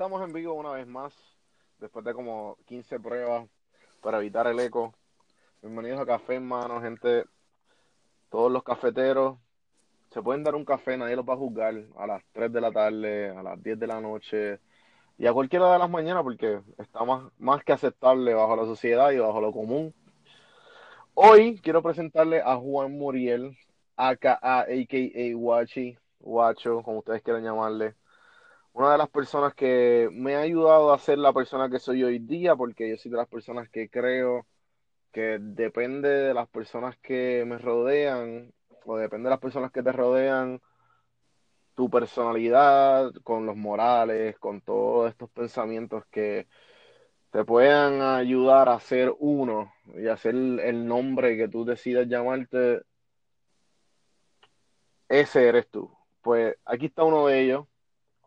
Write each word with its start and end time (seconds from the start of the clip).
estamos 0.00 0.26
en 0.26 0.32
vivo 0.32 0.54
una 0.54 0.70
vez 0.70 0.86
más, 0.86 1.12
después 1.78 2.02
de 2.06 2.14
como 2.14 2.56
15 2.64 2.98
pruebas 3.00 3.46
para 4.00 4.16
evitar 4.16 4.46
el 4.46 4.58
eco. 4.58 4.94
Bienvenidos 5.60 6.00
a 6.00 6.06
Café 6.06 6.36
en 6.36 6.48
Mano, 6.48 6.80
gente. 6.80 7.26
Todos 8.30 8.50
los 8.50 8.62
cafeteros 8.62 9.36
se 10.10 10.22
pueden 10.22 10.42
dar 10.42 10.54
un 10.54 10.64
café, 10.64 10.96
nadie 10.96 11.16
los 11.16 11.28
va 11.28 11.34
a 11.34 11.36
juzgar 11.36 11.74
a 11.98 12.06
las 12.06 12.24
3 12.32 12.50
de 12.50 12.60
la 12.62 12.72
tarde, 12.72 13.28
a 13.28 13.42
las 13.42 13.62
10 13.62 13.78
de 13.78 13.86
la 13.86 14.00
noche 14.00 14.58
y 15.18 15.26
a 15.26 15.34
cualquiera 15.34 15.70
de 15.70 15.78
las 15.78 15.90
mañanas 15.90 16.22
porque 16.22 16.62
está 16.78 17.04
más, 17.04 17.30
más 17.36 17.62
que 17.62 17.74
aceptable 17.74 18.32
bajo 18.32 18.56
la 18.56 18.64
sociedad 18.64 19.10
y 19.10 19.18
bajo 19.18 19.42
lo 19.42 19.52
común. 19.52 19.92
Hoy 21.12 21.60
quiero 21.62 21.82
presentarle 21.82 22.40
a 22.40 22.56
Juan 22.56 22.92
Muriel, 22.92 23.54
aka, 23.96 24.38
a.k.a. 24.40 25.36
Wachi, 25.36 25.98
Guacho, 26.20 26.82
como 26.84 27.00
ustedes 27.00 27.20
quieran 27.20 27.44
llamarle 27.44 27.99
una 28.72 28.92
de 28.92 28.98
las 28.98 29.08
personas 29.08 29.54
que 29.54 30.08
me 30.12 30.36
ha 30.36 30.40
ayudado 30.40 30.92
a 30.92 30.98
ser 30.98 31.18
la 31.18 31.32
persona 31.32 31.68
que 31.68 31.78
soy 31.78 32.04
hoy 32.04 32.18
día, 32.18 32.56
porque 32.56 32.88
yo 32.88 32.96
soy 32.96 33.10
de 33.10 33.16
las 33.16 33.28
personas 33.28 33.68
que 33.68 33.88
creo 33.88 34.46
que 35.12 35.38
depende 35.40 36.08
de 36.08 36.34
las 36.34 36.48
personas 36.48 36.96
que 36.98 37.44
me 37.46 37.58
rodean, 37.58 38.52
o 38.84 38.96
depende 38.96 39.24
de 39.28 39.30
las 39.30 39.40
personas 39.40 39.72
que 39.72 39.82
te 39.82 39.92
rodean, 39.92 40.60
tu 41.74 41.90
personalidad, 41.90 43.12
con 43.24 43.46
los 43.46 43.56
morales, 43.56 44.38
con 44.38 44.60
todos 44.60 45.10
estos 45.10 45.30
pensamientos 45.30 46.04
que 46.10 46.46
te 47.30 47.44
puedan 47.44 48.02
ayudar 48.02 48.68
a 48.68 48.80
ser 48.80 49.14
uno 49.18 49.72
y 49.94 50.08
a 50.08 50.16
ser 50.16 50.34
el 50.34 50.86
nombre 50.86 51.36
que 51.36 51.48
tú 51.48 51.64
decidas 51.64 52.06
llamarte, 52.08 52.82
ese 55.08 55.48
eres 55.48 55.68
tú. 55.68 55.90
Pues 56.22 56.56
aquí 56.64 56.86
está 56.86 57.04
uno 57.04 57.26
de 57.26 57.40
ellos 57.40 57.66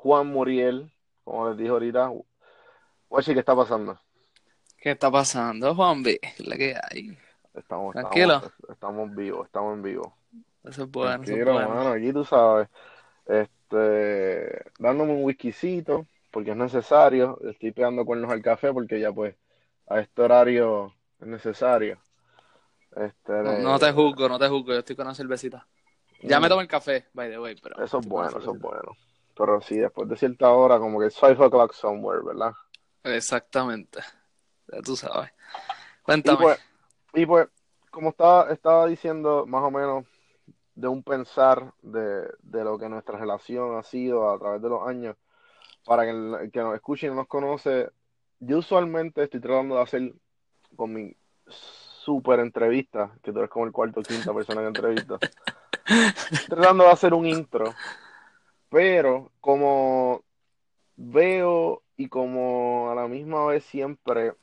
Juan 0.03 0.27
Muriel, 0.27 0.91
como 1.23 1.47
les 1.47 1.57
dije 1.57 1.69
ahorita. 1.69 2.11
Oye, 3.07 3.33
¿qué 3.33 3.39
está 3.39 3.55
pasando? 3.55 3.97
¿Qué 4.77 4.91
está 4.91 5.09
pasando, 5.09 5.73
Juan 5.73 6.03
B? 6.03 6.19
¿Qué 6.19 6.43
la 6.43 6.57
que 6.57 6.75
hay? 6.75 7.17
Estamos, 7.53 7.93
Tranquilo. 7.93 8.41
Estamos, 8.69 9.15
vivos, 9.15 9.45
estamos 9.45 9.75
en 9.75 9.81
vivo. 9.81 10.17
Eso 10.65 10.83
es 10.83 10.91
bueno. 10.91 11.23
Tranquilo, 11.23 11.57
hermano, 11.57 11.91
aquí 11.91 12.11
tú 12.11 12.25
sabes. 12.25 12.67
Este, 13.25 14.65
dándome 14.77 15.13
un 15.13 15.23
whiskycito, 15.23 16.05
porque 16.31 16.51
es 16.51 16.57
necesario. 16.57 17.39
Estoy 17.49 17.71
pegando 17.71 18.03
cuernos 18.03 18.29
al 18.29 18.41
café, 18.41 18.73
porque 18.73 18.99
ya 18.99 19.13
pues 19.13 19.37
a 19.87 20.01
este 20.01 20.21
horario 20.21 20.93
es 21.21 21.27
necesario. 21.27 21.97
Este, 22.93 23.31
no, 23.31 23.79
te 23.79 23.93
juzgo, 23.93 24.27
no 24.27 24.37
te 24.37 24.49
juzgo, 24.49 24.73
yo 24.73 24.79
estoy 24.79 24.97
con 24.97 25.07
una 25.07 25.15
cervecita. 25.15 25.65
Ya 26.23 26.41
me 26.41 26.47
mm. 26.47 26.49
tomo 26.49 26.61
el 26.61 26.67
café, 26.67 27.05
by 27.13 27.29
the 27.29 27.39
way, 27.39 27.55
pero... 27.55 27.81
Eso 27.81 27.99
es 27.99 28.05
bueno, 28.05 28.37
eso 28.37 28.53
es 28.53 28.59
bueno. 28.59 28.97
Pero 29.35 29.61
sí, 29.61 29.77
después 29.77 30.07
de 30.07 30.15
cierta 30.15 30.51
hora, 30.51 30.79
como 30.79 30.99
que 30.99 31.09
5 31.09 31.45
o'clock 31.45 31.73
somewhere, 31.73 32.21
¿verdad? 32.23 32.53
Exactamente. 33.03 33.99
Ya 34.67 34.81
tú 34.81 34.95
sabes. 34.95 35.31
Cuéntame. 36.03 36.37
Y 36.37 36.41
pues, 36.41 36.59
y 37.13 37.25
pues 37.25 37.47
como 37.89 38.09
estaba, 38.09 38.51
estaba 38.51 38.87
diciendo, 38.87 39.45
más 39.47 39.63
o 39.63 39.71
menos, 39.71 40.05
de 40.75 40.87
un 40.87 41.03
pensar 41.03 41.73
de, 41.81 42.27
de 42.41 42.63
lo 42.63 42.77
que 42.77 42.89
nuestra 42.89 43.17
relación 43.17 43.77
ha 43.77 43.83
sido 43.83 44.31
a 44.31 44.39
través 44.39 44.61
de 44.61 44.69
los 44.69 44.87
años, 44.87 45.15
para 45.85 46.03
que 46.03 46.09
el, 46.09 46.51
que 46.51 46.59
nos 46.59 46.75
escuche 46.75 47.07
y 47.07 47.09
no 47.09 47.15
nos 47.17 47.27
conoce, 47.27 47.89
yo 48.39 48.59
usualmente 48.59 49.23
estoy 49.23 49.39
tratando 49.39 49.75
de 49.75 49.81
hacer 49.81 50.13
con 50.75 50.93
mi 50.93 51.15
super 51.47 52.39
entrevista, 52.39 53.11
que 53.21 53.31
tú 53.31 53.39
eres 53.39 53.49
como 53.49 53.65
el 53.65 53.71
cuarto 53.71 53.99
o 53.99 54.03
quinta 54.03 54.33
persona 54.33 54.61
que 54.61 54.67
entrevista, 54.67 55.17
tratando 56.47 56.85
de 56.85 56.89
hacer 56.89 57.13
un 57.13 57.25
intro 57.25 57.65
pero 58.73 59.31
como 59.39 60.23
veo 60.95 61.83
y 61.95 62.09
como 62.09 62.89
a 62.89 62.95
la 62.95 63.07
misma 63.07 63.45
vez 63.45 63.63
siempre 63.65 64.33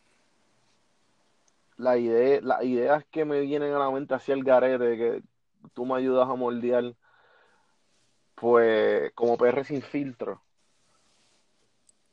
la 1.77 1.98
idea, 1.98 2.41
las 2.41 2.63
ideas 2.63 3.05
que 3.11 3.24
me 3.24 3.41
vienen 3.41 3.74
a 3.74 3.80
la 3.80 3.91
mente 3.91 4.14
hacia 4.14 4.35
el 4.35 4.45
garete, 4.45 4.96
que 4.96 5.23
tú 5.74 5.85
me 5.85 5.96
ayudas 5.96 6.29
a 6.29 6.36
moldear, 6.36 6.95
pues 8.36 9.11
como 9.17 9.36
PR 9.36 9.64
sin 9.64 9.83
filtro, 9.83 10.41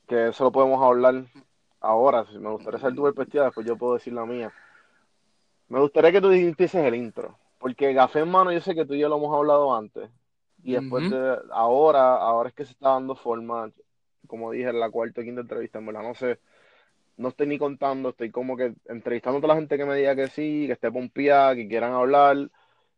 que 0.08 0.30
eso 0.30 0.42
lo 0.42 0.50
podemos 0.50 0.82
hablar 0.82 1.24
ahora, 1.78 2.26
si 2.26 2.36
me 2.40 2.50
gustaría 2.50 2.80
saber 2.80 2.96
tu 2.96 3.04
perspectiva, 3.04 3.44
después 3.44 3.64
yo 3.64 3.78
puedo 3.78 3.94
decir 3.94 4.12
la 4.12 4.26
mía. 4.26 4.52
Me 5.68 5.78
gustaría 5.78 6.10
que 6.10 6.20
tú 6.20 6.32
empieces 6.32 6.84
el 6.84 6.96
intro, 6.96 7.38
porque 7.60 7.94
Café 7.94 8.18
en 8.18 8.30
mano 8.32 8.50
yo 8.50 8.60
sé 8.60 8.74
que 8.74 8.84
tú 8.84 8.94
y 8.94 8.98
yo 8.98 9.08
lo 9.08 9.18
hemos 9.18 9.32
hablado 9.32 9.72
antes, 9.72 10.10
y 10.62 10.72
después 10.72 11.10
de 11.10 11.38
ahora, 11.52 12.16
ahora 12.16 12.48
es 12.48 12.54
que 12.54 12.64
se 12.64 12.72
está 12.72 12.90
dando 12.90 13.14
forma, 13.14 13.70
como 14.26 14.50
dije 14.52 14.68
en 14.68 14.80
la 14.80 14.90
cuarta 14.90 15.20
o 15.20 15.24
quinta 15.24 15.40
entrevista, 15.40 15.78
en 15.78 15.86
verdad, 15.86 16.02
no 16.02 16.14
sé, 16.14 16.38
no 17.16 17.28
estoy 17.28 17.46
ni 17.46 17.58
contando, 17.58 18.10
estoy 18.10 18.30
como 18.30 18.56
que 18.56 18.74
entrevistando 18.86 19.38
a 19.38 19.40
toda 19.40 19.54
la 19.54 19.60
gente 19.60 19.76
que 19.76 19.84
me 19.84 19.96
diga 19.96 20.16
que 20.16 20.28
sí, 20.28 20.64
que 20.66 20.72
esté 20.72 20.90
pompeada, 20.90 21.54
que 21.54 21.68
quieran 21.68 21.92
hablar, 21.92 22.50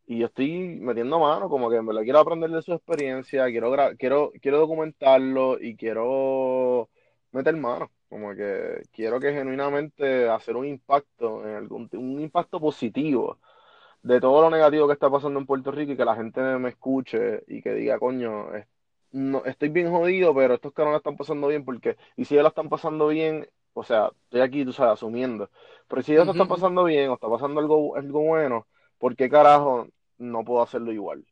y 0.06 0.18
yo 0.18 0.26
estoy 0.26 0.80
metiendo 0.80 1.20
mano, 1.20 1.48
como 1.48 1.70
que 1.70 1.80
me 1.82 1.94
lo 1.94 2.02
quiero 2.02 2.18
aprender 2.18 2.50
de 2.50 2.62
su 2.62 2.72
experiencia, 2.72 3.46
quiero 3.46 3.72
quiero, 3.98 4.32
quiero 4.42 4.58
documentarlo 4.58 5.60
y 5.60 5.76
quiero 5.76 6.88
meter 7.32 7.56
mano, 7.56 7.90
como 8.08 8.34
que 8.34 8.82
quiero 8.92 9.20
que 9.20 9.32
genuinamente 9.32 10.28
hacer 10.28 10.56
un 10.56 10.66
impacto 10.66 11.46
en 11.48 11.54
algún 11.54 11.88
un 11.92 12.20
impacto 12.20 12.58
positivo 12.60 13.38
de 14.02 14.20
todo 14.20 14.42
lo 14.42 14.50
negativo 14.50 14.86
que 14.86 14.94
está 14.94 15.10
pasando 15.10 15.38
en 15.38 15.46
Puerto 15.46 15.70
Rico 15.70 15.92
y 15.92 15.96
que 15.96 16.04
la 16.04 16.16
gente 16.16 16.40
me 16.40 16.70
escuche 16.70 17.42
y 17.46 17.60
que 17.62 17.74
diga, 17.74 17.98
coño, 17.98 18.46
no, 19.12 19.44
estoy 19.44 19.68
bien 19.68 19.90
jodido, 19.90 20.34
pero 20.34 20.54
estos 20.54 20.72
caras 20.72 20.92
la 20.92 20.98
están 20.98 21.16
pasando 21.16 21.48
bien 21.48 21.64
porque, 21.64 21.96
y 22.16 22.24
si 22.24 22.34
ellos 22.34 22.44
la 22.44 22.48
están 22.50 22.68
pasando 22.68 23.08
bien, 23.08 23.48
o 23.74 23.84
sea, 23.84 24.10
estoy 24.24 24.40
aquí, 24.40 24.64
tú 24.64 24.72
sabes, 24.72 24.94
asumiendo, 24.94 25.50
pero 25.88 26.02
si 26.02 26.12
ellos 26.12 26.26
la 26.26 26.32
están 26.32 26.48
pasando 26.48 26.84
bien 26.84 27.10
o 27.10 27.14
está 27.14 27.28
pasando 27.28 27.60
algo, 27.60 27.96
algo 27.96 28.20
bueno, 28.22 28.66
¿por 28.98 29.16
qué 29.16 29.28
carajo 29.28 29.88
no 30.18 30.44
puedo 30.44 30.62
hacerlo 30.62 30.92
igual? 30.92 31.24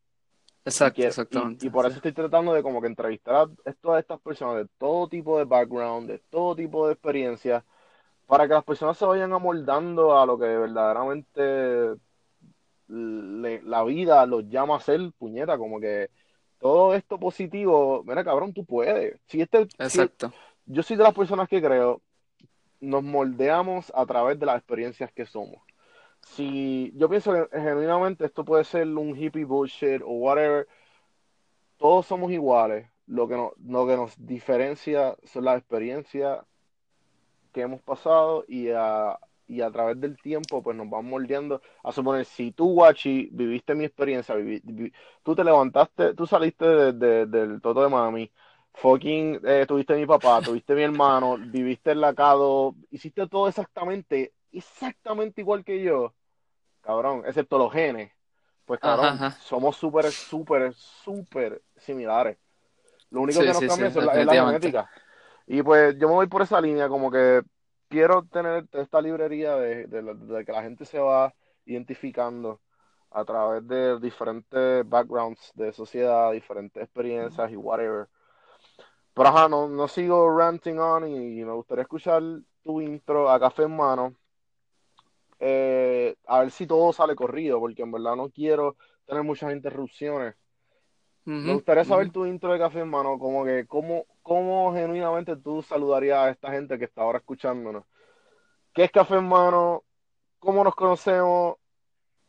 Exacto, 0.65 1.03
exactamente. 1.03 1.67
Y, 1.67 1.71
por 1.71 1.87
eso 1.87 1.97
estoy 1.97 2.12
tratando 2.12 2.53
de 2.53 2.62
como 2.62 2.83
que 2.83 2.89
entrevistar 2.89 3.49
a 3.65 3.73
todas 3.81 4.00
estas 4.00 4.21
personas 4.21 4.56
de 4.56 4.67
todo 4.77 5.09
tipo 5.09 5.39
de 5.39 5.45
background, 5.45 6.09
de 6.09 6.19
todo 6.31 6.55
tipo 6.55 6.87
de 6.87 6.93
experiencia, 6.93 7.65
para 8.27 8.47
que 8.47 8.53
las 8.53 8.65
personas 8.65 8.99
se 8.99 9.06
vayan 9.06 9.33
amoldando 9.33 10.19
a 10.19 10.27
lo 10.27 10.39
que 10.39 10.45
verdaderamente 10.45 11.97
la 12.88 13.84
vida 13.84 14.25
los 14.26 14.49
llama 14.49 14.76
a 14.76 14.81
ser 14.81 15.12
puñeta, 15.19 15.59
como 15.59 15.78
que 15.78 16.10
todo 16.59 16.94
esto 16.94 17.19
positivo, 17.19 18.03
mira 18.04 18.25
cabrón, 18.25 18.53
tú 18.53 18.65
puedes. 18.65 19.21
Si 19.26 19.41
este, 19.41 19.69
Exacto. 19.78 20.32
yo 20.66 20.82
soy 20.82 20.97
de 20.97 21.04
las 21.04 21.15
personas 21.15 21.49
que 21.49 21.62
creo, 21.62 22.03
nos 22.81 23.03
moldeamos 23.03 23.93
a 23.94 24.06
través 24.06 24.38
de 24.38 24.47
las 24.47 24.56
experiencias 24.56 25.12
que 25.12 25.26
somos. 25.26 25.62
Si 26.21 26.93
yo 26.97 27.09
pienso 27.09 27.32
que 27.32 27.60
genuinamente 27.60 28.25
esto 28.25 28.44
puede 28.44 28.65
ser 28.65 28.87
un 28.88 29.16
hippie 29.16 29.44
bullshit 29.44 30.03
o 30.03 30.10
whatever, 30.12 30.66
todos 31.76 32.06
somos 32.06 32.32
iguales. 32.32 32.88
Lo 33.06 33.26
que, 33.26 33.37
no, 33.37 33.53
lo 33.65 33.87
que 33.87 33.97
nos 33.97 34.15
diferencia 34.26 35.16
son 35.25 35.44
las 35.44 35.59
experiencias 35.59 36.41
que 37.53 37.62
hemos 37.62 37.81
pasado 37.81 38.44
y 38.47 38.69
a, 38.70 39.19
y 39.48 39.62
a 39.62 39.70
través 39.70 39.98
del 40.00 40.16
tiempo 40.20 40.62
pues 40.62 40.76
nos 40.76 40.88
vamos 40.88 41.10
moldeando. 41.10 41.60
A 41.82 41.91
suponer 41.91 42.25
si 42.25 42.53
tú 42.53 42.75
Guachi 42.75 43.31
viviste 43.32 43.75
mi 43.75 43.84
experiencia 43.84 44.36
tú 45.22 45.34
te 45.34 45.42
levantaste 45.42 46.14
tú 46.14 46.26
saliste 46.26 46.92
de, 46.92 47.26
del 47.26 47.60
Toto 47.60 47.82
de 47.82 47.88
Mami 47.88 48.31
fucking 48.75 49.41
eh, 49.44 49.64
tuviste 49.66 49.97
mi 49.97 50.06
papá 50.06 50.41
tuviste 50.42 50.75
mi 50.75 50.82
hermano 50.82 51.37
viviste 51.38 51.92
el 51.92 52.00
lacado 52.00 52.76
hiciste 52.91 53.26
todo 53.26 53.48
exactamente 53.48 54.34
exactamente 54.53 55.41
igual 55.41 55.64
que 55.64 55.82
yo 55.82 56.14
cabrón 56.82 57.22
excepto 57.26 57.58
los 57.58 57.72
genes. 57.72 58.12
Pues 58.64 58.81
cabrón 58.81 59.19
somos 59.41 59.76
súper 59.76 60.12
súper 60.12 60.75
súper 60.75 61.62
similares. 61.76 62.37
Lo 63.11 63.23
único 63.23 63.40
que 63.40 63.46
nos 63.46 63.61
cambia 63.61 63.87
es, 63.87 63.96
la, 63.96 64.12
es 64.12 64.26
la 64.26 64.46
genética. 64.46 64.90
Y 65.46 65.62
pues 65.62 65.96
yo 65.99 66.08
me 66.08 66.14
voy 66.14 66.26
por 66.26 66.43
esa 66.43 66.61
línea 66.61 66.88
como 66.88 67.11
que 67.11 67.43
quiero 67.88 68.25
tener 68.25 68.67
esta 68.73 69.00
librería 69.00 69.56
de, 69.56 70.44
que 70.44 70.52
la 70.52 70.62
gente 70.62 70.85
se 70.85 70.99
va 70.99 71.35
identificando 71.64 72.61
a 73.11 73.25
través 73.25 73.67
de 73.67 73.99
diferentes 74.00 74.88
backgrounds 74.88 75.52
de 75.55 75.73
sociedad, 75.73 76.32
diferentes 76.32 76.82
experiencias 76.82 77.50
y 77.50 77.56
whatever. 77.56 78.08
Pero 79.14 79.29
ajá, 79.29 79.49
no, 79.49 79.69
no 79.69 79.88
sigo 79.88 80.37
ranting 80.37 80.79
on 80.79 81.08
y, 81.08 81.44
me 81.44 81.52
gustaría 81.52 81.82
escuchar 81.82 82.23
tu 82.62 82.81
intro 82.81 83.31
a 83.31 83.40
café 83.40 83.64
en 83.64 83.76
mano. 83.76 84.14
Eh, 85.40 86.17
a 86.26 86.40
ver 86.40 86.50
si 86.50 86.67
todo 86.67 86.93
sale 86.93 87.14
corrido, 87.14 87.58
porque 87.58 87.82
en 87.82 87.93
verdad 87.93 88.17
no 88.17 88.29
quiero 88.29 88.76
tener 89.06 89.23
muchas 89.23 89.52
interrupciones. 89.52 90.35
me 91.25 91.55
gustaría 91.55 91.85
saber 91.85 92.11
tu 92.11 92.26
intro 92.26 92.52
de 92.52 92.58
café 92.58 92.81
en 92.81 92.90
mano, 92.90 93.19
como 93.19 93.44
que 93.44 93.67
cómo, 93.67 94.05
¿cómo 94.28 94.75
genuinamente 94.75 95.36
tú 95.36 95.62
saludarías 95.62 96.19
a 96.19 96.30
esta 96.30 96.50
gente 96.50 96.78
que 96.78 96.84
está 96.84 97.00
ahora 97.00 97.19
escuchándonos? 97.19 97.84
¿Qué 98.75 98.84
es 98.84 98.90
Café 98.90 99.16
en 99.16 99.26
Mano? 99.26 99.84
¿Cómo 100.38 100.62
nos 100.62 100.75
conocemos? 100.75 101.56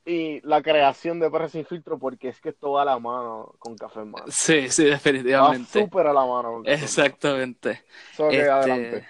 y 0.05 0.41
la 0.41 0.63
creación 0.63 1.19
de 1.19 1.29
Perre 1.29 1.49
sin 1.49 1.65
filtro 1.65 1.99
porque 1.99 2.29
es 2.29 2.41
que 2.41 2.49
esto 2.49 2.71
va 2.71 2.81
a 2.81 2.85
la 2.85 2.97
mano 2.97 3.53
con 3.59 3.75
café 3.75 3.99
en 3.99 4.09
mano. 4.09 4.25
Sí, 4.29 4.67
sí, 4.69 4.85
definitivamente. 4.85 5.79
Va 5.79 5.85
súper 5.85 6.07
a 6.07 6.13
la 6.13 6.25
mano. 6.25 6.63
Exactamente. 6.65 7.83
Este, 8.17 8.49
adelante. 8.49 9.07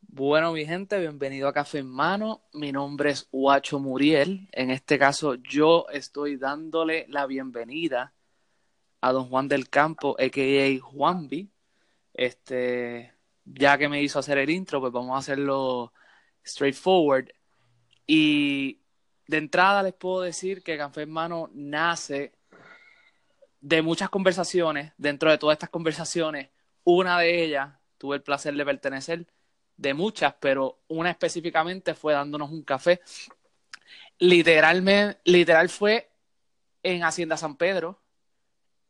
Bueno, 0.00 0.52
mi 0.52 0.64
gente, 0.64 0.96
bienvenido 1.00 1.48
a 1.48 1.52
Café 1.52 1.78
en 1.78 1.88
Mano. 1.88 2.42
Mi 2.52 2.70
nombre 2.70 3.10
es 3.10 3.26
Huacho 3.32 3.80
Muriel. 3.80 4.48
En 4.52 4.70
este 4.70 4.96
caso, 4.96 5.34
yo 5.34 5.86
estoy 5.92 6.36
dándole 6.36 7.06
la 7.08 7.26
bienvenida 7.26 8.14
a 9.00 9.12
don 9.12 9.28
Juan 9.28 9.48
del 9.48 9.68
Campo, 9.68 10.14
a.k.a. 10.20 10.80
Juanvi. 10.80 11.50
Este, 12.14 13.12
ya 13.44 13.76
que 13.76 13.88
me 13.88 14.02
hizo 14.02 14.18
hacer 14.18 14.38
el 14.38 14.50
intro, 14.50 14.80
pues 14.80 14.92
vamos 14.92 15.14
a 15.14 15.18
hacerlo 15.18 15.92
straightforward. 16.44 17.28
Y 18.06 18.80
de 19.26 19.36
entrada 19.36 19.82
les 19.82 19.94
puedo 19.94 20.22
decir 20.22 20.62
que 20.62 20.78
Café 20.78 21.02
en 21.02 21.10
Mano 21.10 21.50
nace 21.52 22.32
de 23.60 23.82
muchas 23.82 24.10
conversaciones. 24.10 24.92
Dentro 24.96 25.30
de 25.30 25.38
todas 25.38 25.54
estas 25.54 25.70
conversaciones, 25.70 26.50
una 26.84 27.18
de 27.18 27.44
ellas 27.44 27.74
tuve 27.98 28.16
el 28.16 28.22
placer 28.22 28.54
de 28.54 28.64
pertenecer, 28.64 29.26
de 29.76 29.94
muchas, 29.94 30.34
pero 30.38 30.82
una 30.88 31.10
específicamente 31.10 31.94
fue 31.94 32.12
dándonos 32.12 32.50
un 32.50 32.62
café. 32.62 33.00
Literalmente, 34.18 35.18
literal 35.24 35.68
fue 35.68 36.10
en 36.82 37.02
Hacienda 37.02 37.36
San 37.36 37.56
Pedro, 37.56 38.00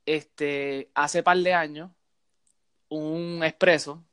este, 0.05 0.91
hace 0.95 1.23
par 1.23 1.39
de 1.39 1.55
años, 1.55 1.91
un 2.99 3.43
expreso. 3.45 4.05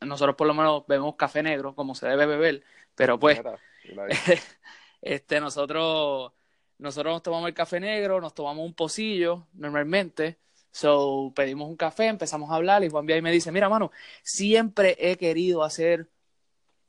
Nosotros 0.00 0.36
por 0.36 0.46
lo 0.46 0.54
menos 0.54 0.86
bebemos 0.86 1.16
café 1.16 1.42
negro, 1.42 1.74
como 1.74 1.94
se 1.94 2.06
debe 2.06 2.26
beber, 2.26 2.62
pero 2.94 3.18
pues 3.18 3.40
Este, 5.02 5.40
nosotros, 5.40 6.32
nosotros 6.78 7.14
nos 7.14 7.22
tomamos 7.22 7.48
el 7.48 7.54
café 7.54 7.78
negro, 7.78 8.20
nos 8.20 8.34
tomamos 8.34 8.64
un 8.64 8.74
pocillo 8.74 9.46
normalmente. 9.54 10.38
So, 10.72 11.32
pedimos 11.34 11.68
un 11.68 11.76
café, 11.76 12.06
empezamos 12.06 12.50
a 12.50 12.56
hablar 12.56 12.84
y 12.84 12.90
Juan 12.90 13.06
Bia 13.06 13.22
me 13.22 13.30
dice, 13.30 13.52
mira, 13.52 13.68
mano, 13.68 13.92
siempre 14.22 14.96
he 14.98 15.16
querido 15.16 15.62
hacer 15.62 16.10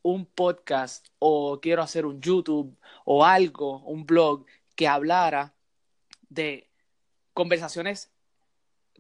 un 0.02 0.26
podcast 0.26 1.08
o 1.20 1.60
quiero 1.62 1.84
hacer 1.84 2.06
un 2.06 2.20
YouTube 2.20 2.76
o 3.06 3.24
algo, 3.24 3.80
un 3.84 4.06
blog 4.06 4.46
que 4.76 4.88
hablara 4.88 5.54
de 6.30 6.70
conversaciones 7.34 8.12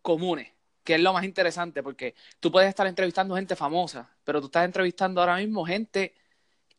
comunes, 0.02 0.54
que 0.88 0.96
es 0.96 1.02
lo 1.02 1.12
más 1.12 1.26
interesante, 1.26 1.84
porque 1.84 2.16
tú 2.40 2.50
puedes 2.50 2.70
estar 2.70 2.88
entrevistando 2.88 3.36
gente 3.36 3.58
famosa, 3.58 4.10
pero 4.24 4.40
tú 4.40 4.46
estás 4.46 4.64
entrevistando 4.64 5.20
ahora 5.20 5.36
mismo 5.36 5.66
gente 5.66 6.16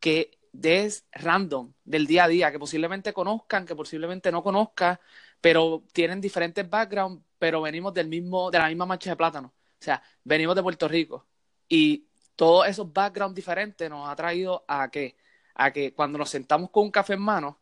que 0.01 0.39
es 0.63 1.05
random 1.13 1.75
del 1.85 2.07
día 2.07 2.25
a 2.25 2.29
día, 2.29 2.51
que 2.51 2.59
posiblemente 2.59 3.13
conozcan, 3.13 3.67
que 3.67 3.77
posiblemente 3.77 4.33
no 4.33 4.43
conozcan, 4.43 4.99
pero 5.43 5.85
tienen 5.93 6.23
diferentes 6.23 6.67
backgrounds, 6.71 7.23
pero 7.39 7.61
venimos 7.61 7.93
del 7.93 8.09
mismo, 8.09 8.51
de 8.51 8.59
la 8.59 8.69
misma 8.69 8.87
mancha 8.87 9.11
de 9.11 9.17
plátano. 9.17 9.53
O 9.79 9.85
sea, 9.85 10.03
venimos 10.25 10.57
de 10.57 10.63
Puerto 10.63 10.89
Rico. 10.89 11.27
Y 11.69 12.07
todos 12.35 12.67
esos 12.67 12.91
backgrounds 12.91 13.35
diferentes 13.35 13.91
nos 13.91 14.09
ha 14.09 14.17
traído 14.17 14.65
a 14.67 14.91
que, 14.91 15.19
a 15.55 15.71
que 15.71 15.93
cuando 15.93 16.17
nos 16.17 16.31
sentamos 16.31 16.71
con 16.71 16.85
un 16.85 16.91
café 16.91 17.13
en 17.13 17.21
mano, 17.21 17.59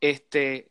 este, 0.00 0.70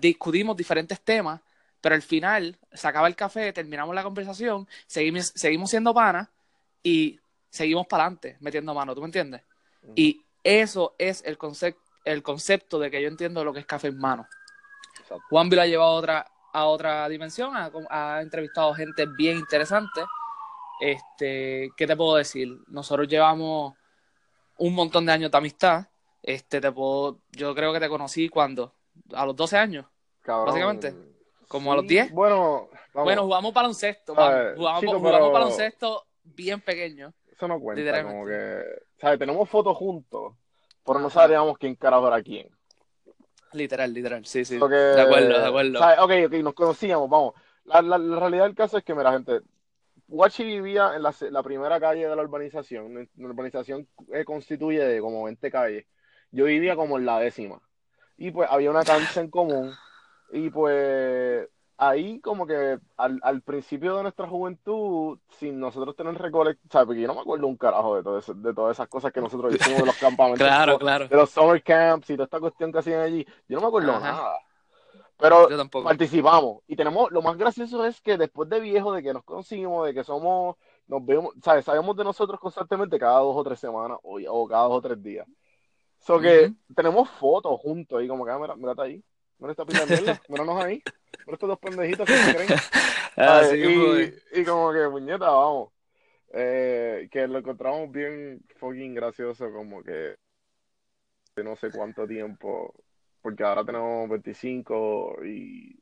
discutimos 0.00 0.56
diferentes 0.56 1.00
temas, 1.00 1.40
pero 1.84 1.96
al 1.96 2.02
final 2.02 2.56
se 2.72 2.88
acaba 2.88 3.08
el 3.08 3.14
café, 3.14 3.52
terminamos 3.52 3.94
la 3.94 4.02
conversación, 4.02 4.66
seguimos, 4.86 5.32
seguimos 5.34 5.68
siendo 5.68 5.92
panas 5.92 6.30
y 6.82 7.20
seguimos 7.50 7.86
para 7.86 8.04
adelante 8.04 8.38
metiendo 8.40 8.72
mano, 8.72 8.94
¿tú 8.94 9.02
me 9.02 9.08
entiendes? 9.08 9.42
Y 9.94 10.24
eso 10.42 10.94
es 10.96 11.22
el, 11.26 11.36
concepto 11.36 11.82
el 12.06 12.22
concepto 12.22 12.78
de 12.78 12.90
que 12.90 13.02
yo 13.02 13.08
entiendo 13.08 13.44
lo 13.44 13.52
que 13.52 13.60
es 13.60 13.66
café 13.66 13.88
en 13.88 13.98
mano. 13.98 14.26
Juan 15.28 15.50
lo 15.50 15.60
ha 15.60 15.66
llevado 15.66 15.90
a 15.90 15.94
otra, 15.94 16.26
a 16.54 16.64
otra 16.64 17.06
dimensión, 17.10 17.52
ha, 17.54 18.20
entrevistado 18.22 18.72
gente 18.72 19.04
bien 19.04 19.36
interesante. 19.36 20.06
Este, 20.80 21.70
¿Qué 21.76 21.86
te 21.86 21.96
puedo 21.96 22.16
decir? 22.16 22.48
Nosotros 22.68 23.08
llevamos 23.08 23.74
un 24.56 24.74
montón 24.74 25.04
de 25.04 25.12
años 25.12 25.30
de 25.30 25.36
amistad. 25.36 25.86
Este, 26.22 26.62
te 26.62 26.72
puedo, 26.72 27.18
yo 27.32 27.54
creo 27.54 27.74
que 27.74 27.80
te 27.80 27.90
conocí 27.90 28.30
cuando, 28.30 28.72
a 29.12 29.26
los 29.26 29.36
12 29.36 29.58
años, 29.58 29.84
básicamente. 30.26 31.12
Como 31.54 31.72
a 31.72 31.76
los 31.76 31.86
10. 31.86 32.10
Bueno, 32.10 32.68
bueno, 32.94 33.22
jugamos 33.22 33.54
baloncesto, 33.54 34.12
vamos. 34.12 34.56
jugamos, 34.56 34.80
chico, 34.80 34.98
jugamos 34.98 35.32
baloncesto 35.32 36.04
bien 36.24 36.60
pequeño. 36.60 37.14
Eso 37.30 37.46
no 37.46 37.60
cuenta, 37.60 38.02
como 38.02 38.26
que, 38.26 38.60
¿sabes? 39.00 39.20
Tenemos 39.20 39.48
fotos 39.48 39.76
juntos, 39.76 40.34
pero 40.84 40.98
no 40.98 41.08
sabíamos 41.10 41.56
quién 41.56 41.76
carajo 41.76 42.08
era 42.08 42.20
quién. 42.24 42.48
Literal, 43.52 43.94
literal, 43.94 44.26
sí, 44.26 44.44
sí. 44.44 44.58
de 44.58 45.00
acuerdo, 45.00 45.38
de 45.38 45.46
acuerdo. 45.46 45.78
¿sabes? 45.78 45.98
Ok, 46.00 46.32
ok, 46.32 46.42
nos 46.42 46.54
conocíamos, 46.54 47.08
vamos. 47.08 47.34
La, 47.66 47.82
la, 47.82 48.18
realidad 48.18 48.46
del 48.46 48.56
caso 48.56 48.76
es 48.76 48.82
que, 48.82 48.92
mira, 48.96 49.12
gente, 49.12 49.38
Guachi 50.08 50.42
vivía 50.42 50.96
en 50.96 51.04
la, 51.04 51.14
la, 51.30 51.42
primera 51.44 51.78
calle 51.78 52.08
de 52.08 52.16
la 52.16 52.22
urbanización. 52.22 53.08
La 53.16 53.28
urbanización 53.28 53.86
eh, 54.12 54.24
constituye 54.24 54.84
de 54.84 55.00
como 55.00 55.22
20 55.22 55.52
calles. 55.52 55.86
Yo 56.32 56.46
vivía 56.46 56.74
como 56.74 56.98
en 56.98 57.06
la 57.06 57.20
décima. 57.20 57.60
Y 58.16 58.32
pues 58.32 58.50
había 58.50 58.72
una 58.72 58.82
cancha 58.82 59.20
en 59.20 59.30
común. 59.30 59.72
Y 60.34 60.50
pues 60.50 61.48
ahí 61.76 62.20
como 62.20 62.44
que 62.44 62.80
al, 62.96 63.20
al, 63.22 63.42
principio 63.42 63.96
de 63.96 64.02
nuestra 64.02 64.26
juventud, 64.26 65.16
sin 65.38 65.60
nosotros 65.60 65.94
tener 65.94 66.14
recolección, 66.16 66.68
¿sabes? 66.72 66.86
Porque 66.86 67.00
yo 67.00 67.06
no 67.06 67.14
me 67.14 67.20
acuerdo 67.20 67.46
un 67.46 67.56
carajo 67.56 67.96
de, 67.96 68.02
todo 68.02 68.20
de 68.20 68.52
todas 68.52 68.76
esas 68.76 68.88
cosas 68.88 69.12
que 69.12 69.20
nosotros 69.20 69.54
hicimos 69.54 69.78
de 69.78 69.86
los 69.86 69.96
campamentos, 69.96 70.44
claro, 70.44 70.76
claro. 70.76 71.06
de 71.06 71.16
los 71.16 71.30
summer 71.30 71.62
camps 71.62 72.10
y 72.10 72.14
toda 72.14 72.24
esta 72.24 72.40
cuestión 72.40 72.72
que 72.72 72.78
hacían 72.78 73.00
allí. 73.00 73.24
Yo 73.48 73.56
no 73.56 73.60
me 73.60 73.68
acuerdo 73.68 73.92
nada. 73.92 74.36
Pero 75.16 75.46
participamos. 75.84 76.62
Y 76.66 76.74
tenemos, 76.74 77.12
lo 77.12 77.22
más 77.22 77.36
gracioso 77.36 77.86
es 77.86 78.00
que 78.00 78.18
después 78.18 78.48
de 78.48 78.58
viejo, 78.58 78.92
de 78.92 79.04
que 79.04 79.14
nos 79.14 79.22
conocimos, 79.22 79.86
de 79.86 79.94
que 79.94 80.02
somos, 80.02 80.56
nos 80.88 81.06
vemos, 81.06 81.32
¿sabes? 81.44 81.64
Sabemos 81.64 81.96
de 81.96 82.02
nosotros 82.02 82.40
constantemente 82.40 82.98
cada 82.98 83.20
dos 83.20 83.36
o 83.36 83.44
tres 83.44 83.60
semanas 83.60 83.98
o, 84.02 84.18
o 84.18 84.48
cada 84.48 84.64
dos 84.64 84.78
o 84.78 84.82
tres 84.82 85.00
días. 85.00 85.28
So 86.00 86.18
que 86.18 86.52
tenemos 86.74 87.08
fotos 87.08 87.58
juntos 87.60 88.02
y 88.02 88.08
como 88.08 88.24
que, 88.24 88.32
ah, 88.32 88.38
mira, 88.38 88.56
mírate 88.56 88.82
ahí. 88.82 89.04
Mira 89.38 89.52
esta 89.52 89.64
pila 89.64 89.86
de 89.86 89.86
mierda, 89.86 90.22
míranos 90.28 90.64
ahí. 90.64 90.82
Mira 91.26 91.34
estos 91.34 91.48
dos 91.48 91.58
pendejitos 91.58 92.06
que 92.06 92.16
se 92.16 92.34
creen. 92.34 92.60
Ah, 93.16 93.42
y, 93.54 94.40
y, 94.40 94.44
como 94.44 94.72
que, 94.72 94.88
puñeta, 94.90 95.30
vamos. 95.30 95.68
Eh, 96.32 97.08
que 97.12 97.28
lo 97.28 97.38
encontramos 97.38 97.92
bien 97.92 98.44
fucking 98.56 98.92
gracioso, 98.92 99.52
como 99.52 99.84
que 99.84 100.16
de 101.36 101.44
no 101.44 101.54
sé 101.54 101.70
cuánto 101.70 102.08
tiempo, 102.08 102.74
porque 103.22 103.44
ahora 103.44 103.64
tenemos 103.64 104.08
25 104.08 105.24
y 105.24 105.78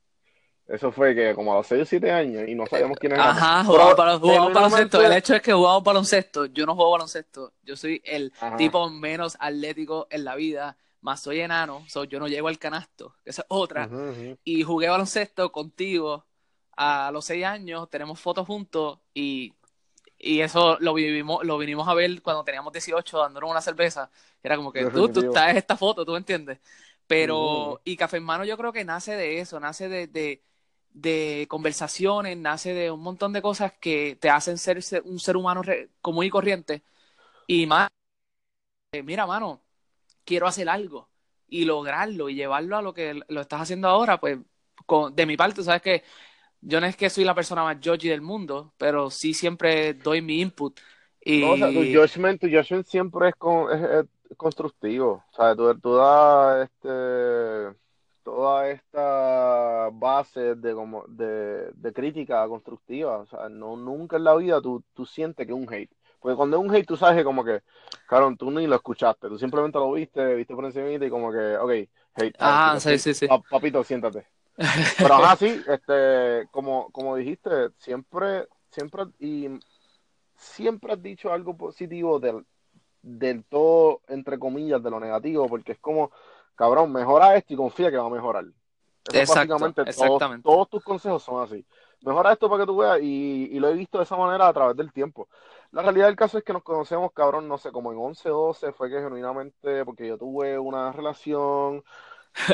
eso 0.69 0.93
fue 0.93 1.15
que 1.15 1.35
como 1.35 1.53
a 1.53 1.57
los 1.57 1.67
6 1.67 1.83
o 1.83 1.85
7 1.87 2.11
años 2.11 2.49
y 2.49 2.55
no 2.55 2.67
sabíamos 2.67 2.99
quién 2.99 3.13
era. 3.13 3.31
Ajá, 3.31 3.65
jugamos, 3.65 3.95
para, 3.95 4.17
baloncesto. 4.19 5.03
El 5.03 5.13
hecho 5.13 5.35
es 5.35 5.43
que 5.43 5.53
jugamos 5.53 5.83
baloncesto. 5.83 6.47
Yo 6.47 6.67
no 6.67 6.75
juego 6.75 6.93
baloncesto. 6.93 7.55
Yo 7.63 7.77
soy 7.77 8.01
el 8.05 8.33
tipo 8.57 8.89
menos 8.91 9.37
atlético 9.41 10.07
en 10.11 10.25
la 10.25 10.35
vida 10.35 10.77
más 11.03 11.21
soy 11.21 11.41
enano, 11.41 11.85
yo 12.09 12.19
no 12.19 12.29
llego 12.29 12.49
al 12.49 12.59
canasto, 12.59 13.17
esa 13.25 13.43
es 13.43 13.47
otra. 13.49 13.91
Y 14.45 14.63
jugué 14.63 14.89
baloncesto 14.89 15.53
contigo 15.53 16.25
a 16.77 17.11
los 17.13 17.25
seis 17.25 17.45
años, 17.45 17.91
tenemos 17.91 18.19
fotos 18.19 18.47
juntos 18.47 18.99
y, 19.13 19.53
eso 20.19 20.79
lo 20.79 20.95
vivimos, 20.95 21.45
lo 21.45 21.59
vinimos 21.59 21.89
a 21.89 21.95
ver 21.95 22.23
cuando 22.23 22.45
teníamos 22.45 22.73
18 22.73 23.19
dándonos 23.19 23.51
una 23.51 23.61
cerveza. 23.61 24.09
Era 24.41 24.57
como 24.57 24.73
que 24.73 24.85
tú, 24.87 25.09
tú 25.09 25.21
estás 25.21 25.51
en 25.51 25.57
esta 25.57 25.77
foto, 25.77 26.05
tú 26.05 26.13
me 26.13 26.19
entiendes. 26.19 26.61
Pero, 27.09 27.81
y 27.85 27.97
Café 27.97 28.19
en 28.19 28.23
Mano 28.25 28.45
yo 28.45 28.57
creo 28.57 28.73
que 28.73 28.85
nace 28.85 29.17
de 29.17 29.41
eso, 29.41 29.59
nace 29.59 29.89
de, 29.89 30.41
de, 30.93 31.47
conversaciones, 31.49 32.37
nace 32.37 32.73
de 32.73 32.93
un 32.93 33.01
montón 33.01 33.33
de 33.33 33.43
cosas 33.43 33.73
que 33.81 34.17
te 34.21 34.31
hacen 34.31 34.59
ser 34.59 34.79
un 35.05 35.19
ser 35.19 35.37
humano 35.37 35.63
común 36.01 36.25
y 36.25 36.31
corriente. 36.31 36.85
Y 37.49 37.67
más, 37.67 37.89
eh, 38.93 39.03
mira, 39.03 39.27
mano, 39.27 39.61
quiero 40.25 40.47
hacer 40.47 40.69
algo 40.69 41.09
y 41.49 41.65
lograrlo 41.65 42.29
y 42.29 42.35
llevarlo 42.35 42.77
a 42.77 42.83
lo 42.83 42.95
que 42.95 43.21
lo 43.29 43.41
estás 43.41 43.61
haciendo 43.61 43.89
ahora, 43.89 44.19
pues 44.19 44.39
de 45.13 45.27
mi 45.27 45.37
parte, 45.37 45.63
sabes 45.63 45.83
que 45.83 46.03
yo 46.61 46.81
no 46.81 46.87
es 46.87 46.97
que 46.97 47.11
soy 47.11 47.25
la 47.25 47.35
persona 47.35 47.65
más 47.65 47.79
judgy 47.83 48.09
del 48.09 48.23
mundo, 48.23 48.73
pero 48.79 49.11
sí 49.11 49.35
siempre 49.35 49.95
doy 49.95 50.23
mi 50.23 50.41
input. 50.41 50.79
Y... 51.25 51.43
o 51.43 51.57
sea, 51.57 51.69
tu 51.69 51.81
judgment, 51.81 52.41
tu 52.41 52.49
judgment 52.49 52.87
siempre 52.87 53.29
es, 53.29 53.35
constructivo. 54.37 55.25
O 55.31 55.35
sea, 55.35 55.55
tú, 55.55 55.79
tú 55.81 55.95
das 55.95 56.71
este, 56.71 57.79
toda 58.23 58.71
esta 58.71 59.91
base 59.93 60.55
de, 60.55 60.75
como, 60.75 61.05
de, 61.09 61.71
de 61.73 61.93
crítica 61.93 62.47
constructiva. 62.49 63.19
O 63.19 63.27
sea, 63.27 63.49
no, 63.49 63.77
nunca 63.77 64.17
en 64.17 64.25
la 64.25 64.37
vida 64.37 64.61
tú, 64.61 64.83
tú 64.95 65.05
sientes 65.05 65.47
que 65.47 65.53
es 65.53 65.59
un 65.59 65.73
hate. 65.73 65.91
Porque 66.23 66.37
cuando 66.37 66.57
es 66.57 66.63
un 66.65 66.73
hate, 66.73 66.87
tú 66.87 66.97
sabes 66.97 67.17
que 67.17 67.25
como 67.25 67.45
que, 67.45 67.63
claro, 68.07 68.33
tú 68.39 68.51
ni 68.53 68.69
lo 68.69 68.77
escuchaste, 68.77 69.29
tú 69.29 69.37
simplemente 69.37 69.77
lo 69.79 69.91
viste, 69.91 70.37
viste 70.37 70.55
por 70.55 70.65
encima 70.65 70.89
y 70.89 71.11
como 71.11 71.33
que, 71.33 71.57
ok, 71.57 71.71
hate. 72.15 72.37
Ah, 72.39 72.77
sí, 72.79 72.97
sí, 72.97 73.13
sí. 73.13 73.27
Papito, 73.51 73.83
siéntate. 73.83 74.25
Pero 74.99 75.15
ajá, 75.15 75.35
sí, 75.35 75.61
este, 75.67 76.47
como, 76.53 76.91
como 76.93 77.17
dijiste, 77.17 77.71
siempre, 77.77 78.47
siempre, 78.71 79.03
y 79.19 79.49
siempre 80.37 80.93
has 80.93 81.03
dicho 81.03 81.33
algo 81.33 81.57
positivo 81.57 82.21
del, 82.21 82.47
del 83.03 83.43
todo, 83.45 84.03
entre 84.07 84.39
comillas, 84.39 84.81
de 84.81 84.91
lo 84.91 85.01
negativo, 85.01 85.49
porque 85.49 85.73
es 85.73 85.79
como, 85.81 86.13
cabrón, 86.55 86.93
mejora 86.93 87.35
esto 87.35 87.55
y 87.55 87.57
confía 87.57 87.91
que 87.91 87.97
va 87.97 88.07
a 88.07 88.11
mejorar. 88.11 88.45
Eso 88.45 88.55
es 89.11 89.29
Exacto, 89.29 89.59
básicamente 89.59 89.93
todos, 89.93 90.43
todos 90.43 90.71
tus 90.71 90.85
consejos 90.85 91.21
son 91.25 91.43
así. 91.43 91.67
Mejora 92.03 92.33
esto 92.33 92.49
para 92.49 92.63
que 92.63 92.67
tú 92.67 92.77
veas 92.79 93.01
y, 93.01 93.49
y 93.53 93.59
lo 93.61 93.69
he 93.69 93.75
visto 93.75 93.99
de 93.99 94.05
esa 94.05 94.17
manera 94.17 94.49
a 94.49 94.53
través 94.53 94.77
del 94.77 94.93
tiempo. 94.93 95.29
La 95.71 95.83
realidad 95.83 96.07
del 96.07 96.17
caso 96.17 96.37
es 96.39 96.45
que 96.45 96.53
nos 96.53 96.63
conocemos, 96.63 97.13
cabrón, 97.13 97.49
no 97.49 97.59
sé, 97.59 97.71
como 97.73 97.93
en 97.93 97.99
11, 97.99 98.29
12, 98.29 98.73
fue 98.73 98.91
que 98.91 98.97
genuinamente, 99.01 99.85
porque 99.85 100.07
yo 100.09 100.19
tuve 100.19 100.59
una 100.59 100.93
relación 100.93 101.83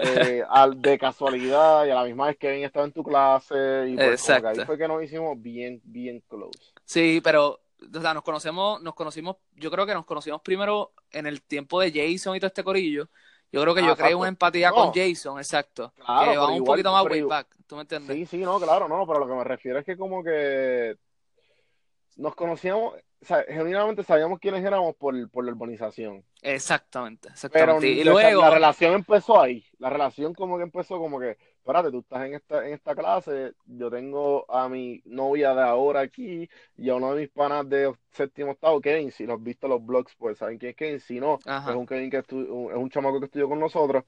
eh, 0.03 0.43
al, 0.49 0.81
de 0.81 0.99
casualidad 0.99 1.87
y 1.87 1.91
a 1.91 1.95
la 1.95 2.05
misma 2.05 2.27
vez 2.27 2.37
Kevin 2.37 2.65
estaba 2.65 2.85
en 2.87 2.93
tu 2.93 3.03
clase 3.03 3.87
y 3.89 3.97
pues 3.97 4.25
como 4.25 4.41
que 4.41 4.49
ahí 4.49 4.67
fue 4.67 4.79
que 4.79 4.89
nos 4.89 5.03
hicimos 5.03 5.41
bien, 5.41 5.81
bien 5.85 6.23
close. 6.29 6.73
Sí, 6.85 7.21
pero 7.23 7.61
o 7.95 8.01
sea, 8.01 8.13
nos 8.13 8.23
conocemos, 8.25 8.83
nos 8.83 8.95
conocimos, 8.95 9.37
yo 9.55 9.71
creo 9.71 9.87
que 9.87 9.95
nos 9.95 10.05
conocimos 10.05 10.41
primero 10.43 10.93
en 11.11 11.27
el 11.27 11.43
tiempo 11.43 11.81
de 11.81 11.91
Jason 11.93 12.37
y 12.37 12.41
todo 12.41 12.49
este 12.49 12.65
corillo. 12.65 13.09
Yo 13.51 13.63
creo 13.63 13.75
que 13.75 13.81
Ah, 13.81 13.87
yo 13.87 13.97
creé 13.97 14.15
una 14.15 14.29
empatía 14.29 14.69
No. 14.71 14.75
con 14.77 14.93
Jason, 14.93 15.39
exacto. 15.39 15.93
Claro, 16.05 16.33
que 16.33 16.37
va 16.37 16.49
un 16.49 16.55
igual- 16.57 16.67
poquito 16.67 16.93
más 16.93 17.05
way 17.07 17.23
back, 17.23 17.47
¿tú 17.69 17.77
me 17.77 17.83
entiendes? 17.83 18.17
Sí, 18.17 18.27
sí, 18.27 18.39
no, 18.39 18.59
claro, 18.59 18.89
no, 18.89 19.07
pero 19.07 19.21
lo 19.21 19.29
que 19.29 19.35
me 19.35 19.45
refiero 19.45 19.79
es 19.79 19.85
que 19.85 19.97
como 19.97 20.25
que 20.25 20.97
nos 22.17 22.35
conocíamos, 22.35 22.95
o 22.95 23.25
sea, 23.25 23.45
genuinamente 23.47 24.03
sabíamos 24.03 24.41
quiénes 24.41 24.65
éramos 24.65 24.97
por, 24.97 25.31
por 25.31 25.45
la 25.45 25.53
urbanización. 25.53 26.25
Exactamente, 26.43 27.29
Pero 27.29 27.33
exactamente. 27.33 27.89
y 27.89 28.03
la- 28.05 28.11
luego, 28.13 28.41
la 28.41 28.51
relación 28.51 28.95
empezó 28.95 29.41
ahí. 29.41 29.65
La 29.79 29.89
relación 29.91 30.35
como 30.35 30.57
que 30.57 30.65
empezó 30.65 30.99
como 30.99 31.21
que, 31.21 31.37
espérate, 31.59 31.91
tú 31.93 32.01
estás 32.01 32.27
en 32.27 32.35
esta, 32.35 32.67
en 32.67 32.75
esta 32.75 32.97
clase, 32.97 33.53
yo 33.67 33.89
tengo 33.91 34.51
a 34.51 34.69
mi 34.69 35.01
novia 35.05 35.55
de 35.55 35.63
ahora 35.63 36.01
aquí 36.01 36.49
y 36.77 36.89
a 36.91 36.97
uno 36.97 37.15
de 37.15 37.21
mis 37.23 37.31
panas 37.31 37.69
de 37.69 37.93
séptimo 38.11 38.53
octavo, 38.53 38.81
Kevin, 38.81 39.13
si 39.13 39.25
los 39.25 39.41
visto 39.41 39.69
los 39.69 39.85
blogs, 39.85 40.15
pues 40.17 40.39
saben 40.39 40.59
quién 40.59 40.71
es 40.71 40.77
Kevin, 40.77 41.01
si 41.01 41.21
no, 41.21 41.39
Ajá. 41.47 41.71
es 41.71 41.77
un 41.77 41.87
Kevin 41.87 42.11
que 42.11 42.19
es 42.19 42.25
un 42.33 42.91
chamaco 42.91 43.21
que 43.21 43.27
estudió 43.27 43.49
con 43.49 43.61
nosotros 43.61 44.03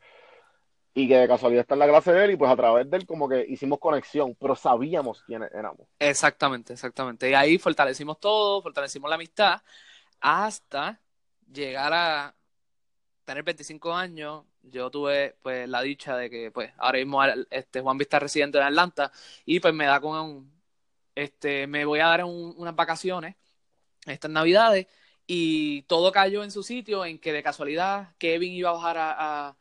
y 0.94 1.08
que 1.08 1.16
de 1.18 1.28
casualidad 1.28 1.62
está 1.62 1.74
en 1.74 1.80
la 1.80 1.88
clase 1.88 2.12
de 2.12 2.24
él 2.24 2.30
y 2.32 2.36
pues 2.36 2.50
a 2.50 2.56
través 2.56 2.90
de 2.90 2.96
él 2.98 3.06
como 3.06 3.28
que 3.28 3.44
hicimos 3.48 3.78
conexión, 3.80 4.36
pero 4.40 4.56
sabíamos 4.56 5.22
quiénes 5.24 5.50
éramos. 5.52 5.88
exactamente, 5.98 6.72
exactamente. 6.72 7.28
Y 7.30 7.34
ahí 7.34 7.58
fortalecimos 7.58 8.18
todo, 8.20 8.62
fortalecimos 8.62 9.08
la 9.08 9.16
amistad, 9.16 9.62
hasta 10.20 11.00
llegar 11.52 11.92
a 11.94 12.36
tener 13.24 13.44
25 13.44 13.94
años. 13.94 14.44
Yo 14.62 14.90
tuve 14.90 15.36
pues 15.42 15.68
la 15.68 15.82
dicha 15.82 16.16
de 16.16 16.30
que 16.30 16.50
pues 16.52 16.72
ahora 16.78 16.98
mismo 16.98 17.22
este 17.50 17.80
Juan 17.82 18.00
está 18.00 18.18
residente 18.20 18.58
en 18.58 18.64
Atlanta 18.64 19.12
y 19.46 19.60
pues 19.60 19.74
me 19.74 19.86
da 19.86 20.00
con 20.00 20.16
un, 20.18 20.62
este 21.14 21.66
me 21.68 21.84
voy 21.86 22.00
a 22.00 22.06
dar 22.08 22.24
un- 22.24 22.54
unas 22.58 22.76
vacaciones 22.76 23.36
estas 24.06 24.30
navidades 24.30 24.86
y 25.26 25.82
todo 25.82 26.12
cayó 26.12 26.42
en 26.44 26.50
su 26.50 26.62
sitio 26.62 27.04
en 27.04 27.18
que 27.18 27.32
de 27.32 27.42
casualidad 27.42 28.14
Kevin 28.18 28.52
iba 28.52 28.70
a 28.70 28.72
bajar 28.74 28.96
a 28.98 29.56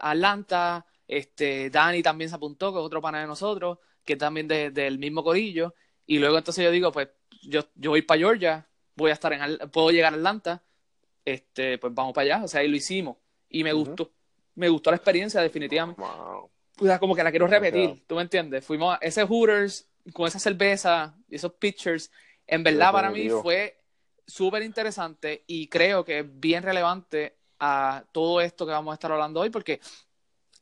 Atlanta, 0.00 0.86
este 1.06 1.70
Dani 1.70 2.02
también 2.02 2.30
se 2.30 2.36
apuntó, 2.36 2.72
que 2.72 2.78
es 2.78 2.84
otro 2.84 3.00
pana 3.02 3.20
de 3.20 3.26
nosotros, 3.26 3.78
que 4.04 4.16
también 4.16 4.48
de- 4.48 4.70
del 4.70 4.98
mismo 4.98 5.22
corillo 5.22 5.74
y 6.06 6.18
luego 6.18 6.38
entonces 6.38 6.64
yo 6.64 6.70
digo 6.70 6.90
pues 6.92 7.08
yo, 7.42 7.62
yo 7.74 7.90
voy 7.90 8.02
para 8.02 8.18
Georgia, 8.18 8.66
voy 8.96 9.10
a 9.10 9.14
estar 9.14 9.32
en 9.32 9.58
puedo 9.70 9.90
llegar 9.90 10.12
a 10.12 10.16
Atlanta, 10.16 10.62
este 11.24 11.78
pues 11.78 11.94
vamos 11.94 12.12
para 12.14 12.36
allá, 12.36 12.44
o 12.44 12.48
sea, 12.48 12.62
y 12.64 12.68
lo 12.68 12.76
hicimos 12.76 13.16
y 13.48 13.64
me 13.64 13.72
Ujú. 13.72 13.84
gustó, 13.84 14.12
me 14.54 14.68
gustó 14.68 14.90
la 14.90 14.96
experiencia 14.96 15.40
definitivamente. 15.40 16.00
Wow. 16.00 16.50
O 16.80 16.84
sea, 16.86 16.98
como 16.98 17.14
que 17.14 17.22
la 17.22 17.30
quiero 17.30 17.46
repetir, 17.46 18.04
¿tú 18.06 18.14
me 18.14 18.22
entiendes? 18.22 18.64
Fuimos 18.64 18.94
a 18.94 18.98
ese 19.02 19.24
Hooters 19.24 19.86
con 20.14 20.26
esa 20.26 20.38
cerveza 20.38 21.14
y 21.28 21.36
esos 21.36 21.52
pictures. 21.54 22.10
En 22.46 22.62
verdad, 22.62 22.90
para 22.92 23.10
mí 23.10 23.28
fue 23.28 23.78
súper 24.26 24.62
interesante 24.62 25.44
y 25.46 25.68
creo 25.68 26.04
que 26.04 26.20
es 26.20 26.40
bien 26.40 26.62
relevante 26.62 27.36
a 27.60 28.04
todo 28.12 28.40
esto 28.40 28.66
que 28.66 28.72
vamos 28.72 28.92
a 28.92 28.94
estar 28.94 29.12
hablando 29.12 29.40
hoy, 29.40 29.50
porque 29.50 29.80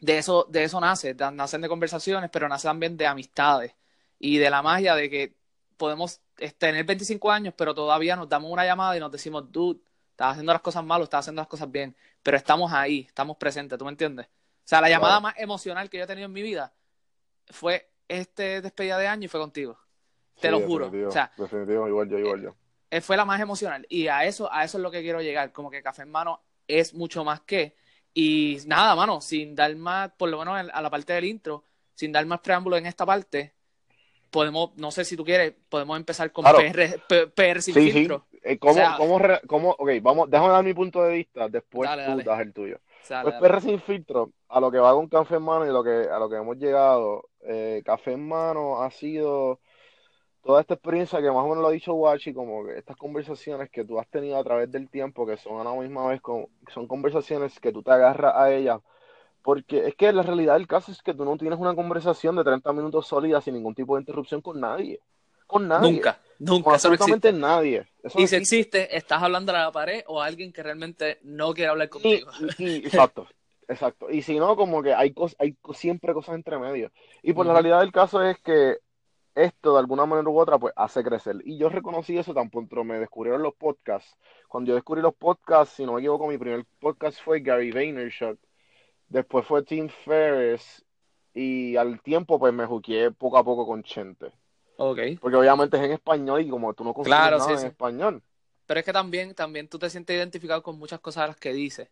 de 0.00 0.18
eso, 0.18 0.46
de 0.48 0.64
eso 0.64 0.80
nace, 0.80 1.14
nacen 1.14 1.60
de 1.60 1.68
conversaciones, 1.68 2.30
pero 2.30 2.48
nace 2.48 2.68
también 2.68 2.96
de 2.96 3.06
amistades 3.06 3.74
y 4.18 4.38
de 4.38 4.50
la 4.50 4.62
magia 4.62 4.94
de 4.94 5.08
que 5.10 5.34
podemos 5.76 6.20
eh, 6.38 6.50
tener 6.52 6.84
25 6.84 7.30
años, 7.30 7.54
pero 7.56 7.74
todavía 7.74 8.16
nos 8.16 8.28
damos 8.28 8.50
una 8.50 8.64
llamada 8.64 8.96
y 8.96 9.00
nos 9.00 9.10
decimos, 9.12 9.50
dude, 9.50 9.80
estás 10.10 10.32
haciendo 10.32 10.52
las 10.52 10.62
cosas 10.62 10.84
mal 10.84 11.00
o 11.00 11.04
estás 11.04 11.20
haciendo 11.20 11.40
las 11.40 11.48
cosas 11.48 11.70
bien, 11.70 11.96
pero 12.22 12.36
estamos 12.36 12.72
ahí, 12.72 13.00
estamos 13.08 13.36
presentes, 13.36 13.78
¿tú 13.78 13.84
me 13.84 13.90
entiendes? 13.92 14.26
O 14.26 14.30
sea, 14.68 14.80
la 14.80 14.88
llamada 14.90 15.14
Claro. 15.14 15.22
más 15.22 15.34
emocional 15.38 15.88
que 15.88 15.98
yo 15.98 16.04
he 16.04 16.06
tenido 16.06 16.26
en 16.26 16.32
mi 16.32 16.42
vida 16.42 16.72
fue 17.50 17.90
este 18.08 18.60
despedida 18.60 18.98
de 18.98 19.06
año 19.08 19.24
y 19.24 19.28
fue 19.28 19.40
contigo. 19.40 19.78
Te 20.40 20.50
lo 20.50 20.60
juro. 20.60 20.84
definitivo, 20.86 21.08
O 21.08 21.12
sea, 21.12 21.32
definitivo, 21.36 21.88
igual 21.88 22.08
yo, 22.08 22.18
igual 22.18 22.42
yo. 22.42 22.54
eh, 22.90 23.00
fue 23.00 23.16
la 23.16 23.24
más 23.24 23.40
emocional. 23.40 23.86
Y 23.88 24.08
a 24.08 24.24
eso, 24.24 24.52
a 24.52 24.64
eso 24.64 24.78
es 24.78 24.82
lo 24.82 24.90
que 24.90 25.02
quiero 25.02 25.20
llegar. 25.20 25.52
Como 25.52 25.70
que 25.70 25.82
Café 25.82 26.02
en 26.02 26.10
Mano 26.10 26.42
es 26.68 26.94
mucho 26.94 27.24
más 27.24 27.40
que. 27.40 27.74
Y 28.14 28.58
nada, 28.66 28.94
mano, 28.94 29.20
sin 29.20 29.54
dar 29.54 29.74
más, 29.76 30.10
por 30.16 30.28
lo 30.28 30.38
menos 30.38 30.70
a 30.72 30.80
la 30.82 30.90
parte 30.90 31.12
del 31.14 31.24
intro, 31.24 31.64
sin 31.94 32.12
dar 32.12 32.24
más 32.26 32.40
preámbulo 32.40 32.76
en 32.76 32.86
esta 32.86 33.04
parte, 33.06 33.54
podemos, 34.30 34.70
no 34.76 34.90
sé 34.90 35.04
si 35.04 35.16
tú 35.16 35.24
quieres, 35.24 35.54
podemos 35.68 35.96
empezar 35.96 36.30
con 36.32 36.42
Claro. 36.44 36.58
PR, 36.58 37.00
PR 37.34 37.62
sin 37.62 37.74
Sí, 37.74 37.82
sí. 37.86 37.90
filtro. 37.92 38.26
Eh, 38.42 38.58
¿Cómo, 38.58 38.72
O 38.72 38.76
sea- 38.76 38.94
cómo, 38.96 39.20
cómo- 39.46 39.70
ok, 39.78 39.90
vamos, 40.02 40.30
déjame 40.30 40.50
dar 40.52 40.64
mi 40.64 40.74
punto 40.74 41.02
de 41.02 41.14
vista, 41.14 41.48
después 41.48 41.88
Dale, 41.88 42.04
tú 42.04 42.10
dale. 42.10 42.24
das 42.24 42.40
el 42.40 42.52
tuyo. 42.52 42.80
Sale, 43.02 43.22
Pues 43.22 43.34
dale. 43.40 43.48
PR 43.48 43.60
sin 43.62 43.80
filtro, 43.80 44.32
a 44.48 44.60
lo 44.60 44.70
que 44.70 44.78
va 44.78 44.92
con 44.92 45.08
Café 45.08 45.36
en 45.36 45.42
Mano 45.42 45.66
y 45.66 45.70
lo 45.72 45.82
que, 45.82 46.08
a 46.10 46.18
lo 46.18 46.28
que 46.28 46.36
hemos 46.36 46.56
llegado, 46.56 47.28
eh, 47.42 47.82
Café 47.84 48.12
en 48.12 48.28
Mano 48.28 48.82
ha 48.82 48.90
sido 48.90 49.60
toda 50.44 50.60
esta 50.60 50.74
experiencia 50.74 51.20
que 51.20 51.28
más 51.28 51.38
o 51.44 51.48
menos 51.48 51.58
lo 51.58 51.68
ha 51.68 51.72
dicho 51.72 51.94
Wachi, 51.94 52.32
como 52.34 52.64
que 52.64 52.78
estas 52.78 52.96
conversaciones 52.96 53.70
que 53.70 53.84
tú 53.84 53.98
has 54.00 54.08
tenido 54.08 54.38
a 54.38 54.44
través 54.44 54.70
del 54.72 54.88
tiempo, 54.90 55.26
que 55.26 55.36
son 55.36 55.60
a 55.60 55.64
la 55.64 55.74
misma 55.80 56.06
vez, 56.08 56.20
con, 56.20 56.46
son 56.72 56.86
conversaciones 56.86 57.58
que 57.60 57.72
tú 57.72 57.82
te 57.82 57.90
agarras 57.92 58.34
a 58.36 58.52
ellas, 58.52 58.80
porque 59.42 59.86
es 59.88 59.94
que 59.96 60.12
la 60.12 60.22
realidad 60.22 60.54
del 60.54 60.66
caso 60.66 60.92
es 60.92 61.02
que 61.02 61.14
tú 61.14 61.24
no 61.24 61.36
tienes 61.36 61.58
una 61.58 61.74
conversación 61.74 62.36
de 62.36 62.44
30 62.44 62.72
minutos 62.72 63.06
sólida 63.06 63.40
sin 63.40 63.54
ningún 63.54 63.74
tipo 63.74 63.96
de 63.96 64.02
interrupción 64.02 64.40
con 64.42 64.60
nadie, 64.60 65.00
con 65.46 65.68
nadie, 65.68 65.92
Nunca, 65.92 66.18
nunca, 66.38 66.64
con 66.64 66.74
eso 66.74 66.88
no 66.88 66.94
absolutamente 66.94 67.32
nadie. 67.32 67.86
Eso 68.02 68.18
Y 68.18 68.26
si 68.26 68.36
existe. 68.36 68.36
existe, 68.36 68.96
estás 68.96 69.22
hablando 69.22 69.52
a 69.52 69.58
la 69.58 69.72
pared 69.72 70.02
o 70.06 70.20
a 70.20 70.26
alguien 70.26 70.52
que 70.52 70.62
realmente 70.62 71.18
no 71.22 71.54
quiere 71.54 71.70
hablar 71.70 71.88
contigo. 71.88 72.30
y- 72.58 72.64
y- 72.64 72.86
exacto, 72.86 73.26
exacto. 73.68 74.10
Y 74.10 74.22
si 74.22 74.38
no, 74.38 74.56
como 74.56 74.82
que 74.82 74.94
hay, 74.94 75.12
cos- 75.12 75.36
hay 75.38 75.56
siempre 75.74 76.12
cosas 76.14 76.34
entre 76.34 76.58
medio. 76.58 76.90
Y 77.22 77.32
pues 77.32 77.46
la 77.46 77.52
Ujú. 77.52 77.62
realidad 77.62 77.80
del 77.80 77.92
caso 77.92 78.22
es 78.22 78.38
que 78.40 78.78
esto 79.38 79.74
de 79.74 79.80
alguna 79.80 80.06
manera 80.06 80.28
u 80.28 80.38
otra 80.38 80.58
pues 80.58 80.72
hace 80.76 81.02
crecer. 81.04 81.36
Y 81.44 81.58
yo 81.58 81.68
reconocí 81.68 82.18
eso 82.18 82.34
tan 82.34 82.50
pronto 82.50 82.84
me 82.84 82.98
descubrieron 82.98 83.42
los 83.42 83.54
podcasts. 83.54 84.16
Cuando 84.48 84.70
yo 84.70 84.74
descubrí 84.76 85.02
los 85.02 85.14
podcasts, 85.14 85.74
si 85.76 85.84
no 85.86 85.94
me 85.94 86.00
equivoco, 86.00 86.26
mi 86.28 86.38
primer 86.38 86.64
podcast 86.80 87.20
fue 87.22 87.40
Gary 87.40 87.72
Vaynerchuk. 87.72 88.38
Después 89.08 89.46
fue 89.46 89.62
Tim 89.64 89.88
Ferriss. 89.88 90.84
Y 91.34 91.76
al 91.76 92.00
tiempo 92.02 92.38
pues 92.38 92.52
me 92.52 92.66
juqué 92.66 93.10
poco 93.12 93.38
a 93.38 93.44
poco 93.44 93.66
con 93.66 93.82
Chente. 93.82 94.32
Ok. 94.78 94.98
Porque 95.20 95.36
obviamente 95.36 95.76
es 95.76 95.82
en 95.84 95.92
español 95.92 96.40
y 96.42 96.48
como 96.48 96.74
tú 96.74 96.84
no 96.84 96.94
consumes 96.94 97.06
Claro, 97.06 97.38
nada 97.38 97.48
sí, 97.48 97.52
en 97.52 97.58
sí. 97.60 97.66
español. 97.66 98.22
Pero 98.66 98.80
es 98.80 98.86
que 98.86 98.92
también, 98.92 99.34
también 99.34 99.68
tú 99.68 99.78
te 99.78 99.90
sientes 99.90 100.14
identificado 100.16 100.62
con 100.62 100.78
muchas 100.78 101.00
cosas 101.00 101.24
de 101.24 101.28
las 101.28 101.36
que 101.36 101.52
dices. 101.52 101.88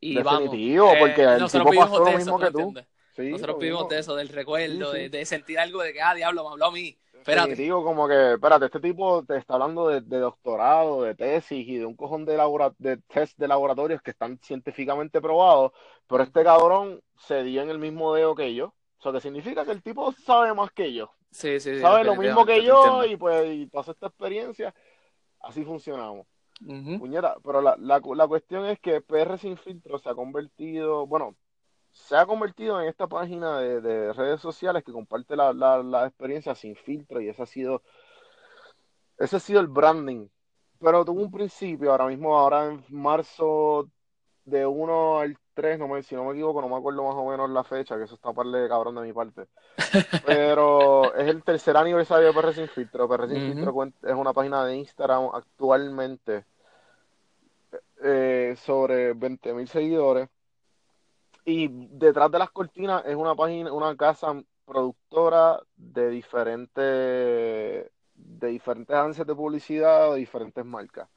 Y 0.00 0.22
vamos, 0.22 0.42
Definitivo, 0.44 0.92
eh, 0.92 0.98
porque 0.98 1.22
el 1.22 1.38
nosotros 1.38 1.70
tipo 1.70 1.80
pasó 1.82 2.04
lo 2.04 2.14
eso, 2.14 2.18
mismo 2.18 2.38
¿tú 2.38 2.44
que 2.44 2.50
tú. 2.50 2.58
entiendes? 2.60 2.86
Sí, 3.16 3.30
Nosotros 3.30 3.58
vivimos 3.58 3.88
de 3.88 3.98
eso, 3.98 4.14
del 4.14 4.28
recuerdo, 4.28 4.92
Sí, 4.92 4.96
sí. 4.96 5.02
De, 5.04 5.08
de 5.10 5.24
sentir 5.24 5.58
algo 5.58 5.82
de 5.82 5.92
que, 5.92 6.00
ah, 6.00 6.14
diablo, 6.14 6.44
me 6.44 6.50
habló 6.50 6.66
a 6.66 6.70
mí. 6.72 6.96
Espérate. 7.12 7.50
Definitivo, 7.50 7.84
como 7.84 8.08
que, 8.08 8.32
espérate, 8.34 8.64
este 8.66 8.80
tipo 8.80 9.22
te 9.24 9.36
está 9.36 9.54
hablando 9.54 9.88
de, 9.88 10.00
de 10.00 10.18
doctorado, 10.18 11.02
de 11.02 11.14
tesis 11.14 11.68
y 11.68 11.76
de 11.76 11.84
un 11.84 11.94
cojón 11.94 12.24
de, 12.24 12.36
labora- 12.36 12.74
de 12.78 12.96
test 12.96 13.36
de 13.38 13.46
laboratorios 13.46 14.00
que 14.00 14.12
están 14.12 14.38
científicamente 14.38 15.20
probados, 15.20 15.72
pero 16.06 16.22
este 16.22 16.42
cabrón 16.42 17.02
se 17.18 17.42
dio 17.42 17.60
en 17.62 17.68
el 17.70 17.78
mismo 17.78 18.14
dedo 18.14 18.34
que 18.34 18.54
yo. 18.54 18.74
O 18.98 19.02
sea, 19.02 19.12
que 19.12 19.20
significa 19.20 19.64
que 19.66 19.72
el 19.72 19.82
tipo 19.82 20.12
sabe 20.12 20.54
más 20.54 20.70
que 20.72 20.92
yo. 20.94 21.10
Sí, 21.30 21.60
sí, 21.60 21.74
sí. 21.74 21.80
Sabe 21.80 22.04
lo 22.04 22.16
mismo 22.16 22.44
que 22.46 22.62
yo 22.64 23.04
y 23.04 23.16
pues 23.16 23.50
y 23.54 23.66
pasó 23.66 23.92
esta 23.92 24.06
experiencia. 24.06 24.74
Así 25.40 25.64
funcionamos. 25.64 26.26
Ujú. 26.66 26.98
Puñeta, 26.98 27.36
pero 27.44 27.60
la, 27.62 27.76
la, 27.78 28.00
la 28.02 28.28
cuestión 28.28 28.66
es 28.66 28.78
que 28.80 29.00
PR 29.00 29.38
Sin 29.38 29.56
Filtro 29.56 29.98
se 29.98 30.08
ha 30.10 30.14
convertido, 30.14 31.06
bueno, 31.06 31.36
se 31.92 32.16
ha 32.16 32.26
convertido 32.26 32.80
en 32.80 32.88
esta 32.88 33.06
página 33.06 33.58
de, 33.58 33.80
de 33.80 34.12
redes 34.12 34.40
sociales 34.40 34.84
que 34.84 34.92
comparte 34.92 35.36
la, 35.36 35.52
la, 35.52 35.82
la 35.82 36.06
experiencia 36.06 36.54
sin 36.54 36.76
filtro 36.76 37.20
y 37.20 37.28
ese 37.28 37.42
ha 37.42 37.46
sido, 37.46 37.82
ese 39.18 39.36
ha 39.36 39.40
sido 39.40 39.60
el 39.60 39.68
branding. 39.68 40.28
Pero 40.80 41.04
tuvo 41.04 41.20
un 41.20 41.30
principio, 41.30 41.90
ahora 41.90 42.06
mismo, 42.06 42.38
ahora 42.38 42.66
en 42.66 42.82
marzo 42.88 43.90
de 44.44 44.66
1 44.66 45.20
al 45.20 45.36
3, 45.52 45.78
no 45.78 45.88
me, 45.88 46.02
si 46.02 46.14
no 46.14 46.24
me 46.24 46.32
equivoco, 46.32 46.62
no 46.62 46.68
me 46.68 46.76
acuerdo 46.76 47.04
más 47.04 47.14
o 47.14 47.28
menos 47.28 47.50
la 47.50 47.62
fecha, 47.64 47.98
que 47.98 48.04
eso 48.04 48.14
está 48.14 48.32
par 48.32 48.46
de 48.46 48.68
cabrón 48.68 48.94
de 48.94 49.02
mi 49.02 49.12
parte. 49.12 49.46
Pero 50.24 51.14
es 51.14 51.28
el 51.28 51.42
tercer 51.42 51.76
aniversario 51.76 52.28
de 52.28 52.32
PR 52.32 52.54
Sin 52.54 52.68
Filtro. 52.68 53.08
PR 53.08 53.28
Sin 53.28 53.36
Ujú. 53.36 53.46
Filtro 53.46 54.08
es 54.10 54.14
una 54.14 54.32
página 54.32 54.64
de 54.64 54.76
Instagram 54.76 55.28
actualmente 55.34 56.46
eh, 58.02 58.54
sobre 58.56 59.12
20 59.12 59.52
mil 59.52 59.68
seguidores. 59.68 60.28
Y 61.52 61.68
detrás 61.90 62.30
de 62.30 62.38
las 62.38 62.50
cortinas 62.50 63.02
es 63.06 63.16
una 63.16 63.34
página, 63.34 63.72
una 63.72 63.96
casa 63.96 64.40
productora 64.64 65.60
de 65.76 66.08
diferentes, 66.08 67.90
de 68.14 68.48
diferentes 68.48 68.94
agencias 68.94 69.26
de 69.26 69.34
publicidad, 69.34 70.12
de 70.12 70.18
diferentes 70.18 70.64
marcas. 70.64 71.08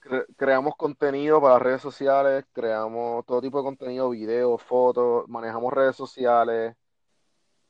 Cre- 0.00 0.24
creamos 0.36 0.76
contenido 0.76 1.42
para 1.42 1.58
redes 1.58 1.82
sociales, 1.82 2.46
creamos 2.54 3.26
todo 3.26 3.42
tipo 3.42 3.58
de 3.58 3.64
contenido, 3.64 4.08
videos, 4.10 4.62
fotos, 4.62 5.28
manejamos 5.28 5.72
redes 5.74 5.94
sociales. 5.96 6.74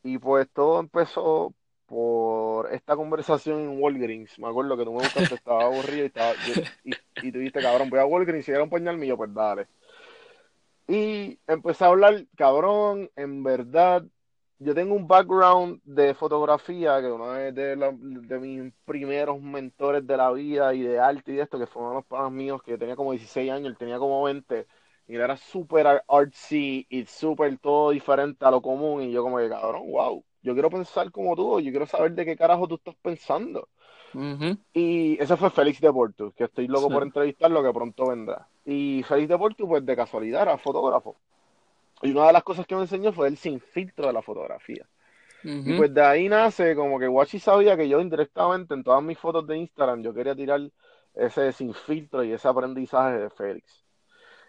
Y 0.05 0.19
pues 0.19 0.49
todo 0.53 0.79
empezó 0.79 1.55
por 1.87 2.73
esta 2.73 2.95
conversación 2.95 3.59
en 3.61 3.83
Walgreens. 3.83 4.39
Me 4.39 4.47
acuerdo 4.49 4.77
que 4.77 4.85
tú 4.85 4.93
me 4.93 5.03
buscaste, 5.03 5.35
estaba 5.35 5.65
aburrido 5.65 6.05
y, 6.05 6.07
estaba, 6.07 6.33
yo- 6.35 6.55
y, 6.85 6.91
y 7.29 7.33
tú 7.33 7.39
dijiste, 7.39 7.61
cabrón, 7.63 7.91
voy 7.91 7.99
a 7.99 8.07
Walgreens 8.07 8.47
y 8.49 8.53
era 8.53 8.63
un 8.63 8.71
pañal 8.71 8.97
mío, 8.97 9.17
pues 9.17 9.33
dale. 9.35 9.67
Y 10.87 11.41
empecé 11.47 11.85
a 11.85 11.89
hablar, 11.89 12.27
cabrón, 12.37 13.11
en 13.17 13.43
verdad, 13.43 14.05
yo 14.59 14.75
tengo 14.75 14.95
un 14.95 15.07
background 15.09 15.81
de 15.85 16.15
fotografía, 16.15 17.01
que 17.01 17.11
uno 17.11 17.33
de, 17.33 17.53
de, 17.53 17.77
la- 17.77 17.93
de 17.93 18.39
mis 18.39 18.73
primeros 18.85 19.41
mentores 19.41 20.07
de 20.07 20.17
la 20.17 20.31
vida 20.33 20.75
y 20.75 20.83
de 20.83 20.99
arte 21.01 21.33
y 21.33 21.37
de 21.37 21.43
esto, 21.43 21.59
que 21.59 21.67
fue 21.67 21.81
uno 21.83 21.91
de 21.93 21.97
los 21.97 22.05
panas 22.07 22.31
míos 22.33 22.63
que 22.63 22.77
tenía 22.79 22.97
como 22.97 23.13
16 23.13 23.51
años, 23.51 23.69
él 23.69 23.79
tenía 23.79 23.99
como 23.99 24.23
20, 24.25 24.67
y 25.07 25.15
él 25.17 25.23
era 25.23 25.37
súper 25.39 25.87
ar- 25.87 26.05
artsy 26.09 26.87
y 26.91 27.07
súper 27.07 27.59
todo 27.59 27.91
diferente 27.91 28.45
a 28.45 28.51
lo 28.51 28.61
común, 28.63 29.03
y 29.03 29.13
yo 29.13 29.23
como 29.23 29.39
que, 29.39 29.49
cabrón, 29.49 29.91
wow, 29.91 30.23
yo 30.43 30.53
quiero 30.53 30.69
pensar 30.71 31.11
como 31.11 31.35
tú, 31.35 31.61
yo 31.61 31.71
quiero 31.71 31.87
saber 31.87 32.13
de 32.15 32.25
qué 32.27 32.37
carajo 32.37 32.69
tú 32.69 32.75
estás 32.77 32.95
pensando. 32.97 33.69
Y 34.75 35.21
ese 35.23 35.37
fue 35.39 35.51
Félix 35.51 35.81
de 35.81 35.91
Porto, 35.93 36.33
que 36.33 36.45
estoy 36.45 36.67
loco 36.69 36.89
Sí. 36.89 36.93
por 36.93 37.03
entrevistarlo, 37.03 37.63
que 37.63 37.73
pronto 37.73 38.09
vendrá. 38.09 38.49
Y 38.65 39.03
Félix 39.03 39.29
de 39.29 39.39
Porto, 39.39 39.67
pues 39.67 39.85
de 39.85 39.97
casualidad, 39.97 40.43
era 40.43 40.59
fotógrafo. 40.59 41.17
Y 42.03 42.11
una 42.13 42.27
de 42.27 42.33
las 42.33 42.43
cosas 42.43 42.67
que 42.67 42.75
me 42.75 42.83
enseñó 42.83 43.13
fue 43.13 43.29
el 43.29 43.37
sin 43.37 43.61
filtro 43.61 44.07
de 44.07 44.13
la 44.13 44.23
fotografía. 44.23 44.87
Y 45.43 45.73
pues 45.75 45.93
de 45.95 46.03
ahí 46.03 46.29
nace 46.29 46.75
como 46.75 46.99
que 46.99 47.09
Wachi 47.09 47.39
sabía 47.39 47.77
que 47.77 47.89
yo 47.89 48.01
indirectamente 48.01 48.75
en 48.75 48.85
todas 48.85 49.03
mis 49.03 49.19
fotos 49.19 49.47
de 49.47 49.57
Instagram 49.57 50.03
yo 50.03 50.13
quería 50.13 50.35
tirar 50.35 50.61
ese 51.15 51.53
sin 51.53 51.73
filtro 51.75 52.23
y 52.25 52.33
ese 52.33 52.49
aprendizaje 52.49 53.19
de 53.19 53.31
Félix. 53.31 53.85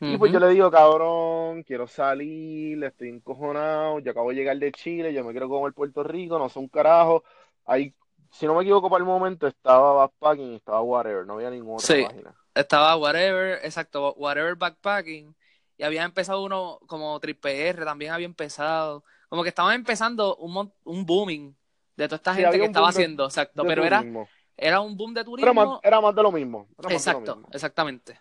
Y 0.02 0.18
pues 0.18 0.32
yo 0.32 0.40
le 0.40 0.50
digo, 0.50 0.70
cabrón, 0.70 1.64
quiero 1.64 1.88
salir, 1.88 2.84
estoy 2.84 3.10
encojonado, 3.10 4.00
yo 4.00 4.12
acabo 4.12 4.30
de 4.30 4.36
llegar 4.36 4.58
de 4.58 4.72
Chile, 4.72 5.14
yo 5.14 5.24
me 5.24 5.32
quiero 5.32 5.50
comer 5.50 5.74
Puerto 5.74 6.04
Rico, 6.04 6.38
no 6.38 6.50
sé 6.50 6.60
un 6.60 6.68
carajo. 6.68 7.24
Ahí, 7.66 7.94
si 8.32 8.46
no 8.46 8.56
me 8.56 8.62
equivoco 8.62 8.90
para 8.90 9.00
el 9.00 9.06
momento, 9.06 9.48
estaba 9.48 9.94
Backpacking 9.94 10.54
y 10.54 10.56
estaba 10.56 10.82
Whatever, 10.82 11.26
no 11.26 11.34
había 11.34 11.50
ninguna 11.50 11.78
otra 11.78 11.96
Sí. 11.96 12.04
página. 12.04 12.36
Estaba 12.56 12.96
Whatever, 12.98 13.60
exacto, 13.66 14.14
Whatever 14.16 14.56
Backpacking. 14.56 15.36
Y 15.78 15.84
había 15.84 16.04
empezado 16.04 16.44
uno 16.44 16.80
como 16.88 17.20
Triple 17.20 17.70
R, 17.70 17.86
también 17.86 18.14
había 18.14 18.26
empezado. 18.28 19.04
Como 19.30 19.44
que 19.44 19.50
estaban 19.50 19.76
empezando 19.76 20.38
un, 20.38 20.74
un 20.86 21.06
booming 21.06 21.58
de 21.98 22.08
toda 22.08 22.18
esta 22.18 22.34
Sí, 22.34 22.42
gente 22.42 22.60
que 22.60 22.66
estaba 22.66 22.90
haciendo, 22.90 23.26
exacto. 23.26 23.66
Pero 23.66 23.86
era, 23.86 24.10
turismo. 24.10 24.32
era 24.58 24.82
un 24.82 24.98
boom 24.98 25.14
de 25.14 25.24
Era 25.40 25.54
más, 25.54 25.70
turismo. 25.70 25.84
era 25.84 26.02
más 26.02 26.14
de 26.16 26.24
lo 26.24 26.32
mismo. 26.32 26.68
Lo 26.78 26.90
Exacto, 26.90 27.34
mismo. 27.34 27.48
exactamente. 27.52 28.20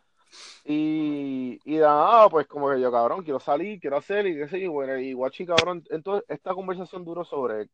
Y, 0.64 1.60
y 1.64 1.76
nada, 1.78 2.28
pues 2.30 2.46
como 2.46 2.70
que 2.70 2.80
yo, 2.80 2.90
cabrón, 2.90 3.22
quiero 3.22 3.38
salir, 3.40 3.80
quiero 3.80 3.96
hacer 3.98 4.26
y 4.26 4.36
qué 4.36 4.48
sé 4.48 4.60
yo, 4.60 4.72
bueno, 4.72 4.96
y 4.98 5.12
guachi, 5.12 5.44
cabrón, 5.46 5.84
entonces 5.90 6.24
esta 6.28 6.54
conversación 6.54 7.04
duró 7.04 7.24
sobre 7.24 7.68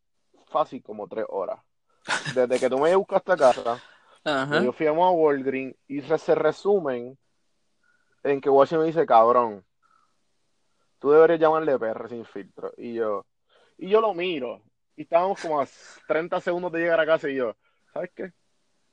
fácil 0.49 0.83
como 0.83 1.07
tres 1.09 1.25
horas. 1.29 1.61
Desde 2.25 2.61
que 2.61 2.71
tú 2.71 2.79
me 2.79 2.95
buscaste 2.97 3.33
a 3.33 3.38
casa, 3.38 3.83
Ajá. 4.25 4.62
yo 4.62 4.73
fuimos 4.73 5.07
a 5.07 5.11
Walgreens 5.11 5.77
y 5.89 6.03
se 6.03 6.35
resumen 6.35 7.17
en 8.23 8.41
que 8.41 8.50
guachi 8.50 8.77
me 8.77 8.85
dice, 8.85 9.07
cabrón, 9.07 9.65
tú 10.99 11.11
deberías 11.11 11.41
llamarle 11.41 11.79
PR 11.79 12.09
sin 12.09 12.25
filtro. 12.25 12.73
Y 12.77 12.95
yo, 12.95 13.25
y 13.79 13.89
yo 13.89 14.00
lo 14.00 14.12
miro, 14.15 14.62
y 14.97 15.03
estábamos 15.03 15.41
como 15.41 15.61
a 15.61 15.67
30 16.07 16.41
segundos 16.41 16.73
de 16.73 16.81
llegar 16.81 17.00
a 17.00 17.07
casa 17.07 17.29
y 17.29 17.37
yo, 17.37 17.57
¿sabes 17.93 18.11
qué? 18.15 18.33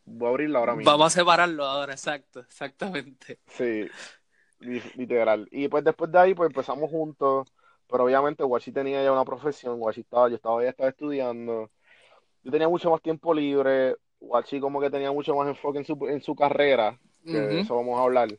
Voy 0.05 0.27
a 0.27 0.29
abrirla 0.31 0.59
ahora 0.59 0.75
mismo. 0.75 0.89
Vamos 0.91 1.07
a 1.13 1.19
separarlo 1.19 1.65
ahora, 1.65 1.93
exacto, 1.93 2.39
exactamente. 2.39 3.39
Sí, 3.47 3.87
li- 4.59 4.81
literal. 4.95 5.47
Y 5.51 5.67
pues 5.67 5.83
después 5.83 6.09
de 6.11 6.19
ahí, 6.19 6.33
pues 6.33 6.47
empezamos 6.49 6.89
juntos, 6.89 7.51
pero 7.89 8.05
obviamente 8.05 8.43
Guachi 8.43 8.71
tenía 8.71 9.03
ya 9.03 9.11
una 9.11 9.25
profesión, 9.25 9.79
Guachi 9.79 10.01
estaba, 10.01 10.29
yo 10.29 10.35
estaba 10.35 10.63
ya 10.63 10.69
estaba 10.69 10.89
estudiando, 10.89 11.69
yo 12.43 12.51
tenía 12.51 12.69
mucho 12.69 12.89
más 12.89 13.01
tiempo 13.01 13.33
libre, 13.33 13.97
Guachi 14.19 14.59
como 14.59 14.81
que 14.81 14.89
tenía 14.89 15.11
mucho 15.11 15.35
más 15.35 15.47
enfoque 15.47 15.79
en 15.79 15.85
su, 15.85 15.97
en 16.07 16.21
su 16.21 16.35
carrera, 16.35 16.99
que 17.27 17.37
de 17.39 17.59
eso 17.59 17.75
vamos 17.75 17.99
a 17.99 18.03
hablar. 18.03 18.29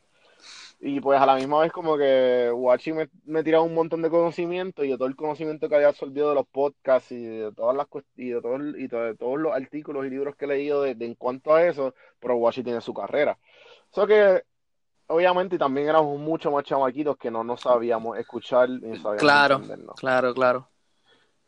Y 0.81 1.01
pues 1.01 1.19
a 1.19 1.25
la 1.25 1.35
misma 1.35 1.59
vez 1.61 1.71
como 1.73 1.97
que 1.97 2.49
Guachi 2.53 2.93
me, 2.93 3.09
me 3.25 3.43
tiraba 3.43 3.63
un 3.65 3.73
montón 3.73 4.01
de 4.01 4.09
conocimiento 4.09 4.83
y 4.85 4.89
de 4.91 4.97
todo 4.97 5.07
el 5.09 5.15
conocimiento 5.17 5.67
que 5.69 5.75
había 5.75 5.89
absorbido 5.89 6.29
de 6.29 6.35
los 6.35 6.47
podcasts 6.47 7.11
y 7.11 7.25
de 7.25 7.51
todas 7.53 7.75
las 7.75 7.87
y 8.15 8.29
de 8.29 8.41
todo 8.41 8.57
y 8.77 8.87
de 8.87 9.15
todos 9.17 9.39
los 9.39 9.53
artículos 9.53 10.05
y 10.05 10.09
libros 10.09 10.35
que 10.37 10.45
he 10.45 10.47
leído 10.47 10.81
de, 10.83 10.95
de 10.95 11.05
en 11.05 11.15
cuanto 11.15 11.53
a 11.53 11.65
eso, 11.65 11.93
pero 12.19 12.35
Guachi 12.35 12.63
tiene 12.63 12.81
su 12.81 12.93
carrera. 12.93 13.37
So 13.91 14.07
que 14.07 14.43
obviamente 15.07 15.57
también 15.57 15.89
éramos 15.89 16.19
mucho 16.19 16.51
más 16.51 16.63
chamaquitos 16.65 17.17
que 17.17 17.31
no 17.31 17.43
nos 17.43 17.61
sabíamos 17.61 18.17
escuchar 18.17 18.69
ni 18.69 18.97
sabíamos 18.97 19.37
Claro, 19.37 19.39
entendernos. 19.39 19.99
claro, 19.99 20.33
claro. 20.33 20.71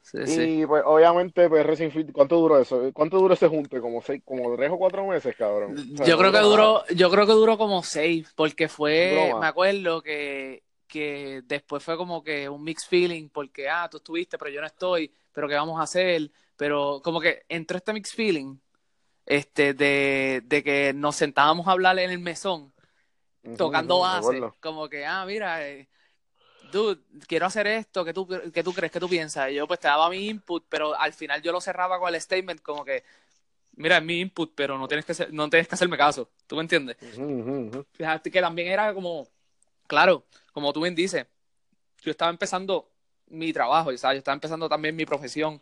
Sí, 0.01 0.17
sí. 0.25 0.61
Y 0.61 0.65
pues 0.65 0.83
obviamente 0.85 1.47
pues 1.47 1.65
Racing 1.65 1.91
Fit, 1.91 2.11
¿cuánto 2.11 2.37
duró 2.37 2.59
eso? 2.59 2.91
¿Cuánto 2.93 3.19
duró 3.19 3.33
ese 3.33 3.47
junte? 3.47 3.79
Como 3.79 4.01
seis, 4.01 4.21
como 4.25 4.55
tres 4.55 4.71
o 4.71 4.77
cuatro 4.77 5.05
meses, 5.05 5.35
cabrón. 5.35 5.73
O 5.73 5.97
sea, 5.97 6.05
Yo 6.05 6.15
no 6.15 6.19
creo 6.19 6.31
que 6.31 6.39
duró 6.39 6.83
yo 6.87 7.09
creo 7.11 7.27
que 7.27 7.33
duró 7.33 7.57
como 7.57 7.83
seis, 7.83 8.31
porque 8.35 8.67
fue, 8.67 9.31
me 9.39 9.47
acuerdo 9.47 10.01
que, 10.01 10.63
que 10.87 11.41
después 11.45 11.83
fue 11.83 11.97
como 11.97 12.23
que 12.23 12.49
un 12.49 12.63
mixed 12.63 12.89
feeling, 12.89 13.29
porque 13.29 13.69
ah, 13.69 13.87
tú 13.89 13.97
estuviste, 13.97 14.37
pero 14.37 14.51
yo 14.51 14.59
no 14.59 14.67
estoy, 14.67 15.13
pero 15.31 15.47
qué 15.47 15.55
vamos 15.55 15.79
a 15.79 15.83
hacer, 15.83 16.31
pero 16.57 16.99
como 17.03 17.21
que 17.21 17.43
entró 17.47 17.77
este 17.77 17.93
mixed 17.93 18.15
feeling, 18.15 18.57
este, 19.25 19.73
de, 19.73 20.41
de 20.43 20.63
que 20.63 20.93
nos 20.93 21.15
sentábamos 21.15 21.67
a 21.67 21.71
hablar 21.71 21.97
en 21.99 22.11
el 22.11 22.19
mesón, 22.19 22.73
tocando 23.55 24.05
acuerdo. 24.05 24.55
como 24.59 24.89
que, 24.89 25.05
ah, 25.05 25.25
mira, 25.25 25.67
eh, 25.67 25.87
dude, 26.71 27.01
quiero 27.27 27.45
hacer 27.45 27.67
esto, 27.67 28.03
¿qué 28.05 28.13
tú, 28.13 28.27
qué 28.53 28.63
tú 28.63 28.73
crees, 28.73 28.91
qué 28.91 28.99
tú 28.99 29.09
piensas? 29.09 29.51
Y 29.51 29.55
yo 29.55 29.67
pues 29.67 29.79
te 29.79 29.87
daba 29.87 30.09
mi 30.09 30.27
input, 30.29 30.65
pero 30.69 30.97
al 30.99 31.13
final 31.13 31.41
yo 31.41 31.51
lo 31.51 31.61
cerraba 31.61 31.99
con 31.99 32.13
el 32.13 32.19
statement 32.21 32.61
como 32.61 32.83
que, 32.85 33.03
mira, 33.75 33.97
es 33.97 34.03
mi 34.03 34.19
input, 34.21 34.51
pero 34.55 34.77
no 34.77 34.87
tienes 34.87 35.05
que, 35.05 35.13
ser- 35.13 35.33
no 35.33 35.49
tienes 35.49 35.67
que 35.67 35.75
hacerme 35.75 35.97
caso, 35.97 36.29
¿tú 36.47 36.55
me 36.55 36.61
entiendes? 36.63 36.97
Ujú, 37.01 37.23
ujú, 37.23 37.51
ujú. 37.67 37.85
Fíjate 37.93 38.31
que 38.31 38.41
también 38.41 38.67
era 38.69 38.93
como, 38.93 39.27
claro, 39.87 40.25
como 40.53 40.73
tú 40.73 40.81
bien 40.81 40.95
dices, 40.95 41.25
yo 42.01 42.11
estaba 42.11 42.31
empezando 42.31 42.89
mi 43.27 43.53
trabajo, 43.53 43.95
¿sabes? 43.97 44.15
Yo 44.15 44.19
estaba 44.19 44.33
empezando 44.35 44.67
también 44.67 44.95
mi 44.95 45.05
profesión 45.05 45.61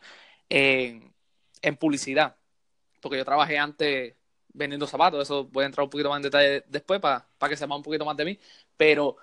en, 0.50 1.14
en 1.62 1.76
publicidad, 1.78 2.36
porque 3.02 3.18
yo 3.18 3.26
trabajé 3.26 3.58
antes 3.58 4.16
vendiendo 4.52 4.88
zapatos, 4.88 5.22
eso 5.22 5.46
voy 5.46 5.64
a 5.64 5.68
entrar 5.68 5.84
un 5.84 5.90
poquito 5.90 6.10
más 6.10 6.18
en 6.18 6.24
detalle 6.24 6.64
después 6.68 7.00
para 7.00 7.26
que 7.48 7.56
sepa 7.56 7.76
un 7.76 7.84
poquito 7.84 8.04
más 8.06 8.18
de 8.18 8.26
mí, 8.26 8.40
pero 8.76 9.16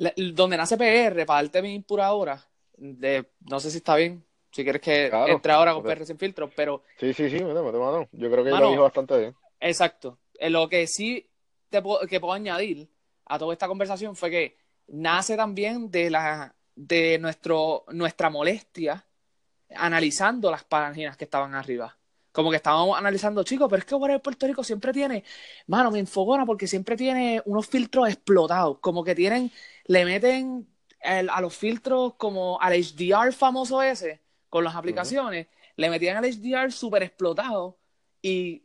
la- 0.00 0.12
donde 0.16 0.56
nace 0.56 0.76
PR, 0.76 1.26
para 1.26 1.42
darte 1.42 1.62
mi 1.62 1.74
input 1.74 2.00
ahora, 2.00 2.42
de, 2.76 3.30
no 3.48 3.60
sé 3.60 3.70
si 3.70 3.78
está 3.78 3.96
bien, 3.96 4.24
si 4.50 4.62
quieres 4.64 4.80
que 4.82 5.08
Claro. 5.10 5.32
entre 5.32 5.52
ahora 5.52 5.74
con. 5.74 5.82
PR 5.82 6.04
sin 6.06 6.18
filtro, 6.18 6.50
pero 6.54 6.82
Sí, 6.98 7.12
sí, 7.12 7.28
sí, 7.30 7.36
mete 7.44 7.60
mano. 7.62 8.08
Yo 8.12 8.30
creo 8.30 8.44
que 8.44 8.50
Mano. 8.50 8.64
lo 8.66 8.70
dijo 8.70 8.82
bastante 8.82 9.18
bien. 9.18 9.36
Exacto. 9.60 10.18
En 10.34 10.52
lo 10.54 10.68
que 10.68 10.86
sí 10.86 11.28
te 11.68 11.82
puedo, 11.82 12.06
que 12.06 12.18
puedo 12.20 12.32
añadir 12.32 12.88
a 13.26 13.38
toda 13.38 13.52
esta 13.52 13.68
conversación 13.68 14.16
fue 14.16 14.30
que 14.30 14.56
nace 14.88 15.36
también 15.36 15.90
de 15.90 16.10
la 16.10 16.54
de 16.74 17.18
nuestro 17.18 17.84
nuestra 17.88 18.30
molestia 18.30 19.04
analizando 19.76 20.50
las 20.50 20.64
páginas 20.64 21.16
que 21.16 21.24
estaban 21.24 21.54
arriba. 21.54 21.96
Como 22.32 22.50
que 22.50 22.56
estábamos 22.56 22.96
analizando, 22.98 23.42
chicos, 23.42 23.68
pero 23.68 23.80
es 23.80 23.84
que 23.86 23.94
Warner 23.94 24.22
Puerto 24.22 24.46
Rico 24.46 24.62
siempre 24.62 24.92
tiene, 24.92 25.24
mano, 25.66 25.90
me 25.90 25.98
enfogona 25.98 26.46
porque 26.46 26.66
siempre 26.68 26.96
tiene 26.96 27.42
unos 27.44 27.66
filtros 27.66 28.08
explotados, 28.08 28.78
como 28.80 29.02
que 29.04 29.14
tienen, 29.16 29.50
le 29.86 30.04
meten 30.04 30.68
el- 31.00 31.28
a 31.30 31.40
los 31.40 31.56
filtros 31.56 32.14
como 32.14 32.60
al 32.60 32.72
HDR 32.74 33.32
famoso 33.32 33.82
ese, 33.82 34.20
con 34.48 34.62
las 34.64 34.74
aplicaciones, 34.76 35.48
le 35.76 35.90
metían 35.90 36.16
al 36.18 36.24
HDR 36.24 36.70
súper 36.72 37.02
explotado 37.02 37.78
y 38.22 38.62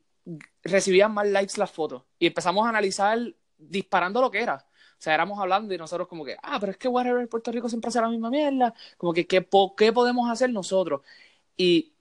recibían 0.64 1.14
más 1.14 1.28
likes 1.28 1.54
las 1.58 1.72
fotos. 1.72 2.04
Y 2.20 2.28
empezamos 2.28 2.66
a 2.66 2.70
analizar 2.70 3.20
disparando 3.58 4.22
lo 4.22 4.32
que 4.32 4.42
era. 4.42 4.56
O 4.98 5.02
sea, 5.06 5.14
éramos 5.14 5.40
hablando 5.40 5.74
y 5.74 5.78
nosotros 5.78 6.08
como 6.08 6.24
que, 6.26 6.38
ah, 6.42 6.58
pero 6.60 6.72
es 6.72 6.78
que 6.78 6.88
Whatever 6.88 7.28
Puerto 7.28 7.52
Rico 7.52 7.70
siempre 7.70 7.90
hace 7.90 8.02
la 8.02 8.10
misma 8.10 8.30
mierda. 8.30 8.74
Como 8.98 9.14
que, 9.14 9.28
¿qué, 9.28 9.42
po- 9.42 9.76
qué 9.76 9.92
podemos 9.94 10.30
hacer 10.30 10.50
nosotros? 10.52 11.02
Y 11.58 11.94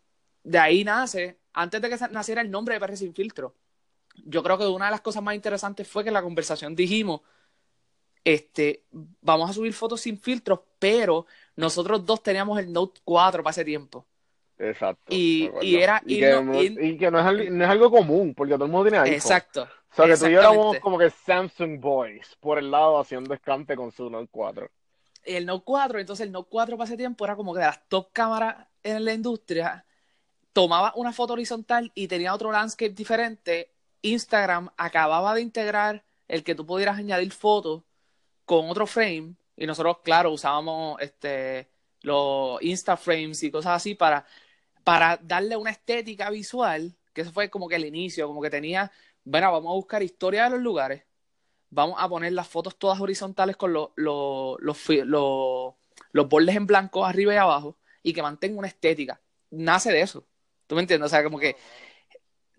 de 0.43 0.59
ahí 0.59 0.85
nace, 0.85 1.41
antes 1.55 1.81
de 1.81 1.89
que 1.89 1.97
naciera 2.11 2.41
el 2.43 2.51
nombre 2.51 2.75
de 2.75 2.81
PR 2.81 2.97
Sin 2.97 3.15
Filtro, 3.15 3.55
yo 4.25 4.43
creo 4.43 4.59
que 4.59 4.67
una 4.67 4.85
de 4.87 4.91
las 4.93 5.01
cosas 5.01 5.23
más 5.23 5.35
interesantes 5.35 5.89
fue 5.89 6.03
que 6.05 6.09
en 6.11 6.15
la 6.15 6.23
conversación 6.23 6.75
dijimos, 6.77 7.21
este, 8.25 8.85
vamos 9.21 9.51
a 9.51 9.53
subir 9.53 9.73
fotos 9.75 10.01
sin 10.01 10.19
filtros, 10.19 10.61
pero 10.79 11.27
nosotros 11.57 12.05
dos 12.07 12.23
teníamos 12.23 12.59
el 12.59 12.73
Note 12.73 13.01
4 13.05 13.43
para 13.43 13.51
ese 13.53 13.65
tiempo. 13.65 14.07
Exacto. 14.59 15.03
Y- 15.09 15.51
era- 15.63 16.01
Y 16.07 16.15
y 16.17 16.21
que, 16.21 16.75
y- 16.81 16.97
que 16.99 17.11
no, 17.11 17.19
es, 17.19 17.27
al- 17.27 17.59
no 17.59 17.65
es 17.65 17.71
algo 17.71 17.91
común, 17.91 18.35
porque 18.35 18.55
todo 18.55 18.65
el 18.67 18.71
mundo 18.71 18.85
tiene 18.89 18.99
iPhone. 18.99 19.15
Exacto. 19.15 19.63
O 19.93 19.97
sea, 19.97 20.07
que 20.07 20.17
tú 20.17 20.27
y 20.27 20.33
yo 20.33 20.41
éramos 20.41 20.79
como 20.79 20.99
que 20.99 21.11
Samsung 21.11 21.81
Boys 21.81 22.37
por 22.41 22.59
el 22.59 22.71
lado 22.71 22.99
haciendo 22.99 23.35
escante 23.35 23.77
con 23.77 23.93
su 23.93 24.09
Note 24.11 24.29
4. 24.31 24.71
el 25.25 25.47
Note 25.47 25.65
4, 25.65 25.99
entonces 26.01 26.27
el 26.27 26.33
Note 26.33 26.49
4 26.51 26.77
para 26.77 26.87
ese 26.87 26.97
tiempo 26.97 27.25
era 27.25 27.35
como 27.37 27.53
que 27.55 27.61
de 27.61 27.67
las 27.67 27.89
top 27.89 28.09
cámaras 28.13 28.67
en 28.83 29.05
la 29.05 29.13
industria, 29.15 29.85
tomaba 30.55 30.93
una 30.97 31.13
foto 31.13 31.35
horizontal 31.35 31.93
y 31.95 32.09
tenía 32.09 32.33
otro 32.33 32.51
landscape 32.51 32.95
diferente. 32.95 33.75
Instagram 34.01 34.71
acababa 34.77 35.35
de 35.35 35.43
integrar 35.43 36.05
el 36.29 36.45
que 36.45 36.55
tú 36.55 36.65
pudieras 36.65 36.97
añadir 36.97 37.33
fotos 37.33 37.83
con 38.47 38.71
otro 38.71 38.87
frame. 38.87 39.35
Y 39.57 39.67
nosotros, 39.67 39.99
claro, 40.03 40.31
usábamos 40.31 41.01
este, 41.01 41.69
los 42.03 42.63
Insta 42.63 42.97
frames 42.97 43.43
y 43.43 43.51
cosas 43.51 43.73
así 43.75 43.95
para, 43.95 44.25
para 44.85 45.19
darle 45.19 45.57
una 45.57 45.71
estética 45.71 46.31
visual, 46.31 46.97
que 47.13 47.23
eso 47.23 47.33
fue 47.33 47.51
como 47.51 47.69
que 47.69 47.77
el 47.77 47.85
inicio, 47.85 48.27
como 48.29 48.41
que 48.41 48.51
tenía, 48.51 48.93
bueno, 49.25 49.53
vamos 49.53 49.71
a 49.71 49.75
buscar 49.75 50.03
historia 50.03 50.45
de 50.45 50.51
los 50.51 50.61
lugares, 50.61 51.05
vamos 51.71 51.97
a 51.99 52.09
poner 52.09 52.33
las 52.33 52.49
fotos 52.49 52.79
todas 52.79 53.01
horizontales 53.01 53.57
con 53.57 53.73
los, 53.73 53.91
los, 53.97 54.57
los, 54.61 54.89
los, 54.89 55.75
los 56.13 56.29
bordes 56.29 56.57
en 56.57 56.67
blanco 56.67 57.05
arriba 57.05 57.35
y 57.35 57.39
abajo 57.39 57.77
y 58.03 58.13
que 58.13 58.23
mantenga 58.23 58.59
una 58.59 58.69
estética. 58.69 59.21
Nace 59.51 59.91
de 59.91 60.03
eso. 60.03 60.25
¿Tú 60.67 60.75
me 60.75 60.83
entiendes? 60.83 61.07
O 61.07 61.11
sea, 61.11 61.23
como 61.25 61.39
que 61.39 61.57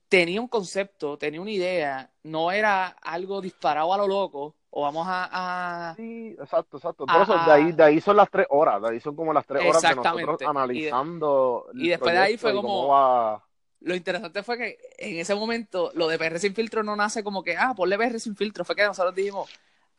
tenía 0.08 0.39
un 0.39 0.48
concepto, 0.48 1.18
tenía 1.18 1.41
una 1.41 1.52
idea, 1.52 2.12
no 2.24 2.52
era 2.52 2.88
algo 3.02 3.41
disparado 3.41 3.94
a 3.94 3.98
lo 3.98 4.08
loco, 4.08 4.56
o 4.70 4.82
vamos 4.82 5.06
a... 5.08 5.94
Sí, 5.96 6.36
exacto, 6.39 6.78
exacto. 6.78 7.06
Por 7.06 7.22
eso 7.22 7.34
de 7.34 7.52
ahí, 7.52 7.72
de 7.72 7.84
ahí 7.84 8.02
son 8.02 8.18
las 8.18 8.30
tres 8.30 8.46
horas, 8.50 8.82
de 8.82 8.89
ahí 8.89 9.00
son 9.00 9.15
como 9.15 9.34
las 9.34 9.46
tres 9.46 9.63
horas 9.65 9.82
de 9.82 9.96
nosotros 9.96 10.41
analizando. 10.46 11.68
Y, 11.74 11.89
después 11.89 12.13
de 12.13 12.20
ahí 12.20 12.38
fue 12.38 12.54
como... 12.54 13.41
Lo 13.82 13.94
interesante 13.94 14.41
fue 14.41 14.58
que 14.58 14.78
en 14.98 15.18
ese 15.18 15.36
momento 15.36 15.91
lo 15.94 16.08
de 16.08 16.18
PR 16.18 16.39
sin 16.39 16.56
filtro 16.56 16.82
no 16.82 16.96
nace 16.96 17.24
como 17.24 17.44
que, 17.44 17.56
ah, 17.56 17.74
ponle 17.76 17.98
PR 17.98 18.20
sin 18.20 18.36
filtro. 18.36 18.65
Fue 18.65 18.76
que 18.76 18.84
nosotros 18.84 19.13
dijimos, 19.13 19.50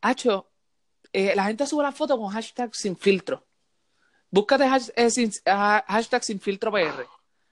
Hacho, 0.01 0.49
eh, 1.13 1.35
la 1.37 1.45
gente 1.45 1.67
sube 1.67 1.85
la 1.85 1.93
foto 1.93 2.19
con 2.19 2.29
hashtag 2.31 2.75
sin 2.75 2.97
filtro. 2.97 3.45
Búscate 4.31 4.65
eh, 4.97 5.31
ah, 5.47 5.85
hashtag 5.87 6.25
sin 6.25 6.41
filtro 6.41 6.73
PR. 6.73 7.07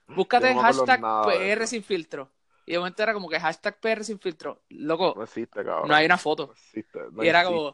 Búscate 0.07 0.53
hashtag 0.53 1.01
PR 1.01 1.67
sin 1.67 1.83
filtro. 1.83 2.31
Y 2.65 2.71
de 2.73 2.79
momento 2.79 3.03
era 3.03 3.13
como 3.13 3.29
que 3.29 3.39
hashtag 3.39 3.79
PR 3.79 4.03
sin 4.03 4.19
filtro. 4.19 4.63
Loco, 4.69 5.13
no, 5.15 5.23
existe, 5.23 5.63
cabrón. 5.63 5.87
no 5.87 5.95
hay 5.95 6.05
una 6.05 6.17
foto. 6.17 6.53
y 6.73 7.27
era 7.27 7.43
como 7.43 7.71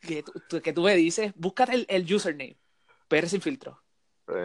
que 0.00 0.22
tú, 0.22 0.60
que 0.60 0.72
tú 0.72 0.82
me 0.82 0.94
dices, 0.94 1.32
búscate 1.36 1.86
el, 1.88 2.14
username. 2.14 2.56
PR 3.08 3.28
sin 3.28 3.40
filtro. 3.40 3.80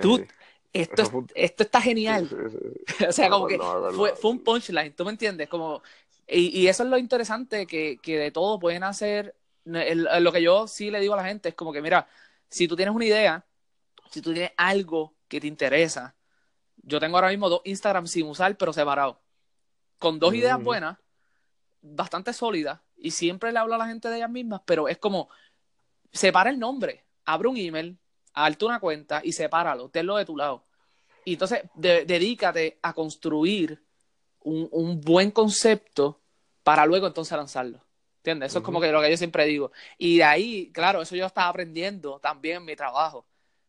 Tú, 0.02 0.26
esto, 0.74 1.04
esto 1.36 1.64
está 1.64 1.82
genial. 1.82 2.30
o 3.08 3.12
sea, 3.12 3.30
como 3.30 3.48
que 3.48 3.58
fue, 3.96 4.16
fue, 4.16 4.32
un 4.32 4.44
punchline, 4.44 4.94
¿tú 4.94 5.06
me 5.06 5.12
entiendes? 5.12 5.50
Como, 5.50 5.82
y, 6.28 6.60
y 6.60 6.68
eso 6.68 6.84
es 6.84 6.90
lo 6.90 6.98
interesante, 6.98 7.66
que, 7.66 8.00
que 8.02 8.18
de 8.18 8.32
todo 8.32 8.60
pueden 8.60 8.84
hacer. 8.84 9.36
lo 9.66 10.32
que 10.32 10.42
yo 10.42 10.68
sí 10.68 10.92
le 10.92 11.00
digo 11.00 11.14
a 11.14 11.18
la 11.18 11.26
gente 11.26 11.50
es 11.50 11.56
como 11.56 11.74
que, 11.74 11.82
mira, 11.82 12.08
si 12.50 12.68
tú 12.68 12.76
tienes 12.76 12.94
una 12.94 13.06
idea, 13.06 13.46
si 14.12 14.22
tú 14.22 14.34
tienes 14.34 14.52
algo 14.58 15.16
que 15.28 15.40
te 15.40 15.48
interesa, 15.48 16.16
yo 16.84 17.00
tengo 17.00 17.18
ahora 17.18 17.30
mismo 17.30 17.50
dos 17.50 17.62
Instagram 17.66 18.08
sin 18.08 18.28
usar, 18.28 18.56
pero 18.58 18.74
separados 18.74 19.18
con 20.02 20.18
dos 20.18 20.34
ideas 20.34 20.62
buenas, 20.62 20.98
bastante 21.80 22.34
sólidas, 22.34 22.80
y 22.98 23.12
siempre 23.12 23.52
le 23.52 23.60
hablo 23.60 23.76
a 23.76 23.78
la 23.78 23.86
gente 23.86 24.10
de 24.10 24.18
ellas 24.18 24.32
mismas, 24.32 24.62
pero 24.66 24.88
es 24.88 24.98
como, 24.98 25.30
separa 26.12 26.50
el 26.50 26.58
nombre, 26.58 27.06
abre 27.24 27.48
un 27.48 27.58
email, 27.58 28.00
alta 28.34 28.66
una 28.66 28.80
cuenta 28.80 29.22
y 29.24 29.32
sepáralo, 29.32 29.90
tenlo 29.90 30.18
de 30.18 30.26
tu 30.26 30.36
lado. 30.36 30.66
Y 31.24 31.34
entonces 31.34 31.62
dedícate 31.76 32.80
a 32.82 32.94
construir 32.94 33.80
un, 34.40 35.02
buen 35.02 35.30
concepto 35.30 36.20
para 36.64 36.86
luego 36.88 37.06
entonces 37.06 37.38
lanzarlo. 37.38 37.80
¿Entiendes? 38.18 38.52
Eso 38.52 38.60
es 38.60 38.66
como 38.66 38.82
que 38.82 38.92
lo 38.92 39.02
que 39.02 39.10
yo 39.12 39.18
siempre 39.18 39.46
digo. 39.46 39.72
Y 40.00 40.18
de 40.18 40.24
ahí, 40.24 40.72
claro, 40.72 41.02
eso 41.02 41.16
yo 41.16 41.26
estaba 41.28 41.48
aprendiendo 41.48 42.20
también 42.20 42.58
en 42.58 42.66
mi 42.66 42.76
trabajo. 42.76 43.26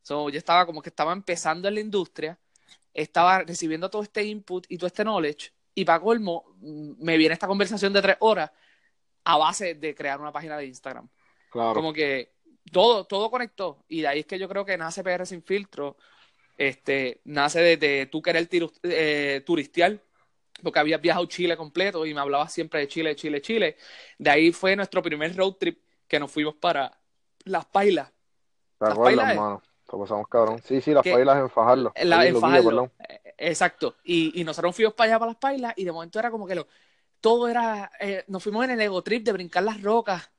yo 0.09 0.29
estaba 0.31 0.65
como 0.65 0.81
que 0.81 0.89
estaba 0.89 1.13
empezando 1.13 1.69
en 1.69 1.75
la 1.75 1.81
industria, 1.81 2.39
estaba 2.95 3.43
recibiendo 3.43 3.91
todo 3.91 4.03
este 4.03 4.25
input 4.25 4.67
y 4.69 4.77
todo 4.77 4.87
este 4.87 5.05
knowledge, 5.05 5.53
y 5.75 5.85
para 5.85 6.01
colmo, 6.01 6.45
mm, 6.61 7.03
me 7.03 7.17
viene 7.17 7.35
esta 7.35 7.47
conversación 7.47 7.93
de 7.93 8.03
tres 8.03 8.17
horas 8.21 8.51
a 9.25 9.37
base 9.39 9.75
de 9.75 9.95
crear 9.95 10.21
una 10.21 10.33
página 10.33 10.57
de 10.57 10.67
Instagram. 10.67 11.09
Claro. 11.51 11.75
Como 11.75 11.93
que 11.93 12.33
todo, 12.71 13.05
todo 13.05 13.31
conectó. 13.31 13.85
Y 13.89 14.03
de 14.03 14.09
ahí 14.09 14.21
es 14.21 14.27
que 14.27 14.39
yo 14.39 14.49
creo 14.49 14.65
que 14.65 14.77
nace 14.77 15.03
PR 15.03 15.27
sin 15.27 15.43
filtro. 15.43 15.97
Este, 16.59 17.21
nace 17.25 17.77
de, 17.77 18.07
tú 18.07 18.21
querer 18.21 18.49
eh, 18.83 19.43
turistear, 19.45 19.99
porque 20.63 20.79
habías 20.79 21.01
viajado 21.01 21.27
Chile 21.27 21.57
completo 21.57 22.05
y 22.05 22.15
me 22.15 22.21
hablabas 22.21 22.53
siempre 22.53 22.81
de 22.81 22.89
Chile, 22.89 23.17
Chile, 23.17 23.41
Chile. 23.41 23.77
De 24.19 24.31
ahí 24.31 24.53
fue 24.53 24.77
nuestro 24.77 25.03
primer 25.03 25.35
road 25.35 25.55
trip 25.55 25.83
que 26.07 26.21
nos 26.21 26.31
fuimos 26.31 26.55
para 26.57 26.93
Las 27.45 27.65
Pailas. 27.67 28.13
Las 28.79 28.99
Pailas, 28.99 29.63
hermano. 29.93 30.05
pasamos 30.05 30.29
cabrón. 30.29 30.61
Sí, 30.65 30.81
sí, 30.81 30.93
Las 30.93 31.05
Pailas 31.05 31.39
en 31.39 31.51
Fajardo. 31.51 31.93
La, 32.03 32.27
en 32.27 32.41
Fajardo. 32.41 32.91
Exacto. 33.39 33.97
Y, 34.05 34.41
y 34.41 34.45
nosotros 34.45 34.75
fuimos 34.75 34.95
para 34.95 35.13
allá, 35.13 35.19
para 35.19 35.33
las 35.33 35.39
pailas, 35.39 35.75
y 35.77 35.85
de 35.85 35.93
momento 35.93 36.19
era 36.19 36.31
como 36.31 36.47
que 36.47 36.55
lo, 36.55 36.67
todo 37.23 37.49
era, 37.49 37.91
eh, 38.01 38.25
nos 38.27 38.43
fuimos 38.43 38.65
en 38.65 38.73
el 38.73 38.81
ego 38.81 39.01
trip 39.01 39.25
de 39.25 39.33
brincar 39.33 39.63
las 39.63 39.81
rocas. 39.81 40.31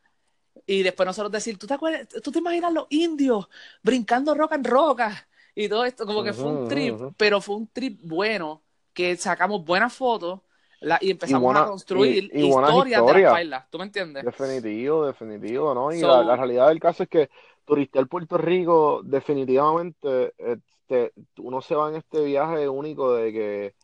Y 0.66 0.84
después 0.84 1.08
nosotros 1.08 1.32
decir, 1.32 1.58
¿tú 1.58 1.66
te, 1.66 1.74
acuerdas, 1.74 2.08
¿tú 2.22 2.32
te 2.32 2.40
imaginas 2.40 2.72
los 2.72 2.86
indios 2.90 3.50
brincando 3.82 4.36
roca 4.36 4.56
en 4.56 4.64
roca? 4.64 5.28
Y 5.56 5.68
todo 5.68 5.86
esto, 5.86 6.06
como 6.06 6.24
que 6.24 6.34
fue 6.34 6.46
un 6.46 6.68
trip, 6.68 6.96
pero 7.18 7.42
fue 7.42 7.56
un 7.56 7.68
trip 7.68 8.00
bueno, 8.04 8.62
que 8.94 9.16
sacamos 9.16 9.64
buenas 9.64 9.94
fotos 9.94 10.42
la, 10.80 10.98
y 11.02 11.12
empezamos 11.12 11.56
a 11.56 11.66
construir 11.66 12.30
historias 12.34 13.06
de 13.06 13.22
las 13.22 13.32
pailas. 13.32 13.70
¿Tú 13.70 13.78
me 13.78 13.86
entiendes? 13.86 14.26
Definitivo, 14.26 15.08
definitivo, 15.08 15.74
¿no? 15.74 15.92
Y 15.92 16.02
la, 16.02 16.24
la, 16.24 16.36
realidad 16.36 16.68
del 16.68 16.80
caso 16.80 17.04
es 17.04 17.10
que 17.10 17.30
turistear 17.66 18.08
Puerto 18.08 18.38
Rico 18.38 19.02
definitivamente 19.04 20.34
este, 20.38 21.14
uno 21.38 21.62
se 21.62 21.76
va 21.76 21.90
en 21.90 21.96
este 21.96 22.24
viaje 22.24 22.68
único 22.70 23.14
de 23.14 23.32
que, 23.34 23.76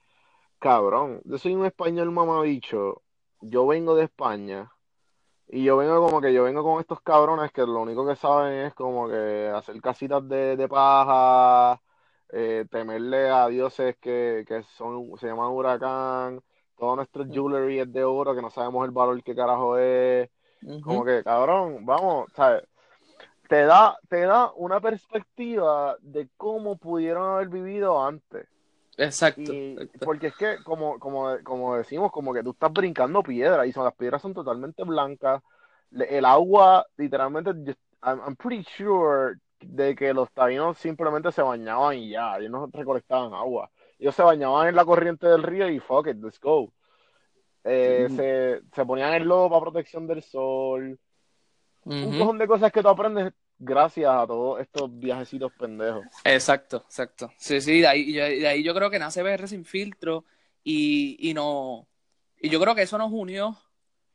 cabrón, 0.60 1.22
yo 1.26 1.38
soy 1.38 1.56
un 1.56 1.66
español 1.66 2.12
mamabicho, 2.12 3.02
yo 3.42 3.68
vengo 3.68 3.96
de 3.96 4.06
España 4.06 4.72
y 5.48 5.64
yo 5.64 5.78
vengo 5.78 6.06
como 6.06 6.22
que 6.22 6.34
yo 6.34 6.44
vengo 6.44 6.64
con 6.64 6.80
estos 6.80 7.02
cabrones 7.02 7.52
que 7.52 7.62
lo 7.62 7.82
único 7.82 8.06
que 8.08 8.16
saben 8.16 8.66
es 8.68 8.74
como 8.76 9.08
que 9.10 9.50
hacer 9.54 9.82
casitas 9.82 10.28
de, 10.28 10.56
de 10.58 10.68
paja, 10.68 11.82
eh, 12.32 12.66
temerle 12.70 13.30
a 13.30 13.48
dioses 13.48 13.98
que, 14.00 14.46
que 14.48 14.64
son, 14.78 15.18
se 15.20 15.28
llaman 15.28 15.52
huracán, 15.52 16.42
todo 16.78 16.96
nuestro 16.96 17.26
jewelry 17.26 17.80
es 17.80 17.92
de 17.92 18.04
oro 18.04 18.36
que 18.36 18.42
no 18.42 18.50
sabemos 18.52 18.86
el 18.86 18.92
valor 18.92 19.22
que 19.24 19.36
carajo 19.36 19.78
es. 19.78 20.30
Como 20.80 21.04
que, 21.06 21.24
cabrón, 21.24 21.86
vamos, 21.86 22.32
¿sabes? 22.36 22.64
Te 23.50 23.66
da, 23.66 23.98
te 24.08 24.22
da 24.22 24.52
una 24.56 24.80
perspectiva 24.80 25.98
de 26.02 26.30
cómo 26.38 26.78
pudieron 26.78 27.28
haber 27.28 27.50
vivido 27.50 28.06
antes. 28.06 28.48
Exacto, 28.96 29.52
Porque 30.06 30.28
es 30.28 30.36
que, 30.36 30.58
como, 30.64 31.00
como, 31.00 31.36
como 31.44 31.76
decimos, 31.76 32.12
como 32.12 32.32
que 32.32 32.44
tú 32.44 32.52
estás 32.52 32.72
brincando 32.72 33.24
piedras 33.24 33.66
y 33.66 33.72
son, 33.72 33.86
las 33.86 33.96
piedras 33.96 34.22
son 34.22 34.36
totalmente 34.36 34.84
blancas. 34.84 35.42
El 35.92 36.26
agua, 36.26 36.86
literalmente, 36.96 37.76
I'm, 38.04 38.36
pretty 38.36 38.64
sure 38.78 39.38
de 39.62 39.96
que 39.96 40.14
los 40.14 40.32
taínos 40.32 40.78
simplemente 40.78 41.32
se 41.32 41.42
bañaban 41.42 41.98
y 41.98 42.12
ya, 42.12 42.38
ellos 42.38 42.52
no 42.52 42.70
recolectaban 42.72 43.34
agua. 43.34 43.72
Ellos 43.98 44.14
se 44.14 44.22
bañaban 44.22 44.68
en 44.68 44.76
la 44.76 44.86
corriente 44.86 45.26
del 45.26 45.42
río 45.42 45.68
y 45.68 45.80
fuck 45.80 46.06
it, 46.08 46.18
let's 46.22 46.40
go. 46.40 46.72
Eh, 47.64 48.08
se, 48.16 48.62
se 48.76 48.86
ponían 48.86 49.14
el 49.16 49.28
lodo 49.28 49.50
para 49.50 49.62
protección 49.62 50.06
del 50.06 50.22
sol 50.22 51.00
un 51.90 52.18
montón 52.18 52.38
de 52.38 52.48
cosas 52.48 52.72
que 52.72 52.82
tú 52.82 52.88
aprendes 52.88 53.34
gracias 53.58 54.10
a 54.10 54.26
todos 54.26 54.62
estos 54.62 54.90
viajecitos 55.00 55.52
pendejos. 55.54 56.06
Exacto, 56.24 56.84
exacto. 56.86 57.32
Sí, 57.38 57.60
sí, 57.62 57.82
de 57.82 57.88
ahí, 57.88 58.12
de 58.12 58.48
ahí 58.48 58.64
yo 58.64 58.74
creo 58.74 58.90
que 58.90 59.00
nace 59.00 59.24
BR 59.24 59.48
sin 59.48 59.66
filtro 59.66 60.24
y, 60.64 61.18
y 61.30 61.34
no. 61.34 61.88
Y 62.42 62.50
yo 62.50 62.60
creo 62.62 62.76
que 62.76 62.84
eso 62.84 62.98
nos 62.98 63.12
unió 63.12 63.58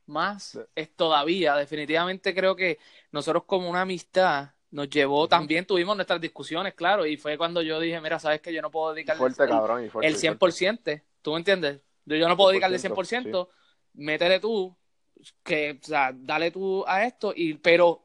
más 0.06 0.58
es 0.74 0.94
todavía. 0.94 1.56
Definitivamente 1.56 2.34
creo 2.34 2.56
que 2.56 2.78
nosotros 3.12 3.44
como 3.44 3.68
una 3.68 3.82
amistad 3.82 4.50
nos 4.70 4.90
llevó, 4.90 5.28
también 5.28 5.66
tuvimos 5.66 5.94
nuestras 5.94 6.20
discusiones, 6.20 6.74
claro, 6.74 7.06
y 7.06 7.16
fue 7.16 7.38
cuando 7.38 7.62
yo 7.62 7.78
dije, 7.78 8.00
mira, 8.00 8.18
sabes 8.18 8.40
que 8.40 8.52
yo 8.52 8.60
no 8.60 8.72
puedo 8.72 8.92
dedicarle 8.92 9.20
fuerte, 9.20 9.44
el, 9.44 9.48
cabrón, 9.48 9.88
fuerte, 9.88 10.08
el 10.08 10.16
100%, 10.16 11.00
¿tú 11.22 11.30
me 11.30 11.38
entiendes? 11.38 11.80
Yo, 12.04 12.28
no 12.28 12.36
puedo 12.36 12.50
dedicarle 12.50 12.76
el 12.78 12.82
100%, 12.82 13.48
métele 13.92 14.40
tú, 14.40 14.76
que, 15.42 15.78
o 15.82 15.86
sea, 15.86 16.12
dale 16.14 16.50
tú 16.50 16.84
a 16.86 17.04
esto, 17.04 17.32
y, 17.34 17.54
pero 17.54 18.02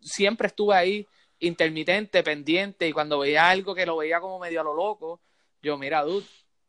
siempre 0.00 0.48
estuve 0.48 0.74
ahí 0.74 1.06
intermitente, 1.38 2.22
pendiente, 2.22 2.88
y 2.88 2.92
cuando 2.92 3.18
veía 3.18 3.48
algo 3.48 3.74
que 3.74 3.86
lo 3.86 3.98
veía 3.98 4.20
como 4.20 4.38
medio 4.38 4.60
a 4.60 4.64
lo 4.64 4.74
loco, 4.74 5.20
yo, 5.62 5.76
mira, 5.76 6.02
dude, 6.02 6.24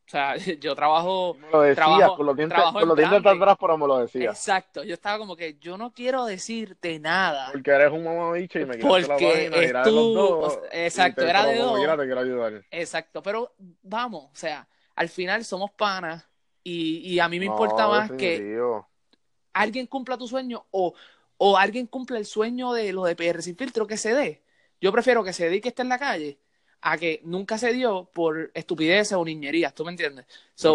o 0.08 0.10
sea, 0.10 0.36
yo 0.60 0.76
trabajo. 0.76 1.38
lo 1.52 1.62
decías, 1.62 1.86
trabajo, 1.86 2.18
con 2.18 2.26
los 2.26 2.36
dientes, 2.38 2.60
con 2.74 2.88
los 2.88 2.98
dientes 2.98 3.26
atrás, 3.26 3.58
pero 3.60 3.78
me 3.78 3.88
lo 3.88 3.98
decía 4.00 4.30
Exacto, 4.30 4.84
yo 4.84 4.94
estaba 4.94 5.18
como 5.18 5.36
que 5.36 5.58
yo 5.60 5.78
no 5.78 5.92
quiero 5.94 6.26
decirte 6.26 7.00
nada. 7.00 7.50
Porque 7.52 7.72
eres 7.72 7.92
un 7.92 8.04
mamabicho 8.04 8.60
y 8.60 8.66
me 8.66 8.78
quieres 8.78 9.08
Porque 9.08 9.50
la 9.50 9.82
es 9.82 9.84
tú. 9.84 10.48
exacto, 10.72 11.26
era 11.26 11.46
de 11.46 11.58
dos. 11.58 11.80
te 11.80 12.06
quiero 12.06 12.20
ayudar. 12.22 12.66
Exacto, 12.72 13.22
pero 13.22 13.54
vamos, 13.84 14.26
o 14.32 14.36
sea, 14.36 14.68
al 14.96 15.10
final 15.10 15.44
somos 15.44 15.72
panas 15.72 16.28
y, 16.64 17.00
y 17.00 17.20
a 17.20 17.28
mí 17.28 17.40
me 17.40 17.46
importa 17.46 17.88
más 17.88 18.12
que 18.12 18.58
alguien 19.62 19.88
cumpla 19.88 20.18
tu 20.18 20.28
sueño 20.28 20.66
o, 20.72 20.94
o 21.38 21.58
alguien 21.58 21.88
cumpla 21.88 22.18
el 22.18 22.26
sueño 22.26 22.74
de 22.74 22.94
lo 22.94 23.06
de 23.06 23.16
PR 23.16 23.42
sin 23.42 23.56
filtro 23.56 23.88
que 23.88 23.98
se 23.98 24.14
dé. 24.14 24.44
Yo 24.80 24.92
prefiero 24.92 25.24
que 25.24 25.34
se 25.34 25.50
dé 25.50 25.58
y 25.58 25.62
que 25.62 25.70
esté 25.70 25.82
en 25.82 25.90
la 25.90 26.00
calle 26.00 26.40
a 26.82 26.98
que 26.98 27.22
nunca 27.24 27.58
se 27.58 27.74
dio 27.74 28.06
por 28.14 28.52
estupideces 28.54 29.14
o 29.14 29.26
niñerías, 29.26 29.74
¿tú 29.74 29.84
me 29.84 29.92
entiendes? 29.92 30.26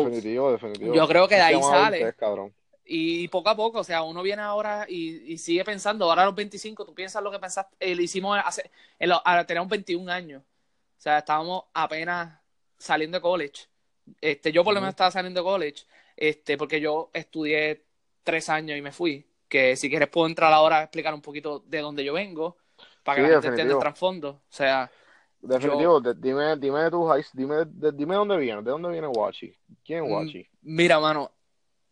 definitivo, 0.04 0.52
definitivo. 0.52 0.94
Yo 0.94 1.06
creo 1.06 1.28
que 1.28 1.36
de 1.36 1.42
ahí 1.42 1.62
sale. 1.62 2.14
Y 2.84 3.28
poco 3.28 3.48
a 3.48 3.56
poco, 3.56 3.78
o 3.78 3.84
sea, 3.84 4.02
uno 4.02 4.22
viene 4.22 4.42
ahora 4.42 4.86
y, 4.88 5.32
y 5.32 5.38
sigue 5.38 5.64
pensando, 5.64 6.06
ahora 6.06 6.22
a 6.22 6.26
los 6.26 6.34
25, 6.34 6.84
tú 6.84 6.94
piensas 6.94 7.22
lo 7.22 7.30
que 7.30 7.38
pensaste, 7.38 7.74
eh, 7.78 7.94
lo 7.94 8.02
hicimos 8.02 8.36
hace, 8.44 8.70
en 8.98 9.08
lo, 9.08 9.22
a, 9.24 9.46
teníamos 9.46 9.70
21 9.70 10.10
años, 10.12 10.42
o 10.42 11.00
sea, 11.00 11.18
estábamos 11.18 11.64
apenas 11.72 12.40
saliendo 12.76 13.18
de 13.18 13.22
college. 13.22 13.66
Este, 14.20 14.50
yo 14.50 14.64
por 14.64 14.74
lo 14.74 14.80
menos 14.80 14.92
estaba 14.92 15.12
saliendo 15.12 15.40
de 15.40 15.44
college, 15.44 15.84
este, 16.16 16.58
porque 16.58 16.80
yo 16.80 17.10
estudié 17.12 17.84
tres 18.22 18.48
años 18.48 18.78
y 18.78 18.82
me 18.82 18.92
fui. 18.92 19.26
Que 19.48 19.76
si 19.76 19.90
quieres 19.90 20.08
puedo 20.08 20.26
entrar 20.26 20.52
ahora 20.52 20.78
a 20.78 20.82
explicar 20.84 21.12
un 21.12 21.20
poquito 21.20 21.60
de 21.66 21.80
dónde 21.80 22.04
yo 22.04 22.14
vengo, 22.14 22.56
para 23.02 23.16
que 23.16 23.22
la 23.22 23.28
gente 23.34 23.48
entienda 23.48 23.74
el 23.74 23.80
trasfondo. 23.80 24.28
O 24.30 24.42
sea, 24.48 24.90
Definitivo, 25.42 26.00
dime, 26.00 26.56
dime 26.56 26.84
de 26.84 26.90
tu 26.90 27.04
high, 27.04 27.24
dime, 27.32 27.64
dime 27.66 28.14
dónde 28.14 28.36
viene, 28.36 28.62
de 28.62 28.70
dónde 28.70 28.88
viene 28.90 29.08
Wachi. 29.08 29.52
¿Quién 29.84 30.04
es 30.04 30.08
mm, 30.08 30.12
Wachi? 30.12 30.48
Mira, 30.62 31.00
mano, 31.00 31.32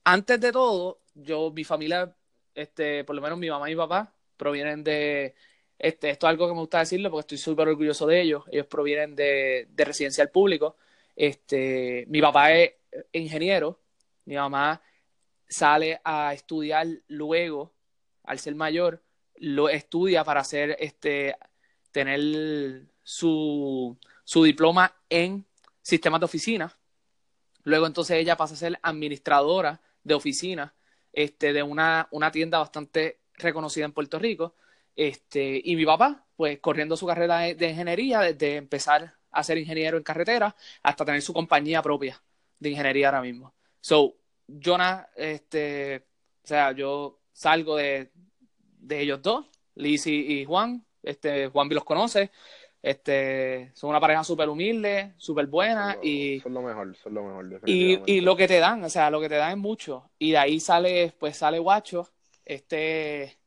antes 0.05 0.41
de 0.41 0.53
todo, 0.53 1.01
yo, 1.15 1.51
mi 1.51 1.65
familia, 1.65 2.15
este, 2.55 3.03
por 3.03 3.17
lo 3.17 3.21
menos 3.21 3.39
mi 3.39 3.51
mamá 3.51 3.69
y 3.69 3.75
mi 3.75 3.79
papá, 3.79 4.15
provienen 4.37 4.85
de, 4.85 5.35
este, 5.77 6.11
esto 6.11 6.27
es 6.27 6.31
algo 6.31 6.47
que 6.47 6.55
me 6.55 6.61
gusta 6.61 6.79
decirlo 6.79 7.11
porque 7.11 7.23
estoy 7.23 7.39
súper 7.39 7.67
orgulloso 7.67 8.07
de 8.07 8.21
ellos. 8.21 8.45
Ellos 8.53 8.67
provienen 8.67 9.17
de, 9.17 9.67
de 9.69 9.85
residencial 9.85 10.31
público. 10.31 10.77
Este, 11.17 12.05
mi 12.09 12.21
papá 12.21 12.53
es 12.53 12.75
ingeniero, 13.13 13.81
mi 14.27 14.37
mamá 14.37 14.81
sale 15.51 16.01
a 16.05 16.33
estudiar 16.33 16.87
luego, 17.09 17.75
al 18.25 18.39
ser 18.39 18.55
mayor, 18.55 19.03
lo 19.37 19.69
estudia 19.69 20.25
para 20.25 20.41
hacer, 20.41 20.77
este, 20.81 21.37
tener 21.93 22.87
su, 23.03 23.99
su 24.25 24.45
diploma 24.45 24.95
en 25.11 25.45
sistemas 25.83 26.21
de 26.21 26.27
oficina. 26.27 26.79
Luego 27.65 27.87
entonces 27.87 28.17
ella 28.17 28.37
pasa 28.37 28.55
a 28.55 28.57
ser 28.57 28.79
administradora 28.83 29.81
de 30.03 30.15
oficina 30.15 30.75
este, 31.13 31.53
de 31.53 31.63
una, 31.63 32.09
una 32.13 32.31
tienda 32.31 32.59
bastante 32.59 33.21
reconocida 33.35 33.85
en 33.85 33.93
Puerto 33.93 34.19
Rico. 34.19 34.55
Este, 34.95 35.61
y 35.65 35.77
mi 35.77 35.85
papá, 35.85 36.27
pues 36.37 36.59
corriendo 36.61 36.97
su 36.97 37.07
carrera 37.07 37.41
de, 37.41 37.71
ingeniería, 37.71 38.21
desde 38.21 38.57
empezar 38.57 39.15
a 39.31 39.43
ser 39.43 39.59
ingeniero 39.59 39.97
en 39.97 40.03
carretera 40.03 40.55
hasta 40.83 41.05
tener 41.05 41.23
su 41.23 41.33
compañía 41.33 41.83
propia 41.83 42.23
de 42.59 42.71
ingeniería 42.71 43.09
ahora 43.09 43.23
mismo. 43.23 43.55
So, 43.81 44.17
Jonah, 44.59 45.09
este, 45.17 46.07
o 46.43 46.47
sea, 46.47 46.73
yo 46.73 47.21
salgo 47.33 47.77
de, 47.77 48.11
de 48.79 49.01
ellos 49.01 49.23
dos, 49.23 49.47
Liz 49.75 50.07
y, 50.07 50.45
Juan, 50.45 50.85
este, 51.03 51.49
Juan 51.49 51.69
los 51.71 51.85
conoce, 51.85 52.31
este, 52.83 53.71
son 53.75 53.91
una 53.91 54.01
pareja 54.01 54.25
súper 54.25 54.49
humilde, 54.49 55.15
súper 55.19 55.47
buena 55.47 55.99
y... 56.03 56.41
Son 56.41 56.55
lo 56.55 56.63
mejor, 56.63 56.97
son 56.97 57.15
lo 57.15 57.25
mejor. 57.25 57.61
Y, 57.67 58.01
y, 58.07 58.21
lo 58.21 58.37
que 58.37 58.49
te 58.49 58.59
dan, 58.59 58.83
o 58.85 58.89
sea, 58.89 59.11
lo 59.11 59.21
que 59.21 59.29
te 59.29 59.37
dan 59.37 59.53
es 59.53 59.59
mucho. 59.59 60.11
Y 60.19 60.33
de 60.33 60.39
ahí 60.39 60.61
sale, 60.61 61.13
pues 61.19 61.37
sale 61.37 61.59
Guacho, 61.59 62.09
este, 62.45 63.39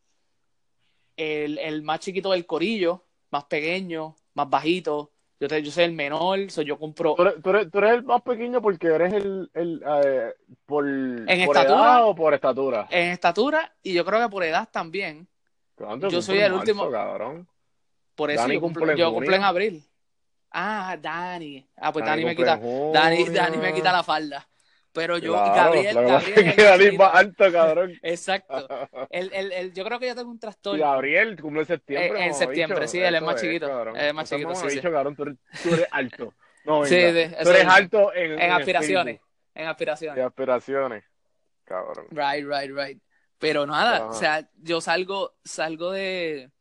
el, 1.17 1.57
el 1.57 1.81
más 1.81 1.99
chiquito 1.99 2.31
del 2.31 2.45
corillo, 2.45 3.05
más 3.31 3.45
pequeño, 3.45 4.15
más 4.33 4.49
bajito. 4.49 5.12
Yo, 5.43 5.49
te, 5.49 5.61
yo 5.61 5.71
soy 5.71 5.83
el 5.83 5.91
menor, 5.91 6.49
soy 6.49 6.63
yo 6.63 6.79
compro... 6.79 7.15
¿Tú 7.15 7.23
eres, 7.23 7.69
tú, 7.69 7.79
eres, 7.79 7.91
el 7.95 8.03
más 8.03 8.21
pequeño 8.21 8.61
porque 8.61 8.87
eres 8.87 9.11
el... 9.11 9.51
el 9.53 9.83
eh, 9.85 10.33
por, 10.65 10.87
¿En 10.87 11.27
edad 11.27 12.07
o 12.07 12.15
por 12.15 12.33
estatura? 12.33 12.87
En 12.89 13.09
estatura 13.09 13.75
y 13.83 13.91
yo 13.91 14.05
creo 14.05 14.21
que 14.21 14.29
por 14.29 14.45
edad 14.45 14.69
también. 14.71 15.27
Yo 16.09 16.21
soy 16.21 16.37
el 16.37 16.53
último... 16.53 16.89
Por 18.15 18.31
eso 18.31 18.47
yo, 18.47 18.61
cumplo, 18.61 18.95
yo 18.95 19.11
cumplo 19.11 19.35
en 19.35 19.43
abril. 19.43 19.83
Ah, 20.49 20.95
Dani. 21.01 21.67
Ah, 21.75 21.91
pues 21.91 22.05
Dani, 22.05 22.23
me 22.23 22.37
quita. 22.37 22.57
Dani, 22.57 23.25
Dani 23.25 23.57
me 23.57 23.73
quita 23.73 23.91
la 23.91 24.03
falda. 24.03 24.47
Pero 24.93 25.17
yo, 25.17 25.33
Gabriel, 25.33 25.95
Gabriel. 25.95 26.55
Dani 26.55 26.97
más 26.97 27.15
alto, 27.15 27.51
cabrón. 27.51 27.99
Exacto. 28.03 28.67
El, 29.09 29.33
el, 29.33 29.51
el, 29.51 29.73
yo 29.73 29.83
creo 29.83 29.99
que 29.99 30.07
yo 30.07 30.15
tengo 30.15 30.29
un 30.29 30.39
trastorno. 30.39 30.83
Gabriel 30.83 31.41
cumple 31.41 31.61
en 31.61 31.67
septiembre. 31.67 32.21
Eh, 32.21 32.25
en 32.27 32.33
septiembre, 32.35 32.87
sí, 32.87 32.99
él 32.99 33.15
es 33.15 33.21
más 33.21 33.41
chiquito. 33.41 33.89
Él 33.89 34.05
es 34.05 34.13
más 34.13 34.29
chiquito. 34.29 34.53
Sí, 34.53 34.67
dicho, 34.67 34.91
cabrón, 34.91 35.15
tú, 35.15 35.23
eres, 35.23 35.87
alto. 35.89 36.33
No, 36.63 36.81
venga. 36.81 36.87
Sí, 36.87 37.33
tú 37.43 37.49
eres 37.49 37.65
alto 37.65 38.13
en, 38.15 38.39
en, 38.39 38.51
aspiraciones. 38.51 39.19
En 39.55 39.67
aspiraciones. 39.67 40.17
En 40.19 40.25
aspiraciones. 40.25 41.03
Cabrón. 41.65 42.07
Right, 42.11 42.45
right, 42.45 42.71
right. 42.71 43.01
Pero 43.39 43.65
nada, 43.65 44.05
o 44.05 44.13
sea, 44.13 44.47
yo 44.61 44.79
salgo, 44.79 45.33
salgo 45.43 45.91
de, 45.91 46.51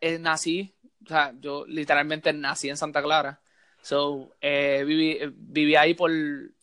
eh, 0.00 0.18
nací, 0.20 0.72
o 1.04 1.08
sea, 1.08 1.32
yo 1.40 1.64
literalmente 1.66 2.32
nací 2.32 2.68
en 2.68 2.76
Santa 2.76 3.02
Clara. 3.02 3.40
So, 3.82 4.30
eh, 4.40 4.84
viví, 4.86 5.18
viví, 5.34 5.76
ahí 5.76 5.94
por 5.94 6.10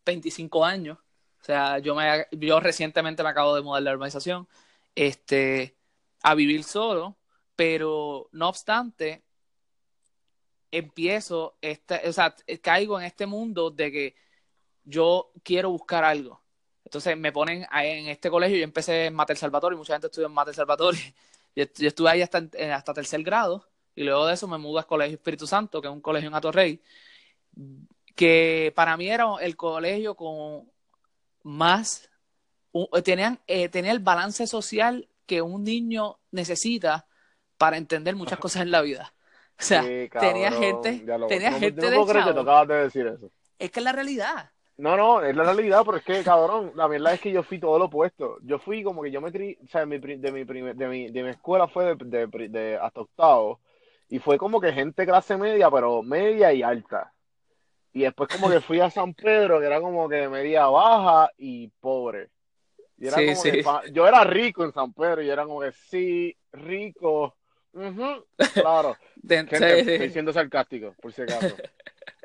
25 0.06 0.64
años. 0.66 0.98
O 1.42 1.44
sea, 1.44 1.80
yo, 1.80 1.96
me, 1.96 2.28
yo 2.32 2.60
recientemente 2.60 3.24
me 3.24 3.30
acabo 3.30 3.56
de 3.56 3.62
mudar 3.62 3.82
de 3.82 3.86
la 3.86 3.94
urbanización 3.94 4.48
este, 4.96 5.76
a 6.24 6.36
vivir 6.36 6.64
solo, 6.64 7.18
pero 7.56 8.30
no 8.32 8.50
obstante, 8.50 9.24
empiezo, 10.72 11.58
este, 11.62 12.08
o 12.08 12.14
sea, 12.14 12.36
caigo 12.62 13.00
en 13.00 13.06
este 13.06 13.26
mundo 13.26 13.72
de 13.72 13.92
que 13.92 14.16
yo 14.84 15.32
quiero 15.44 15.70
buscar 15.72 16.04
algo. 16.04 16.42
Entonces 16.84 17.18
me 17.18 17.32
ponen 17.32 17.66
en 17.72 18.08
este 18.08 18.30
colegio, 18.30 18.58
yo 18.58 18.64
empecé 18.64 19.08
en 19.08 19.16
Mater 19.16 19.38
Salvatore, 19.38 19.76
mucha 19.76 19.94
gente 19.94 20.08
estudia 20.08 20.28
en 20.28 20.34
Mater 20.34 20.56
Salvatore, 20.56 20.98
yo, 21.56 21.66
estuve 21.80 22.10
ahí 22.10 22.22
hasta, 22.22 22.48
hasta 22.74 22.94
tercer 22.94 23.24
grado 23.24 23.67
y 23.98 24.04
luego 24.04 24.28
de 24.28 24.36
eso 24.36 24.48
me 24.48 24.60
mudé 24.60 24.80
al 24.80 24.86
Colegio 24.86 25.16
Espíritu 25.16 25.48
Santo, 25.48 25.82
que 25.82 25.88
es 25.88 25.94
un 25.94 26.02
colegio 26.02 26.30
en 26.30 26.36
Atorrey, 26.36 26.80
que 28.16 28.72
para 28.76 28.96
mí 28.96 29.10
era 29.10 29.26
el 29.42 29.58
colegio 29.58 30.14
con 30.14 30.72
más, 31.42 32.08
tenían, 33.04 33.40
eh, 33.48 33.70
tenía 33.70 33.92
el 33.92 34.00
balance 34.00 34.46
social 34.46 35.10
que 35.26 35.42
un 35.42 35.64
niño 35.64 36.20
necesita 36.30 37.08
para 37.58 37.78
entender 37.78 38.16
muchas 38.16 38.38
cosas 38.40 38.62
en 38.62 38.70
la 38.70 38.82
vida. 38.82 39.16
O 39.60 39.64
sea, 39.64 39.82
tenía 39.82 40.52
gente, 40.52 41.04
tenía 41.28 41.54
gente 41.54 41.90
de, 41.90 42.68
de 42.68 42.84
decir 42.84 43.08
eso. 43.08 43.32
Es 43.58 43.72
que 43.72 43.80
es 43.80 43.84
la 43.84 43.94
realidad. 43.94 44.52
No, 44.78 44.96
no, 44.96 45.24
es 45.24 45.36
la 45.36 45.44
realidad, 45.44 45.82
pero 45.84 45.98
es 45.98 46.04
que, 46.04 46.24
cabrón, 46.24 46.72
la 46.76 46.86
verdad 46.86 47.16
es 47.16 47.20
que 47.20 47.32
yo 47.32 47.42
fui 47.42 47.60
todo 47.60 47.80
lo 47.80 47.86
opuesto. 47.86 48.38
Yo 48.44 48.60
fui 48.60 48.84
como 48.84 49.02
que 49.02 49.10
yo 49.10 49.22
me 49.22 49.32
tri, 49.32 49.58
o 49.64 49.68
sea, 49.68 49.82
de 49.82 49.88
mi, 49.88 49.98
de 49.98 50.32
mi, 50.32 50.44
de 50.44 50.88
mi, 50.88 51.10
de 51.10 51.24
mi 51.24 51.30
escuela 51.30 51.68
fue 51.68 51.96
de, 51.96 52.28
de, 52.28 52.48
de, 52.48 52.78
hasta 52.78 53.02
octavo, 53.02 53.60
y 54.10 54.20
fue 54.20 54.38
como 54.38 54.62
que 54.62 54.72
gente 54.72 55.06
clase 55.06 55.38
media, 55.38 55.70
pero 55.70 56.02
media 56.02 56.54
y 56.54 56.64
alta. 56.64 57.14
Y 57.94 58.02
después 58.02 58.30
como 58.30 58.50
que 58.50 58.62
fui 58.62 58.80
a 58.80 58.90
San 58.90 59.14
Pedro, 59.14 59.60
que 59.60 59.66
era 59.66 59.82
como 59.82 60.08
que 60.08 60.30
media 60.30 60.68
baja 60.68 61.32
y 61.38 61.68
pobre. 61.80 62.30
Y 62.98 63.08
era 63.08 63.18
como 63.18 63.44
Que, 63.44 63.92
yo 63.92 64.08
era 64.08 64.24
rico 64.24 64.64
en 64.64 64.72
San 64.72 64.94
Pedro 64.94 65.22
y 65.22 65.30
era 65.30 65.46
como 65.46 65.62
que 65.62 65.72
sí, 65.72 66.36
rico. 66.52 67.36
claro. 68.54 68.96
estoy 69.28 70.10
siendo 70.12 70.32
sarcástico, 70.32 70.96
por 71.02 71.12
si 71.12 71.24
acaso. 71.24 71.56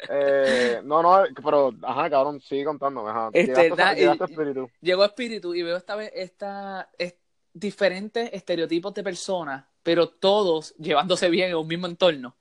Eh, 0.09 0.81
no, 0.85 1.03
no, 1.03 1.25
pero, 1.45 1.73
ajá, 1.83 2.11
cabrón, 2.11 2.40
sigue 2.40 2.64
contándome. 2.64 3.11
Ajá. 3.11 3.31
Este, 3.33 3.68
espíritu. 3.68 4.71
Llegó 4.81 5.05
espíritu 5.05 5.55
y 5.55 5.62
veo 5.62 5.77
esta 5.77 5.95
vez 5.95 6.11
esta, 6.14 6.90
diferentes 7.53 8.31
estereotipos 8.33 8.95
de 8.95 9.03
personas, 9.03 9.64
pero 9.83 10.09
todos 10.09 10.75
llevándose 10.77 11.31
bien 11.31 11.51
en 11.51 11.57
un 11.57 11.66
mismo 11.66 11.87
entorno. 11.87 12.37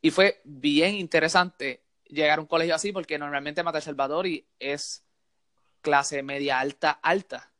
Y 0.00 0.10
fue 0.10 0.40
bien 0.44 0.94
interesante 0.94 1.82
llegar 2.04 2.38
a 2.38 2.42
un 2.42 2.46
colegio 2.46 2.74
así, 2.74 2.92
porque 2.92 3.18
normalmente 3.18 3.62
Mata 3.62 3.80
Salvador 3.80 4.26
es 4.58 5.04
clase 5.80 6.22
media 6.22 6.60
alta, 6.60 6.92
alta. 7.02 7.52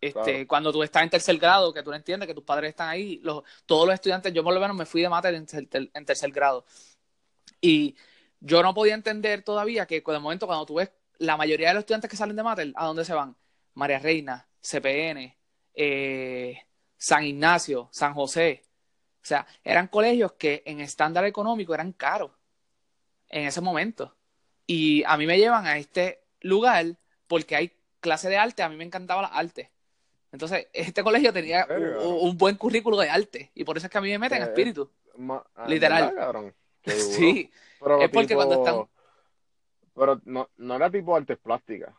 Este, 0.00 0.46
Cuando 0.46 0.70
tú 0.70 0.82
estás 0.82 1.02
en 1.02 1.10
tercer 1.10 1.38
grado, 1.38 1.72
que 1.72 1.82
tú 1.82 1.90
no 1.90 1.96
entiendes 1.96 2.26
que 2.26 2.34
tus 2.34 2.44
padres 2.44 2.70
están 2.70 2.88
ahí, 2.88 3.20
los, 3.22 3.42
todos 3.64 3.86
los 3.86 3.94
estudiantes, 3.94 4.32
yo 4.32 4.44
por 4.44 4.52
lo 4.52 4.60
menos 4.60 4.76
me 4.76 4.84
fui 4.84 5.00
de 5.00 5.08
mate 5.08 5.28
en, 5.28 5.46
en 5.94 6.04
tercer 6.04 6.30
grado. 6.30 6.66
Y 7.60 7.96
yo 8.40 8.62
no 8.62 8.74
podía 8.74 8.94
entender 8.94 9.42
todavía 9.42 9.86
que 9.86 10.02
de 10.06 10.18
momento 10.18 10.46
cuando 10.46 10.66
tú 10.66 10.74
ves 10.74 10.90
la 11.18 11.36
mayoría 11.36 11.68
de 11.68 11.74
los 11.74 11.80
estudiantes 11.82 12.10
que 12.10 12.16
salen 12.16 12.36
de 12.36 12.42
Mater, 12.42 12.72
¿a 12.76 12.86
dónde 12.86 13.04
se 13.04 13.14
van? 13.14 13.36
María 13.72 13.98
Reina, 13.98 14.46
CPN, 14.60 15.36
eh, 15.74 16.62
San 17.04 17.22
Ignacio, 17.22 17.90
San 17.92 18.14
José. 18.14 18.62
O 19.16 19.26
sea, 19.26 19.46
eran 19.62 19.88
colegios 19.88 20.32
que 20.32 20.62
en 20.64 20.80
estándar 20.80 21.26
económico 21.26 21.74
eran 21.74 21.92
caros 21.92 22.30
en 23.28 23.46
ese 23.46 23.60
momento. 23.60 24.14
Y 24.66 25.04
a 25.04 25.18
mí 25.18 25.26
me 25.26 25.36
llevan 25.36 25.66
a 25.66 25.76
este 25.76 26.24
lugar 26.40 26.96
porque 27.26 27.56
hay 27.56 27.72
clase 28.00 28.30
de 28.30 28.38
arte, 28.38 28.62
a 28.62 28.70
mí 28.70 28.76
me 28.76 28.84
encantaba 28.84 29.20
la 29.20 29.28
arte. 29.28 29.70
Entonces, 30.32 30.68
este 30.72 31.04
colegio 31.04 31.30
tenía 31.30 31.68
un, 32.00 32.38
buen 32.38 32.56
currículo 32.56 32.96
de 32.96 33.10
arte 33.10 33.50
y 33.54 33.64
por 33.64 33.76
eso 33.76 33.86
es 33.86 33.90
que 33.90 33.98
a 33.98 34.00
mí 34.00 34.08
me 34.08 34.18
meten 34.18 34.38
en 34.38 34.48
espíritu. 34.48 34.90
Ah, 35.28 35.66
Literal. 35.68 36.54
Sí, 36.86 37.50
es 38.00 38.10
porque 38.10 38.34
cuando 38.34 38.54
están... 38.56 38.86
Pero 39.94 40.20
no, 40.24 40.48
no 40.56 40.76
era 40.76 40.90
tipo 40.90 41.14
artes 41.14 41.36
plásticas. 41.36 41.94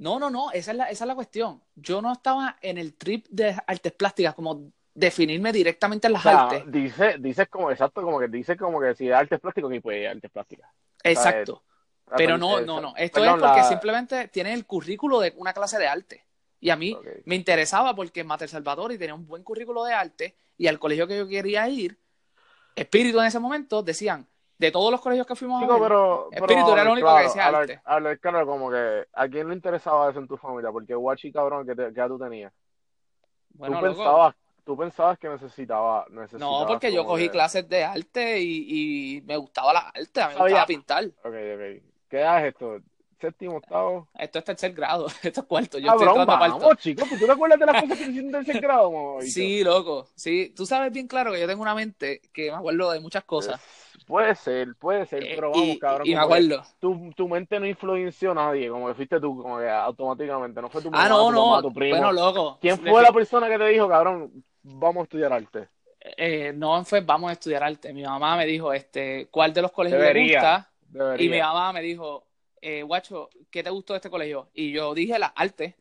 No, 0.00 0.18
no, 0.18 0.30
no, 0.30 0.50
esa 0.50 0.70
es, 0.70 0.76
la, 0.78 0.84
esa 0.84 1.04
es 1.04 1.08
la 1.08 1.14
cuestión. 1.14 1.62
Yo 1.74 2.00
no 2.00 2.10
estaba 2.10 2.56
en 2.62 2.78
el 2.78 2.94
trip 2.94 3.26
de 3.28 3.54
artes 3.66 3.92
plásticas, 3.92 4.34
como 4.34 4.72
definirme 4.94 5.52
directamente 5.52 6.06
en 6.06 6.14
las 6.14 6.24
artes. 6.24 6.64
Dice, 6.68 7.16
dices 7.18 7.48
como, 7.48 7.70
exacto, 7.70 8.00
como 8.00 8.18
que 8.18 8.28
dice 8.28 8.56
como 8.56 8.80
que 8.80 8.94
si 8.94 9.08
es 9.08 9.14
artes 9.14 9.38
plásticas, 9.38 9.70
y 9.74 9.80
pues 9.80 10.08
artes 10.08 10.30
plásticas. 10.30 10.70
Exacto. 11.04 11.62
Pero 12.16 12.38
no, 12.38 12.62
no, 12.62 12.80
no. 12.80 12.94
Esto 12.96 13.22
es 13.22 13.30
porque 13.38 13.62
simplemente 13.64 14.28
tiene 14.28 14.54
el 14.54 14.64
currículo 14.64 15.20
de 15.20 15.34
una 15.36 15.52
clase 15.52 15.78
de 15.78 15.86
arte. 15.86 16.24
Y 16.60 16.70
a 16.70 16.76
mí 16.76 16.96
me 17.26 17.34
interesaba 17.34 17.94
porque 17.94 18.24
Mater 18.24 18.48
Salvatore 18.48 18.96
tenía 18.96 19.14
un 19.14 19.26
buen 19.26 19.42
currículo 19.42 19.84
de 19.84 19.92
arte 19.92 20.34
y 20.56 20.66
al 20.66 20.78
colegio 20.78 21.06
que 21.06 21.18
yo 21.18 21.28
quería 21.28 21.68
ir, 21.68 21.98
Espíritu 22.74 23.20
en 23.20 23.26
ese 23.26 23.38
momento 23.38 23.82
decían, 23.82 24.26
de 24.60 24.70
todos 24.70 24.90
los 24.92 25.00
colegios 25.00 25.26
que 25.26 25.34
fuimos 25.34 25.58
a 25.62 25.64
Chico, 25.64 25.80
ver, 25.80 25.88
pero, 25.88 26.28
pero 26.30 26.44
Espíritu 26.44 26.72
era 26.72 26.82
el 26.82 26.88
único 26.88 27.16
que 27.16 27.22
decía 27.22 27.46
arte. 27.46 27.80
hablar 27.82 28.18
claro, 28.20 28.46
como 28.46 28.70
que 28.70 29.06
a 29.14 29.26
quién 29.28 29.48
le 29.48 29.54
interesaba 29.54 30.10
eso 30.10 30.18
en 30.20 30.28
tu 30.28 30.36
familia, 30.36 30.70
porque 30.70 30.94
guachi 30.94 31.32
cabrón 31.32 31.66
que, 31.66 31.74
te, 31.74 31.94
que 31.94 32.02
tú 32.06 32.18
tenías. 32.18 32.52
bueno, 33.54 33.78
tú 33.78 33.86
loco, 33.86 33.96
pensabas, 33.96 34.34
tú 34.64 34.76
pensabas 34.76 35.18
que 35.18 35.28
necesitaba, 35.30 36.04
necesitabas 36.10 36.60
no, 36.60 36.66
porque 36.66 36.92
yo 36.92 37.06
cogí 37.06 37.24
que- 37.24 37.30
clases 37.30 37.66
de 37.70 37.84
arte 37.84 38.38
y, 38.38 39.16
y 39.16 39.22
me 39.22 39.38
gustaba 39.38 39.72
la 39.72 39.80
arte, 39.80 40.20
a 40.20 40.28
mí 40.28 40.34
me 40.34 40.38
Sabía. 40.38 40.42
gustaba 40.42 40.66
pintar. 40.66 41.04
Ok, 41.06 41.24
ok. 41.24 41.82
¿Qué 42.10 42.18
edad 42.20 42.46
es 42.46 42.52
esto? 42.52 42.76
¿Séptimo, 43.20 43.56
octavo? 43.58 44.08
Esto 44.18 44.38
es 44.38 44.44
tercer 44.44 44.72
grado, 44.72 45.06
esto 45.22 45.40
es 45.40 45.46
cuarto, 45.46 45.78
yo 45.78 45.88
Cabrón, 45.88 46.08
estoy 46.20 46.26
vamos, 46.26 46.76
chicos, 46.78 47.08
¿tú 47.08 47.26
te 47.26 47.30
acuerdas 47.32 47.58
de 47.60 47.66
las 47.66 47.82
cosas 47.82 47.98
que 47.98 48.04
te 48.04 48.10
hicieron 48.10 48.34
en 48.34 48.44
tercer 48.44 48.62
grado? 48.62 48.92
Sí, 49.20 49.62
loco, 49.62 50.08
sí, 50.14 50.52
tú 50.56 50.64
sabes 50.64 50.90
bien 50.92 51.06
claro 51.06 51.32
que 51.32 51.40
yo 51.40 51.46
tengo 51.46 51.62
una 51.62 51.74
mente 51.74 52.22
que 52.32 52.50
me 52.50 52.56
acuerdo 52.56 52.90
de 52.92 53.00
muchas 53.00 53.24
cosas. 53.24 53.60
Puede 54.06 54.34
ser, 54.34 54.74
puede 54.76 55.06
ser, 55.06 55.22
Eh, 55.22 55.32
pero 55.36 55.50
vamos, 55.50 55.66
y, 55.68 55.78
cabrón. 55.78 56.06
y 56.08 56.14
me 56.14 56.20
acuerdo. 56.20 56.62
Tu, 56.80 57.10
tu 57.14 57.28
mente 57.28 57.60
no 57.60 57.66
influenció 57.66 58.32
a 58.32 58.34
nadie, 58.34 58.68
como 58.68 58.88
que 58.88 58.94
fuiste 58.94 59.20
tú, 59.20 59.40
como 59.42 59.58
que 59.58 59.68
automáticamente, 59.68 60.60
no 60.62 60.68
fue 60.70 60.82
tu 60.82 60.90
mamá, 60.90 61.04
Ah, 61.04 61.08
no, 61.08 61.26
tu 61.28 61.32
mamá, 61.32 61.56
no, 61.56 61.62
tu 61.62 61.74
primo. 61.74 61.90
bueno, 61.90 62.12
loco. 62.12 62.58
¿Quién 62.60 62.78
fue 62.78 63.02
la 63.02 63.12
persona 63.12 63.48
que 63.48 63.58
te 63.58 63.66
dijo, 63.68 63.88
cabrón, 63.88 64.44
vamos 64.62 65.02
a 65.02 65.04
estudiar 65.04 65.32
arte? 65.32 65.68
eh, 66.16 66.52
no 66.54 66.84
fue 66.84 67.00
vamos 67.02 67.30
a 67.30 67.32
estudiar 67.34 67.62
arte. 67.62 67.92
Mi 67.92 68.02
mamá 68.02 68.36
me 68.36 68.46
dijo, 68.46 68.72
este, 68.72 69.28
¿cuál 69.30 69.52
de 69.52 69.62
los 69.62 69.72
colegios 69.72 70.00
le 70.00 70.06
Debería. 70.06 70.40
gusta? 70.40 70.70
Debería. 70.88 71.26
Y 71.26 71.28
mi 71.28 71.38
mamá 71.40 71.72
me 71.72 71.82
dijo, 71.82 72.26
eh, 72.60 72.82
guacho, 72.82 73.30
¿qué 73.50 73.62
te 73.62 73.70
gustó 73.70 73.92
de 73.94 73.98
este 73.98 74.10
colegio? 74.10 74.50
Y 74.54 74.72
yo 74.72 74.94
dije 74.94 75.18
la 75.18 75.28
arte, 75.28 75.76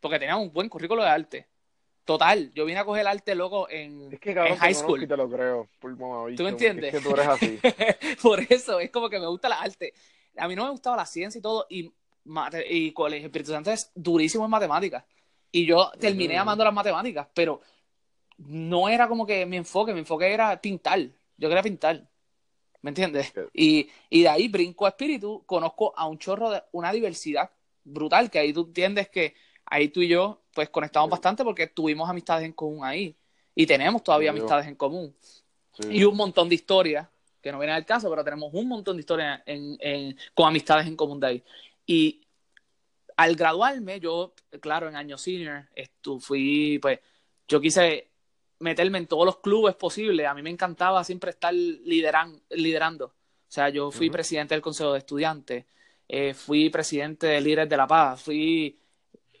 porque 0.00 0.18
tenía 0.18 0.36
un 0.36 0.52
buen 0.52 0.68
currículo 0.68 1.02
de 1.02 1.08
arte. 1.08 1.48
Total, 2.04 2.52
yo 2.54 2.66
vine 2.66 2.78
a 2.80 2.84
coger 2.84 3.06
arte, 3.06 3.34
loco, 3.34 3.68
en, 3.70 4.12
Es 4.12 4.20
que 4.20 4.34
cabrón, 4.34 4.52
en 4.54 4.58
high 4.58 4.74
school. 4.74 5.08
te 5.08 5.16
lo 5.16 5.28
creo, 5.30 5.68
por 5.78 5.96
mamabicho, 5.96 6.36
¿Tú 6.36 6.42
me 6.44 6.50
entiendes? 6.50 6.92
Es 6.94 7.02
que 7.02 7.08
tú 7.08 7.14
eres 7.14 7.26
así. 7.28 7.58
Por 8.22 8.40
eso, 8.40 8.78
es 8.80 8.90
como 8.90 9.08
que 9.08 9.18
me 9.18 9.26
gusta 9.26 9.48
la 9.48 9.60
arte. 9.60 9.94
A 10.36 10.46
mí 10.46 10.54
no 10.54 10.64
me 10.64 10.70
gustaba 10.70 10.96
la 10.96 11.06
ciencia 11.06 11.38
y 11.38 11.42
todo, 11.42 11.66
y, 11.70 11.90
mate- 12.24 12.66
y 12.68 12.92
Colegio 12.92 13.26
Espíritu 13.28 13.52
Santo 13.52 13.70
es 13.70 13.90
durísimo 13.94 14.44
en 14.44 14.50
matemáticas. 14.50 15.02
Y 15.50 15.64
yo 15.64 15.90
terminé 15.98 16.36
amando 16.36 16.62
las 16.64 16.74
matemáticas, 16.74 17.26
pero 17.32 17.62
no 18.38 18.88
era 18.88 19.08
como 19.08 19.24
que 19.26 19.46
mi 19.46 19.56
enfoque, 19.56 19.92
mi 19.94 20.00
enfoque 20.00 20.32
era 20.32 20.60
pintar. 20.60 21.00
Yo 21.36 21.48
quería 21.48 21.62
pintar. 21.62 22.06
¿Me 22.84 22.90
entiendes? 22.90 23.32
Ok. 23.34 23.48
Y, 23.54 23.88
y 24.10 24.22
de 24.24 24.28
ahí 24.28 24.46
brinco 24.48 24.84
a 24.84 24.90
espíritu, 24.90 25.42
conozco 25.46 25.94
a 25.96 26.06
un 26.06 26.18
chorro 26.18 26.50
de 26.50 26.62
una 26.72 26.92
diversidad 26.92 27.50
brutal, 27.82 28.30
que 28.30 28.38
ahí 28.38 28.52
tú 28.52 28.60
entiendes 28.66 29.08
que 29.08 29.34
ahí 29.64 29.88
tú 29.88 30.02
y 30.02 30.08
yo 30.08 30.42
pues 30.52 30.68
conectamos 30.68 31.08
Sí. 31.08 31.10
bastante 31.12 31.42
porque 31.44 31.66
tuvimos 31.68 32.10
amistades 32.10 32.44
en 32.44 32.52
común 32.52 32.84
ahí. 32.84 33.16
Y 33.54 33.64
tenemos 33.64 34.02
todavía 34.04 34.32
Sí. 34.32 34.38
amistades 34.38 34.66
en 34.66 34.74
común 34.74 35.16
Sí. 35.80 35.88
y 35.92 36.04
un 36.04 36.14
montón 36.14 36.46
de 36.50 36.56
historias, 36.56 37.08
que 37.40 37.50
no 37.50 37.58
viene 37.58 37.72
al 37.72 37.86
caso, 37.86 38.10
pero 38.10 38.22
tenemos 38.22 38.52
un 38.52 38.68
montón 38.68 38.96
de 38.96 39.00
historias 39.00 39.40
en, 39.46 39.78
en- 39.80 40.18
con 40.34 40.46
amistades 40.48 40.86
en 40.86 40.94
común 40.94 41.18
de 41.20 41.26
ahí. 41.26 41.42
Y 41.86 42.20
al 43.16 43.34
graduarme, 43.34 43.98
yo, 43.98 44.34
claro, 44.60 44.90
en 44.90 44.96
año 44.96 45.16
senior, 45.16 45.68
estu- 45.74 46.20
fui, 46.20 46.78
pues, 46.82 47.00
yo 47.48 47.62
quise 47.62 48.08
meterme 48.58 48.98
en 48.98 49.06
todos 49.06 49.26
los 49.26 49.38
clubes 49.38 49.74
posibles. 49.74 50.26
A 50.26 50.34
mí 50.34 50.42
me 50.42 50.50
encantaba 50.50 51.04
siempre 51.04 51.30
estar 51.30 51.52
lideran, 51.52 52.40
liderando. 52.50 53.06
O 53.06 53.54
sea, 53.54 53.68
yo 53.68 53.90
fui 53.90 54.10
presidente 54.10 54.54
del 54.54 54.62
Consejo 54.62 54.92
de 54.92 54.98
Estudiantes, 54.98 55.64
eh, 56.08 56.34
fui 56.34 56.70
presidente 56.70 57.26
de 57.28 57.40
Líderes 57.40 57.68
de 57.68 57.76
la 57.76 57.86
Paz, 57.86 58.22
fui 58.22 58.78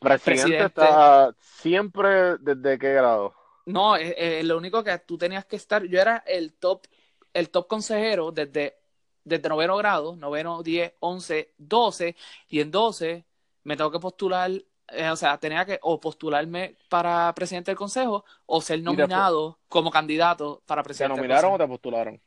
Presidente, 0.04 0.24
presidente. 0.24 0.64
está 0.66 1.34
siempre 1.40 2.36
desde 2.38 2.78
qué 2.78 2.92
grado. 2.92 3.34
No, 3.66 3.96
eh, 3.96 4.14
eh, 4.18 4.42
lo 4.44 4.58
único 4.58 4.84
que 4.84 4.96
tú 4.98 5.16
tenías 5.16 5.46
que 5.46 5.56
estar, 5.56 5.82
yo 5.84 6.00
era 6.00 6.18
el 6.26 6.52
top, 6.54 6.86
el 7.32 7.48
top 7.48 7.66
consejero 7.66 8.30
desde, 8.30 8.76
desde 9.24 9.48
noveno 9.48 9.76
grado, 9.76 10.14
noveno, 10.16 10.62
10, 10.62 10.94
11, 11.00 11.54
12, 11.56 12.16
y 12.48 12.60
en 12.60 12.70
12 12.70 13.24
me 13.62 13.76
tengo 13.76 13.90
que 13.90 13.98
postular, 13.98 14.50
eh, 14.88 15.10
o 15.10 15.16
sea, 15.16 15.38
tenía 15.38 15.64
que 15.64 15.78
o 15.82 15.98
postularme 16.00 16.76
para 16.88 17.32
presidente 17.34 17.70
del 17.70 17.78
consejo 17.78 18.24
o 18.46 18.60
ser 18.60 18.82
nominado 18.82 19.58
como 19.68 19.90
candidato 19.90 20.62
para 20.66 20.82
¿Te 20.82 20.86
presidente 20.86 21.20
del 21.20 21.28
nominaron 21.28 21.54
o 21.54 21.58
te 21.58 21.66
postularon? 21.66 22.20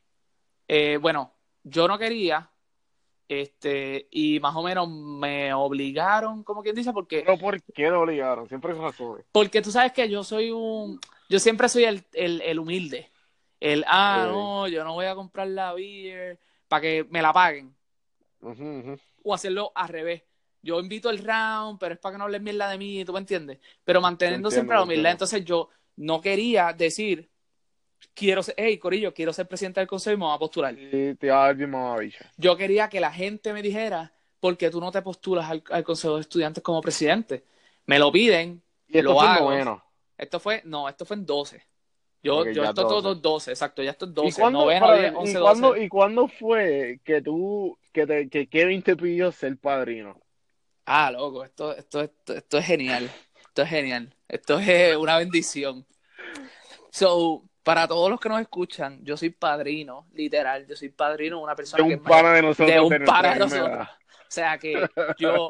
Eh, 0.67 0.97
bueno, 1.01 1.33
yo 1.63 1.87
no 1.87 1.97
quería, 1.97 2.49
este, 3.27 4.07
y 4.11 4.39
más 4.39 4.55
o 4.55 4.63
menos 4.63 4.89
me 4.89 5.53
obligaron, 5.53 6.43
como 6.43 6.63
quien 6.63 6.75
dice, 6.75 6.93
porque 6.93 7.23
Pero 7.25 7.37
¿por 7.37 7.61
qué 7.61 7.89
lo 7.89 8.01
obligaron? 8.01 8.47
Siempre 8.47 8.73
hay 8.73 8.79
razones. 8.79 9.25
Porque 9.31 9.61
tú 9.61 9.71
sabes 9.71 9.91
que 9.93 10.09
yo 10.09 10.23
soy 10.23 10.51
un. 10.51 10.99
Yo 11.29 11.39
siempre 11.39 11.69
soy 11.69 11.83
el, 11.85 12.05
el, 12.13 12.41
el 12.41 12.59
humilde. 12.59 13.11
El, 13.59 13.83
ah, 13.87 14.27
no, 14.29 14.67
yo 14.67 14.83
no 14.83 14.93
voy 14.93 15.05
a 15.05 15.15
comprar 15.15 15.47
la 15.47 15.73
beer 15.73 16.39
para 16.67 16.81
que 16.81 17.05
me 17.09 17.21
la 17.21 17.33
paguen. 17.33 17.75
O 19.23 19.33
hacerlo 19.33 19.71
al 19.75 19.89
revés. 19.89 20.23
Yo 20.61 20.79
invito 20.79 21.09
el 21.09 21.19
round, 21.19 21.79
pero 21.79 21.93
es 21.93 21.99
para 21.99 22.13
que 22.13 22.17
no 22.17 22.23
hablen 22.25 22.43
mierda 22.43 22.69
de 22.69 22.77
mí, 22.77 23.03
¿tú 23.05 23.13
me 23.13 23.19
entiendes? 23.19 23.59
Pero 23.83 24.01
manteniendo 24.01 24.49
Te 24.49 24.55
siempre 24.55 24.75
la 24.75 24.81
entiendo, 24.81 24.93
humildad. 24.93 25.11
entiendo. 25.11 25.25
Entonces 25.25 25.45
yo 25.45 25.69
no 25.97 26.19
quería 26.21 26.73
decir, 26.73 27.29
quiero 28.13 28.43
ser, 28.43 28.55
hey, 28.57 28.77
Corillo, 28.77 29.13
quiero 29.13 29.31
ser 29.33 29.47
presidente 29.47 29.79
del 29.79 29.87
consejo 29.87 30.15
y 30.15 30.17
me 30.17 30.25
voy 30.25 30.35
a 30.35 30.39
postular. 30.39 30.77
Y 30.77 31.15
te 31.15 31.31
a. 31.31 31.55
Yo 32.37 32.57
quería 32.57 32.89
que 32.89 32.99
la 32.99 33.11
gente 33.11 33.53
me 33.53 33.61
dijera, 33.61 34.11
¿por 34.39 34.57
qué 34.57 34.69
tú 34.69 34.79
no 34.79 34.91
te 34.91 35.01
postulas 35.01 35.49
al, 35.49 35.63
al 35.69 35.83
consejo 35.83 36.15
de 36.15 36.21
estudiantes 36.21 36.63
como 36.63 36.81
presidente? 36.81 37.43
Me 37.85 37.97
lo 37.99 38.11
piden, 38.11 38.61
Y 38.87 38.97
esto 38.97 39.11
Lo 39.13 39.19
fue 39.19 39.27
hago. 39.27 39.49
noveno. 39.51 39.83
Esto 40.17 40.39
fue, 40.39 40.61
no, 40.65 40.89
esto 40.89 41.05
fue 41.05 41.15
en 41.17 41.25
12. 41.25 41.63
Yo, 42.23 42.37
Ok, 42.39 42.47
yo 42.49 42.63
esto 42.63 42.81
12. 42.83 42.87
todo 42.95 43.15
12, 43.15 43.51
exacto, 43.51 43.83
ya 43.83 43.91
esto 43.91 44.05
es 44.05 44.11
¿Y 44.11 44.15
12, 44.15 44.41
cuándo, 44.41 44.59
noveno, 44.61 44.85
para- 44.87 44.99
10, 44.99 45.13
y 45.13 45.15
11, 45.15 45.39
cuándo- 45.39 45.67
12. 45.69 45.83
¿Y 45.83 45.87
cuándo 45.89 46.27
fue 46.27 46.99
que 47.05 47.21
tú, 47.21 47.77
que, 47.93 48.07
te, 48.07 48.27
que 48.29 48.47
Kevin 48.47 48.81
te 48.81 48.95
pidió 48.97 49.31
ser 49.31 49.55
padrino? 49.57 50.19
Ah, 50.89 51.11
loco, 51.11 51.43
esto, 51.43 51.75
esto, 51.75 52.01
esto, 52.01 52.33
esto 52.33 52.57
es 52.57 52.65
genial. 52.65 53.11
Esto 53.41 53.61
es 53.63 53.69
genial. 53.69 54.15
Esto 54.29 54.57
es 54.59 54.95
una 54.95 55.17
bendición. 55.17 55.85
So, 56.91 57.43
para 57.63 57.87
todos 57.89 58.09
los 58.09 58.19
que 58.21 58.29
nos 58.29 58.39
escuchan, 58.39 58.99
yo 59.03 59.17
soy 59.17 59.29
padrino, 59.31 60.07
literal. 60.13 60.65
Yo 60.65 60.77
soy 60.77 60.87
padrino 60.89 61.37
de 61.37 61.43
una 61.43 61.51
De 61.51 61.57
persona 61.57 61.83
que 61.83 61.83
un 61.83 61.91
es 61.91 61.99
pana 61.99 62.31
de 62.33 62.41
nosotros. 62.41 62.69
de 62.69 62.79
un 62.79 63.05
pana 63.05 63.33
de 63.33 63.39
nosotros. 63.39 63.87
O 63.89 64.29
sea 64.31 64.57
que 64.57 64.89
yo, 65.17 65.49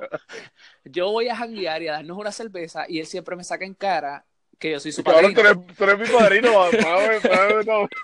yo 0.83 1.11
voy 1.11 1.29
a 1.29 1.35
janguear 1.35 1.83
y 1.83 1.87
a 1.87 1.93
darnos 1.93 2.17
una 2.17 2.31
cerveza 2.31 2.85
y 2.87 2.99
él 2.99 3.05
siempre 3.05 3.35
me 3.35 3.43
saca 3.43 3.65
en 3.65 3.75
cara 3.75 4.25
que 4.57 4.71
yo 4.71 4.79
soy 4.79 4.91
su 4.91 5.03
padrino. 5.03 5.33
tú 5.33 5.39
eres, 5.41 5.75
tú 5.77 5.83
eres 5.83 5.99
mi 5.99 6.17
padrino. 6.17 6.51
todo. 7.63 7.87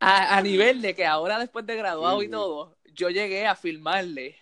A, 0.00 0.36
a 0.38 0.42
nivel 0.42 0.80
de 0.80 0.94
que 0.94 1.04
ahora 1.04 1.38
después 1.38 1.66
de 1.66 1.76
graduado 1.76 2.20
Sí, 2.20 2.26
y 2.26 2.30
todo, 2.30 2.76
yo 2.94 3.10
llegué 3.10 3.46
a 3.46 3.54
firmarle 3.54 4.36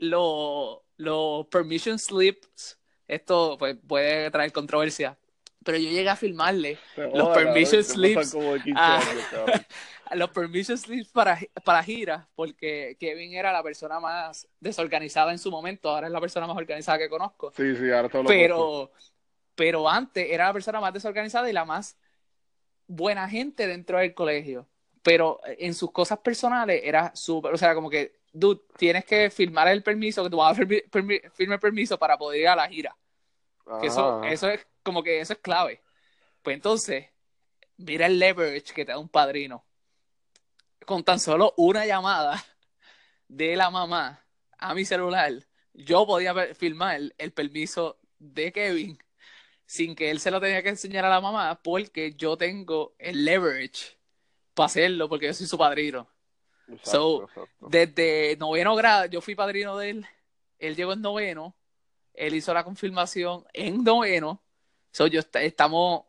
los 0.00 0.78
los 0.96 1.46
permission 1.46 1.98
slips. 1.98 2.78
Esto 3.08 3.56
pues 3.58 3.76
puede 3.86 4.30
traer 4.30 4.52
controversia. 4.52 5.16
Pero 5.64 5.76
yo 5.76 5.90
llegué 5.90 6.08
a 6.08 6.16
firmarle 6.16 6.78
Te 6.94 7.08
Los 7.08 7.28
permission 7.36 7.84
slips. 7.84 8.14
pasan 8.14 8.40
como 8.40 8.54
de 8.54 8.62
15 8.62 8.80
años, 8.80 9.24
cabrón. 9.30 9.66
los 10.14 10.30
permission 10.30 10.78
slips 10.78 11.08
para, 11.10 11.38
para 11.64 11.82
giras, 11.82 12.26
porque 12.34 12.96
Kevin 12.98 13.34
era 13.34 13.52
la 13.52 13.62
persona 13.62 14.00
más 14.00 14.48
desorganizada 14.58 15.32
en 15.32 15.38
su 15.38 15.50
momento, 15.50 15.90
ahora 15.90 16.06
es 16.06 16.12
la 16.12 16.20
persona 16.20 16.46
más 16.46 16.56
organizada 16.56 16.98
que 16.98 17.08
conozco. 17.08 17.52
Sí, 17.56 17.76
sí, 17.76 17.90
ahora 17.90 18.08
todo 18.08 18.22
lo. 18.22 18.28
Pero, 18.28 18.92
pero 19.54 19.88
antes 19.88 20.26
era 20.30 20.46
la 20.46 20.52
persona 20.52 20.80
más 20.80 20.92
desorganizada 20.94 21.48
y 21.50 21.52
la 21.52 21.64
más 21.64 21.96
buena 22.86 23.28
gente 23.28 23.66
dentro 23.66 23.98
del 23.98 24.14
colegio. 24.14 24.66
Pero 25.02 25.40
en 25.44 25.74
sus 25.74 25.92
cosas 25.92 26.18
personales 26.18 26.82
era 26.84 27.14
súper, 27.14 27.54
o 27.54 27.58
sea, 27.58 27.74
como 27.74 27.88
que, 27.88 28.19
dude, 28.32 28.60
tienes 28.76 29.04
que 29.04 29.30
firmar 29.30 29.68
el 29.68 29.82
permiso, 29.82 30.22
que 30.22 30.30
tú 30.30 30.38
vas 30.38 30.52
a 30.52 30.54
firmar 30.54 30.82
firme 31.32 31.54
el 31.54 31.60
permiso 31.60 31.98
para 31.98 32.16
poder 32.18 32.40
ir 32.40 32.48
a 32.48 32.56
la 32.56 32.68
gira. 32.68 32.96
Que 33.80 33.86
eso, 33.86 34.22
eso 34.24 34.48
es 34.48 34.66
como 34.82 35.02
que 35.02 35.20
eso 35.20 35.32
es 35.32 35.38
clave. 35.38 35.80
Pues 36.42 36.54
entonces, 36.54 37.06
mira 37.76 38.06
el 38.06 38.18
leverage 38.18 38.72
que 38.72 38.84
te 38.84 38.92
da 38.92 38.98
un 38.98 39.08
padrino. 39.08 39.64
Con 40.86 41.04
tan 41.04 41.20
solo 41.20 41.54
una 41.56 41.86
llamada 41.86 42.44
de 43.28 43.54
la 43.54 43.70
mamá 43.70 44.24
a 44.58 44.74
mi 44.74 44.84
celular, 44.84 45.32
yo 45.72 46.06
podía 46.06 46.34
firmar 46.54 46.96
el, 46.96 47.14
el 47.16 47.32
permiso 47.32 47.98
de 48.18 48.52
Kevin 48.52 48.98
sin 49.70 49.94
que 49.94 50.10
él 50.10 50.18
se 50.18 50.32
lo 50.32 50.40
tenía 50.40 50.64
que 50.64 50.70
enseñar 50.70 51.04
a 51.04 51.08
la 51.08 51.20
mamá 51.20 51.62
porque 51.62 52.12
yo 52.14 52.36
tengo 52.36 52.96
el 52.98 53.24
leverage 53.24 53.96
para 54.52 54.66
hacerlo 54.66 55.08
porque 55.08 55.26
yo 55.26 55.34
soy 55.34 55.46
su 55.46 55.56
padrino. 55.56 56.08
Exacto, 56.72 56.90
So, 56.90 57.22
exacto. 57.24 57.68
Desde 57.68 58.36
noveno 58.38 58.74
grado, 58.76 59.06
yo 59.06 59.20
fui 59.20 59.34
padrino 59.34 59.76
de 59.76 59.90
él. 59.90 60.06
Él 60.58 60.76
llegó 60.76 60.92
en 60.92 61.02
noveno. 61.02 61.54
Él 62.14 62.34
hizo 62.34 62.52
la 62.54 62.64
confirmación 62.64 63.44
en 63.52 63.82
noveno. 63.84 64.42
So, 64.92 65.06
yo 65.06 65.20
est- 65.20 65.36
estamos. 65.36 66.04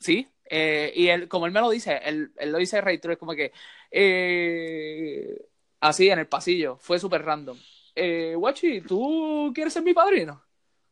Sí. 0.00 0.28
eh, 0.50 0.92
y 0.94 1.08
él, 1.08 1.28
como 1.28 1.46
él 1.46 1.52
me 1.52 1.60
lo 1.60 1.70
dice, 1.70 2.00
él, 2.04 2.32
él 2.36 2.52
lo 2.52 2.58
dice 2.58 2.80
reitero, 2.80 3.12
es 3.12 3.18
como 3.18 3.34
que. 3.34 3.52
eh, 3.90 5.46
así 5.80 6.10
en 6.10 6.18
el 6.20 6.26
pasillo. 6.26 6.76
Fue 6.78 6.98
súper 6.98 7.24
random. 7.24 7.58
Eh, 7.94 8.34
Guachi, 8.36 8.80
¿tú 8.82 9.50
quieres 9.54 9.72
ser 9.72 9.82
mi 9.82 9.94
padrino? 9.94 10.44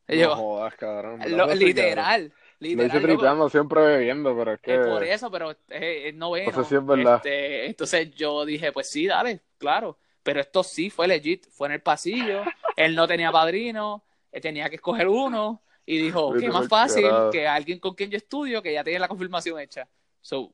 no 0.09 0.37
jodas, 0.37 0.75
cabrón. 0.77 1.21
Lo, 1.29 1.53
literal. 1.55 2.33
Literal, 2.59 3.03
lo 3.03 3.45
hice 3.45 3.51
siempre 3.51 3.83
bebiendo, 3.83 4.37
pero 4.37 4.53
es 4.55 4.61
que... 4.61 4.75
Es 4.75 4.87
por 4.87 5.05
eso, 5.05 5.31
pero 5.31 5.57
es 5.69 6.15
noveno. 6.15 6.51
No 6.51 6.63
sé 6.63 6.69
si 6.69 6.75
es 6.75 6.87
verdad. 6.87 7.17
Este, 7.17 7.67
entonces 7.67 8.15
yo 8.15 8.45
dije, 8.45 8.73
pues 8.73 8.89
sí, 8.89 9.07
dale, 9.07 9.41
claro. 9.59 9.99
Pero 10.23 10.41
esto 10.41 10.63
sí 10.63 10.91
fue 10.91 11.07
legit, 11.07 11.47
fue 11.51 11.69
en 11.69 11.75
el 11.75 11.83
pasillo, 11.83 12.43
él 12.77 12.95
no 12.95 13.07
tenía 13.07 13.31
padrino, 13.31 14.05
él 14.33 14.41
tenía 14.41 14.69
que 14.71 14.77
escoger 14.77 15.07
uno, 15.07 15.63
y 15.85 15.99
dijo, 15.99 16.35
qué 16.35 16.49
más 16.49 16.67
fácil 16.69 17.07
que 17.31 17.47
alguien 17.47 17.79
con 17.79 17.95
quien 17.95 18.11
yo 18.11 18.17
estudio 18.17 18.61
que 18.61 18.73
ya 18.73 18.83
tiene 18.83 18.99
la 18.99 19.09
confirmación 19.09 19.61
hecha. 19.61 19.89
So, 20.21 20.53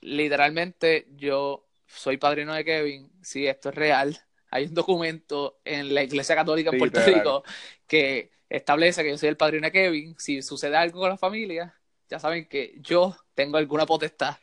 literalmente 0.00 1.06
yo 1.14 1.66
soy 1.86 2.16
padrino 2.16 2.52
de 2.52 2.64
Kevin, 2.64 3.12
sí, 3.22 3.46
esto 3.46 3.68
es 3.68 3.74
real. 3.76 4.18
Hay 4.50 4.66
un 4.66 4.74
documento 4.74 5.60
en 5.64 5.94
la 5.94 6.02
Iglesia 6.02 6.34
Católica 6.34 6.70
en 6.70 6.78
Puerto 6.78 7.00
Rico 7.04 7.44
que 7.86 8.30
establece 8.56 9.02
que 9.02 9.10
yo 9.10 9.18
soy 9.18 9.28
el 9.28 9.36
padrino 9.36 9.66
de 9.66 9.72
Kevin. 9.72 10.14
Si 10.18 10.42
sucede 10.42 10.76
algo 10.76 11.00
con 11.00 11.10
la 11.10 11.16
familia, 11.16 11.74
ya 12.08 12.18
saben 12.18 12.46
que 12.46 12.74
yo 12.80 13.16
tengo 13.34 13.56
alguna 13.56 13.86
potestad. 13.86 14.36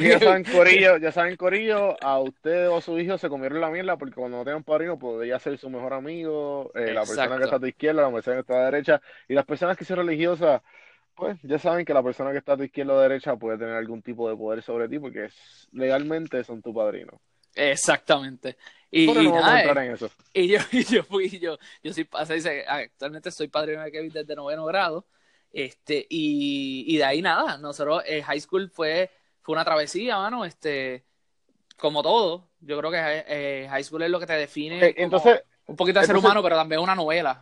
ya 0.00 0.18
saben, 0.18 0.44
Corillo, 0.44 0.96
ya 0.96 1.12
saben, 1.12 1.36
Corillo, 1.36 1.96
a 2.02 2.18
usted 2.18 2.68
o 2.68 2.78
a 2.78 2.80
su 2.80 2.98
hijo 2.98 3.16
se 3.16 3.28
comieron 3.28 3.60
la 3.60 3.70
mierda 3.70 3.96
porque 3.96 4.16
cuando 4.16 4.38
no 4.38 4.44
tienen 4.44 4.64
padrino 4.64 4.98
podría 4.98 5.38
ser 5.38 5.56
su 5.56 5.70
mejor 5.70 5.94
amigo, 5.94 6.72
eh, 6.74 6.92
la 6.92 7.04
persona 7.04 7.36
que 7.36 7.44
está 7.44 7.56
a 7.56 7.60
tu 7.60 7.66
izquierda, 7.66 8.02
la 8.02 8.12
persona 8.12 8.36
que 8.36 8.40
está 8.40 8.54
a 8.54 8.58
la 8.58 8.64
derecha, 8.70 9.00
y 9.28 9.34
las 9.34 9.44
personas 9.44 9.76
que 9.76 9.84
son 9.84 9.98
religiosas, 9.98 10.62
pues 11.14 11.38
ya 11.42 11.58
saben 11.58 11.84
que 11.84 11.94
la 11.94 12.02
persona 12.02 12.32
que 12.32 12.38
está 12.38 12.54
a 12.54 12.56
tu 12.56 12.64
izquierda 12.64 12.94
o 12.94 13.00
derecha 13.00 13.36
puede 13.36 13.58
tener 13.58 13.74
algún 13.74 14.02
tipo 14.02 14.28
de 14.28 14.36
poder 14.36 14.62
sobre 14.62 14.88
ti 14.88 14.98
porque 14.98 15.26
es, 15.26 15.68
legalmente 15.72 16.42
son 16.42 16.60
tu 16.60 16.74
padrino. 16.74 17.20
Exactamente. 17.54 18.56
Y, 18.90 19.04
y, 19.04 19.26
en 19.26 19.92
eso. 19.92 20.10
y 20.32 20.48
yo, 20.48 20.58
y 20.72 20.84
yo 20.84 21.02
fui, 21.02 21.28
yo, 21.38 21.58
yo 21.82 21.92
soy, 21.92 22.08
actualmente 22.66 23.30
soy 23.30 23.48
padrino 23.48 23.82
de 23.82 23.92
Kevin 23.92 24.12
desde 24.12 24.34
noveno 24.34 24.64
grado, 24.64 25.06
este, 25.52 26.06
y, 26.08 26.84
y 26.86 26.96
de 26.96 27.04
ahí 27.04 27.20
nada, 27.20 27.58
nosotros, 27.58 28.02
eh, 28.06 28.22
high 28.22 28.40
school 28.40 28.70
fue, 28.70 29.10
fue 29.42 29.54
una 29.54 29.64
travesía, 29.64 30.16
mano, 30.16 30.44
este, 30.44 31.04
como 31.76 32.02
todo, 32.02 32.48
yo 32.60 32.78
creo 32.78 32.90
que 32.90 33.24
eh, 33.28 33.66
high 33.68 33.84
school 33.84 34.02
es 34.02 34.10
lo 34.10 34.20
que 34.20 34.26
te 34.26 34.34
define. 34.34 34.94
entonces, 34.96 35.42
un 35.66 35.76
poquito 35.76 36.00
de 36.00 36.06
ser 36.06 36.16
humano, 36.16 36.42
pero 36.42 36.56
también 36.56 36.80
una 36.80 36.94
novela, 36.94 37.40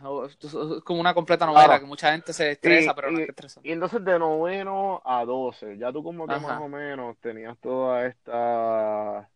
como 0.83 0.99
una 0.99 1.13
completa 1.13 1.45
novela, 1.45 1.79
que 1.79 1.85
mucha 1.85 2.11
gente 2.11 2.33
se 2.33 2.51
estresa, 2.51 2.93
pero 2.93 3.09
no 3.09 3.19
es 3.19 3.29
estresa. 3.29 3.61
Y 3.63 3.71
entonces 3.71 4.03
de 4.03 4.19
noveno 4.19 5.01
a 5.05 5.23
doce, 5.23 5.77
ya 5.77 5.93
tú 5.93 6.03
como 6.03 6.27
que 6.27 6.37
más 6.37 6.61
o 6.61 6.67
menos 6.67 7.17
tenías 7.19 7.57
toda 7.59 8.05
esta 8.05 9.29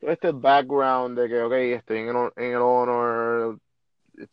todo 0.00 0.10
este 0.10 0.32
background 0.32 1.18
de 1.18 1.28
que, 1.28 1.42
ok, 1.42 1.52
estoy 1.52 1.98
en 1.98 2.08
el, 2.08 2.32
en 2.36 2.52
el 2.52 2.62
honor, 2.62 3.58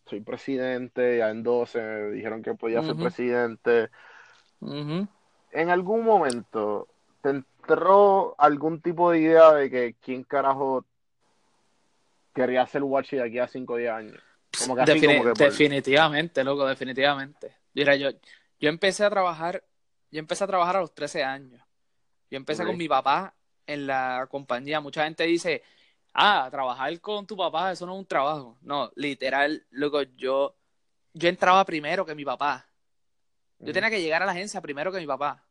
soy 0.05 0.21
presidente, 0.21 1.17
ya 1.17 1.29
en 1.29 1.43
12 1.43 1.81
me 1.81 2.11
dijeron 2.11 2.41
que 2.41 2.53
podía 2.55 2.81
ser 2.83 2.95
presidente. 2.95 3.89
En 4.61 5.69
algún 5.69 6.03
momento, 6.03 6.87
¿te 7.21 7.29
entró 7.29 8.35
algún 8.37 8.81
tipo 8.81 9.11
de 9.11 9.19
idea 9.19 9.53
de 9.53 9.69
que 9.69 9.95
quién 10.01 10.23
carajo 10.23 10.85
quería 12.33 12.65
ser 12.65 12.83
Watchy 12.83 13.17
de 13.17 13.23
aquí 13.23 13.39
a 13.39 13.47
5 13.47 13.73
o 13.73 13.77
10 13.77 13.91
años? 13.91 14.19
Como 14.59 14.75
que 14.75 14.85
Definitivamente, 15.33 16.43
loco, 16.43 16.65
definitivamente. 16.65 17.55
Mira, 17.73 17.95
yo, 17.95 18.09
yo 18.59 18.69
empecé 18.69 19.03
a 19.03 19.09
trabajar, 19.09 19.63
yo 20.11 20.19
empecé 20.19 20.43
a 20.43 20.47
trabajar 20.47 20.77
a 20.77 20.81
los 20.81 20.93
13 20.93 21.23
años. 21.23 21.61
Yo 22.29 22.37
empecé 22.37 22.65
con 22.65 22.77
mi 22.77 22.87
papá 22.87 23.33
en 23.67 23.87
la 23.87 24.27
compañía, 24.29 24.79
mucha 24.79 25.03
gente 25.05 25.23
dice, 25.25 25.63
ah, 26.13 26.47
trabajar 26.51 26.99
con 27.01 27.25
tu 27.25 27.35
papá, 27.35 27.71
eso 27.71 27.85
no 27.85 27.93
es 27.93 27.99
un 27.99 28.05
trabajo. 28.05 28.57
No, 28.61 28.91
literal, 28.95 29.65
luego 29.71 30.03
yo, 30.03 30.55
yo 31.13 31.29
entraba 31.29 31.63
primero 31.65 32.05
que 32.05 32.15
mi 32.15 32.25
papá. 32.25 32.65
Yo 33.59 33.71
tenía 33.71 33.89
que 33.89 34.01
llegar 34.01 34.21
a 34.21 34.25
la 34.25 34.33
agencia 34.33 34.59
primero 34.59 34.91
que 34.91 34.99
mi 34.99 35.07
papá. 35.07 35.41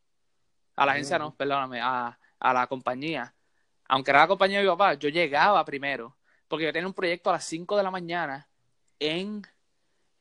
A 0.76 0.84
la 0.84 0.92
agencia 0.92 1.18
no, 1.18 1.34
perdóname, 1.34 1.80
a, 1.80 2.18
a 2.38 2.52
la 2.52 2.66
compañía. 2.66 3.34
Aunque 3.88 4.10
era 4.10 4.20
la 4.20 4.28
compañía 4.28 4.58
de 4.58 4.64
mi 4.64 4.70
papá, 4.70 4.94
yo 4.94 5.08
llegaba 5.08 5.64
primero. 5.64 6.16
Porque 6.46 6.66
yo 6.66 6.72
tenía 6.72 6.86
un 6.86 6.92
proyecto 6.92 7.30
a 7.30 7.34
las 7.34 7.44
5 7.44 7.76
de 7.76 7.82
la 7.82 7.90
mañana 7.90 8.48
en, 8.98 9.46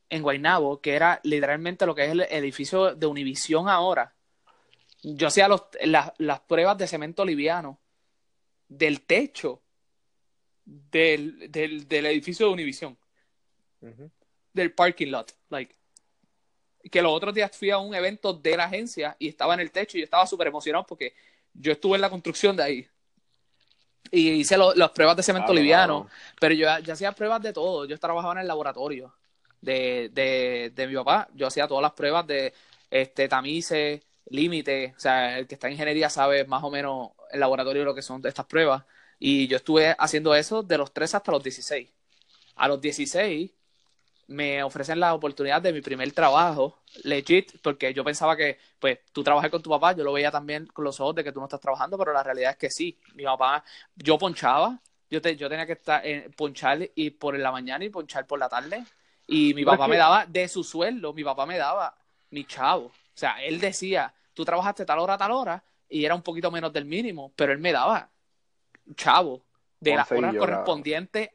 en 0.10 0.22
Guaynabo, 0.22 0.80
que 0.80 0.94
era 0.96 1.20
literalmente 1.24 1.86
lo 1.86 1.94
que 1.94 2.06
es 2.06 2.12
el 2.12 2.22
edificio 2.22 2.96
de 2.96 3.06
Univisión 3.06 3.68
ahora. 3.68 4.14
Yo 5.04 5.28
hacía 5.28 5.48
los, 5.48 5.64
las 5.84 6.40
pruebas 6.42 6.78
de 6.78 6.88
cemento 6.88 7.26
liviano 7.26 7.80
del 8.68 9.02
techo 9.02 9.62
del, 10.64 11.52
del, 11.52 12.06
edificio 12.06 12.48
de 12.48 12.54
Univision. 12.54 12.98
Del 14.54 14.74
parking 14.74 15.08
lot. 15.08 15.34
Like. 15.50 15.76
Que 16.90 17.02
los 17.02 17.12
otros 17.12 17.34
días 17.34 17.56
fui 17.56 17.70
a 17.70 17.78
un 17.78 17.94
evento 17.94 18.34
de 18.34 18.58
la 18.58 18.66
agencia 18.66 19.16
y 19.20 19.28
estaba 19.28 19.54
en 19.54 19.60
el 19.60 19.72
techo 19.72 19.98
y 19.98 20.02
yo 20.02 20.06
estaba 20.06 20.26
súper 20.26 20.48
emocionado 20.48 20.86
porque 20.86 21.14
yo 21.54 21.72
estuve 21.72 21.96
en 21.96 22.02
la 22.02 22.10
construcción 22.10 22.56
de 22.56 22.64
ahí. 22.64 22.88
Y 24.10 24.30
hice 24.32 24.58
las 24.58 24.90
pruebas 24.92 25.16
de 25.16 25.24
cemento 25.24 25.52
ah, 25.52 25.56
liviano. 25.56 26.08
Pero 26.40 26.54
yo, 26.54 26.68
ya 26.80 26.94
hacía 26.94 27.12
pruebas 27.12 27.42
de 27.42 27.54
todo. 27.54 27.86
Yo 27.86 27.98
trabajaba 27.98 28.34
en 28.34 28.40
el 28.40 28.48
laboratorio 28.48 29.14
de, 29.60 30.10
de, 30.14 30.72
de 30.74 30.88
mi 30.88 30.96
papá. 30.96 31.28
Yo 31.34 31.48
hacía 31.48 31.68
todas 31.68 31.82
las 31.82 31.94
pruebas 31.94 32.26
de 32.28 32.54
este 32.90 33.28
tamices, 33.28 34.02
límite. 34.32 34.94
O 34.98 35.00
sea, 35.00 35.38
el 35.38 35.48
que 35.48 35.56
está 35.56 35.68
en 35.68 35.74
ingeniería 35.74 36.10
sabe 36.10 36.46
más 36.46 36.64
o 36.64 36.72
menos 36.72 37.12
el 37.32 37.40
laboratorio 37.40 37.84
lo 37.86 37.96
que 37.96 38.02
son 38.02 38.26
estas 38.26 38.46
pruebas. 38.46 38.84
Y 39.20 39.48
yo 39.48 39.58
estuve 39.58 39.96
haciendo 40.00 40.34
eso 40.34 40.64
de 40.64 40.78
los 40.78 40.94
3 40.94 41.16
hasta 41.16 41.32
los 41.32 41.44
16. 41.44 41.90
A 42.56 42.68
los 42.68 42.82
16 42.82 43.52
me 44.28 44.64
ofrecen 44.64 45.00
la 45.00 45.14
oportunidad 45.14 45.62
de 45.62 45.74
mi 45.74 45.82
primer 45.82 46.12
trabajo, 46.14 46.80
legit, 47.04 47.52
porque 47.62 47.94
yo 47.94 48.04
pensaba 48.04 48.38
que, 48.38 48.58
pues, 48.80 49.00
tú 49.12 49.24
trabajas 49.24 49.52
con 49.52 49.62
tu 49.62 49.70
papá, 49.70 49.94
yo 49.94 50.04
lo 50.04 50.14
veía 50.14 50.32
también 50.32 50.66
con 50.68 50.86
los 50.86 51.00
ojos 51.02 51.16
de 51.16 51.24
que 51.24 51.32
tú 51.34 51.40
no 51.40 51.46
estás 51.48 51.60
trabajando, 51.60 51.98
pero 51.98 52.14
la 52.14 52.24
realidad 52.24 52.52
es 52.52 52.58
que 52.58 52.70
sí. 52.70 52.98
Mi 53.14 53.24
papá, 53.26 53.64
yo 53.96 54.18
ponchaba, 54.18 54.80
yo, 55.10 55.22
te, 55.22 55.36
yo 55.36 55.50
tenía 55.50 55.66
que 55.66 55.74
estar, 55.74 56.06
eh, 56.06 56.30
ponchar 56.36 56.90
y 56.96 57.10
por 57.12 57.38
la 57.38 57.52
mañana 57.52 57.84
y 57.84 57.90
ponchar 57.90 58.26
por 58.26 58.40
la 58.40 58.48
tarde. 58.48 58.86
Y 59.28 59.54
mi 59.54 59.66
papá 59.66 59.88
me 59.88 59.98
daba 59.98 60.26
de 60.26 60.48
su 60.48 60.64
sueldo, 60.64 61.14
mi 61.14 61.24
papá 61.24 61.46
me 61.46 61.58
daba 61.58 61.96
mi 62.30 62.46
chavo. 62.46 62.86
O 62.86 63.18
sea, 63.22 63.44
él 63.44 63.60
decía, 63.60 64.14
tú 64.34 64.46
trabajaste 64.46 64.86
tal 64.86 65.00
hora, 65.00 65.18
tal 65.18 65.32
hora, 65.32 65.64
y 65.90 66.06
era 66.06 66.16
un 66.16 66.22
poquito 66.22 66.52
menos 66.52 66.72
del 66.72 66.86
mínimo, 66.86 67.34
pero 67.36 67.52
él 67.52 67.60
me 67.60 67.72
daba 67.72 68.10
chavo 68.96 69.46
de 69.80 69.96
las 69.96 70.12
horas 70.12 70.36
correspondientes 70.36 71.30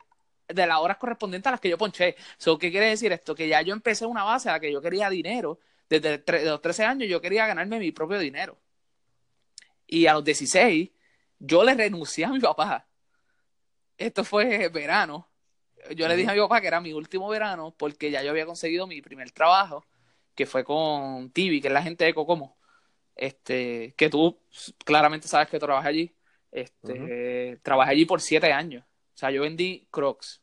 de 0.48 0.64
las 0.64 0.78
horas 0.78 0.96
correspondientes 0.96 1.48
a 1.48 1.50
las 1.52 1.60
que 1.60 1.68
yo 1.68 1.76
ponché. 1.76 2.14
¿Qué 2.38 2.70
quiere 2.70 2.90
decir 2.90 3.10
esto? 3.10 3.34
Que 3.34 3.48
ya 3.48 3.62
yo 3.62 3.72
empecé 3.72 4.06
una 4.06 4.22
base 4.22 4.48
a 4.48 4.52
la 4.52 4.60
que 4.60 4.70
yo 4.70 4.80
quería 4.80 5.10
dinero. 5.10 5.58
Desde 5.88 6.22
los 6.44 6.62
13 6.62 6.84
años 6.84 7.08
yo 7.08 7.20
quería 7.20 7.48
ganarme 7.48 7.80
mi 7.80 7.90
propio 7.90 8.18
dinero. 8.18 8.56
Y 9.88 10.06
a 10.06 10.14
los 10.14 10.22
16 10.22 10.90
yo 11.40 11.64
le 11.64 11.74
renuncié 11.74 12.26
a 12.26 12.28
mi 12.28 12.38
papá. 12.38 12.86
Esto 13.98 14.22
fue 14.22 14.68
verano. 14.68 15.28
Yo 15.96 16.06
le 16.06 16.14
dije 16.14 16.30
a 16.30 16.34
mi 16.34 16.40
papá 16.40 16.60
que 16.60 16.68
era 16.68 16.80
mi 16.80 16.92
último 16.92 17.28
verano 17.28 17.74
porque 17.76 18.12
ya 18.12 18.22
yo 18.22 18.30
había 18.30 18.46
conseguido 18.46 18.86
mi 18.86 19.02
primer 19.02 19.32
trabajo, 19.32 19.84
que 20.36 20.46
fue 20.46 20.62
con 20.62 21.30
Tibi, 21.30 21.60
que 21.60 21.66
es 21.66 21.74
la 21.74 21.82
gente 21.82 22.04
de 22.04 22.14
Cocomo. 22.14 22.55
Este, 23.16 23.94
que 23.96 24.10
tú 24.10 24.38
claramente 24.84 25.26
sabes 25.26 25.48
que 25.48 25.58
trabajé 25.58 25.88
allí. 25.88 26.14
Este, 26.52 27.58
Trabajé 27.62 27.90
allí 27.92 28.04
por 28.04 28.20
siete 28.20 28.52
años. 28.52 28.84
O 28.84 29.18
sea, 29.18 29.30
yo 29.30 29.42
vendí 29.42 29.88
Crocs 29.90 30.42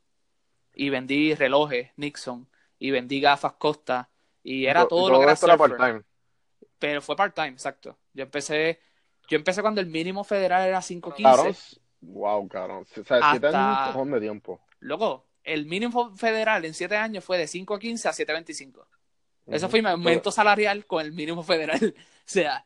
y 0.74 0.90
vendí 0.90 1.36
relojes 1.36 1.92
Nixon 1.96 2.48
y 2.80 2.92
vendí 2.92 3.22
gafas 3.22 3.54
Costa 3.54 4.10
y 4.42 4.66
era 4.66 4.88
todo, 4.88 5.10
lo 5.10 5.20
que 5.20 5.26
era, 5.26 5.58
part-time. 5.58 6.02
Pero 6.80 7.02
fue 7.02 7.16
part-time, 7.16 7.50
exacto. 7.50 7.98
Yo 8.14 8.24
empecé, 8.24 8.80
yo 9.28 9.38
empecé 9.38 9.62
cuando 9.62 9.80
el 9.80 9.88
mínimo 9.88 10.24
federal 10.24 10.68
era 10.68 10.80
5.15. 10.80 11.16
Claro. 11.16 11.56
Wow, 12.02 12.48
caro. 12.50 12.80
O 12.80 12.86
sea, 12.86 13.32
siete 13.32 13.48
años 13.48 14.12
de 14.12 14.20
tiempo. 14.20 14.60
Luego, 14.80 15.28
el 15.44 15.66
mínimo 15.66 16.16
federal 16.16 16.66
en 16.66 16.74
siete 16.74 16.98
años 16.98 17.24
fue 17.24 17.38
de 17.38 17.46
5.15 17.46 18.06
a 18.08 18.12
7.25. 18.12 18.86
Eso 19.48 19.70
fue 19.70 19.82
mi 19.82 19.90
aumento 19.90 20.32
salarial 20.32 20.86
con 20.86 21.06
el 21.06 21.12
mínimo 21.12 21.44
federal. 21.44 21.94
o 21.98 22.22
sea, 22.26 22.66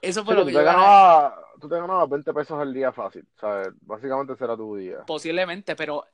eso 0.00 0.24
fue 0.24 0.34
lo 0.34 0.44
que 0.44 0.52
yo 0.52 0.62
ganaba, 0.62 1.46
Tú 1.60 1.68
te 1.68 1.76
ganabas 1.76 2.08
20 2.08 2.32
pesos 2.32 2.58
al 2.58 2.72
día 2.72 2.90
fácil, 2.90 3.26
¿sabes? 3.38 3.68
Básicamente 3.82 4.34
será 4.36 4.56
tu 4.56 4.76
día. 4.76 5.04
Posiblemente, 5.06 5.76
pero 5.76 6.04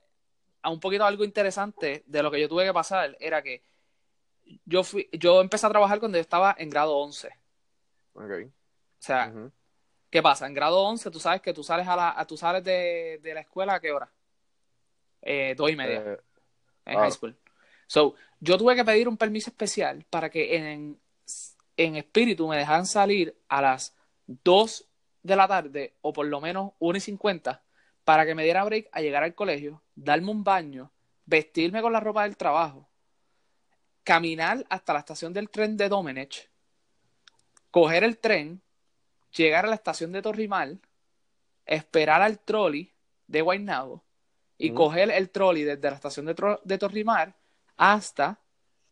a 0.62 0.70
un 0.70 0.80
poquito 0.80 1.04
algo 1.04 1.24
interesante 1.24 2.02
de 2.06 2.22
lo 2.22 2.30
que 2.30 2.40
yo 2.40 2.48
tuve 2.48 2.64
que 2.64 2.72
pasar 2.72 3.16
era 3.20 3.42
que 3.42 3.62
yo 4.64 4.82
fui, 4.82 5.08
yo 5.12 5.40
empecé 5.40 5.66
a 5.66 5.70
trabajar 5.70 6.00
cuando 6.00 6.18
yo 6.18 6.22
estaba 6.22 6.54
en 6.58 6.68
grado 6.68 6.96
11. 6.96 7.28
Ok. 8.14 8.30
O 8.46 8.50
sea, 8.98 9.32
¿qué 10.10 10.20
pasa? 10.20 10.46
En 10.46 10.54
grado 10.54 10.82
11 10.82 11.10
tú 11.12 11.20
sabes 11.20 11.40
que 11.40 11.54
tú 11.54 11.62
sales 11.62 11.86
a 11.86 11.94
la, 11.94 12.24
tú 12.26 12.36
sales 12.36 12.64
de, 12.64 13.20
la 13.22 13.40
escuela 13.40 13.74
a 13.74 13.80
qué 13.80 13.92
hora? 13.92 14.10
Eh, 15.22 15.54
dos 15.56 15.70
y 15.70 15.76
media. 15.76 16.02
Eh, 16.04 16.20
en 16.86 16.98
high 16.98 17.12
school. 17.12 17.36
So, 17.86 18.14
yo 18.40 18.58
tuve 18.58 18.74
que 18.74 18.84
pedir 18.84 19.08
un 19.08 19.16
permiso 19.16 19.50
especial 19.50 20.04
para 20.10 20.30
que 20.30 20.56
en, 20.56 20.98
en 21.76 21.96
espíritu 21.96 22.48
me 22.48 22.56
dejan 22.56 22.86
salir 22.86 23.36
a 23.48 23.62
las 23.62 23.94
2 24.26 24.88
de 25.22 25.36
la 25.36 25.48
tarde 25.48 25.94
o 26.02 26.12
por 26.12 26.26
lo 26.26 26.40
menos 26.40 26.72
1 26.78 26.98
y 26.98 27.00
50 27.00 27.62
para 28.04 28.24
que 28.24 28.34
me 28.34 28.44
diera 28.44 28.64
break 28.64 28.88
a 28.92 29.00
llegar 29.00 29.24
al 29.24 29.34
colegio, 29.34 29.82
darme 29.94 30.30
un 30.30 30.44
baño, 30.44 30.92
vestirme 31.24 31.82
con 31.82 31.92
la 31.92 32.00
ropa 32.00 32.22
del 32.22 32.36
trabajo, 32.36 32.88
caminar 34.04 34.64
hasta 34.68 34.92
la 34.92 35.00
estación 35.00 35.32
del 35.32 35.50
tren 35.50 35.76
de 35.76 35.88
Domenech, 35.88 36.48
coger 37.72 38.04
el 38.04 38.18
tren, 38.18 38.62
llegar 39.36 39.64
a 39.64 39.68
la 39.68 39.74
estación 39.74 40.12
de 40.12 40.22
Torrimal, 40.22 40.80
esperar 41.64 42.22
al 42.22 42.38
trolley 42.38 42.92
de 43.26 43.42
Guaynabo 43.42 44.04
y 44.56 44.70
coger 44.70 45.10
el 45.10 45.30
trolley 45.30 45.64
desde 45.64 45.90
la 45.90 45.96
estación 45.96 46.26
de, 46.26 46.58
de 46.62 46.78
Torrimar 46.78 47.34
hasta 47.76 48.40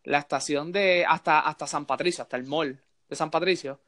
la 0.04 0.18
estación 0.18 0.72
de 0.72 1.04
hasta, 1.06 1.40
hasta 1.40 1.66
San 1.66 1.86
Patricio, 1.86 2.22
hasta 2.22 2.36
el 2.36 2.44
mall 2.44 2.80
de 3.08 3.16
San 3.16 3.30
Patricio, 3.30 3.80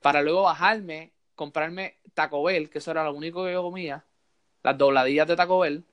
para 0.00 0.22
luego 0.22 0.42
bajarme, 0.42 1.12
comprarme 1.34 1.98
Taco 2.14 2.42
Bell, 2.42 2.70
que 2.70 2.78
eso 2.78 2.90
era 2.90 3.04
lo 3.04 3.12
único 3.12 3.44
que 3.44 3.52
yo 3.52 3.62
comía, 3.62 4.04
las 4.62 4.78
dobladillas 4.78 5.26
de 5.26 5.36
Taco 5.36 5.58
Bell, 5.60 5.84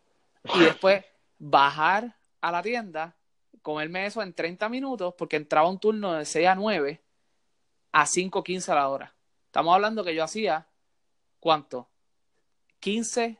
y 0.55 0.59
después 0.59 1.03
bajar 1.39 2.15
a 2.41 2.51
la 2.51 2.61
tienda, 2.61 3.15
comerme 3.61 4.05
eso 4.05 4.21
en 4.21 4.33
30 4.33 4.69
minutos, 4.69 5.13
porque 5.17 5.37
entraba 5.37 5.69
un 5.69 5.79
turno 5.79 6.13
de 6.13 6.25
6 6.25 6.47
a 6.47 6.55
9 6.55 7.01
a 7.91 8.05
5.15 8.05 8.69
a 8.69 8.75
la 8.75 8.89
hora. 8.89 9.13
Estamos 9.45 9.73
hablando 9.73 10.03
que 10.03 10.15
yo 10.15 10.23
hacía, 10.23 10.67
¿cuánto? 11.39 11.87
15, 12.79 13.37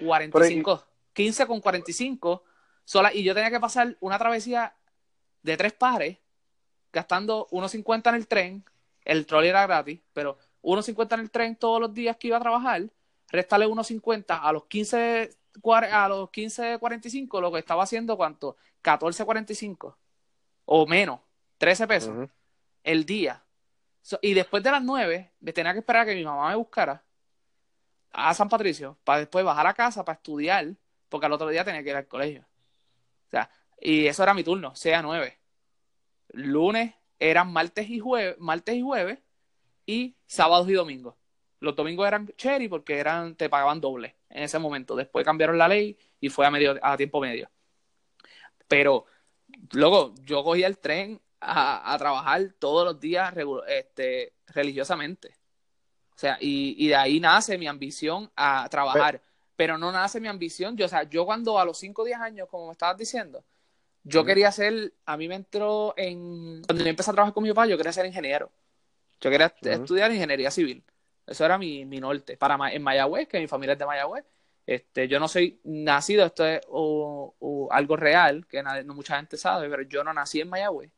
45. 0.00 0.84
15 1.12 1.46
con 1.46 1.60
45 1.60 2.44
sola, 2.84 3.12
y 3.14 3.22
yo 3.22 3.34
tenía 3.34 3.50
que 3.50 3.60
pasar 3.60 3.96
una 4.00 4.18
travesía 4.18 4.74
de 5.42 5.56
tres 5.56 5.72
pares, 5.72 6.18
gastando 6.92 7.48
1.50 7.50 8.08
en 8.08 8.14
el 8.14 8.26
tren, 8.26 8.64
el 9.04 9.26
trolley 9.26 9.50
era 9.50 9.66
gratis, 9.66 10.00
pero 10.12 10.38
1.50 10.62 11.14
en 11.14 11.20
el 11.20 11.30
tren 11.30 11.56
todos 11.56 11.80
los 11.80 11.94
días 11.94 12.16
que 12.16 12.28
iba 12.28 12.36
a 12.36 12.40
trabajar, 12.40 12.82
restale 13.28 13.66
1.50 13.66 14.40
a 14.42 14.52
los 14.52 14.64
15 14.66 15.36
a 15.92 16.08
los 16.08 16.30
15.45 16.30 17.40
lo 17.40 17.50
que 17.50 17.58
estaba 17.58 17.82
haciendo 17.82 18.16
cuánto 18.16 18.56
14.45 18.84 19.96
o 20.66 20.86
menos 20.86 21.20
13 21.58 21.86
pesos 21.88 22.28
el 22.84 23.04
día. 23.04 23.42
Y 24.22 24.34
después 24.34 24.62
de 24.62 24.70
las 24.70 24.82
9 24.82 25.32
me 25.40 25.52
tenía 25.52 25.72
que 25.72 25.80
esperar 25.80 26.02
a 26.02 26.06
que 26.06 26.14
mi 26.14 26.24
mamá 26.24 26.50
me 26.50 26.54
buscara 26.54 27.02
a 28.12 28.32
San 28.34 28.48
Patricio 28.48 28.96
para 29.04 29.20
después 29.20 29.44
bajar 29.44 29.66
a 29.66 29.74
casa 29.74 30.04
para 30.04 30.16
estudiar 30.16 30.74
porque 31.08 31.26
al 31.26 31.32
otro 31.32 31.48
día 31.48 31.64
tenía 31.64 31.82
que 31.82 31.90
ir 31.90 31.96
al 31.96 32.06
colegio 32.06 32.44
o 33.30 33.30
sea 33.30 33.50
y 33.80 34.06
eso 34.06 34.22
era 34.22 34.34
mi 34.34 34.44
turno 34.44 34.74
sea 34.74 35.02
9 35.02 35.38
lunes 36.32 36.94
eran 37.18 37.52
martes 37.52 37.88
y 37.88 37.98
jueves 37.98 38.36
martes 38.38 38.74
y 38.74 38.82
jueves 38.82 39.18
y 39.86 40.16
sábados 40.26 40.68
y 40.68 40.72
domingos 40.72 41.14
los 41.60 41.76
domingos 41.76 42.08
eran 42.08 42.26
cherry 42.36 42.68
porque 42.68 42.98
eran, 42.98 43.36
te 43.36 43.48
pagaban 43.48 43.80
doble 43.80 44.16
en 44.30 44.42
ese 44.42 44.58
momento. 44.58 44.96
Después 44.96 45.24
cambiaron 45.24 45.58
la 45.58 45.68
ley 45.68 45.96
y 46.18 46.30
fue 46.30 46.46
a 46.46 46.50
medio, 46.50 46.78
a 46.82 46.96
tiempo 46.96 47.20
medio. 47.20 47.50
Pero, 48.66 49.04
luego, 49.72 50.14
yo 50.22 50.42
cogía 50.42 50.66
el 50.66 50.78
tren 50.78 51.20
a, 51.40 51.94
trabajar 51.98 52.54
todos 52.58 52.84
los 52.86 53.00
días 53.00 53.34
este, 53.68 54.34
religiosamente. 54.46 55.36
O 56.14 56.18
sea, 56.20 56.38
y, 56.40 56.88
de 56.88 56.96
ahí 56.96 57.20
nace 57.20 57.58
mi 57.58 57.66
ambición 57.66 58.30
a 58.36 58.68
trabajar. 58.70 59.22
Pero, 59.60 59.76
no 59.76 59.92
nace 59.92 60.20
mi 60.20 60.28
ambición. 60.28 60.74
Yo, 60.74 60.86
o 60.86 60.88
sea, 60.88 61.02
yo 61.02 61.26
cuando 61.26 61.58
a 61.58 61.66
los 61.66 61.76
5 61.76 62.00
o 62.00 62.04
10 62.06 62.18
años, 62.18 62.48
como 62.48 62.68
me 62.68 62.72
estabas 62.72 62.96
diciendo, 62.96 63.44
yo 64.02 64.24
quería 64.24 64.50
ser, 64.50 64.94
a 65.04 65.18
mí 65.18 65.28
me 65.28 65.34
entró 65.34 65.92
en, 65.98 66.62
cuando 66.62 66.82
yo 66.82 66.88
empecé 66.88 67.10
a 67.10 67.12
trabajar 67.12 67.34
con 67.34 67.42
mi 67.42 67.50
papá, 67.50 67.66
yo 67.66 67.76
quería 67.76 67.92
ser 67.92 68.06
ingeniero. 68.06 68.50
Yo 69.20 69.30
quería 69.30 69.54
estudiar 69.60 70.10
ingeniería 70.12 70.50
civil. 70.50 70.82
Eso 71.26 71.44
era 71.44 71.58
mi, 71.58 71.84
mi 71.84 72.00
norte. 72.00 72.38
Para, 72.38 72.72
en 72.72 72.82
Mayagüez, 72.82 73.28
que 73.28 73.38
mi 73.38 73.48
familia 73.48 73.74
es 73.74 73.78
de 73.78 73.84
Mayagüez, 73.84 74.24
este, 74.66 75.08
yo 75.08 75.20
no 75.20 75.28
soy 75.28 75.60
nacido, 75.64 76.24
esto 76.24 76.46
es 76.46 76.62
algo 77.70 77.96
real, 77.96 78.46
que 78.46 78.62
no 78.62 78.94
mucha 78.94 79.16
gente 79.16 79.36
sabe, 79.36 79.68
pero 79.68 79.82
yo 79.82 80.02
no 80.02 80.14
nací 80.14 80.40
en 80.40 80.48
Mayagüez. 80.48 80.90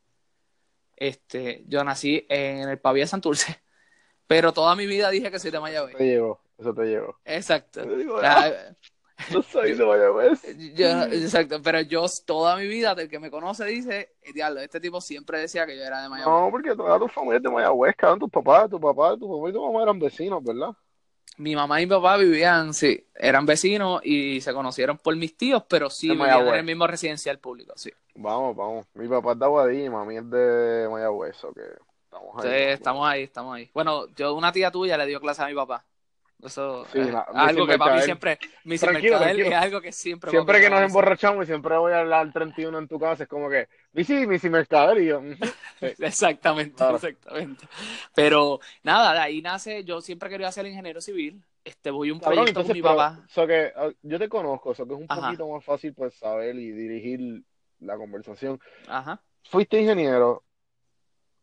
Este, 0.95 1.65
yo 1.67 1.83
nací 1.83 2.25
en 2.29 2.69
el 2.69 2.79
Pavía 2.79 3.09
Santurce, 3.09 3.61
pero 4.27 4.53
toda 4.53 4.75
mi 4.75 4.87
vida 4.87 5.11
dije 5.11 5.31
que 5.31 5.39
soy 5.39 5.51
de 5.51 5.61
Mayagüez. 5.61 5.97
Te 5.97 6.05
llevo, 6.05 6.41
eso 6.59 6.75
te 6.75 6.85
llevo. 6.85 7.19
Exacto. 7.25 7.83
No 9.31 9.43
soy 9.43 9.75
de 9.75 9.85
Mayagüez. 9.85 10.45
exacto, 10.45 11.61
pero 11.63 11.81
yo 11.83 12.07
toda 12.27 12.57
mi 12.57 12.67
vida, 12.67 12.95
del 12.95 13.09
que 13.09 13.19
me 13.19 13.31
conoce, 13.31 13.65
dice, 13.67 14.15
diablo, 14.35 14.61
este 14.61 14.81
tipo 14.81 15.01
siempre 15.01 15.39
decía 15.39 15.67
que 15.67 15.77
yo 15.77 15.85
era 15.85 16.03
de 16.03 16.09
Mayagüez. 16.09 16.35
No, 16.35 16.51
porque 16.51 16.75
toda 16.75 16.99
tu 16.99 17.09
familia 17.09 17.37
es 17.37 17.43
de 17.43 17.51
Mayagüez, 17.51 17.95
cabrón, 17.97 18.21
tus 18.21 18.31
papás, 18.31 18.71
tu 18.71 18.81
papá, 18.81 19.17
tu 19.17 19.29
papá 19.29 19.51
y 19.51 19.53
tu 19.53 19.65
mamá 19.65 19.83
eran 19.83 19.99
vecinos, 19.99 20.43
¿verdad? 20.43 20.71
Mi 21.39 21.57
mamá 21.57 21.81
y 21.81 21.87
mi 21.87 21.91
papá 21.91 22.19
vivían, 22.19 22.75
sí, 22.75 23.07
eran 23.15 23.47
vecinos 23.47 24.01
y 24.05 24.41
se 24.41 24.53
conocieron 24.53 24.99
por 24.99 25.17
mis 25.17 25.37
tíos, 25.37 25.65
pero 25.69 25.89
sí 25.89 26.11
vivían 26.11 26.47
en 26.47 26.55
el 26.55 26.65
mismo 26.65 26.87
residencial 26.87 27.39
público, 27.39 27.73
sí. 27.77 27.91
Vamos, 28.15 28.55
vamos. 28.55 28.87
Mi 28.95 29.09
papá 29.09 29.33
es 29.33 29.39
de 29.39 29.45
Aguadilla 29.45 29.85
y 29.85 29.91
mami 29.91 30.17
es 30.19 30.31
de 30.31 30.89
Mayagüez, 30.91 31.43
o 31.45 31.53
que 31.53 31.63
estamos 32.13 32.45
ahí. 32.45 32.51
Sí, 32.51 32.57
estamos 32.57 33.09
ahí, 33.09 33.23
estamos 33.23 33.57
ahí. 33.57 33.71
Bueno, 33.73 34.07
yo 34.15 34.35
una 34.35 34.53
tía 34.53 34.71
tuya 34.71 34.97
le 34.97 35.07
dio 35.07 35.21
clase 35.21 35.43
a 35.43 35.47
mi 35.47 35.55
papá. 35.55 35.85
Eso 36.43 36.85
es 36.93 37.15
algo 37.35 37.69
que 37.69 37.79
para 37.79 37.95
mí 37.95 38.03
siempre, 38.03 38.37
mi 38.65 38.77
tranquilo, 38.77 39.21
es 39.21 39.55
algo 39.55 39.81
que 39.81 39.93
siempre. 39.93 40.31
Siempre 40.31 40.61
que 40.61 40.69
nos 40.69 40.81
emborrachamos 40.81 41.45
y 41.45 41.47
siempre 41.47 41.77
voy 41.77 41.93
a 41.93 42.01
hablar 42.01 42.21
al 42.23 42.33
31 42.33 42.77
en 42.79 42.89
tu 42.89 42.99
casa, 42.99 43.23
es 43.23 43.29
como 43.29 43.49
que, 43.49 43.69
Missy, 43.93 44.27
Missy 44.27 44.51
Mercader 44.51 45.01
y 45.01 45.07
yo. 45.07 45.23
exactamente, 45.81 46.83
exactamente. 46.85 47.65
Pero 48.13 48.59
nada, 48.83 49.13
de 49.13 49.21
ahí 49.21 49.41
nace, 49.41 49.85
yo 49.85 50.01
siempre 50.01 50.29
quería 50.29 50.51
ser 50.51 50.67
ingeniero 50.67 51.01
civil. 51.01 51.41
Este, 51.65 51.93
voy 51.93 52.11
un 52.11 52.19
proyecto 52.19 52.65
con 52.65 52.73
mi 52.73 52.83
papá. 52.83 53.25
que, 53.47 53.73
ah, 53.77 53.91
yo 54.03 54.19
te 54.19 54.29
conozco, 54.29 54.73
eso 54.73 54.85
que 54.85 54.95
es 54.95 55.01
un 55.01 55.07
poquito 55.07 55.47
más 55.47 55.65
fácil 55.65 55.95
pues 55.95 56.15
saber 56.15 56.57
y 56.57 56.73
dirigir 56.73 57.45
la 57.79 57.97
conversación. 57.97 58.61
Ajá. 58.89 59.23
Fuiste 59.45 59.81
ingeniero, 59.81 60.43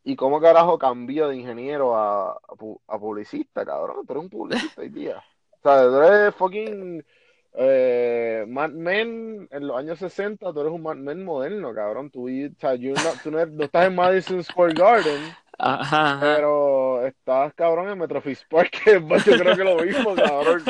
¿Y 0.04 0.16
cómo 0.16 0.40
carajo 0.40 0.80
cambió 0.80 1.28
de 1.28 1.38
ingeniero 1.38 1.96
a, 1.96 2.32
a, 2.32 3.00
publicista, 3.00 3.66
cabrón? 3.66 4.06
Tú 4.06 4.14
eres 4.14 4.24
un 4.24 4.30
publicista 4.30 4.82
hoy 4.82 4.90
día. 4.90 5.24
O 5.52 5.62
sea, 5.62 5.84
tú 5.84 5.98
eres 6.02 6.36
fucking 6.36 7.04
eh, 7.54 8.46
Mad 8.48 8.72
Men 8.72 9.48
en 9.52 9.68
los 9.68 9.78
años 9.78 10.00
60, 10.00 10.54
tú 10.54 10.62
eres 10.62 10.72
un 10.72 10.84
Mad 10.84 10.96
Men 10.96 11.24
moderno, 11.24 11.74
cabrón. 11.74 12.10
Tú, 12.10 12.28
o 12.28 12.60
sea, 12.60 12.78
tú 13.22 13.32
no, 13.32 13.46
no, 13.46 13.64
estás 13.64 13.88
en 13.88 13.96
Madison 13.96 14.44
Square 14.44 14.74
Garden, 14.74 15.22
ajá, 15.58 16.20
pero 16.22 17.06
estás, 17.06 17.54
cabrón, 17.54 17.90
en 17.90 18.00
Metrofis 18.00 18.46
Park, 18.50 18.72
que 18.84 18.94
yo 18.94 19.38
creo 19.38 19.56
que 19.58 19.64
lo 19.64 19.78
mismo, 19.78 20.16
cabrón. 20.16 20.64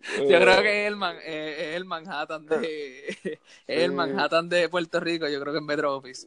Yo 0.18 0.40
creo 0.40 0.60
eh, 0.60 0.62
que 0.62 0.86
es 0.86 0.92
el, 0.92 1.02
eh, 1.24 1.76
el 1.76 1.84
Manhattan 1.84 2.46
de 2.46 3.38
el 3.66 3.92
Manhattan 3.92 4.48
de 4.48 4.68
Puerto 4.68 5.00
Rico, 5.00 5.28
yo 5.28 5.40
creo 5.40 5.52
que 5.52 5.58
en 5.58 5.66
Metro 5.66 5.96
Office. 5.96 6.26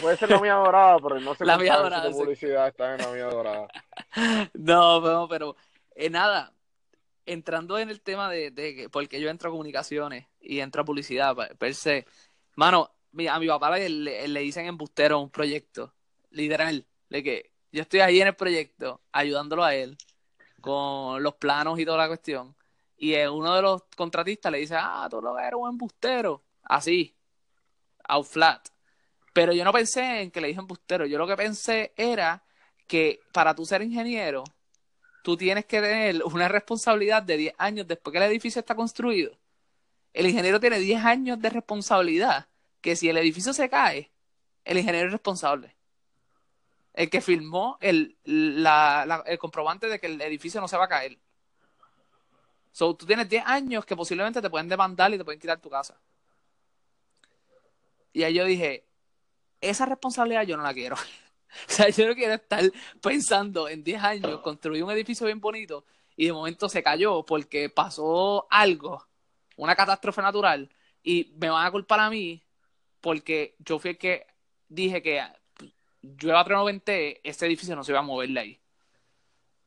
puede 0.00 0.16
ser 0.16 0.30
la 0.30 0.40
mía 0.40 0.54
dorada, 0.54 0.98
pero 0.98 1.20
no 1.20 1.34
sé 1.36 1.44
la 1.44 1.58
mía 1.58 1.76
dorada, 1.76 2.10
publicidad 2.10 2.68
está 2.68 2.94
en 2.94 3.02
la 3.02 3.08
mía 3.08 3.24
dorada. 3.24 3.68
No, 4.54 5.00
pero, 5.02 5.28
pero 5.28 5.56
eh, 5.94 6.10
nada, 6.10 6.52
entrando 7.24 7.78
en 7.78 7.90
el 7.90 8.00
tema 8.00 8.30
de, 8.30 8.50
de 8.50 8.88
porque 8.90 9.20
yo 9.20 9.28
entro 9.28 9.48
a 9.48 9.52
comunicaciones 9.52 10.26
y 10.40 10.60
entro 10.60 10.82
a 10.82 10.84
publicidad 10.84 11.36
per 11.58 11.74
se, 11.74 12.06
mano, 12.54 12.90
a 13.28 13.38
mi 13.38 13.46
papá 13.46 13.76
le, 13.76 14.28
le, 14.28 14.40
dicen 14.40 14.66
embustero 14.66 15.20
un 15.20 15.30
proyecto, 15.30 15.94
literal, 16.30 16.86
de 17.08 17.22
que 17.22 17.50
yo 17.72 17.82
estoy 17.82 18.00
ahí 18.00 18.20
en 18.20 18.28
el 18.28 18.36
proyecto 18.36 19.00
ayudándolo 19.12 19.64
a 19.64 19.74
él 19.74 19.96
con 20.60 21.22
los 21.22 21.34
planos 21.34 21.78
y 21.78 21.84
toda 21.84 21.98
la 21.98 22.08
cuestión 22.08 22.56
y 22.96 23.14
uno 23.26 23.54
de 23.54 23.62
los 23.62 23.82
contratistas 23.96 24.50
le 24.50 24.58
dice, 24.58 24.76
ah, 24.78 25.06
tú 25.10 25.20
lo 25.20 25.38
eres 25.38 25.54
un 25.54 25.68
embustero. 25.68 26.42
Así, 26.62 27.14
out 28.08 28.26
flat. 28.26 28.68
Pero 29.32 29.52
yo 29.52 29.64
no 29.64 29.72
pensé 29.72 30.22
en 30.22 30.30
que 30.30 30.40
le 30.40 30.48
dije 30.48 30.60
embustero. 30.60 31.04
Yo 31.06 31.18
lo 31.18 31.26
que 31.26 31.36
pensé 31.36 31.92
era 31.96 32.42
que 32.86 33.20
para 33.32 33.54
tú 33.54 33.66
ser 33.66 33.82
ingeniero, 33.82 34.44
tú 35.22 35.36
tienes 35.36 35.66
que 35.66 35.80
tener 35.80 36.22
una 36.24 36.48
responsabilidad 36.48 37.22
de 37.22 37.36
10 37.36 37.54
años 37.58 37.86
después 37.86 38.12
que 38.12 38.18
el 38.18 38.30
edificio 38.30 38.60
está 38.60 38.74
construido. 38.74 39.38
El 40.14 40.26
ingeniero 40.26 40.58
tiene 40.58 40.78
10 40.78 41.04
años 41.04 41.40
de 41.40 41.50
responsabilidad, 41.50 42.48
que 42.80 42.96
si 42.96 43.10
el 43.10 43.18
edificio 43.18 43.52
se 43.52 43.68
cae, 43.68 44.10
el 44.64 44.78
ingeniero 44.78 45.08
es 45.08 45.12
responsable. 45.12 45.76
El 46.94 47.10
que 47.10 47.20
firmó 47.20 47.76
el, 47.82 48.16
el 48.24 49.38
comprobante 49.38 49.88
de 49.88 50.00
que 50.00 50.06
el 50.06 50.20
edificio 50.22 50.62
no 50.62 50.68
se 50.68 50.78
va 50.78 50.86
a 50.86 50.88
caer. 50.88 51.18
So, 52.76 52.94
tú 52.94 53.06
tienes 53.06 53.26
10 53.26 53.42
años 53.46 53.86
que 53.86 53.96
posiblemente 53.96 54.42
te 54.42 54.50
pueden 54.50 54.68
demandar 54.68 55.10
y 55.10 55.16
te 55.16 55.24
pueden 55.24 55.40
quitar 55.40 55.58
tu 55.58 55.70
casa. 55.70 55.98
Y 58.12 58.22
ahí 58.22 58.34
yo 58.34 58.44
dije, 58.44 58.84
esa 59.62 59.86
responsabilidad 59.86 60.42
yo 60.42 60.58
no 60.58 60.62
la 60.62 60.74
quiero. 60.74 60.94
o 61.68 61.70
sea, 61.72 61.88
yo 61.88 62.06
no 62.06 62.14
quiero 62.14 62.34
estar 62.34 62.62
pensando 63.00 63.66
en 63.66 63.82
10 63.82 64.02
años, 64.02 64.40
construir 64.42 64.84
un 64.84 64.90
edificio 64.90 65.24
bien 65.24 65.40
bonito 65.40 65.86
y 66.16 66.26
de 66.26 66.34
momento 66.34 66.68
se 66.68 66.82
cayó 66.82 67.24
porque 67.24 67.70
pasó 67.70 68.46
algo, 68.50 69.06
una 69.56 69.74
catástrofe 69.74 70.20
natural, 70.20 70.70
y 71.02 71.32
me 71.38 71.48
van 71.48 71.64
a 71.64 71.70
culpar 71.70 72.00
a 72.00 72.10
mí 72.10 72.42
porque 73.00 73.56
yo 73.58 73.78
fui 73.78 73.92
el 73.92 73.96
que 73.96 74.26
dije 74.68 75.00
que 75.00 75.22
llueva 76.02 76.44
390, 76.44 76.92
este 77.24 77.46
edificio 77.46 77.74
no 77.74 77.82
se 77.82 77.92
iba 77.92 78.00
a 78.00 78.02
mover 78.02 78.28
de 78.28 78.40
ahí. 78.40 78.60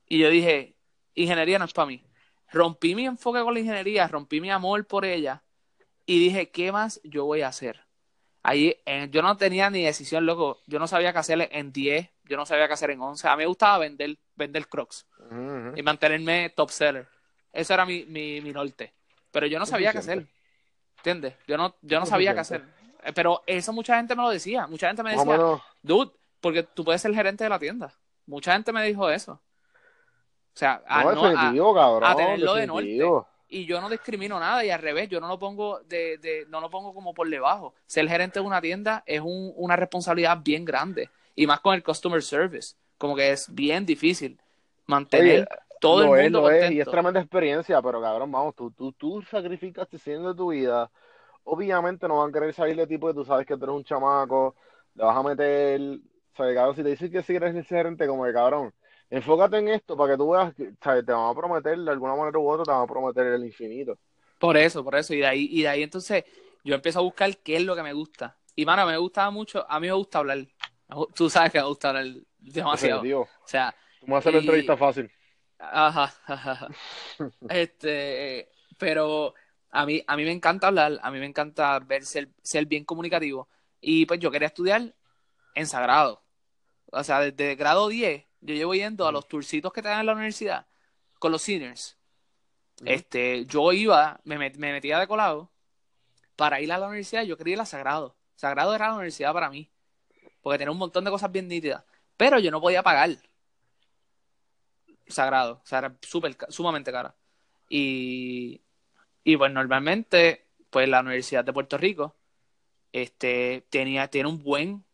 Y 0.07 0.19
yo 0.19 0.29
dije, 0.29 0.75
ingeniería 1.15 1.57
no 1.57 1.65
es 1.65 1.73
para 1.73 1.87
mí 1.87 2.03
rompí 2.51 2.95
mi 2.95 3.05
enfoque 3.05 3.41
con 3.41 3.53
la 3.53 3.59
ingeniería, 3.59 4.07
rompí 4.07 4.41
mi 4.41 4.51
amor 4.51 4.85
por 4.85 5.05
ella 5.05 5.43
y 6.05 6.19
dije, 6.19 6.49
¿qué 6.49 6.71
más 6.71 6.99
yo 7.03 7.25
voy 7.25 7.41
a 7.41 7.47
hacer? 7.49 7.81
Ahí 8.41 8.75
eh, 8.85 9.07
yo 9.11 9.21
no 9.21 9.35
tenía 9.37 9.69
ni 9.69 9.83
decisión, 9.83 10.25
loco. 10.25 10.59
Yo 10.65 10.79
no 10.79 10.87
sabía 10.87 11.11
qué 11.11 11.19
hacer 11.19 11.49
en 11.51 11.71
10, 11.71 12.09
yo 12.23 12.37
no 12.37 12.45
sabía 12.45 12.67
qué 12.67 12.73
hacer 12.73 12.91
en 12.91 13.01
11. 13.01 13.27
A 13.27 13.35
mí 13.35 13.43
me 13.43 13.47
gustaba 13.47 13.77
vender, 13.79 14.17
vender 14.35 14.67
crocs 14.67 15.05
y 15.75 15.83
mantenerme 15.83 16.49
top 16.49 16.69
seller. 16.71 17.07
Eso 17.51 17.73
era 17.73 17.85
mi, 17.85 18.05
mi, 18.05 18.41
mi 18.41 18.51
norte. 18.51 18.93
Pero 19.31 19.45
yo 19.45 19.59
no 19.59 19.65
sabía 19.65 19.91
qué 19.91 19.99
hacer. 19.99 20.25
¿Entiendes? 20.97 21.35
Yo 21.47 21.57
no, 21.57 21.75
yo 21.81 21.99
no 21.99 22.05
sabía 22.05 22.33
qué 22.33 22.39
hacer. 22.39 22.65
Eh, 23.03 23.13
Pero 23.13 23.43
eso 23.45 23.71
mucha 23.73 23.97
gente 23.97 24.15
me 24.15 24.23
lo 24.23 24.29
decía. 24.29 24.67
Mucha 24.67 24.87
gente 24.87 25.03
me 25.03 25.11
decía, 25.11 25.37
dude, 25.81 26.11
porque 26.41 26.63
tú 26.63 26.83
puedes 26.83 27.01
ser 27.01 27.13
gerente 27.13 27.43
de 27.43 27.49
la 27.49 27.59
tienda. 27.59 27.93
Mucha 28.25 28.53
gente 28.53 28.71
me 28.71 28.83
dijo 28.85 29.09
eso. 29.09 29.41
O 30.59 30.61
sea, 30.61 30.81
a 30.87 31.03
no, 31.05 31.15
no- 31.15 31.23
a- 31.25 31.29
definitivo, 31.29 31.73
cabrón. 31.73 32.03
a 32.03 32.15
tenerlo 32.17 32.53
de 32.55 32.67
norte. 32.67 32.83
definitivo. 32.83 33.27
y 33.51 33.65
yo 33.65 33.79
no 33.81 33.89
discrimino 33.89 34.37
nada 34.39 34.63
y 34.65 34.69
al 34.69 34.79
revés, 34.81 35.07
yo 35.09 35.19
no 35.21 35.27
lo 35.29 35.39
pongo 35.39 35.79
de, 35.87 36.17
de- 36.17 36.45
no 36.49 36.59
lo 36.61 36.69
pongo 36.69 36.93
como 36.93 37.13
por 37.13 37.29
debajo. 37.29 37.73
Ser 37.87 38.07
gerente 38.09 38.39
de 38.41 38.45
una 38.45 38.59
tienda 38.61 39.01
es 39.07 39.21
un- 39.21 39.53
una 39.55 39.75
responsabilidad 39.77 40.37
bien 40.43 40.65
grande 40.65 41.09
y 41.33 41.47
más 41.47 41.61
con 41.61 41.73
el 41.75 41.81
customer 41.81 42.21
service, 42.21 42.75
como 42.97 43.15
que 43.15 43.31
es 43.31 43.47
bien 43.55 43.85
difícil 43.85 44.37
mantener 44.85 45.47
Oye, 45.49 45.59
todo 45.79 46.03
el 46.03 46.23
mundo 46.23 46.41
lo 46.41 46.49
es, 46.49 46.55
contento. 46.55 46.73
y 46.73 46.81
es 46.81 46.87
tremenda 46.89 47.19
experiencia, 47.21 47.81
pero 47.81 48.01
cabrón, 48.01 48.29
vamos, 48.31 48.53
tú, 48.53 48.69
tú, 48.71 48.91
tú 48.91 49.21
sacrificaste 49.23 49.97
100 49.97 50.23
de 50.25 50.35
tu 50.35 50.49
vida. 50.51 50.91
Obviamente 51.45 52.07
no 52.07 52.17
van 52.19 52.29
a 52.29 52.33
querer 52.33 52.53
salir 52.53 52.75
de 52.75 52.85
ti 52.85 52.97
porque 52.97 53.15
tú 53.15 53.23
sabes 53.25 53.47
que 53.47 53.55
tú 53.57 53.63
eres 53.63 53.75
un 53.77 53.83
chamaco, 53.85 54.55
le 54.93 55.03
vas 55.05 55.15
a 55.17 55.23
meter, 55.23 55.79
¿sabes, 56.35 56.53
cabrón? 56.53 56.75
Si 56.75 56.83
te 56.83 56.89
dicen 56.89 57.11
que 57.11 57.23
si 57.23 57.35
eres 57.35 57.65
gerente, 57.67 58.05
como 58.05 58.25
que 58.25 58.33
cabrón, 58.33 58.73
enfócate 59.09 59.57
en 59.57 59.69
esto 59.69 59.95
para 59.97 60.13
que 60.13 60.17
tú 60.17 60.31
veas 60.31 60.53
que, 60.53 60.71
¿sabes? 60.81 61.05
Te 61.05 61.11
van 61.11 61.29
a 61.29 61.33
prometer 61.33 61.77
de 61.77 61.91
alguna 61.91 62.15
manera 62.15 62.37
u 62.39 62.49
otra, 62.49 62.63
te 62.65 62.71
van 62.71 62.83
a 62.83 62.87
prometer 62.87 63.25
el 63.27 63.45
infinito. 63.45 63.97
Por 64.39 64.55
eso, 64.57 64.83
por 64.83 64.95
eso. 64.95 65.13
Y 65.13 65.17
de 65.19 65.25
ahí, 65.27 65.47
y 65.51 65.61
de 65.63 65.67
ahí 65.67 65.83
entonces 65.83 66.23
yo 66.63 66.75
empiezo 66.75 66.99
a 66.99 67.03
buscar 67.03 67.35
qué 67.37 67.57
es 67.57 67.63
lo 67.63 67.75
que 67.75 67.83
me 67.83 67.93
gusta. 67.93 68.37
Y 68.55 68.65
mano, 68.65 68.85
me 68.85 68.97
gustaba 68.97 69.29
mucho, 69.31 69.65
a 69.69 69.79
mí 69.79 69.87
me 69.87 69.93
gusta 69.93 70.19
hablar. 70.19 70.39
Tú 71.13 71.29
sabes 71.29 71.51
que 71.51 71.59
me 71.59 71.65
gusta 71.65 71.89
hablar 71.89 72.05
demasiado. 72.37 73.01
O 73.23 73.27
sea, 73.47 73.75
Tú 73.99 74.07
me 74.07 74.13
vas 74.13 74.25
a 74.25 74.29
hacer 74.29 74.33
la 74.33 74.39
Y- 74.39 74.41
entrevista 74.41 74.77
fácil. 74.77 75.11
Ajá, 75.59 76.13
ajá. 76.25 76.67
Este, 77.49 78.49
pero 78.77 79.33
a 79.71 79.85
mí, 79.85 80.01
a 80.07 80.15
mí 80.15 80.23
me 80.23 80.31
encanta 80.31 80.67
hablar, 80.67 80.99
a 81.01 81.11
mí 81.11 81.19
me 81.19 81.25
encanta 81.25 81.79
ver 81.79 82.03
ser, 82.05 82.29
ser 82.41 82.65
bien 82.65 82.85
comunicativo. 82.85 83.49
Y 83.81 84.05
pues 84.05 84.19
yo 84.19 84.31
quería 84.31 84.47
estudiar 84.47 84.93
en 85.55 85.67
Sagrado. 85.67 86.23
O 86.91 87.03
sea, 87.03 87.19
desde 87.19 87.55
grado 87.55 87.87
10, 87.87 88.25
yo 88.41 88.55
llevo 88.55 88.73
yendo 88.75 89.07
a 89.07 89.11
los 89.11 89.27
tourcitos 89.27 89.73
que 89.73 89.81
te 89.81 89.89
dan 89.89 90.01
en 90.01 90.05
la 90.07 90.13
universidad 90.13 90.67
con 91.19 91.31
los 91.31 91.41
seniors. 91.41 91.97
Este, 92.85 93.45
yo 93.45 93.73
iba, 93.73 94.19
me, 94.25 94.37
met- 94.37 94.57
me 94.57 94.71
metía 94.73 94.99
de 94.99 95.07
colado 95.07 95.51
para 96.35 96.61
ir 96.61 96.71
a 96.71 96.77
la 96.77 96.87
universidad. 96.87 97.23
Yo 97.23 97.37
quería 97.37 97.55
ir 97.55 97.61
a 97.61 97.65
Sagrado. 97.65 98.15
Sagrado 98.35 98.75
era 98.75 98.87
la 98.89 98.95
universidad 98.95 99.33
para 99.33 99.49
mí. 99.49 99.69
Porque 100.41 100.59
tenía 100.59 100.71
un 100.71 100.77
montón 100.79 101.05
de 101.05 101.11
cosas 101.11 101.31
bien 101.31 101.47
nítidas. 101.47 101.83
Pero 102.17 102.39
yo 102.39 102.51
no 102.51 102.61
podía 102.61 102.83
pagar. 102.83 103.11
Sagrado. 105.07 105.61
O 105.63 105.65
sea, 105.65 105.79
era 105.79 105.97
sumamente 106.49 106.91
cara. 106.91 107.15
Y, 107.69 108.61
y 109.23 109.37
pues 109.37 109.51
normalmente, 109.53 110.47
pues 110.69 110.89
la 110.89 111.01
Universidad 111.01 111.45
de 111.45 111.53
Puerto 111.53 111.77
Rico 111.77 112.15
este, 112.93 113.67
tenía, 113.71 114.09
tiene 114.09 114.29
un 114.29 114.43
buen, 114.43 114.85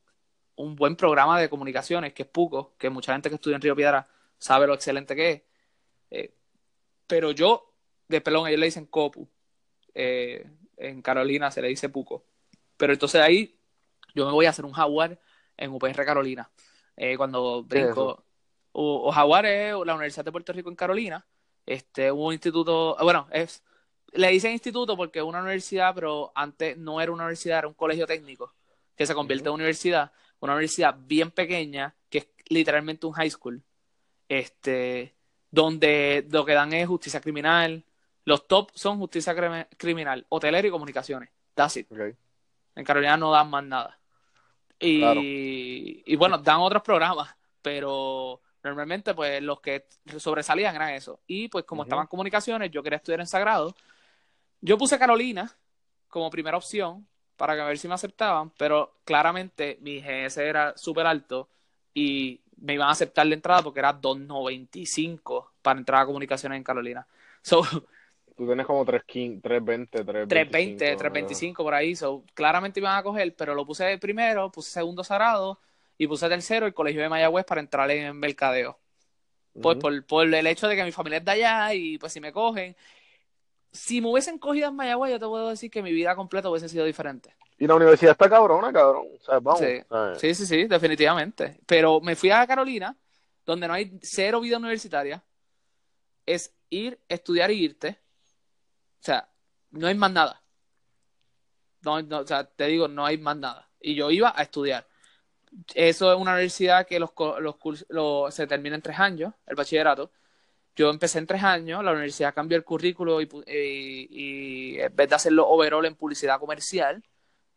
un 0.56 0.76
buen 0.76 0.96
programa 0.96 1.40
de 1.40 1.50
comunicaciones, 1.50 2.14
que 2.14 2.24
es 2.24 2.30
PUCO, 2.30 2.76
que 2.78 2.90
mucha 2.90 3.14
gente 3.14 3.30
que 3.30 3.36
estudia 3.36 3.56
en 3.56 3.62
Río 3.62 3.76
Piedra 3.76 4.08
sabe 4.38 4.68
lo 4.68 4.74
excelente 4.74 5.16
que 5.16 5.32
es. 5.32 5.42
Eh, 6.12 6.34
pero 7.08 7.32
yo, 7.32 7.74
de 8.08 8.22
pelón, 8.22 8.48
ellos 8.48 8.60
le 8.60 8.66
dicen 8.68 8.86
COPU. 8.86 9.28
Eh, 9.94 10.46
en 10.78 11.02
Carolina 11.02 11.52
se 11.52 11.62
le 11.62 11.68
dice 11.70 11.90
PUCO. 11.90 12.26
Pero 12.78 12.94
entonces 12.94 13.22
ahí 13.22 13.58
yo 14.14 14.26
me 14.26 14.32
voy 14.32 14.46
a 14.46 14.50
hacer 14.50 14.66
un 14.66 14.74
jaguar 14.74 15.20
en 15.58 15.72
UPR 15.72 16.06
Carolina. 16.06 16.50
Eh, 16.98 17.18
cuando 17.18 17.66
¿Qué 17.70 17.80
es 17.80 17.86
brinco. 17.86 18.24
O, 18.72 19.08
o 19.08 19.12
Jaguar 19.12 19.46
es 19.46 19.74
la 19.86 19.94
Universidad 19.94 20.26
de 20.26 20.32
Puerto 20.32 20.52
Rico 20.52 20.70
en 20.70 20.76
Carolina. 20.76 21.26
Este, 21.66 22.12
un 22.12 22.34
instituto, 22.34 22.98
bueno, 23.02 23.28
es, 23.32 23.64
le 24.14 24.30
dicen 24.30 24.52
instituto 24.52 24.96
porque 24.96 25.20
es 25.20 25.26
una 25.26 25.40
universidad, 25.40 25.94
pero 25.96 26.32
antes 26.36 26.78
no 26.78 27.02
era 27.02 27.12
una 27.12 27.24
universidad, 27.24 27.60
era 27.60 27.68
un 27.68 27.74
colegio 27.74 28.06
técnico 28.06 28.54
que 28.96 29.06
se 29.06 29.14
convierte 29.14 29.48
en 29.50 29.56
universidad, 29.56 30.12
una 30.40 30.54
universidad 30.54 30.96
bien 30.98 31.32
pequeña, 31.32 31.96
que 32.10 32.18
es 32.20 32.28
literalmente 32.50 33.06
un 33.08 33.14
high 33.14 33.30
school, 33.30 33.62
este, 34.30 35.16
donde 35.52 36.26
lo 36.30 36.46
que 36.46 36.54
dan 36.54 36.74
es 36.74 36.88
justicia 36.88 37.22
criminal, 37.22 37.84
los 38.26 38.48
top 38.48 38.72
son 38.74 38.98
justicia 38.98 39.36
crimi- 39.36 39.68
criminal, 39.78 40.26
hotelero 40.30 40.68
y 40.68 40.72
comunicaciones, 40.72 41.30
that's 41.54 41.78
it. 41.78 41.88
En 42.76 42.84
Carolina 42.84 43.18
no 43.18 43.32
dan 43.32 43.50
más 43.50 43.64
nada. 43.64 44.00
Y, 44.80 45.00
Claro. 45.00 45.22
y 45.24 46.16
bueno, 46.18 46.38
dan 46.40 46.60
otros 46.60 46.82
programas, 46.84 47.34
pero 47.62 48.42
normalmente 48.64 49.14
pues 49.14 49.42
los 49.42 49.62
que 49.62 49.88
sobresalían 50.18 50.76
eran 50.76 50.90
eso. 50.90 51.22
Y 51.28 51.48
pues 51.48 51.64
como 51.66 51.82
Ujú. 51.82 51.88
estaban 51.88 52.08
comunicaciones, 52.08 52.72
yo 52.72 52.84
quería 52.84 52.98
estudiar 52.98 53.22
en 53.22 53.28
Sagrado. 53.28 53.74
Yo 54.60 54.78
puse 54.78 55.00
Carolina 55.00 55.50
como 56.08 56.30
primera 56.30 56.58
opción 56.58 57.08
para 57.38 57.56
que 57.56 57.62
a 57.62 57.66
ver 57.66 57.78
si 57.78 57.88
me 57.88 57.94
aceptaban, 57.94 58.52
pero 58.58 58.94
claramente 59.04 59.78
mi 59.82 60.02
GS 60.02 60.38
era 60.38 60.78
súper 60.78 61.06
alto 61.08 61.50
y 61.94 62.42
me 62.58 62.74
iban 62.74 62.88
a 62.90 62.92
aceptar 62.92 63.26
la 63.28 63.36
entrada 63.36 63.62
porque 63.62 63.80
era 63.80 63.94
2.95 63.94 65.52
para 65.62 65.80
entrar 65.80 66.02
a 66.02 66.06
comunicaciones 66.06 66.58
en 66.58 66.64
Carolina. 66.64 67.08
So, 67.46 67.62
Tú 68.36 68.48
tienes 68.48 68.66
como 68.66 68.84
3.15, 68.84 69.42
3.20, 69.42 69.90
3.25. 70.04 70.28
320, 70.28 70.78
325 70.98 71.64
por 71.64 71.74
ahí. 71.76 71.96
So, 71.96 72.24
claramente 72.34 72.80
iban 72.80 72.98
a 72.98 73.04
coger, 73.04 73.36
pero 73.36 73.54
lo 73.54 73.66
puse 73.66 73.98
primero, 74.00 74.52
puse 74.52 74.72
segundo 74.72 75.04
sagrado 75.04 75.60
y 75.98 76.08
puse 76.08 76.28
tercero 76.28 76.66
el 76.66 76.74
colegio 76.74 77.02
de 77.02 77.10
Mayagüez 77.10 77.46
para 77.46 77.62
entrar 77.62 77.90
en 77.92 78.18
mercadeo. 78.18 78.80
Pues 79.62 79.78
por, 79.78 80.06
por 80.06 80.34
el 80.34 80.48
hecho 80.48 80.68
de 80.68 80.76
que 80.76 80.84
mi 80.84 80.92
familia 80.92 81.20
es 81.20 81.26
de 81.26 81.32
allá 81.32 81.74
y 81.74 81.98
pues 81.98 82.12
si 82.12 82.20
me 82.20 82.34
cogen. 82.34 82.76
Si 83.76 84.02
me 84.02 84.10
hubiesen 84.10 84.40
cogido 84.40 84.70
en 84.70 84.76
Mayagüez, 84.76 85.12
yo 85.12 85.20
te 85.20 85.26
puedo 85.26 85.50
decir 85.50 85.70
que 85.70 85.84
mi 85.84 85.92
vida 85.92 86.16
completa 86.16 86.50
hubiese 86.50 86.70
sido 86.70 86.86
diferente. 86.86 87.36
Y 87.58 87.68
la 87.68 87.76
universidad 87.76 88.12
está 88.14 88.30
cabrona, 88.30 88.72
cabrón. 88.74 89.08
O 89.20 89.24
sea, 89.24 89.40
vamos. 89.40 89.60
Sí. 89.60 89.82
Sí, 90.20 90.34
sí, 90.36 90.46
sí, 90.46 90.64
definitivamente. 90.66 91.60
Pero 91.66 92.02
me 92.02 92.16
fui 92.16 92.30
a 92.32 92.46
Carolina, 92.48 92.96
donde 93.46 93.68
no 93.68 93.74
hay 93.74 93.98
cero 94.02 94.42
vida 94.42 94.58
universitaria. 94.58 95.24
Es 96.26 96.54
ir, 96.70 97.00
estudiar 97.08 97.52
y 97.52 97.64
irte. 97.64 98.00
O 99.00 99.04
sea, 99.06 99.30
no 99.72 99.88
hay 99.88 99.96
más 99.96 100.12
nada. 100.12 100.42
No, 101.82 102.02
no, 102.02 102.20
o 102.20 102.28
sea, 102.28 102.44
te 102.46 102.66
digo, 102.66 102.88
no 102.88 103.06
hay 103.06 103.18
más 103.18 103.38
nada. 103.38 103.70
Y 103.80 103.94
yo 103.96 104.10
iba 104.10 104.34
a 104.36 104.42
estudiar. 104.42 104.88
Eso 105.74 106.12
es 106.12 106.18
una 106.20 106.32
universidad 106.34 106.86
que 106.88 107.00
los, 107.00 107.12
los 107.40 107.56
cursos 107.58 107.86
los- 107.90 108.34
se 108.34 108.48
termina 108.48 108.76
en 108.76 108.82
tres 108.82 109.00
años, 109.00 109.34
el 109.46 109.56
bachillerato. 109.56 110.12
Yo 110.76 110.90
empecé 110.90 111.20
en 111.20 111.28
tres 111.28 111.42
años, 111.44 111.84
la 111.84 111.92
universidad 111.94 112.34
cambió 112.34 112.58
el 112.58 112.64
currículo 112.66 113.22
y, 113.22 113.30
y- 113.48 114.08
y 114.76 114.80
en 114.80 114.96
vez 114.96 115.08
de 115.10 115.16
hacerlo 115.16 115.48
overall 115.48 115.86
en 115.86 115.96
publicidad 115.96 116.40
comercial, 116.40 117.02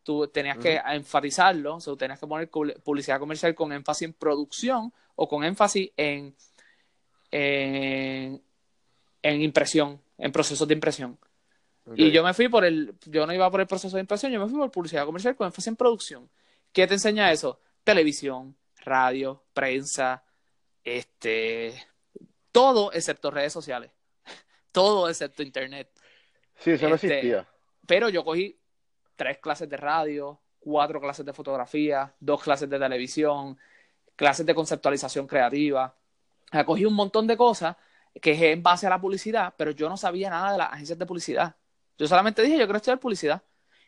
tú 0.03 0.27
tenías 0.27 0.57
que 0.57 0.81
enfatizarlo, 0.95 1.75
o 1.75 1.79
sea, 1.81 1.95
tenías 1.95 2.19
que 2.19 2.27
poner 2.27 2.49
publicidad 2.49 3.19
comercial 3.19 3.53
con 3.53 3.73
énfasis 3.73 4.07
en 4.07 4.13
producción 4.13 4.93
o 5.15 5.27
con 5.27 5.43
énfasis 5.43 5.91
en, 5.97 6.33
en, 7.31 8.41
en 9.21 9.41
impresión, 9.41 10.01
en 10.17 10.31
procesos 10.31 10.67
de 10.67 10.73
impresión. 10.73 11.17
Y 11.95 12.11
yo 12.11 12.23
me 12.23 12.33
fui 12.33 12.47
por 12.49 12.63
el, 12.65 12.93
yo 13.05 13.25
no 13.25 13.33
iba 13.33 13.49
por 13.51 13.59
el 13.61 13.67
proceso 13.67 13.95
de 13.97 14.01
impresión, 14.01 14.31
yo 14.31 14.39
me 14.39 14.47
fui 14.47 14.57
por 14.59 14.71
publicidad 14.71 15.05
comercial 15.05 15.35
con 15.35 15.47
énfasis 15.47 15.67
en 15.67 15.75
producción. 15.75 16.29
¿Qué 16.71 16.87
te 16.87 16.93
enseña 16.93 17.31
eso? 17.31 17.59
Televisión, 17.83 18.55
radio, 18.77 19.43
prensa, 19.53 20.23
este, 20.83 21.73
todo 22.51 22.91
excepto 22.91 23.31
redes 23.31 23.53
sociales, 23.53 23.91
todo 24.71 25.09
excepto 25.09 25.43
internet. 25.43 25.89
Sí, 26.57 26.71
eso 26.71 26.89
no 26.89 26.95
este, 26.95 27.07
existía. 27.07 27.47
Pero 27.85 28.09
yo 28.09 28.23
cogí 28.23 28.59
tres 29.15 29.37
clases 29.39 29.69
de 29.69 29.77
radio, 29.77 30.39
cuatro 30.59 30.99
clases 30.99 31.25
de 31.25 31.33
fotografía, 31.33 32.13
dos 32.19 32.43
clases 32.43 32.69
de 32.69 32.79
televisión, 32.79 33.57
clases 34.15 34.45
de 34.45 34.55
conceptualización 34.55 35.27
creativa. 35.27 35.95
Cogí 36.65 36.85
un 36.85 36.93
montón 36.93 37.27
de 37.27 37.37
cosas 37.37 37.75
que 38.21 38.31
es 38.31 38.41
en 38.41 38.63
base 38.63 38.87
a 38.87 38.89
la 38.89 38.99
publicidad, 38.99 39.53
pero 39.57 39.71
yo 39.71 39.87
no 39.87 39.97
sabía 39.97 40.29
nada 40.29 40.51
de 40.51 40.57
las 40.57 40.73
agencias 40.73 40.97
de 40.97 41.05
publicidad. 41.05 41.55
Yo 41.97 42.07
solamente 42.07 42.41
dije, 42.41 42.57
yo 42.57 42.65
quiero 42.65 42.77
estudiar 42.77 42.99
publicidad. 42.99 43.43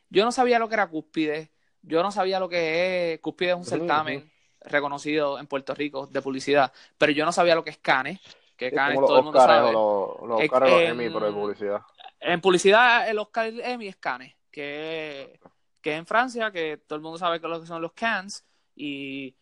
Yo 0.09 0.23
no 0.25 0.31
sabía 0.31 0.59
lo 0.59 0.67
que 0.67 0.75
era 0.75 0.87
Cúspide, 0.87 1.51
yo 1.81 2.03
no 2.03 2.11
sabía 2.11 2.39
lo 2.39 2.49
que 2.49 3.13
es, 3.13 3.19
Cúspide 3.19 3.51
es 3.51 3.55
un 3.55 3.65
certamen 3.65 4.29
reconocido 4.59 5.39
en 5.39 5.47
Puerto 5.47 5.73
Rico 5.73 6.07
de 6.07 6.21
publicidad, 6.21 6.71
pero 6.97 7.11
yo 7.11 7.25
no 7.25 7.31
sabía 7.31 7.55
lo 7.55 7.63
que 7.63 7.71
es 7.71 7.77
Cane, 7.77 8.19
que 8.61 8.67
Es 8.67 8.75
todo 8.75 9.17
el 9.17 9.23
mundo 9.23 9.39
sabe. 9.39 9.71
los, 9.71 10.21
los 10.21 10.41
Oscars 10.43 10.65
o 10.71 10.75
los 10.75 10.81
em, 10.81 10.89
Emmy, 10.91 11.09
pero 11.11 11.33
publicidad. 11.33 11.81
En 12.19 12.41
publicidad, 12.41 13.09
el 13.09 13.17
Oscar 13.17 13.47
y 13.47 13.59
el 13.59 13.61
Emmy 13.61 13.87
es 13.87 13.95
Cannes, 13.95 14.35
que, 14.51 15.39
que 15.81 15.93
es 15.93 15.97
en 15.97 16.05
Francia, 16.05 16.51
que 16.51 16.77
todo 16.77 16.97
el 16.97 17.01
mundo 17.01 17.17
sabe 17.17 17.41
que 17.41 17.47
lo 17.47 17.59
que 17.59 17.65
son 17.65 17.81
los 17.81 17.93
Cannes, 17.93 18.45
y 18.75 19.35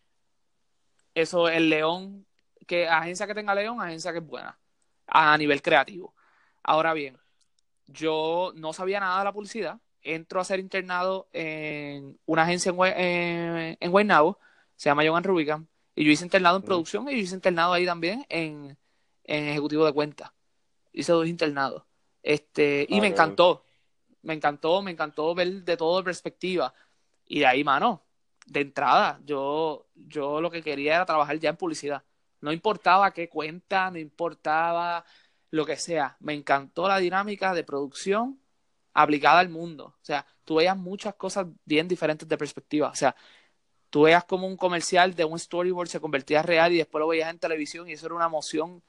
eso, 1.14 1.50
el 1.50 1.70
León, 1.70 2.26
que 2.66 2.88
agencia 2.88 3.28
que 3.28 3.36
tenga 3.36 3.54
León, 3.54 3.82
agencia 3.82 4.14
que 4.14 4.20
es 4.20 4.26
buena, 4.26 4.58
a 5.08 5.38
nivel 5.38 5.62
creativo. 5.62 6.16
Ahora 6.64 6.94
bien, 6.94 7.18
yo 7.88 8.54
no 8.56 8.72
sabía 8.72 9.02
nada 9.02 9.20
de 9.20 9.26
la 9.26 9.34
publicidad, 9.34 9.80
entro 10.02 10.40
a 10.40 10.46
ser 10.46 10.62
internado 10.62 11.28
en 11.34 12.18
una 12.26 12.44
agencia 12.44 12.72
en, 12.72 13.78
en, 13.78 13.92
Guaynabo, 13.92 14.40
se 14.78 14.90
llama 14.90 15.04
Joan 15.06 15.26
Rubicam, 15.26 15.68
y 15.94 16.06
yo 16.06 16.12
hice 16.12 16.24
internado 16.24 16.56
en 16.56 16.64
producción 16.64 17.10
y 17.10 17.12
yo 17.12 17.18
hice 17.18 17.36
internado 17.36 17.74
ahí 17.74 17.86
también 17.86 18.26
en, 18.30 18.78
ejecutivo 19.30 19.86
de 19.86 19.94
cuentas. 19.94 20.32
Hice 20.92 21.12
dos 21.12 21.28
internados. 21.28 21.84
Este, 22.24 22.86
y 22.90 23.00
me 23.00 23.08
encantó, 23.08 23.64
me 24.24 24.34
encantó, 24.34 24.82
me 24.82 24.92
encantó 24.92 25.34
ver 25.36 25.64
de 25.64 25.78
todo 25.78 25.98
de 25.98 26.04
perspectiva. 26.04 26.74
Y 27.26 27.40
de 27.40 27.46
ahí, 27.46 27.64
mano, 27.64 28.04
de 28.48 28.62
entrada, 28.62 29.20
yo, 29.26 29.88
yo 29.96 30.42
lo 30.42 30.50
que 30.50 30.64
quería 30.64 30.96
era 30.96 31.06
trabajar 31.06 31.38
ya 31.40 31.52
en 31.52 31.58
publicidad. 31.58 32.04
No 32.42 32.52
importaba 32.52 33.12
qué 33.12 33.30
cuenta, 33.30 33.92
no 33.92 34.00
importaba 34.00 35.06
lo 35.52 35.66
que 35.66 35.76
sea. 35.76 36.18
Me 36.20 36.34
encantó 36.34 36.88
la 36.88 36.98
dinámica 36.98 37.54
de 37.54 37.64
producción 37.64 38.40
aplicada 38.94 39.40
al 39.40 39.50
mundo. 39.50 39.96
O 40.02 40.06
sea, 40.06 40.26
tú 40.44 40.56
veías 40.56 40.78
muchas 40.78 41.16
cosas 41.16 41.48
bien 41.66 41.88
diferentes 41.88 42.28
de 42.28 42.38
perspectiva. 42.38 42.90
O 42.90 42.96
sea, 42.96 43.16
tú 43.90 44.04
veías 44.04 44.26
como 44.26 44.48
un 44.48 44.58
comercial 44.58 45.16
de 45.16 45.26
un 45.26 45.40
storyboard 45.40 45.90
se 45.90 46.00
convertía 46.00 46.40
en 46.40 46.48
real 46.48 46.74
y 46.74 46.78
después 46.78 47.00
lo 47.00 47.08
veías 47.08 47.30
en 47.30 47.40
televisión 47.40 47.88
y 47.90 47.94
eso 47.94 48.06
era 48.08 48.16
una 48.16 48.26
emoción. 48.26 48.84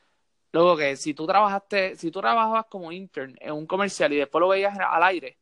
Luego 0.53 0.77
que 0.77 0.97
si 0.97 1.15
tú 1.15 1.27
trabajaste, 1.27 1.97
si 1.97 2.11
tú 2.11 2.21
trabajabas 2.21 2.67
como 2.67 2.91
intern 2.93 3.37
en 3.41 3.53
un 3.53 3.67
comercial 3.67 4.13
y 4.13 4.17
después 4.17 4.41
lo 4.41 4.49
veías 4.49 4.77
al 4.79 5.03
aire, 5.05 5.39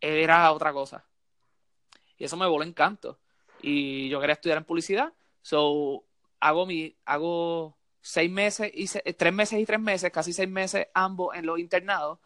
era 0.00 0.52
otra 0.52 0.72
cosa. 0.72 1.04
Y 2.16 2.24
eso 2.24 2.36
me 2.36 2.46
voló 2.46 2.64
encanto. 2.64 3.18
Y 3.60 4.08
yo 4.08 4.20
quería 4.20 4.34
estudiar 4.34 4.58
en 4.58 4.64
publicidad. 4.64 5.12
So, 5.42 6.04
hago 6.40 6.66
mi, 6.66 6.96
hago 7.04 7.76
seis 8.00 8.30
meses 8.30 8.70
y 8.74 8.86
tres 9.14 9.32
meses 9.32 9.60
y 9.60 9.66
tres 9.66 9.80
meses, 9.80 10.10
casi 10.12 10.32
seis 10.32 10.48
meses 10.48 10.86
ambos 10.94 11.34
en 11.34 11.46
los 11.46 11.58
internados 11.58 12.18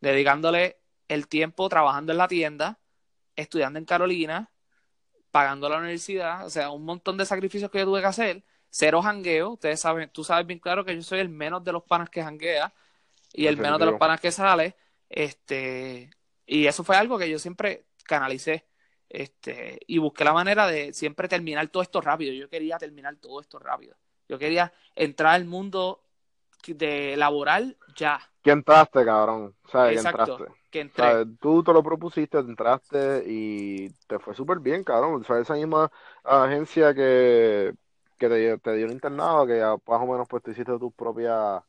dedicándole 0.00 0.80
el 1.08 1.28
tiempo 1.28 1.68
trabajando 1.68 2.12
en 2.12 2.18
la 2.18 2.28
tienda, 2.28 2.78
estudiando 3.36 3.78
en 3.78 3.84
Carolina, 3.84 4.50
pagando 5.30 5.68
la 5.68 5.78
universidad, 5.78 6.46
o 6.46 6.50
sea, 6.50 6.70
un 6.70 6.84
montón 6.84 7.16
de 7.16 7.26
sacrificios 7.26 7.70
que 7.70 7.78
yo 7.78 7.84
tuve 7.84 8.00
que 8.00 8.06
hacer, 8.06 8.42
cero 8.70 9.02
jangueo, 9.02 9.50
ustedes 9.50 9.80
saben, 9.80 10.10
tú 10.10 10.24
sabes 10.24 10.46
bien 10.46 10.58
claro 10.58 10.84
que 10.84 10.94
yo 10.94 11.02
soy 11.02 11.20
el 11.20 11.28
menos 11.28 11.62
de 11.64 11.72
los 11.72 11.82
panas 11.82 12.08
que 12.08 12.22
janguea 12.22 12.72
y 13.32 13.46
el 13.46 13.56
menos 13.56 13.78
de 13.78 13.86
los 13.86 13.98
panas 13.98 14.20
que 14.20 14.32
sale, 14.32 14.76
este, 15.08 16.10
y 16.46 16.66
eso 16.66 16.82
fue 16.84 16.96
algo 16.96 17.18
que 17.18 17.28
yo 17.28 17.38
siempre 17.38 17.86
canalicé, 18.04 18.66
este, 19.08 19.80
y 19.86 19.98
busqué 19.98 20.24
la 20.24 20.32
manera 20.32 20.66
de 20.66 20.92
siempre 20.92 21.28
terminar 21.28 21.68
todo 21.68 21.82
esto 21.82 22.00
rápido, 22.00 22.32
yo 22.32 22.48
quería 22.48 22.78
terminar 22.78 23.16
todo 23.16 23.40
esto 23.40 23.58
rápido, 23.58 23.96
yo 24.28 24.38
quería 24.38 24.72
entrar 24.94 25.34
al 25.34 25.44
mundo 25.44 26.02
de 26.66 27.16
laboral 27.16 27.76
ya, 27.96 28.20
que 28.42 28.50
entraste, 28.50 29.04
cabrón. 29.04 29.54
¿Sabes? 29.70 29.96
Exacto, 29.96 30.46
que 30.70 30.80
entraste. 30.80 31.36
Tú 31.40 31.62
te 31.62 31.72
lo 31.72 31.82
propusiste, 31.82 32.38
entraste 32.38 33.22
y 33.26 33.90
te 34.06 34.18
fue 34.18 34.34
súper 34.34 34.60
bien, 34.60 34.82
cabrón. 34.82 35.22
O 35.28 35.36
esa 35.36 35.54
misma 35.54 35.90
agencia 36.24 36.94
que, 36.94 37.74
que 38.20 38.28
te, 38.28 38.58
te, 38.58 38.74
dio 38.74 38.86
un 38.86 38.92
internado, 38.92 39.46
que 39.46 39.58
ya 39.58 39.70
más 39.70 40.02
o 40.02 40.06
menos 40.06 40.28
pues 40.28 40.42
te 40.42 40.50
hiciste 40.50 40.78
tus 40.78 40.92
propias, 40.92 41.62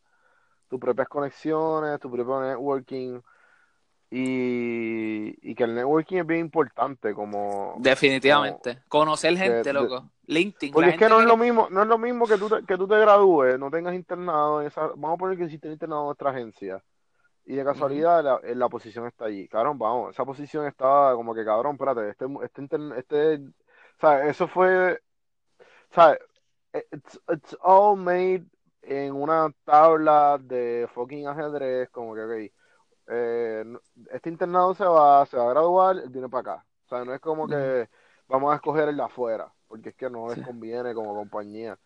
tus 0.68 0.80
propias 0.80 1.08
conexiones, 1.08 2.00
tu 2.00 2.12
propio 2.12 2.42
networking. 2.42 3.22
Y, 4.14 5.38
y, 5.42 5.56
que 5.56 5.64
el 5.64 5.74
networking 5.74 6.18
es 6.18 6.28
bien 6.28 6.42
importante 6.42 7.14
como 7.14 7.76
definitivamente. 7.80 8.80
Conocer 8.90 9.38
gente 9.38 9.72
loco. 9.72 10.12
LinkedIn 10.28 10.74
porque 10.74 10.90
es 10.90 10.98
que 10.98 11.08
no 11.08 11.22
es 11.22 11.26
lo 11.26 11.38
mismo 11.38 11.70
no 11.72 11.84
es 11.84 11.88
lo 11.88 11.98
mismo 11.98 12.28
que 12.28 12.38
tú 12.38 12.50
te, 12.50 12.66
que 12.66 12.78
tú 12.78 12.88
te 12.88 12.98
gradúes 13.00 13.58
no 13.58 13.72
tengas 13.72 13.96
internado 13.96 14.62
en 14.62 14.68
esa 14.68 14.88
vamos 14.88 15.14
a 15.14 15.18
poner 15.18 15.38
que 15.38 15.46
hiciste 15.46 15.70
internado 15.70 16.04
en 16.04 16.12
otra 16.12 16.32
agencia 16.32 16.84
y 17.46 17.56
de 17.56 17.64
casualidad 17.64 18.24
la, 18.24 18.40
la, 18.54 18.70
posición 18.70 19.08
está 19.08 19.26
allí. 19.26 19.48
Cabrón 19.48 19.78
vamos 19.78 20.12
esa 20.12 20.26
posición 20.26 20.68
estaba 20.68 21.16
como 21.16 21.34
que 21.34 21.46
cabrón 21.46 21.74
espérate 21.74 22.10
este 22.10 22.26
este, 22.44 22.78
este 22.98 23.40
sea 24.00 24.28
eso 24.28 24.48
fue 24.48 25.02
sabes 25.92 26.20
it's, 26.74 27.20
it's 27.30 27.58
all 27.62 27.96
made 27.96 28.44
en 28.82 29.14
una 29.14 29.54
tabla 29.64 30.40
de 30.40 30.88
fucking 30.94 31.28
ajedrez 31.28 31.90
como 31.90 32.16
que 32.16 32.22
ok 32.22 32.52
eh, 33.08 33.64
este 34.12 34.30
internado 34.30 34.74
se 34.74 34.86
va, 34.86 35.26
se 35.26 35.38
va 35.38 35.44
a 35.44 35.54
graduar, 35.54 35.98
él 35.98 36.10
viene 36.10 36.30
para 36.30 36.54
acá. 36.54 36.66
O 36.86 36.90
sea, 36.90 37.04
no 37.04 37.14
es 37.14 37.20
como 37.20 37.48
que 37.48 37.90
vamos 38.28 38.52
a 38.52 38.56
escoger 38.56 38.88
el 38.88 38.98
de 38.98 39.04
afuera, 39.04 39.52
porque 39.68 39.90
es 39.90 39.96
que 39.96 40.10
no 40.10 40.30
les 40.34 40.46
conviene 40.46 40.94
como 40.94 41.14
compañía. 41.14 41.78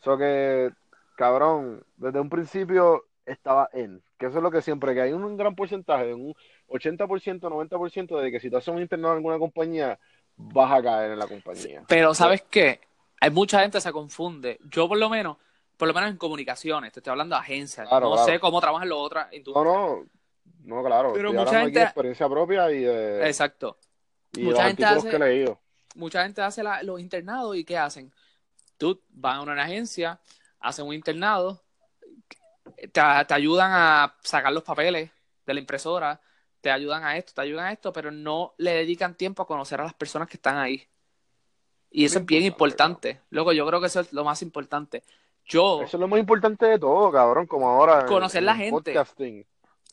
O 0.00 0.02
sea 0.02 0.16
que, 0.16 0.70
cabrón, 1.16 1.84
desde 1.96 2.20
un 2.20 2.28
principio 2.28 3.04
estaba 3.24 3.68
en, 3.72 4.02
que 4.18 4.26
eso 4.26 4.38
es 4.38 4.42
lo 4.42 4.50
que 4.50 4.62
siempre, 4.62 4.94
que 4.94 5.02
hay 5.02 5.12
un 5.12 5.36
gran 5.36 5.54
porcentaje, 5.54 6.12
un 6.14 6.34
80%, 6.68 7.40
90% 7.40 8.20
de 8.20 8.32
que 8.32 8.40
si 8.40 8.50
tú 8.50 8.56
haces 8.56 8.74
un 8.74 8.80
internado 8.80 9.12
en 9.12 9.18
alguna 9.18 9.38
compañía, 9.38 9.98
vas 10.36 10.72
a 10.72 10.82
caer 10.82 11.12
en 11.12 11.18
la 11.18 11.28
compañía. 11.28 11.84
Pero, 11.86 12.14
¿sabes 12.14 12.42
qué? 12.50 12.80
Hay 13.22 13.30
mucha 13.30 13.60
gente 13.60 13.78
que 13.78 13.82
se 13.82 13.92
confunde. 13.92 14.58
Yo, 14.64 14.88
por 14.88 14.98
lo 14.98 15.08
menos, 15.08 15.36
por 15.76 15.86
lo 15.86 15.94
menos 15.94 16.10
en 16.10 16.16
comunicaciones, 16.16 16.92
te 16.92 16.98
estoy 16.98 17.12
hablando 17.12 17.36
de 17.36 17.40
agencias. 17.40 17.88
no 17.88 18.24
sé 18.24 18.40
cómo 18.40 18.60
trabajan 18.60 18.88
los 18.88 18.98
otras 18.98 19.28
No, 19.46 19.62
no, 19.64 20.04
no, 20.64 20.82
claro. 20.82 21.12
Pero 21.12 21.32
mucha 21.32 21.60
gente. 21.60 21.78
De 21.78 21.84
experiencia 21.84 22.28
propia 22.28 22.68
y 22.72 22.80
de. 22.80 23.24
Exacto. 23.24 23.78
Y 24.32 24.42
mucha 24.42 24.64
gente 24.64 24.84
hace, 24.84 25.08
que 25.08 25.14
he 25.14 25.18
leído. 25.20 25.60
Mucha 25.94 26.24
gente 26.24 26.42
hace 26.42 26.64
los 26.82 27.00
internados 27.00 27.54
y 27.54 27.64
¿qué 27.64 27.78
hacen? 27.78 28.12
Tú 28.76 29.00
vas 29.10 29.36
a 29.36 29.42
una 29.42 29.62
agencia, 29.62 30.18
hacen 30.58 30.84
un 30.84 30.94
internado, 30.94 31.62
te, 32.90 33.00
ayudan 33.00 33.70
a 33.72 34.16
sacar 34.24 34.52
los 34.52 34.64
papeles 34.64 35.12
de 35.46 35.54
la 35.54 35.60
impresora, 35.60 36.20
te 36.60 36.72
ayudan 36.72 37.04
a 37.04 37.16
esto, 37.16 37.34
te 37.34 37.42
ayudan 37.42 37.66
a 37.66 37.72
esto, 37.72 37.92
pero 37.92 38.10
no 38.10 38.54
le 38.58 38.72
dedican 38.72 39.14
tiempo 39.14 39.44
a 39.44 39.46
conocer 39.46 39.80
a 39.80 39.84
las 39.84 39.94
personas 39.94 40.26
que 40.26 40.38
están 40.38 40.56
ahí. 40.56 40.88
Y 41.92 42.06
eso 42.06 42.20
es 42.20 42.26
bien 42.26 42.42
importante. 42.42 43.20
Luego, 43.30 43.52
yo 43.52 43.66
creo 43.66 43.80
que 43.80 43.86
eso 43.86 44.00
es 44.00 44.12
lo 44.12 44.24
más 44.24 44.42
importante. 44.42 45.02
Yo. 45.44 45.82
Eso 45.82 45.96
es 45.96 46.00
lo 46.00 46.08
más 46.08 46.18
importante 46.18 46.66
de 46.66 46.78
todo, 46.78 47.12
cabrón, 47.12 47.46
como 47.46 47.68
ahora. 47.68 48.06
Conocer 48.06 48.42
la 48.42 48.56
gente. 48.56 48.94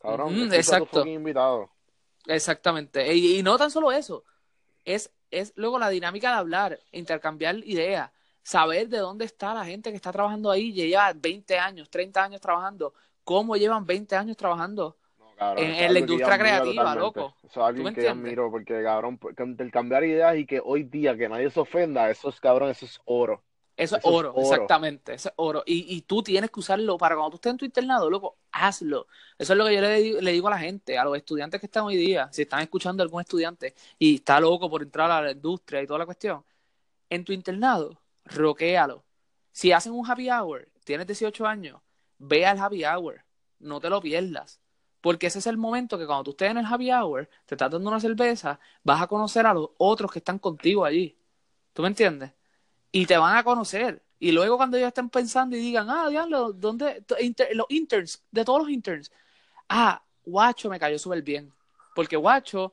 Cabrón, 0.00 0.52
exacto. 0.52 1.06
Invitado. 1.06 1.70
Exactamente. 2.26 3.14
Y, 3.14 3.42
no 3.42 3.58
tan 3.58 3.70
solo 3.70 3.92
eso, 3.92 4.24
es, 4.84 5.10
es 5.30 5.52
luego 5.56 5.78
la 5.78 5.88
dinámica 5.88 6.30
de 6.30 6.38
hablar, 6.38 6.80
intercambiar 6.92 7.56
ideas, 7.58 8.10
saber 8.42 8.88
de 8.88 8.98
dónde 8.98 9.24
está 9.24 9.52
la 9.52 9.64
gente 9.64 9.90
que 9.90 9.96
está 9.96 10.12
trabajando 10.12 10.50
ahí, 10.50 10.72
lleva 10.72 11.12
20 11.12 11.58
años, 11.58 11.90
30 11.90 12.24
años 12.24 12.40
trabajando, 12.40 12.94
cómo 13.24 13.56
llevan 13.56 13.84
20 13.84 14.16
años 14.16 14.36
trabajando 14.36 14.96
en, 15.56 15.94
la 15.94 15.98
industria 15.98 16.38
creativa, 16.38 16.94
loco. 16.94 17.34
Eso 17.42 17.60
es 17.60 17.66
algo 17.66 17.92
que 17.92 18.02
yo 18.02 18.10
admiro, 18.10 18.50
porque 18.50 18.82
cabrón, 18.82 19.18
intercambiar 19.38 20.04
ideas 20.04 20.36
y 20.36 20.46
que 20.46 20.60
hoy 20.62 20.84
día 20.84 21.16
que 21.16 21.28
nadie 21.28 21.50
se 21.50 21.60
ofenda, 21.60 22.10
eso 22.10 22.28
es 22.28 22.40
cabrón, 22.40 22.70
eso 22.70 22.84
es 22.84 23.00
oro. 23.04 23.42
Eso, 23.76 23.96
es, 23.96 24.02
oro, 24.04 24.34
exactamente, 24.36 25.14
eso 25.14 25.30
es 25.30 25.34
oro. 25.36 25.62
Y, 25.64 25.96
y, 25.96 26.02
tú 26.02 26.22
tienes 26.22 26.50
que 26.50 26.60
usarlo 26.60 26.98
para 26.98 27.14
cuando 27.14 27.30
tú 27.30 27.36
estés 27.36 27.52
en 27.52 27.56
tu 27.56 27.64
internado, 27.64 28.10
loco, 28.10 28.36
hazlo. 28.52 29.06
Eso 29.38 29.54
es 29.54 29.58
lo 29.58 29.64
que 29.64 29.74
yo 29.74 29.80
le, 29.80 30.20
le, 30.20 30.32
digo 30.32 30.48
a 30.48 30.50
la 30.50 30.58
gente, 30.58 30.98
a 30.98 31.04
los 31.04 31.16
estudiantes 31.16 31.58
que 31.60 31.66
están 31.66 31.84
hoy 31.84 31.96
día, 31.96 32.28
si 32.30 32.42
están 32.42 32.60
escuchando 32.60 33.02
a 33.02 33.04
algún 33.04 33.22
estudiante 33.22 33.74
y 33.98 34.16
está 34.16 34.38
loco 34.38 34.68
por 34.68 34.82
entrar 34.82 35.10
a 35.10 35.22
la 35.22 35.30
industria 35.30 35.80
y 35.80 35.86
toda 35.86 36.00
la 36.00 36.04
cuestión, 36.04 36.44
en 37.08 37.24
tu 37.24 37.32
internado, 37.32 37.98
roquéalo. 38.26 39.02
Si 39.50 39.72
hacen 39.72 39.92
un 39.92 40.08
happy 40.08 40.30
hour, 40.30 40.68
tienes 40.84 41.06
18 41.06 41.46
años, 41.46 41.80
ve 42.18 42.44
al 42.44 42.58
happy 42.58 42.84
hour, 42.84 43.24
no 43.60 43.80
te 43.80 43.88
lo 43.88 44.02
pierdas. 44.02 44.60
Porque 45.00 45.28
ese 45.28 45.38
es 45.38 45.46
el 45.46 45.56
momento 45.56 45.98
que 45.98 46.06
cuando 46.06 46.24
tú 46.24 46.30
estés 46.32 46.50
en 46.50 46.58
el 46.58 46.66
happy 46.66 46.92
hour, 46.92 47.28
te 47.46 47.54
estás 47.54 47.70
dando 47.70 47.88
una 47.88 48.00
cerveza, 48.00 48.60
vas 48.82 49.02
a 49.02 49.06
conocer 49.06 49.46
a 49.46 49.54
los 49.54 49.70
otros 49.78 50.12
que 50.12 50.18
están 50.18 50.38
contigo 50.38 50.84
allí. 50.84 51.16
¿Tú 51.72 51.82
me 51.82 51.88
entiendes? 51.88 52.32
y 52.92 53.06
te 53.06 53.16
van 53.16 53.36
a 53.36 53.44
conocer. 53.44 54.02
Y 54.18 54.32
luego 54.32 54.56
cuando 54.56 54.76
ellos 54.76 54.88
estén 54.88 55.08
pensando 55.08 55.56
y 55.56 55.60
digan, 55.60 55.88
ah, 55.90 56.08
diablo, 56.08 56.52
¿dónde? 56.52 57.04
los 57.54 57.66
interns, 57.70 58.22
de 58.30 58.44
todos 58.44 58.60
los 58.60 58.70
interns. 58.70 59.10
Ah, 59.68 60.02
Guacho 60.24 60.68
me 60.68 60.78
cayó 60.78 60.98
súper 60.98 61.22
bien. 61.22 61.52
Porque 61.94 62.16
Guacho, 62.16 62.72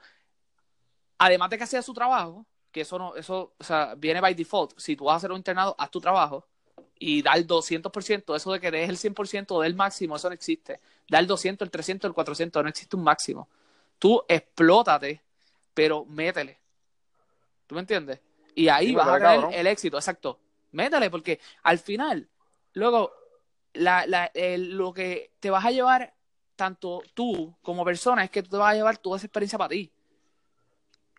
además 1.17 1.49
de 1.49 1.57
que 1.57 1.63
hacía 1.63 1.81
su 1.81 1.93
trabajo, 1.93 2.45
que 2.71 2.81
eso 2.81 2.97
no, 2.99 3.15
eso, 3.15 3.53
o 3.57 3.63
sea, 3.63 3.95
viene 3.95 4.21
by 4.21 4.33
default. 4.33 4.77
Si 4.77 4.95
tú 4.95 5.05
vas 5.05 5.13
a 5.15 5.17
hacer 5.17 5.31
un 5.31 5.37
internado, 5.37 5.75
haz 5.77 5.89
tu 5.89 6.01
trabajo 6.01 6.47
y 6.99 7.21
da 7.21 7.33
el 7.33 7.47
200%. 7.47 8.35
Eso 8.35 8.51
de 8.51 8.59
que 8.59 8.71
des 8.71 8.89
el 8.89 8.97
100% 8.97 9.61
del 9.61 9.75
máximo, 9.75 10.15
eso 10.15 10.29
no 10.29 10.33
existe. 10.33 10.79
Da 11.09 11.19
el 11.19 11.27
200, 11.27 11.65
el 11.65 11.71
300, 11.71 12.09
el 12.09 12.13
400, 12.13 12.63
no 12.63 12.69
existe 12.69 12.95
un 12.95 13.03
máximo. 13.03 13.47
Tú 13.99 14.23
explótate, 14.27 15.21
pero 15.73 16.05
métele. 16.05 16.59
¿Tú 17.65 17.75
me 17.75 17.81
entiendes? 17.81 18.19
Y 18.55 18.69
ahí 18.69 18.93
vas 18.95 19.07
a 19.07 19.19
tener 19.19 19.59
el 19.59 19.67
éxito, 19.67 19.97
exacto. 19.97 20.39
Métale, 20.71 21.09
porque 21.09 21.39
al 21.63 21.79
final, 21.79 22.27
luego, 22.73 23.11
la, 23.73 24.05
la, 24.07 24.31
lo 24.35 24.93
que 24.93 25.31
te 25.39 25.49
vas 25.49 25.65
a 25.65 25.71
llevar, 25.71 26.13
tanto 26.55 27.03
tú 27.13 27.55
como 27.61 27.85
persona, 27.85 28.23
es 28.23 28.31
que 28.31 28.43
tú 28.43 28.49
te 28.51 28.57
vas 28.57 28.71
a 28.71 28.75
llevar 28.75 28.97
toda 28.97 29.17
esa 29.17 29.27
experiencia 29.27 29.57
para 29.57 29.69
ti. 29.69 29.91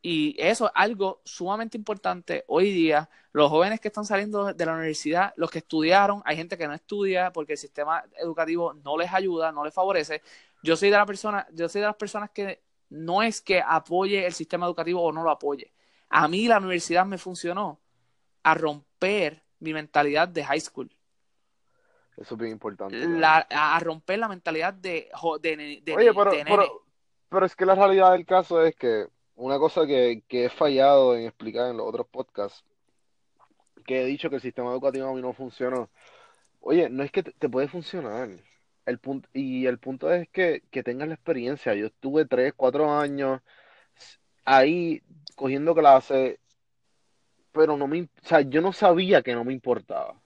Y 0.03 0.37
eso 0.39 0.67
es 0.67 0.73
algo 0.75 1.21
sumamente 1.25 1.77
importante 1.77 2.45
hoy 2.47 2.73
día. 2.73 3.09
Los 3.33 3.51
jóvenes 3.51 3.81
que 3.81 3.89
están 3.89 4.05
saliendo 4.05 4.53
de 4.53 4.67
la 4.67 4.75
universidad, 4.75 5.33
los 5.37 5.51
que 5.51 5.59
estudiaron, 5.59 6.23
hay 6.25 6.37
gente 6.37 6.57
que 6.57 6.67
no 6.67 6.75
estudia 6.75 7.33
porque 7.33 7.53
el 7.53 7.59
sistema 7.59 8.05
educativo 8.17 8.75
no 8.75 8.97
les 8.97 9.13
ayuda, 9.13 9.53
no 9.53 9.65
les 9.65 9.75
favorece. 9.75 10.23
Yo 10.63 10.77
soy 10.77 10.91
de 10.91 10.97
la 10.97 11.07
persona, 11.07 11.47
yo 11.53 11.69
soy 11.69 11.81
de 11.81 11.89
las 11.89 11.97
personas 11.97 12.31
que 12.31 12.63
no 12.91 13.23
es 13.23 13.41
que 13.41 13.61
apoye 13.61 14.25
el 14.25 14.33
sistema 14.33 14.67
educativo 14.67 15.03
o 15.03 15.13
no 15.13 15.23
lo 15.23 15.31
apoye. 15.31 15.73
A 16.09 16.27
mí 16.29 16.49
la 16.49 16.59
universidad 16.59 17.05
me 17.05 17.19
funcionó 17.19 17.81
a 18.43 18.55
romper 18.55 19.43
mi 19.61 19.73
mentalidad 19.73 20.29
de 20.29 20.45
high 20.45 20.61
school. 20.61 20.91
Eso 22.17 22.35
es 22.35 22.41
bien 22.41 22.53
importante. 22.53 22.97
La, 22.97 23.47
a 23.51 23.79
romper 23.81 24.19
la 24.19 24.29
mentalidad 24.29 24.75
de, 24.75 25.09
de, 25.41 25.83
de, 25.85 25.97
Oye, 25.97 26.13
pero, 26.13 26.31
pero, 26.31 26.85
pero, 27.29 27.47
es 27.47 27.55
que 27.55 27.65
la 27.65 27.77
realidad 27.77 28.13
del 28.13 28.27
caso 28.27 28.61
es 28.63 28.75
que 28.75 29.07
una 29.39 29.59
cosa 29.59 29.87
que, 29.87 30.23
que 30.29 30.47
he 30.47 30.49
fallado 30.51 31.17
en 31.17 31.27
explicar 31.27 31.71
en 31.71 31.77
los 31.79 31.87
otros 31.87 32.07
podcasts, 32.09 32.65
que 33.87 34.03
he 34.03 34.07
dicho 34.07 34.29
que 34.31 34.37
el 34.37 34.43
sistema 34.43 34.71
educativo 34.73 35.09
a 35.09 35.15
mí 35.15 35.23
no 35.23 35.33
funcionó. 35.33 35.91
Oye, 36.61 36.91
no 36.91 37.03
es 37.05 37.13
que 37.13 37.23
te, 37.23 37.33
te 37.33 37.49
puede 37.49 37.69
funcionar. 37.69 38.31
El 38.87 38.99
punto, 38.99 39.29
y 39.33 39.67
el 39.67 39.79
punto 39.79 40.13
es 40.13 40.29
que, 40.31 40.63
que 40.71 40.83
tengas 40.83 41.09
la 41.09 41.15
experiencia. 41.15 41.75
Yo 41.75 41.87
estuve 41.87 42.25
tres, 42.27 42.55
cuatro 42.57 42.93
años 42.93 43.41
ahí 44.45 45.03
cogiendo 45.37 45.75
clases, 45.75 46.39
pero 47.53 47.77
no 47.77 47.87
me, 47.87 48.03
o 48.03 48.09
sea, 48.23 48.41
yo 48.43 48.61
no 48.61 48.73
sabía 48.73 49.23
que 49.23 49.35
no 49.35 49.45
me 49.45 49.53
importaba. 49.53 50.21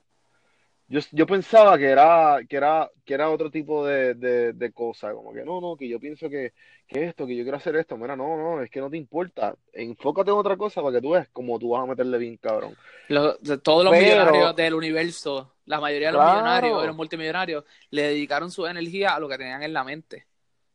Yo, 0.87 0.99
yo 1.11 1.25
pensaba 1.25 1.77
que 1.77 1.85
era, 1.85 2.39
que 2.47 2.57
era, 2.57 2.91
que 3.05 3.13
era 3.13 3.29
otro 3.29 3.49
tipo 3.49 3.85
de, 3.85 4.13
de, 4.15 4.53
de 4.53 4.71
cosa, 4.73 5.13
como 5.13 5.33
que 5.33 5.43
no, 5.45 5.59
no, 5.61 5.75
que 5.77 5.87
yo 5.87 5.99
pienso 5.99 6.29
que, 6.29 6.53
que 6.87 7.05
esto, 7.05 7.25
que 7.25 7.35
yo 7.35 7.43
quiero 7.43 7.57
hacer 7.57 7.75
esto, 7.77 7.97
mira, 7.97 8.15
no, 8.15 8.37
no, 8.37 8.61
es 8.61 8.69
que 8.69 8.79
no 8.81 8.89
te 8.89 8.97
importa, 8.97 9.55
enfócate 9.71 10.29
en 10.31 10.37
otra 10.37 10.57
cosa 10.57 10.81
para 10.81 10.95
que 10.97 11.01
tú 11.01 11.11
veas 11.11 11.27
cómo 11.31 11.57
tú 11.57 11.69
vas 11.69 11.83
a 11.83 11.85
meterle 11.87 12.17
bien, 12.17 12.37
cabrón. 12.37 12.75
Lo- 13.07 13.37
todos 13.59 13.85
los 13.85 13.93
Pero- 13.93 14.03
millonarios 14.05 14.55
del 14.55 14.73
universo, 14.73 15.53
la 15.65 15.79
mayoría 15.79 16.09
de 16.09 16.13
los 16.13 16.21
Claro. 16.21 16.33
millonarios, 16.41 16.81
de 16.81 16.87
los 16.87 16.95
multimillonarios, 16.95 17.63
le 17.89 18.01
dedicaron 18.03 18.51
su 18.51 18.65
energía 18.67 19.15
a 19.15 19.19
lo 19.19 19.29
que 19.29 19.37
tenían 19.37 19.63
en 19.63 19.73
la 19.73 19.83
mente. 19.85 20.27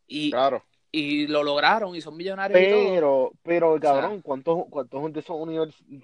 Y, 0.07 0.31
Claro. 0.31 0.65
Y 0.91 1.27
lo 1.27 1.43
lograron 1.43 1.95
y 1.95 2.01
son 2.01 2.17
millonarios 2.17 2.61
y 2.61 2.71
todo. 2.71 2.95
Pero, 2.95 3.33
pero, 3.43 3.79
sea- 3.81 3.93
cabrón, 3.93 4.23
¿cuántos, 4.23 4.65
cuántos 4.71 5.13
de 5.13 5.21
esos 5.21 5.37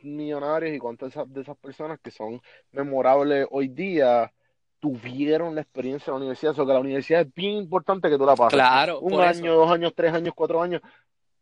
millonarios 0.03 0.75
y 0.75 0.79
cuántas 0.79 1.15
de 1.15 1.21
esas, 1.21 1.33
de 1.33 1.55
personas 1.55 1.99
que 2.01 2.11
son 2.11 2.41
memorables 2.73 3.47
hoy 3.51 3.69
día 3.69 4.33
tuvieron 4.81 5.55
la 5.55 5.63
experiencia 5.63 6.11
en 6.11 6.15
la 6.15 6.19
universidad? 6.19 6.53
O 6.53 6.55
sea, 6.57 6.67
que 6.67 6.73
la 6.73 6.81
universidad 6.81 7.23
es 7.23 7.35
bien 7.35 7.53
importante 7.53 8.11
que 8.11 8.19
tú 8.19 8.27
la 8.27 8.37
pases. 8.37 8.59
Claro, 8.59 9.01
Un 9.01 9.15
año, 9.21 9.53
eso. 9.53 9.55
dos 9.55 9.71
años, 9.71 9.93
tres 9.95 10.13
años, 10.13 10.35
cuatro 10.37 10.61
años. 10.61 10.83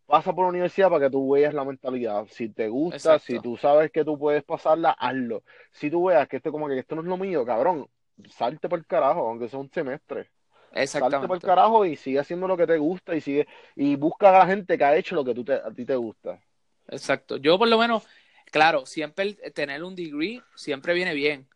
Pasa 0.07 0.33
por 0.33 0.45
la 0.45 0.51
universidad 0.51 0.91
para 0.91 1.07
que 1.07 1.11
tú 1.11 1.31
veas 1.33 1.55
la 1.55 1.65
mentalidad. 1.65 2.27
Si 2.31 2.49
te 2.51 2.69
gusta, 2.69 2.97
Exacto. 2.97 3.25
si 3.27 3.41
tú 3.41 3.57
sabes 3.57 3.91
que 3.91 4.05
tú 4.05 4.19
puedes 4.19 4.45
pasarla, 4.45 4.91
hazlo. 4.91 5.43
Si 5.71 5.91
tú 5.91 6.05
veas 6.07 6.29
que 6.29 6.37
esto 6.37 6.53
como 6.53 6.69
que 6.69 6.79
esto 6.79 6.95
no 6.95 7.01
es 7.03 7.09
lo 7.09 7.17
mío, 7.17 7.45
cabrón, 7.47 7.89
salte 8.29 8.69
por 8.69 8.79
el 8.79 8.87
carajo, 8.87 9.27
aunque 9.29 9.49
sea 9.49 9.59
un 9.59 9.71
semestre. 9.71 10.29
Salte 10.75 10.99
por 11.01 11.03
el 11.11 11.15
Exactamente. 11.15 11.47
carajo 11.47 11.85
y 11.85 11.97
sigue 11.97 12.19
haciendo 12.19 12.49
lo 12.49 12.57
que 12.57 12.67
te 12.67 12.79
gusta 12.79 13.15
y 13.15 13.21
sigue 13.21 13.47
y 13.77 13.97
busca 13.97 14.31
a 14.31 14.39
la 14.41 14.47
gente 14.47 14.79
que 14.79 14.85
ha 14.85 14.97
hecho 14.97 15.15
lo 15.15 15.25
que 15.25 15.35
tú 15.35 15.45
te- 15.45 15.55
a 15.55 15.71
ti 15.71 15.85
te 15.85 15.95
gusta. 15.97 16.41
Exacto. 16.89 17.37
Yo 17.37 17.59
por 17.59 17.69
lo 17.69 17.79
menos, 17.79 18.05
claro, 18.51 18.87
siempre 18.87 19.25
el- 19.43 19.53
tener 19.53 19.85
un 19.85 19.95
degree 19.95 20.43
siempre 20.55 20.95
viene 20.95 21.15
bien. 21.15 21.47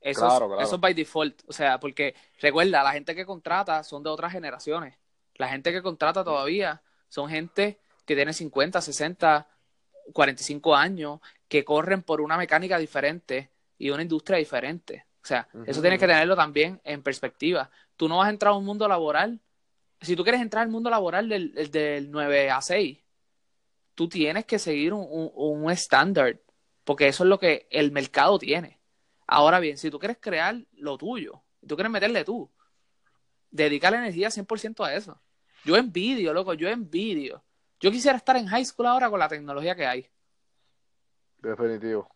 Eso, 0.00 0.20
Claro, 0.20 0.44
es, 0.44 0.48
claro. 0.50 0.62
eso 0.62 0.74
es 0.76 0.80
by 0.80 0.94
default. 0.94 1.42
O 1.48 1.52
sea, 1.52 1.80
porque 1.80 2.14
recuerda, 2.40 2.82
la 2.82 2.92
gente 2.92 3.14
que 3.14 3.24
contrata 3.26 3.82
son 3.82 4.02
de 4.02 4.10
otras 4.10 4.30
generaciones. 4.32 4.94
La 5.36 5.48
gente 5.48 5.72
que 5.72 5.82
contrata 5.82 6.22
todavía 6.22 6.82
son 7.08 7.28
gente 7.30 7.78
que 8.04 8.14
tiene 8.14 8.32
50, 8.32 8.80
60, 8.80 9.48
45 10.12 10.76
años, 10.76 11.20
que 11.48 11.64
corren 11.64 12.02
por 12.02 12.20
una 12.20 12.36
mecánica 12.36 12.78
diferente 12.78 13.50
y 13.78 13.90
una 13.90 14.02
industria 14.02 14.38
diferente. 14.38 15.05
O 15.26 15.28
sea, 15.28 15.48
eso 15.64 15.80
tienes 15.80 15.98
que 15.98 16.06
tenerlo 16.06 16.36
también 16.36 16.80
en 16.84 17.02
perspectiva. 17.02 17.70
Tú 17.96 18.08
no 18.08 18.18
vas 18.18 18.28
a 18.28 18.30
entrar 18.30 18.52
a 18.52 18.56
un 18.56 18.64
mundo 18.64 18.86
laboral. 18.88 19.40
Si 20.00 20.16
tú 20.16 20.24
quieres 20.24 20.40
entrar 20.42 20.64
al 20.64 20.70
mundo 20.70 20.90
laboral 20.90 21.28
del, 21.28 21.52
del- 21.54 21.70
del 21.72 22.10
9 22.10 22.50
a 22.50 22.60
6, 22.62 22.98
tú 23.94 24.08
tienes 24.08 24.46
que 24.46 24.58
seguir 24.58 24.92
un, 24.94 25.06
un, 25.10 25.30
un 25.34 25.70
estándar, 25.72 26.40
porque 26.84 27.08
eso 27.08 27.24
es 27.24 27.30
lo 27.30 27.38
que 27.38 27.66
el 27.70 27.92
mercado 27.92 28.38
tiene. 28.38 28.80
Ahora 29.26 29.60
bien, 29.60 29.78
si 29.78 29.90
tú 29.90 29.98
quieres 29.98 30.18
crear 30.20 30.56
lo 30.74 30.98
tuyo, 30.98 31.42
tú 31.66 31.76
quieres 31.76 31.92
meterle 31.92 32.24
tú, 32.24 32.50
dedicar 33.50 33.92
la 33.92 33.98
energía 33.98 34.30
100% 34.30 34.84
a 34.84 34.94
eso. 34.94 35.20
Yo 35.64 35.76
envidio, 35.76 36.32
loco, 36.32 36.54
yo 36.54 36.68
envidio. 36.68 37.44
Yo 37.80 37.90
quisiera 37.90 38.16
estar 38.18 38.36
en 38.36 38.46
high 38.46 38.64
school 38.64 38.86
ahora 38.86 39.10
con 39.10 39.18
la 39.20 39.28
tecnología 39.28 39.74
que 39.76 39.86
hay. 39.86 40.08
Definitivo. 41.42 42.10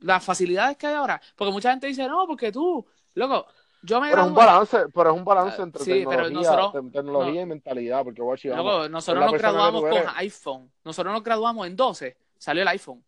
Las 0.00 0.24
facilidades 0.24 0.76
que 0.76 0.86
hay 0.86 0.94
ahora. 0.94 1.20
Porque 1.36 1.52
mucha 1.52 1.70
gente 1.70 1.86
dice, 1.86 2.06
no, 2.08 2.26
porque 2.26 2.50
tú, 2.50 2.86
loco, 3.14 3.46
yo 3.82 4.00
me 4.00 4.10
Pero 4.10 4.22
es 4.22 4.28
un 4.28 4.34
balance, 4.34 4.78
pero 4.94 5.10
es 5.10 5.16
un 5.16 5.24
balance 5.24 5.56
Ah, 5.60 5.64
entre 5.64 5.84
sí, 5.84 5.90
pero 6.08 6.24
tecnología, 6.24 6.50
nosotros- 6.50 6.72
te- 6.92 6.98
tecnología 6.98 7.40
y 7.42 7.46
mentalidad, 7.46 8.04
porque 8.04 8.22
guachi, 8.22 8.48
Loco, 8.48 8.88
nosotros 8.88 9.24
nos 9.24 9.32
graduamos 9.40 9.82
con 9.82 10.02
iPhone. 10.16 10.72
Nosotros 10.84 11.12
nos 11.14 11.22
graduamos 11.22 11.66
en 11.66 11.76
12, 11.76 12.16
salió 12.38 12.62
el 12.62 12.68
iPhone. 12.68 13.04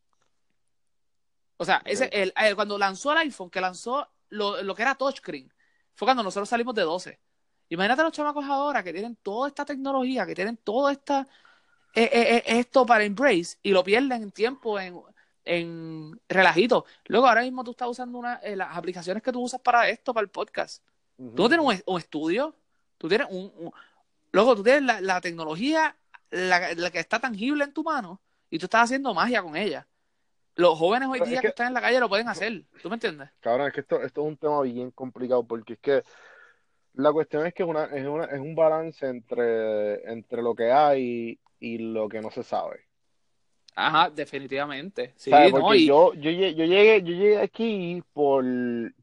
O 1.57 1.65
sea, 1.65 1.81
ese, 1.85 2.09
el, 2.13 2.33
el- 2.37 2.55
cuando 2.57 2.79
lanzó 2.79 3.13
el 3.13 3.19
iPhone, 3.19 3.51
que 3.51 3.61
lanzó 3.61 4.09
lo, 4.31 4.63
lo 4.63 4.75
que 4.75 4.83
era 4.83 4.95
touchscreen, 4.95 5.53
fue 5.95 6.07
cuando 6.07 6.23
nosotros 6.23 6.49
salimos 6.49 6.75
de 6.75 6.83
12. 6.83 7.21
Imagínate 7.69 8.03
los 8.03 8.13
chamacos 8.13 8.45
ahora 8.47 8.83
que 8.83 8.93
tienen 8.93 9.17
toda 9.17 9.49
esta 9.49 9.65
tecnología, 9.65 10.27
que 10.27 10.35
tienen 10.35 10.57
todo 10.59 10.91
esta, 10.91 11.27
eh, 11.95 12.03
eh, 12.13 12.37
eh, 12.37 12.43
esto 12.59 12.85
para 12.85 13.05
Embrace 13.05 13.59
y 13.63 13.71
lo 13.71 13.85
pierden 13.85 14.23
en 14.23 14.31
tiempo, 14.33 14.79
en, 14.81 15.01
en 15.45 16.21
relajito. 16.29 16.85
Luego, 17.07 17.27
ahora 17.29 17.43
mismo 17.43 17.65
tú 17.65 17.73
estás 17.73 17.89
usando 17.89 18.19
una, 18.19 18.37
eh, 18.37 18.57
las 18.57 18.77
aplicaciones 18.77 19.23
que 19.23 19.33
tú 19.33 19.41
usas 19.41 19.61
para 19.61 19.89
esto, 19.89 20.15
para 20.15 20.23
el 20.25 20.31
podcast. 20.31 20.83
Ujú. 21.19 21.35
Tú 21.35 21.43
no 21.43 21.49
tienes 21.49 21.67
un, 21.87 21.95
un 21.95 21.99
estudio, 22.01 22.55
tú 22.99 23.09
tienes 23.09 23.27
un, 23.31 23.53
un- 23.57 23.73
Luego, 24.33 24.57
tú 24.57 24.63
tienes 24.63 24.83
la, 24.83 25.01
la 25.01 25.21
tecnología, 25.21 25.95
la, 26.31 26.73
la 26.75 26.91
que 26.91 26.99
está 27.01 27.19
tangible 27.21 27.65
en 27.65 27.73
tu 27.73 27.83
mano, 27.85 28.21
y 28.49 28.59
tú 28.59 28.67
estás 28.67 28.85
haciendo 28.85 29.13
magia 29.13 29.43
con 29.43 29.57
ella. 29.57 29.87
Los 30.55 30.79
jóvenes 30.79 31.09
hoy 31.09 31.15
Pero 31.15 31.25
es 31.25 31.31
día 31.31 31.41
que- 31.41 31.47
que 31.49 31.51
están 31.51 31.67
en 31.69 31.75
la 31.75 31.81
calle 31.81 32.01
lo 32.01 32.09
pueden 32.09 32.29
hacer. 32.29 32.65
¿Tú 32.83 32.89
me 32.89 32.95
entiendes? 32.97 33.29
Cabrón, 33.41 33.67
es 33.69 33.73
que 33.75 33.81
esto, 33.81 34.01
esto 34.03 34.21
es 34.23 34.27
un 34.27 34.37
tema 34.37 34.63
bien 34.63 34.91
complicado, 34.91 35.45
porque 35.45 35.75
es 35.75 35.79
que 35.81 36.03
la 36.95 37.11
cuestión 37.13 37.47
es 37.47 37.55
que 37.55 37.63
es, 37.63 37.69
una, 37.69 37.85
es, 37.85 38.07
una- 38.07 38.25
es 38.27 38.39
un 38.41 38.55
balance 38.55 39.07
entre, 39.07 40.11
entre 40.11 40.43
lo 40.43 40.55
que 40.55 40.71
hay 40.71 41.39
y 41.59 41.79
lo 41.79 42.09
que 42.09 42.21
no 42.21 42.31
se 42.31 42.43
sabe. 42.43 42.87
Ajá, 43.75 44.11
definitivamente. 44.11 45.15
Sí, 45.17 45.53
no, 45.53 45.73
Porque 45.73 45.77
y 45.77 45.87
yo, 45.87 46.13
yo, 46.15 46.31
yo 46.31 46.65
llegué, 46.65 47.01
yo 47.03 47.13
llegué 47.15 47.39
aquí 47.41 48.03
por, 48.13 48.45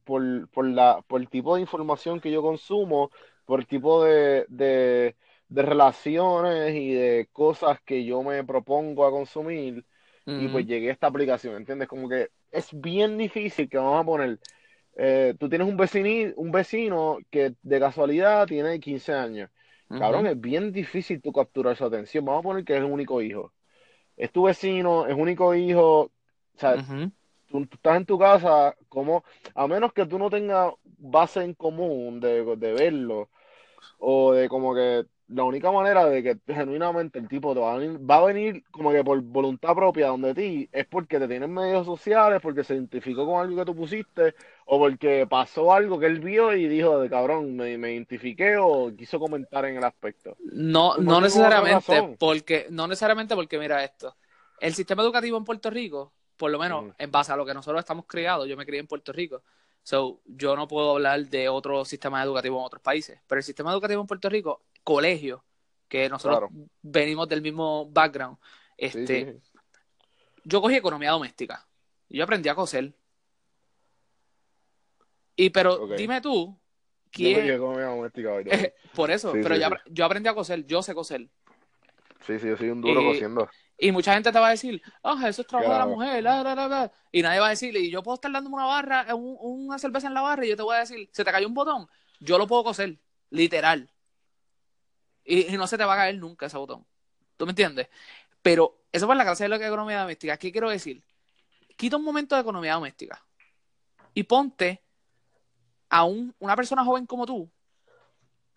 por, 0.04 0.50
por 0.50 0.68
la, 0.68 1.02
por 1.08 1.22
el 1.22 1.30
tipo 1.30 1.56
de 1.56 1.62
información 1.62 2.20
que 2.20 2.30
yo 2.32 2.42
consumo, 2.42 3.10
por 3.46 3.62
el 3.62 3.68
tipo 3.68 4.04
de, 4.04 4.46
de, 4.50 5.16
de 5.48 5.62
relaciones 5.62 6.76
y 6.76 6.94
de 6.94 7.30
cosas 7.32 7.80
que 7.86 8.04
yo 8.06 8.22
me 8.22 8.44
propongo 8.44 9.06
a 9.06 9.12
consumir, 9.12 9.86
y 10.36 10.50
pues 10.50 10.66
llegué 10.68 10.90
a 10.90 10.94
esta 10.94 11.08
aplicación, 11.08 11.56
¿entiendes? 11.56 11.88
Como 11.88 12.10
que 12.10 12.30
es 12.52 12.70
bien 12.74 13.18
difícil 13.18 13.70
que 13.70 13.78
vamos 13.78 14.02
a 14.02 14.06
poner, 14.06 14.40
eh, 14.98 15.36
tú 15.40 15.50
tienes 15.50 15.68
un 15.68 15.78
vecini- 15.78 16.34
un 16.38 16.52
vecino 16.52 17.20
que 17.32 17.56
de 17.62 17.80
casualidad 17.80 18.48
tiene 18.48 18.80
15 18.80 19.14
años. 19.14 19.50
Cabrón, 19.96 20.28
es 20.28 20.40
bien 20.40 20.72
difícil 20.74 21.22
tú 21.22 21.32
capturar 21.34 21.76
su 21.78 21.86
atención. 21.86 22.26
Vamos 22.26 22.42
a 22.42 22.44
poner 22.44 22.66
que 22.66 22.74
es 22.74 22.80
el 22.80 22.86
único 22.86 23.22
hijo. 23.22 23.54
Es 24.20 24.32
tu 24.32 24.44
vecino, 24.44 25.08
es 25.08 25.16
único 25.16 25.56
hijo. 25.56 26.02
O 26.02 26.12
sea, 26.58 26.76
tú 27.48 27.64
estás 27.72 27.98
en 27.98 28.06
tu 28.06 28.20
casa, 28.20 28.76
como, 28.90 29.24
a 29.56 29.66
menos 29.66 29.94
que 29.94 30.06
tú 30.06 30.20
no 30.20 30.30
tengas 30.30 30.74
base 30.84 31.42
en 31.42 31.54
común 31.54 32.20
de, 32.20 32.44
de 32.58 32.74
verlo, 32.74 33.30
o 33.98 34.34
de 34.34 34.50
como 34.50 34.76
que 34.76 35.06
la 35.30 35.44
única 35.44 35.72
manera 35.72 36.06
de 36.06 36.24
que 36.24 36.54
genuinamente 36.54 37.20
el 37.20 37.28
tipo 37.28 37.54
te 37.54 37.60
va 37.60 37.74
a 37.74 37.78
venir, 37.78 38.00
va 38.10 38.18
a 38.18 38.26
venir 38.26 38.64
como 38.72 38.92
que 38.92 39.04
por 39.04 39.22
voluntad 39.22 39.76
propia 39.76 40.08
donde 40.08 40.34
ti, 40.34 40.70
es 40.72 40.88
porque 40.88 41.20
te 41.20 41.28
tienen 41.28 41.54
medios 41.54 41.86
sociales, 41.86 42.40
porque 42.42 42.64
se 42.64 42.74
identificó 42.74 43.28
con 43.28 43.40
algo 43.40 43.56
que 43.56 43.66
tú 43.66 43.76
pusiste, 43.76 44.34
o 44.66 44.80
porque 44.80 45.28
pasó 45.30 45.72
algo 45.72 46.00
que 46.00 46.08
él 46.08 46.20
vio 46.20 46.54
y 46.56 46.68
dijo 46.68 47.00
de 47.00 47.10
cabrón, 47.10 47.56
me, 47.56 47.78
me 47.78 47.94
identifiqué 47.94 48.58
o 48.58 48.92
quiso 48.96 49.20
comentar 49.20 49.66
en 49.66 49.78
el 49.78 49.84
aspecto. 49.84 50.36
No, 50.40 50.96
Por 50.96 51.04
no 51.04 51.22
necesariamente, 51.22 52.16
porque, 52.18 52.66
no 52.72 52.88
necesariamente 52.88 53.36
porque 53.36 53.60
mira 53.60 53.84
esto. 53.84 54.16
El 54.60 54.74
sistema 54.74 55.04
educativo 55.04 55.38
en 55.38 55.46
Puerto 55.46 55.70
Rico, 55.70 56.12
por 56.38 56.50
lo 56.50 56.58
menos 56.58 56.86
en 56.98 57.12
base 57.12 57.32
a 57.32 57.36
lo 57.36 57.46
que 57.46 57.54
nosotros 57.54 57.80
estamos 57.80 58.06
criados, 58.08 58.48
yo 58.48 58.58
me 58.58 58.66
crié 58.66 58.80
en 58.80 58.88
Puerto 58.88 59.14
Rico, 59.14 59.44
so 59.84 60.22
yo 60.26 60.56
no 60.56 60.68
puedo 60.68 60.92
hablar 60.92 61.26
de 61.28 61.50
otro 61.50 61.86
sistema 61.86 62.24
educativo 62.24 62.58
en 62.60 62.66
otros 62.66 62.82
países, 62.82 63.20
pero 63.28 63.40
el 63.40 63.44
sistema 63.44 63.72
educativo 63.72 64.02
en 64.02 64.08
Puerto 64.08 64.30
Rico, 64.30 64.64
colegio, 64.84 65.44
que 65.88 66.10
nosotros 66.10 66.50
Claro. 66.50 66.68
venimos 66.82 67.28
del 67.28 67.42
mismo 67.42 67.90
background, 67.90 68.38
este, 68.78 69.26
sí, 69.34 69.40
sí. 69.54 69.60
yo 70.44 70.62
cogí 70.62 70.76
economía 70.76 71.12
doméstica 71.12 71.68
y 72.08 72.18
yo 72.18 72.24
aprendí 72.24 72.50
a 72.50 72.56
coser. 72.56 72.94
Y 75.36 75.50
pero 75.52 75.88
dime 75.96 76.22
tú, 76.22 76.60
¿quién? 77.12 77.44
mi 77.46 77.50
doméstica 77.58 78.34
hoy. 78.34 78.44
Por 78.94 79.10
eso, 79.12 79.32
Sí, 79.34 79.40
pero 79.42 79.56
yo, 79.56 80.06
aprendí 80.06 80.28
a 80.30 80.34
coser, 80.36 80.66
yo 80.66 80.82
sé 80.84 80.94
coser. 80.94 81.30
Sí, 82.26 82.38
sí, 82.40 82.48
yo 82.48 82.58
soy 82.58 82.70
un 82.70 82.82
duro 82.82 83.02
Y- 83.02 83.06
cociendo. 83.06 83.50
Y 83.82 83.94
mucha 83.94 84.14
gente 84.14 84.30
te 84.30 84.38
va 84.40 84.48
a 84.48 84.52
decir, 84.52 84.82
ah, 85.04 85.30
eso 85.30 85.42
es 85.42 85.48
trabajo 85.48 85.72
de 85.72 85.80
la 85.80 85.86
mujer, 85.86 86.22
la, 86.22 86.44
la, 86.44 86.54
la, 86.54 86.68
la". 86.68 86.92
y 87.14 87.22
nadie 87.22 87.40
va 87.40 87.48
a 87.48 87.52
decirle, 87.52 87.80
y 87.80 87.90
yo 87.90 88.04
puedo 88.04 88.16
estar 88.16 88.30
dándome 88.30 88.58
una 88.58 88.66
barra, 88.66 89.16
un- 89.16 89.38
una 89.40 89.80
cerveza 89.80 90.08
en 90.08 90.14
la 90.14 90.20
barra, 90.22 90.46
y 90.46 90.50
yo 90.50 90.58
te 90.58 90.64
voy 90.64 90.76
a 90.76 90.80
decir, 90.80 91.10
se 91.14 91.24
te 91.24 91.32
cayó 91.32 91.48
un 91.48 91.54
botón, 91.54 91.88
yo 92.20 92.38
lo 92.38 92.46
puedo 92.46 92.66
coser, 92.66 93.00
literal. 93.30 93.90
Y, 95.30 95.56
no 95.58 95.68
se 95.68 95.78
te 95.78 95.86
va 95.86 95.94
a 95.94 95.98
caer 95.98 96.18
nunca 96.18 96.48
ese 96.48 96.58
botón. 96.58 96.84
¿Tú 97.38 97.46
me 97.46 97.52
entiendes? 97.52 97.88
Pero 98.42 98.82
eso 98.92 99.06
fue 99.06 99.16
la 99.16 99.24
clase 99.24 99.44
de 99.44 99.50
la 99.50 99.56
economía 99.58 100.02
doméstica. 100.02 100.38
¿Qué 100.38 100.52
quiero 100.52 100.72
decir? 100.72 101.04
Quita 101.78 101.98
un 101.98 102.04
momento 102.04 102.34
de 102.34 102.42
economía 102.42 102.74
doméstica 102.74 103.24
y 104.16 104.24
ponte 104.24 104.82
a 105.88 106.04
un, 106.04 106.34
una 106.40 106.56
persona 106.56 106.84
joven 106.84 107.06
como 107.06 107.28
tú 107.28 107.50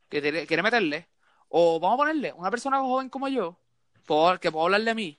que 0.08 0.46
quiere 0.46 0.62
meterle, 0.62 1.08
o 1.48 1.78
vamos 1.78 1.94
a 1.94 1.98
ponerle 1.98 2.32
una 2.32 2.50
persona 2.50 2.80
joven 2.80 3.08
como 3.08 3.28
yo, 3.28 3.58
que 4.40 4.50
puedo 4.50 4.64
hablar 4.64 4.82
de 4.82 4.94
mí, 4.94 5.18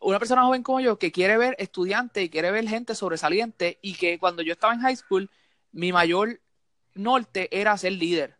una 0.00 0.18
persona 0.18 0.44
joven 0.44 0.62
como 0.62 0.80
yo 0.80 0.98
que 0.98 1.12
quiere 1.12 1.38
ver 1.38 1.54
estudiantes 1.58 2.24
y 2.24 2.30
quiere 2.30 2.50
ver 2.50 2.68
gente 2.68 2.94
sobresaliente 2.94 3.78
y 3.80 3.94
que 3.94 4.18
cuando 4.18 4.42
yo 4.42 4.52
estaba 4.52 4.74
en 4.74 4.80
high 4.80 4.96
school, 4.96 5.30
mi 5.72 5.92
mayor 5.92 6.40
norte 6.94 7.48
era 7.58 7.76
ser 7.78 7.92
líder. 7.92 8.38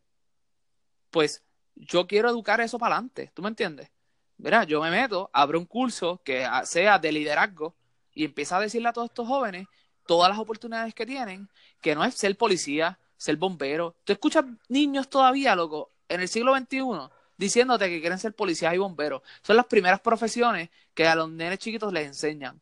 Pues 1.10 1.43
yo 1.74 2.06
quiero 2.06 2.28
educar 2.28 2.60
eso 2.60 2.78
para 2.78 2.96
adelante, 2.96 3.30
¿tú 3.34 3.42
me 3.42 3.48
entiendes? 3.48 3.90
Mira, 4.36 4.64
yo 4.64 4.80
me 4.80 4.90
meto, 4.90 5.30
abro 5.32 5.58
un 5.58 5.66
curso 5.66 6.20
que 6.24 6.46
sea 6.64 6.98
de 6.98 7.12
liderazgo 7.12 7.74
y 8.12 8.24
empiezo 8.24 8.56
a 8.56 8.60
decirle 8.60 8.88
a 8.88 8.92
todos 8.92 9.10
estos 9.10 9.26
jóvenes 9.26 9.66
todas 10.06 10.28
las 10.28 10.38
oportunidades 10.38 10.94
que 10.94 11.06
tienen, 11.06 11.48
que 11.80 11.94
no 11.94 12.04
es 12.04 12.14
ser 12.14 12.36
policía, 12.36 12.98
ser 13.16 13.36
bombero. 13.36 13.96
Tú 14.04 14.12
escuchas 14.12 14.44
niños 14.68 15.08
todavía, 15.08 15.56
loco, 15.56 15.92
en 16.08 16.20
el 16.20 16.28
siglo 16.28 16.54
XXI, 16.56 17.10
diciéndote 17.36 17.88
que 17.88 18.00
quieren 18.00 18.18
ser 18.18 18.34
policías 18.34 18.74
y 18.74 18.78
bomberos. 18.78 19.22
Son 19.42 19.56
las 19.56 19.66
primeras 19.66 20.00
profesiones 20.00 20.70
que 20.94 21.06
a 21.06 21.14
los 21.14 21.30
nenes 21.30 21.58
chiquitos 21.58 21.92
les 21.92 22.06
enseñan. 22.06 22.60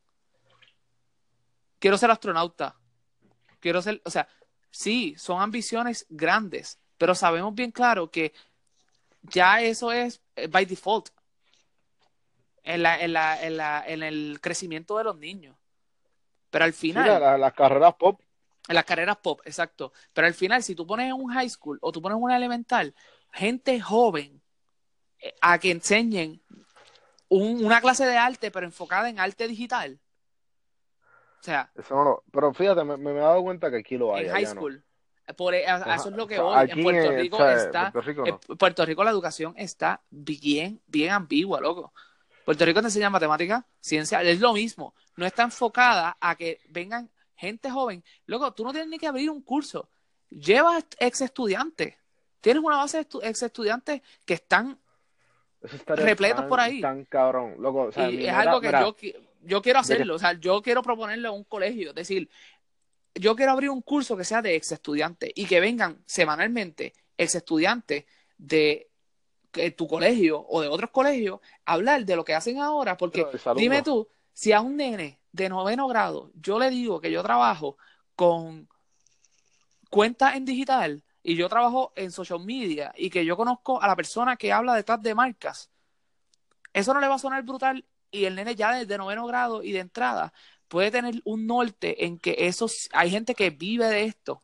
Quiero 1.79 1.99
ser 1.99 2.11
astronauta. 2.11 2.77
Quiero 3.59 3.83
ser, 3.83 4.01
o 4.05 4.11
sea, 4.11 4.29
sí, 4.71 5.15
son 5.19 5.41
ambiciones 5.41 6.07
grandes, 6.09 6.79
pero 6.97 7.15
sabemos 7.15 7.55
bien 7.55 7.73
claro 7.73 8.11
que 8.11 8.33
ya 9.23 9.61
eso 9.61 9.93
es 9.93 10.23
eh, 10.37 10.47
by 10.47 10.65
default 10.65 11.11
en, 12.65 12.83
la, 12.83 13.01
en, 13.01 13.13
la, 13.13 13.43
en, 13.43 13.57
la, 13.57 13.85
en 13.87 14.03
el 14.03 14.39
crecimiento 14.41 14.99
de 14.99 15.05
los 15.05 15.17
niños. 15.17 15.57
Pero 16.51 16.65
al 16.65 16.73
final. 16.73 17.41
las 17.41 17.53
carreras 17.55 17.95
pop. 17.95 18.21
En 18.69 18.75
las 18.75 18.85
carreras 18.85 19.17
pop, 19.17 19.41
exacto. 19.45 19.93
Pero 20.13 20.27
al 20.27 20.35
final, 20.35 20.63
si 20.63 20.75
tú 20.75 20.87
pones 20.87 21.07
en 21.07 21.15
un 21.15 21.33
high 21.33 21.49
school 21.49 21.79
o 21.81 21.91
tú 21.91 22.01
pones 22.01 22.17
en 22.17 22.23
una 22.23 22.37
elemental, 22.37 22.95
gente 23.33 23.81
joven 23.81 24.41
eh, 25.19 25.35
a 25.41 25.59
que 25.59 25.71
enseñen 25.71 26.41
una 27.29 27.81
clase 27.81 28.05
de 28.05 28.17
arte, 28.17 28.51
pero 28.51 28.67
enfocada 28.67 29.09
en 29.09 29.19
arte 29.19 29.49
digital. 29.49 29.99
O 31.41 31.43
sea. 31.43 31.73
Eso 31.75 31.95
no 31.95 32.05
lo, 32.05 32.25
pero 32.31 32.53
fíjate, 32.53 32.85
me, 32.85 33.11
he 33.11 33.15
dado 33.15 33.43
cuenta 33.43 33.71
que 33.71 33.79
aquí 33.79 33.97
lo 33.97 34.15
hay. 34.15 34.27
En 34.27 34.33
high 34.33 34.47
school. 34.47 34.85
Por, 35.33 35.55
e, 35.55 35.65
eso 35.65 36.09
es 36.09 36.17
lo 36.17 36.27
que 36.27 36.39
voy. 36.39 36.71
en 36.71 36.83
Puerto 36.83 37.13
Rico 37.13 37.47
está. 37.47 37.93
Puerto 37.93 38.09
Rico, 38.09 38.27
en 38.27 38.57
Puerto 38.57 38.87
Rico 38.87 39.05
la 39.05 39.11
educación 39.11 39.55
está 39.57 40.01
bien, 40.11 40.81
bien 40.87 41.11
ambigua, 41.11 41.61
loco. 41.61 41.93
Puerto 42.45 42.65
Rico 42.65 42.81
te 42.81 42.87
enseña 42.89 43.11
matemática, 43.11 43.67
ciencia, 43.81 44.23
es 44.23 44.41
lo 44.41 44.53
mismo. 44.53 44.95
No 45.17 45.27
está 45.27 45.43
enfocada 45.45 46.17
a 46.21 46.35
que 46.37 46.61
vengan 46.69 47.11
gente 47.37 47.71
joven. 47.71 48.05
Luego, 48.27 48.53
tú 48.53 48.65
no 48.65 48.73
tienes 48.73 48.89
ni 48.89 48.99
que 48.99 49.07
abrir 49.07 49.31
un 49.31 49.43
curso. 49.43 49.89
Llevas 50.31 50.85
ex 50.99 51.21
estudiantes. 51.21 51.97
Tienes 52.41 52.63
una 52.63 52.79
base 52.79 52.99
de 52.99 53.29
ex 53.29 53.43
estudiantes 53.43 54.03
que 54.25 54.35
están 54.35 54.79
repletos 55.87 56.45
por 56.47 56.61
ahí. 56.61 56.81
Tan 56.81 57.05
cabrón. 57.05 57.57
y 58.11 58.27
es 58.27 58.33
algo 58.33 58.61
que 58.61 58.71
yo, 58.71 58.97
yo 59.43 59.63
quiero 59.63 59.79
hacerlo. 59.79 60.15
O 60.15 60.19
sea, 60.19 60.33
yo 60.33 60.63
quiero 60.63 60.83
proponerle 60.83 61.29
a 61.29 61.33
un 61.33 61.45
colegio. 61.45 61.91
Es 61.91 61.95
decir, 61.95 62.29
yo 63.15 63.37
quiero 63.37 63.53
abrir 63.53 63.71
un 63.71 63.83
curso 63.83 64.17
que 64.17 64.25
sea 64.25 64.43
de 64.43 64.55
ex 64.55 64.73
estudiantes 64.73 65.31
y 65.35 65.47
que 65.47 65.61
vengan 65.61 66.03
semanalmente 66.07 66.95
ex 67.17 67.35
estudiantes 67.35 68.05
de 68.39 68.89
tu 69.77 69.87
colegio 69.87 70.45
o 70.49 70.63
de 70.63 70.69
otros 70.69 70.91
colegios 70.91 71.41
hablar 71.67 72.05
de 72.05 72.17
lo 72.17 72.25
que 72.25 72.35
hacen 72.35 72.59
ahora, 72.59 72.97
porque 72.97 73.27
dime 73.57 73.83
tú, 73.83 74.09
si 74.33 74.53
a 74.53 74.63
un 74.63 74.77
nene 74.77 75.21
de 75.31 75.49
noveno 75.49 75.87
grado 75.89 76.31
yo 76.35 76.59
le 76.59 76.71
digo 76.71 77.01
que 77.01 77.11
yo 77.11 77.23
trabajo 77.23 77.77
con 78.17 78.69
cuentas 79.91 80.37
en 80.37 80.47
digital 80.47 81.03
y 81.23 81.37
yo 81.37 81.49
trabajo 81.49 81.93
en 81.97 82.11
social 82.11 82.41
media 82.41 82.93
y 82.97 83.11
que 83.11 83.25
yo 83.25 83.37
conozco 83.37 83.81
a 83.81 83.87
la 83.87 83.95
persona 83.95 84.37
que 84.37 84.53
habla 84.53 84.75
detrás 84.75 85.03
de 85.03 85.15
marcas, 85.15 85.71
eso 86.73 86.95
no 86.95 87.01
le 87.01 87.09
va 87.09 87.17
a 87.17 87.19
sonar 87.19 87.43
brutal 87.43 87.85
y 88.11 88.25
el 88.25 88.35
nene 88.35 88.55
ya 88.55 88.73
desde 88.73 88.99
noveno 88.99 89.27
grado 89.27 89.63
y 89.63 89.73
de 89.73 89.81
entrada 89.81 90.33
puede 90.73 90.91
tener 90.91 91.21
un 91.25 91.47
norte 91.47 92.07
en 92.07 92.19
que 92.19 92.35
esos 92.39 92.89
hay 92.95 93.11
gente 93.11 93.35
que 93.35 93.51
vive 93.51 93.85
de 93.89 94.05
esto 94.05 94.43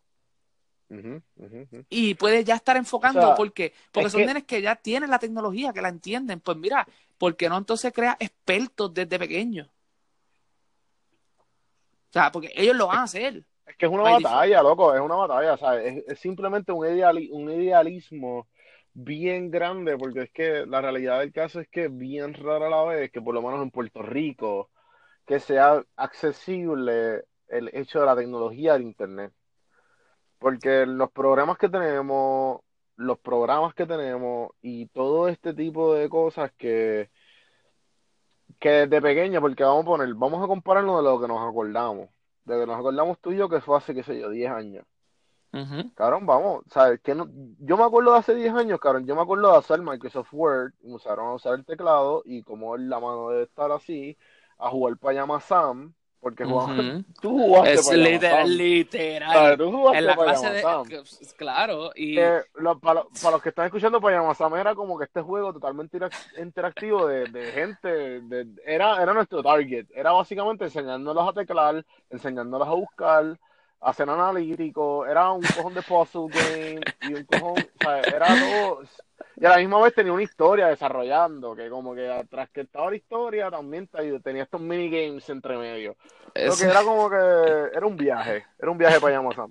y 1.88 2.14
puede 2.16 2.44
ya 2.44 2.56
estar 2.56 2.76
enfocando 2.76 3.34
porque, 3.34 3.72
porque 3.90 4.10
son 4.10 4.26
nenes 4.26 4.44
que 4.44 4.60
ya 4.60 4.76
tienen 4.76 5.08
la 5.08 5.18
tecnología, 5.18 5.72
que 5.72 5.80
la 5.80 5.88
entienden. 5.88 6.40
Pues 6.40 6.58
mira, 6.58 6.86
¿por 7.16 7.34
qué 7.34 7.48
no 7.48 7.56
entonces 7.56 7.94
crea 7.94 8.14
expertos 8.20 8.92
desde 8.92 9.18
pequeños? 9.18 9.68
O 12.10 12.12
sea, 12.12 12.30
porque 12.30 12.52
ellos 12.54 12.76
lo 12.76 12.88
van 12.88 12.98
a 12.98 13.02
hacer. 13.04 13.42
Es 13.64 13.76
que 13.76 13.86
es 13.86 13.92
una 13.92 14.02
batalla, 14.02 14.62
loco, 14.62 14.94
es 14.94 15.00
una 15.00 15.14
batalla. 15.14 15.54
O 15.54 15.56
sea, 15.56 15.82
es, 15.82 16.18
simplemente 16.20 16.72
un, 16.72 16.86
un 17.30 17.50
idealismo 17.50 18.48
bien 18.92 19.50
grande, 19.50 19.96
porque 19.96 20.24
es 20.24 20.30
que 20.30 20.66
la 20.66 20.82
realidad 20.82 21.20
del 21.20 21.32
caso 21.32 21.60
es 21.60 21.68
que 21.68 21.88
bien 21.88 22.34
rara 22.34 22.68
la 22.68 22.84
vez 22.84 23.10
que 23.10 23.22
por 23.22 23.34
lo 23.34 23.40
menos 23.40 23.62
en 23.62 23.70
Puerto 23.70 24.02
Rico, 24.02 24.68
que 25.28 25.40
sea 25.40 25.84
accesible 25.96 27.26
el 27.48 27.70
hecho 27.74 28.00
de 28.00 28.06
la 28.06 28.16
tecnología 28.16 28.72
del 28.72 28.82
Internet. 28.82 29.32
Porque 30.38 30.86
los 30.86 31.12
programas 31.12 31.58
que 31.58 31.68
tenemos, 31.68 32.60
los 32.96 33.18
programas 33.18 33.74
que 33.74 33.84
tenemos 33.84 34.52
y 34.62 34.86
todo 34.86 35.28
este 35.28 35.52
tipo 35.52 35.92
de 35.94 36.08
cosas 36.08 36.50
que, 36.56 37.10
que 38.58 38.70
desde 38.70 39.02
pequeño, 39.02 39.42
porque 39.42 39.64
vamos 39.64 39.82
a 39.82 39.86
poner, 39.86 40.14
vamos 40.14 40.42
a 40.42 40.46
compararlo 40.46 40.96
de 40.96 41.02
lo 41.02 41.20
que 41.20 41.28
nos 41.28 41.46
acordamos. 41.46 42.08
De 42.44 42.54
lo 42.54 42.60
que 42.60 42.66
nos 42.66 42.78
acordamos 42.78 43.18
tú 43.20 43.32
y 43.32 43.36
yo, 43.36 43.50
que 43.50 43.60
fue 43.60 43.76
hace, 43.76 43.94
qué 43.94 44.02
sé 44.02 44.18
yo, 44.18 44.30
10 44.30 44.50
años. 44.50 44.86
Cabrón, 45.94 46.24
vamos, 46.24 46.64
¿sabes? 46.70 47.00
Que 47.02 47.14
no, 47.14 47.28
yo 47.58 47.76
me 47.76 47.84
acuerdo 47.84 48.12
de 48.12 48.18
hace 48.18 48.34
10 48.34 48.54
años, 48.54 48.80
cabrón, 48.80 49.06
yo 49.06 49.14
me 49.14 49.22
acuerdo 49.22 49.52
de 49.52 49.58
hacer 49.58 49.82
Microsoft 49.82 50.32
Word, 50.32 50.72
usaron 50.82 51.26
a 51.28 51.34
usar 51.34 51.54
el 51.54 51.66
teclado 51.66 52.22
y 52.24 52.42
como 52.42 52.76
la 52.78 53.00
mano 53.00 53.30
debe 53.30 53.42
estar 53.44 53.70
así, 53.72 54.16
a 54.58 54.68
jugar 54.70 54.96
para 54.96 55.40
Sam, 55.40 55.94
porque 56.20 56.44
tú 57.22 57.30
jugaste 57.30 57.74
es 57.74 57.92
literal, 57.92 58.56
literal. 58.56 59.60
en 59.94 60.06
la 60.06 60.16
clase 60.16 60.50
de, 60.50 61.02
claro 61.36 61.90
y 61.94 62.16
para, 62.82 63.04
los 63.30 63.42
que 63.42 63.50
están 63.50 63.66
escuchando 63.66 64.00
Payamasam 64.00 64.56
era 64.56 64.74
como 64.74 64.98
que 64.98 65.04
este 65.04 65.22
juego 65.22 65.52
totalmente 65.52 65.98
interactivo 66.38 67.06
de, 67.06 67.26
de 67.26 67.52
gente 67.52 67.88
de, 67.88 68.46
era 68.66 69.00
era 69.02 69.12
nuestro 69.14 69.42
target. 69.42 69.86
Era 69.94 70.12
básicamente 70.12 70.64
enseñándolos 70.64 71.28
a 71.28 71.32
teclar 71.32 71.84
enseñándolos 72.10 72.66
a 72.66 72.72
buscar 72.72 73.38
a 73.80 73.90
hacer 73.90 74.08
analítico 74.08 75.06
era 75.06 75.30
un 75.32 75.42
cojón 75.42 75.74
de 75.74 75.82
puzzle 75.82 76.28
game 76.28 76.80
y 77.02 77.14
un 77.14 77.24
cojón 77.24 77.54
o 77.58 77.84
sea, 77.84 78.00
era 78.00 78.26
todo 78.26 78.82
y 79.40 79.46
a 79.46 79.50
la 79.50 79.58
misma 79.58 79.80
vez 79.80 79.94
tenía 79.94 80.12
una 80.12 80.22
historia 80.22 80.66
desarrollando, 80.66 81.54
que 81.54 81.70
como 81.70 81.94
que 81.94 82.10
atrás 82.10 82.50
que 82.50 82.62
estaba 82.62 82.90
la 82.90 82.96
historia 82.96 83.50
también 83.50 83.88
tenía 84.22 84.42
estos 84.42 84.60
minigames 84.60 85.28
entre 85.30 85.56
medio. 85.56 85.96
Lo 86.34 86.56
que 86.56 86.64
era 86.64 86.82
como 86.82 87.08
que 87.08 87.16
era 87.16 87.86
un 87.86 87.96
viaje, 87.96 88.44
era 88.58 88.70
un 88.70 88.78
viaje 88.78 89.00
para 89.00 89.14
Yamasan. 89.14 89.50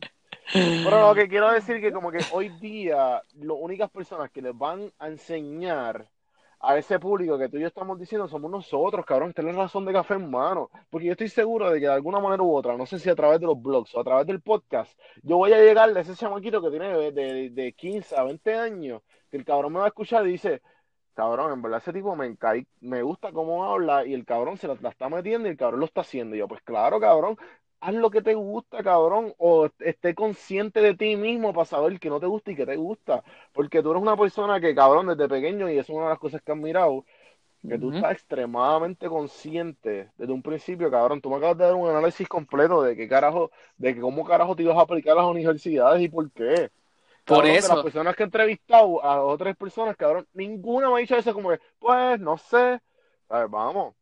Pero 0.53 1.07
lo 1.07 1.15
que 1.15 1.29
quiero 1.29 1.51
decir 1.51 1.79
que 1.79 1.93
como 1.93 2.11
que 2.11 2.19
hoy 2.31 2.49
día 2.59 3.21
las 3.35 3.57
únicas 3.57 3.89
personas 3.89 4.29
que 4.29 4.41
les 4.41 4.57
van 4.57 4.91
a 4.99 5.07
enseñar 5.07 6.09
a 6.59 6.77
ese 6.77 6.99
público 6.99 7.37
que 7.37 7.49
tú 7.49 7.57
y 7.57 7.61
yo 7.61 7.67
estamos 7.67 7.99
diciendo 7.99 8.27
somos 8.27 8.49
nosotros, 8.49 9.05
cabrón, 9.05 9.29
esta 9.29 9.41
es 9.41 9.47
la 9.47 9.63
razón 9.63 9.85
de 9.85 9.93
café 9.93 10.15
en 10.15 10.29
mano. 10.29 10.69
Porque 10.89 11.07
yo 11.07 11.11
estoy 11.13 11.29
seguro 11.29 11.69
de 11.69 11.79
que 11.79 11.87
de 11.87 11.93
alguna 11.93 12.19
manera 12.19 12.43
u 12.43 12.55
otra, 12.55 12.75
no 12.77 12.85
sé 12.85 12.99
si 12.99 13.09
a 13.09 13.15
través 13.15 13.39
de 13.39 13.45
los 13.45 13.61
blogs 13.61 13.93
o 13.95 13.99
a 13.99 14.03
través 14.03 14.25
del 14.27 14.41
podcast, 14.41 14.97
yo 15.23 15.37
voy 15.37 15.53
a 15.53 15.59
llegar 15.59 15.95
a 15.95 15.99
ese 16.01 16.15
chamaquito 16.15 16.61
que 16.61 16.69
tiene 16.69 16.97
de, 16.97 17.11
de, 17.11 17.49
de 17.51 17.73
15 17.73 18.15
a 18.15 18.23
20 18.23 18.55
años 18.55 19.01
que 19.29 19.37
el 19.37 19.45
cabrón 19.45 19.73
me 19.73 19.79
va 19.79 19.85
a 19.85 19.89
escuchar 19.89 20.25
y 20.27 20.31
dice, 20.31 20.61
cabrón, 21.13 21.51
en 21.53 21.61
verdad 21.61 21.79
ese 21.79 21.93
tipo 21.93 22.15
me 22.15 22.35
me 22.81 23.01
gusta 23.01 23.31
cómo 23.31 23.65
habla 23.65 24.05
y 24.05 24.13
el 24.13 24.25
cabrón 24.25 24.57
se 24.57 24.67
la, 24.67 24.73
está 24.89 25.09
metiendo 25.09 25.47
y 25.47 25.51
el 25.51 25.57
cabrón 25.57 25.79
lo 25.79 25.85
está 25.87 26.01
haciendo. 26.01 26.35
Y 26.35 26.39
yo, 26.39 26.47
pues 26.47 26.61
claro, 26.61 26.99
cabrón, 26.99 27.37
haz 27.79 27.93
lo 27.93 28.09
que 28.09 28.21
te 28.21 28.33
gusta, 28.33 28.83
cabrón, 28.83 29.33
o 29.37 29.69
esté 29.79 30.15
consciente 30.15 30.81
de 30.81 30.95
ti 30.95 31.15
mismo 31.15 31.53
para 31.53 31.65
saber 31.65 31.99
que 31.99 32.09
no 32.09 32.19
te 32.19 32.25
gusta 32.25 32.51
y 32.51 32.55
que 32.55 32.65
te 32.65 32.75
gusta. 32.75 33.23
Porque 33.53 33.81
tú 33.81 33.91
eres 33.91 34.01
una 34.01 34.17
persona 34.17 34.59
que, 34.59 34.73
cabrón, 34.75 35.07
desde 35.07 35.27
pequeño, 35.27 35.69
y 35.69 35.77
es 35.77 35.89
una 35.89 36.03
de 36.03 36.09
las 36.09 36.19
cosas 36.19 36.41
que 36.41 36.51
has 36.51 36.57
mirado, 36.57 37.05
que 37.67 37.77
tú 37.77 37.91
estás 37.91 38.13
extremadamente 38.13 39.07
consciente 39.09 40.09
desde 40.17 40.31
un 40.31 40.41
principio, 40.41 40.89
cabrón. 40.89 41.21
Tú 41.21 41.29
me 41.29 41.37
acabas 41.37 41.57
de 41.57 41.65
dar 41.65 41.75
un 41.75 41.89
análisis 41.89 42.27
completo 42.27 42.81
de 42.81 42.95
qué 42.95 43.07
carajo, 43.07 43.51
de 43.77 43.93
que 43.93 44.01
cómo 44.01 44.23
carajo 44.23 44.55
te 44.55 44.63
ibas 44.63 44.77
a 44.77 44.81
aplicar 44.81 45.13
a 45.13 45.21
las 45.21 45.25
universidades 45.25 46.01
y 46.01 46.07
por 46.07 46.31
qué. 46.31 46.69
Por 47.25 47.45
eso. 47.45 47.75
Las 47.75 47.83
personas 47.83 48.15
que 48.15 48.23
he 48.23 48.25
entrevistado 48.25 49.03
a 49.03 49.21
otras 49.21 49.55
personas, 49.57 49.97
cabrón, 49.97 50.25
ninguna 50.33 50.89
me 50.89 50.95
ha 50.95 50.99
dicho 50.99 51.17
eso 51.17 51.33
como 51.33 51.49
que, 51.49 51.59
pues, 51.77 52.19
no 52.21 52.37
sé, 52.37 52.79
vamos, 53.49 53.95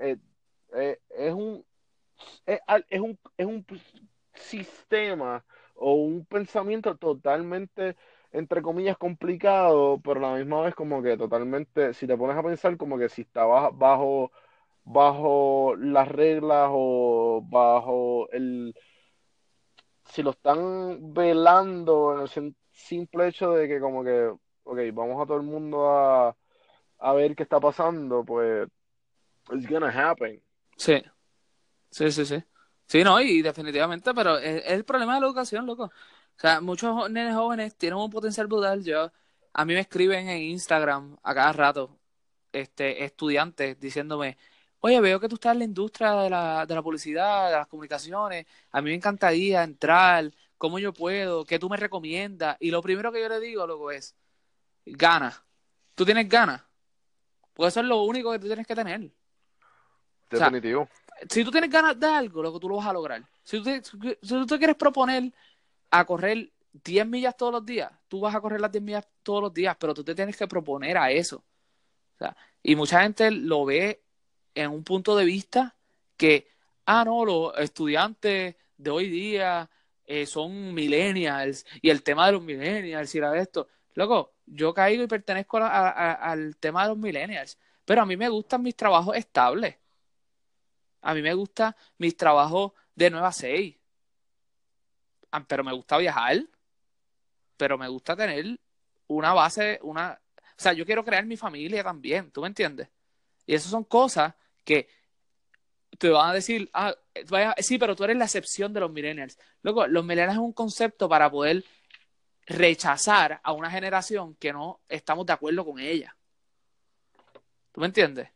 eh, 0.00 0.16
eh, 0.74 0.98
es, 1.10 1.34
un, 1.34 1.62
es, 2.46 3.00
un, 3.00 3.18
es 3.36 3.46
un 3.46 3.64
sistema 4.34 5.44
o 5.74 5.94
un 5.94 6.24
pensamiento 6.24 6.96
totalmente 6.96 7.96
entre 8.36 8.60
comillas, 8.60 8.98
complicado, 8.98 9.98
pero 10.02 10.18
a 10.18 10.32
la 10.32 10.38
misma 10.38 10.60
vez 10.60 10.74
como 10.74 11.02
que 11.02 11.16
totalmente, 11.16 11.94
si 11.94 12.06
te 12.06 12.18
pones 12.18 12.36
a 12.36 12.42
pensar 12.42 12.76
como 12.76 12.98
que 12.98 13.08
si 13.08 13.22
estabas 13.22 13.70
bajo, 13.76 14.30
bajo 14.84 15.74
las 15.76 16.06
reglas 16.08 16.68
o 16.70 17.42
bajo 17.44 18.28
el... 18.30 18.74
Si 20.04 20.22
lo 20.22 20.30
están 20.30 21.14
velando 21.14 22.14
en 22.14 22.20
el 22.20 22.54
simple 22.70 23.28
hecho 23.28 23.52
de 23.52 23.68
que 23.68 23.80
como 23.80 24.04
que, 24.04 24.30
ok, 24.64 24.78
vamos 24.92 25.22
a 25.22 25.26
todo 25.26 25.38
el 25.38 25.42
mundo 25.42 25.88
a, 25.88 26.36
a 26.98 27.12
ver 27.14 27.34
qué 27.34 27.42
está 27.42 27.58
pasando, 27.58 28.22
pues 28.22 28.68
it's 29.50 29.66
gonna 29.66 29.88
happen. 29.88 30.42
Sí, 30.76 31.02
sí, 31.90 32.10
sí, 32.12 32.24
sí. 32.26 32.42
Sí, 32.86 33.02
no, 33.02 33.20
y 33.20 33.42
definitivamente, 33.42 34.14
pero 34.14 34.38
es, 34.38 34.62
el 34.66 34.84
problema 34.84 35.14
de 35.14 35.20
la 35.20 35.26
educación, 35.26 35.66
loco. 35.66 35.84
O 35.84 36.40
sea, 36.40 36.60
muchos 36.60 37.10
nenes 37.10 37.34
jóvenes 37.34 37.76
tienen 37.76 37.98
un 37.98 38.10
potencial 38.10 38.46
brutal. 38.46 38.84
Yo, 38.84 39.10
a 39.52 39.64
mí 39.64 39.74
me 39.74 39.80
escriben 39.80 40.28
en 40.28 40.42
Instagram 40.42 41.16
a 41.22 41.34
cada 41.34 41.52
rato, 41.52 41.98
este, 42.52 43.04
estudiantes 43.04 43.78
diciéndome, 43.80 44.38
oye, 44.80 45.00
veo 45.00 45.18
que 45.20 45.28
tú 45.28 45.34
estás 45.36 45.52
en 45.52 45.60
la 45.60 45.64
industria 45.64 46.12
de 46.14 46.30
la, 46.30 46.66
de 46.66 46.74
la 46.74 46.82
publicidad, 46.82 47.50
de 47.50 47.56
las 47.56 47.66
comunicaciones, 47.66 48.46
a 48.70 48.80
mí 48.82 48.90
me 48.90 48.96
encantaría 48.96 49.62
entrar, 49.64 50.30
¿cómo 50.58 50.78
yo 50.78 50.92
puedo? 50.92 51.44
¿Qué 51.44 51.58
tú 51.58 51.68
me 51.68 51.76
recomiendas? 51.76 52.56
Y 52.60 52.70
lo 52.70 52.82
primero 52.82 53.10
que 53.12 53.20
yo 53.20 53.28
le 53.28 53.40
digo, 53.40 53.66
loco, 53.66 53.90
es, 53.90 54.14
ganas. 54.84 55.42
¿Tú 55.94 56.04
tienes 56.04 56.28
ganas? 56.28 56.62
Porque 57.54 57.68
eso 57.68 57.80
es 57.80 57.86
lo 57.86 58.02
único 58.02 58.30
que 58.32 58.38
tú 58.38 58.46
tienes 58.46 58.66
que 58.66 58.74
tener. 58.74 59.10
Definitivo. 60.30 60.88
Si 61.28 61.44
tú 61.44 61.50
tienes 61.50 61.70
ganas 61.70 61.98
de 61.98 62.06
algo, 62.06 62.42
lo 62.42 62.52
que 62.52 62.60
tú 62.60 62.68
lo 62.68 62.76
vas 62.76 62.86
a 62.86 62.92
lograr. 62.92 63.22
Si 63.42 63.58
tú, 63.58 63.64
te, 63.64 63.82
si 63.82 64.46
tú 64.46 64.58
quieres 64.58 64.76
proponer 64.76 65.32
a 65.90 66.04
correr 66.04 66.50
10 66.84 67.06
millas 67.06 67.36
todos 67.36 67.52
los 67.52 67.66
días, 67.66 67.90
tú 68.08 68.20
vas 68.20 68.34
a 68.34 68.40
correr 68.40 68.60
las 68.60 68.72
10 68.72 68.82
millas 68.82 69.08
todos 69.22 69.42
los 69.42 69.54
días, 69.54 69.76
pero 69.78 69.94
tú 69.94 70.04
te 70.04 70.14
tienes 70.14 70.36
que 70.36 70.46
proponer 70.46 70.98
a 70.98 71.10
eso. 71.10 71.42
Y 72.62 72.74
mucha 72.76 73.02
gente 73.02 73.30
lo 73.30 73.64
ve 73.64 74.02
en 74.54 74.70
un 74.70 74.82
punto 74.82 75.16
de 75.16 75.24
vista 75.24 75.76
que, 76.16 76.48
ah, 76.86 77.04
no, 77.04 77.24
los 77.24 77.58
estudiantes 77.58 78.56
de 78.76 78.90
hoy 78.90 79.08
día 79.08 79.70
eh, 80.04 80.26
son 80.26 80.74
millennials 80.74 81.66
y 81.80 81.90
el 81.90 82.02
tema 82.02 82.26
de 82.26 82.32
los 82.32 82.42
millennials 82.42 83.14
y 83.14 83.20
la 83.20 83.30
de 83.30 83.40
esto. 83.40 83.68
Loco, 83.94 84.34
yo 84.46 84.74
caigo 84.74 85.02
y 85.02 85.06
pertenezco 85.06 85.58
al 85.58 86.56
tema 86.58 86.82
de 86.82 86.88
los 86.90 86.98
millennials, 86.98 87.58
pero 87.84 88.02
a 88.02 88.06
mí 88.06 88.16
me 88.16 88.28
gustan 88.28 88.62
mis 88.62 88.76
trabajos 88.76 89.16
estables. 89.16 89.76
A 91.06 91.14
mí 91.14 91.22
me 91.22 91.34
gustan 91.34 91.72
mis 91.98 92.16
trabajos 92.16 92.72
de 92.96 93.10
9 93.10 93.24
a 93.24 93.30
6. 93.30 93.76
Ah, 95.30 95.44
pero 95.46 95.62
me 95.62 95.72
gusta 95.72 95.98
viajar. 95.98 96.44
Pero 97.56 97.78
me 97.78 97.86
gusta 97.86 98.16
tener 98.16 98.58
una 99.06 99.32
base, 99.32 99.78
una... 99.82 100.20
O 100.36 100.60
sea, 100.60 100.72
yo 100.72 100.84
quiero 100.84 101.04
crear 101.04 101.24
mi 101.24 101.36
familia 101.36 101.84
también, 101.84 102.32
¿tú 102.32 102.40
me 102.40 102.48
entiendes? 102.48 102.88
Y 103.46 103.54
esas 103.54 103.70
son 103.70 103.84
cosas 103.84 104.34
que 104.64 104.88
te 105.96 106.08
van 106.08 106.30
a 106.30 106.34
decir, 106.34 106.68
ah, 106.72 106.92
vaya, 107.28 107.54
sí, 107.58 107.78
pero 107.78 107.94
tú 107.94 108.02
eres 108.02 108.16
la 108.16 108.24
excepción 108.24 108.72
de 108.72 108.80
los 108.80 108.90
millennials. 108.90 109.38
Luego, 109.62 109.86
los 109.86 110.04
millennials 110.04 110.32
es 110.32 110.40
un 110.40 110.52
concepto 110.52 111.08
para 111.08 111.30
poder 111.30 111.62
rechazar 112.46 113.40
a 113.44 113.52
una 113.52 113.70
generación 113.70 114.34
que 114.34 114.52
no 114.52 114.80
estamos 114.88 115.24
de 115.24 115.34
acuerdo 115.34 115.64
con 115.64 115.78
ella. 115.78 116.16
¿Tú 117.70 117.80
me 117.80 117.86
entiendes? 117.86 118.28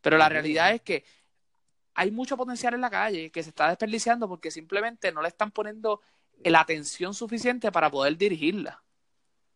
Pero 0.00 0.16
la 0.16 0.30
realidad 0.30 0.72
es 0.72 0.80
que 0.80 1.04
hay 1.94 2.10
mucho 2.10 2.36
potencial 2.36 2.74
en 2.74 2.80
la 2.80 2.90
calle 2.90 3.30
que 3.30 3.42
se 3.42 3.50
está 3.50 3.68
desperdiciando 3.68 4.28
porque 4.28 4.50
simplemente 4.50 5.12
no 5.12 5.22
le 5.22 5.28
están 5.28 5.50
poniendo 5.50 6.00
la 6.42 6.60
atención 6.60 7.14
suficiente 7.14 7.70
para 7.70 7.90
poder 7.90 8.16
dirigirla. 8.16 8.82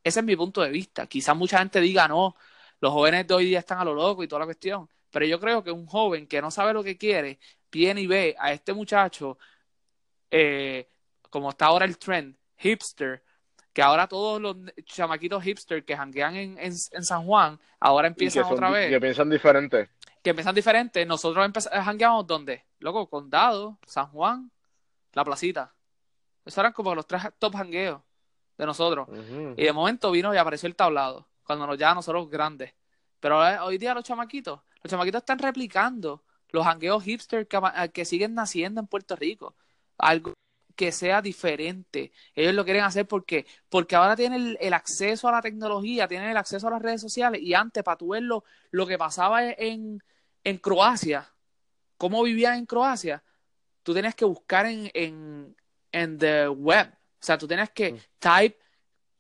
Ese 0.03 0.21
es 0.21 0.27
mi 0.27 0.37
punto 0.37 0.63
de 0.63 0.71
vista. 0.71 1.07
Quizás 1.07 1.37
mucha 1.37 1.59
gente 1.59 1.81
diga, 1.81 2.07
no, 2.07 2.37
los 2.81 2.93
jóvenes 2.93 3.27
de 3.27 3.35
hoy 3.35 3.47
día 3.47 3.59
están 3.59 3.79
a 3.79 3.85
lo 3.85 3.95
loco 3.95 4.23
y 4.23 4.29
toda 4.29 4.41
la 4.41 4.45
cuestión. 4.47 4.89
Pero 5.11 5.27
yo 5.27 5.41
creo 5.41 5.65
que 5.65 5.73
un 5.73 5.87
joven 5.87 6.27
que 6.27 6.41
no 6.41 6.51
sabe 6.51 6.73
lo 6.73 6.85
que 6.85 6.97
quiere, 6.97 7.39
viene 7.71 8.03
y 8.03 8.07
ve 8.07 8.37
a 8.39 8.53
este 8.53 8.73
muchacho, 8.73 9.39
eh, 10.31 10.89
como 11.29 11.51
está 11.51 11.67
ahora 11.67 11.85
el 11.85 11.99
trend, 11.99 12.37
hipster, 12.57 13.23
que 13.73 13.83
ahora 13.83 14.07
todos 14.07 14.41
los 14.41 14.57
chamaquitos 14.85 15.43
hipster 15.43 15.85
que 15.85 15.97
janguean 15.97 16.37
en, 16.37 16.59
en, 16.59 17.05
San 17.05 17.25
Juan, 17.25 17.59
ahora 17.81 18.09
empiezan 18.09 18.45
otra 18.45 18.71
vez. 18.71 18.91
Que 18.91 19.01
piensan 19.01 19.29
diferente 19.29 19.91
que 20.29 20.31
empiezan 20.33 20.55
diferentes. 20.55 21.07
Nosotros 21.07 21.51
jangueamos 21.71 22.27
donde? 22.27 22.67
Loco, 22.81 23.09
Condado, 23.09 23.79
San 23.87 24.09
Juan, 24.09 24.51
La 25.15 25.25
Placita. 25.25 25.75
Esos 26.45 26.59
eran 26.59 26.75
como 26.75 26.95
los 26.95 27.07
tres 27.07 27.23
top 27.39 27.55
jangueos 27.55 28.03
de 28.59 28.67
nosotros. 28.67 29.09
Y 29.57 29.65
de 29.65 29.73
momento 29.73 30.11
vino 30.11 30.35
y 30.35 30.37
apareció 30.37 30.67
el 30.67 30.77
tablado, 30.77 31.29
cuando 31.45 31.67
nos 31.67 31.79
ya 31.79 31.95
nosotros 31.95 32.29
grandes. 32.29 32.75
Pero 33.21 33.39
hoy 33.65 33.79
día 33.79 33.95
los 33.95 34.05
chamaquitos, 34.05 34.61
los 34.83 34.91
chamaquitos 34.91 35.21
están 35.21 35.39
replicando 35.39 36.23
los 36.51 36.65
jangueos 36.65 37.03
hipster 37.03 37.49
que, 37.49 37.59
que 37.95 38.05
siguen 38.05 38.35
naciendo 38.35 38.81
en 38.83 38.87
Puerto 38.87 39.17
Rico. 39.17 39.57
Algo 39.97 40.35
que 40.79 40.93
sea 40.93 41.21
diferente. 41.21 42.13
Ellos 42.37 42.55
lo 42.55 42.65
quieren 42.65 42.85
hacer 42.85 43.09
porque, 43.09 43.47
porque 43.69 43.97
ahora 43.97 44.15
tienen 44.15 44.57
el, 44.61 44.73
acceso 44.73 45.27
a 45.27 45.33
la 45.33 45.43
tecnología, 45.43 46.07
tienen 46.07 46.31
el 46.31 46.37
acceso 46.37 46.69
a 46.69 46.71
las 46.71 46.81
redes 46.81 47.01
sociales 47.01 47.43
y 47.43 47.53
antes 47.55 47.83
para 47.83 47.97
tu 47.97 48.11
ver 48.11 48.23
lo, 48.23 48.45
que 48.87 48.97
pasaba 48.97 49.45
en, 49.45 50.01
en 50.49 50.59
Croacia, 50.59 51.29
cómo 51.97 52.23
vivían 52.23 52.59
en 52.59 52.67
Croacia, 52.67 53.23
tú 53.83 53.93
tienes 53.93 54.15
que 54.15 54.25
buscar 54.25 54.67
en, 54.67 54.91
en, 54.95 55.57
en 55.93 56.19
the 56.19 56.49
web. 56.49 56.89
O 56.89 57.25
sea, 57.25 57.37
tú 57.37 57.47
tienes 57.47 57.71
que 57.71 57.93
mm. 57.93 57.99
type 58.19 58.59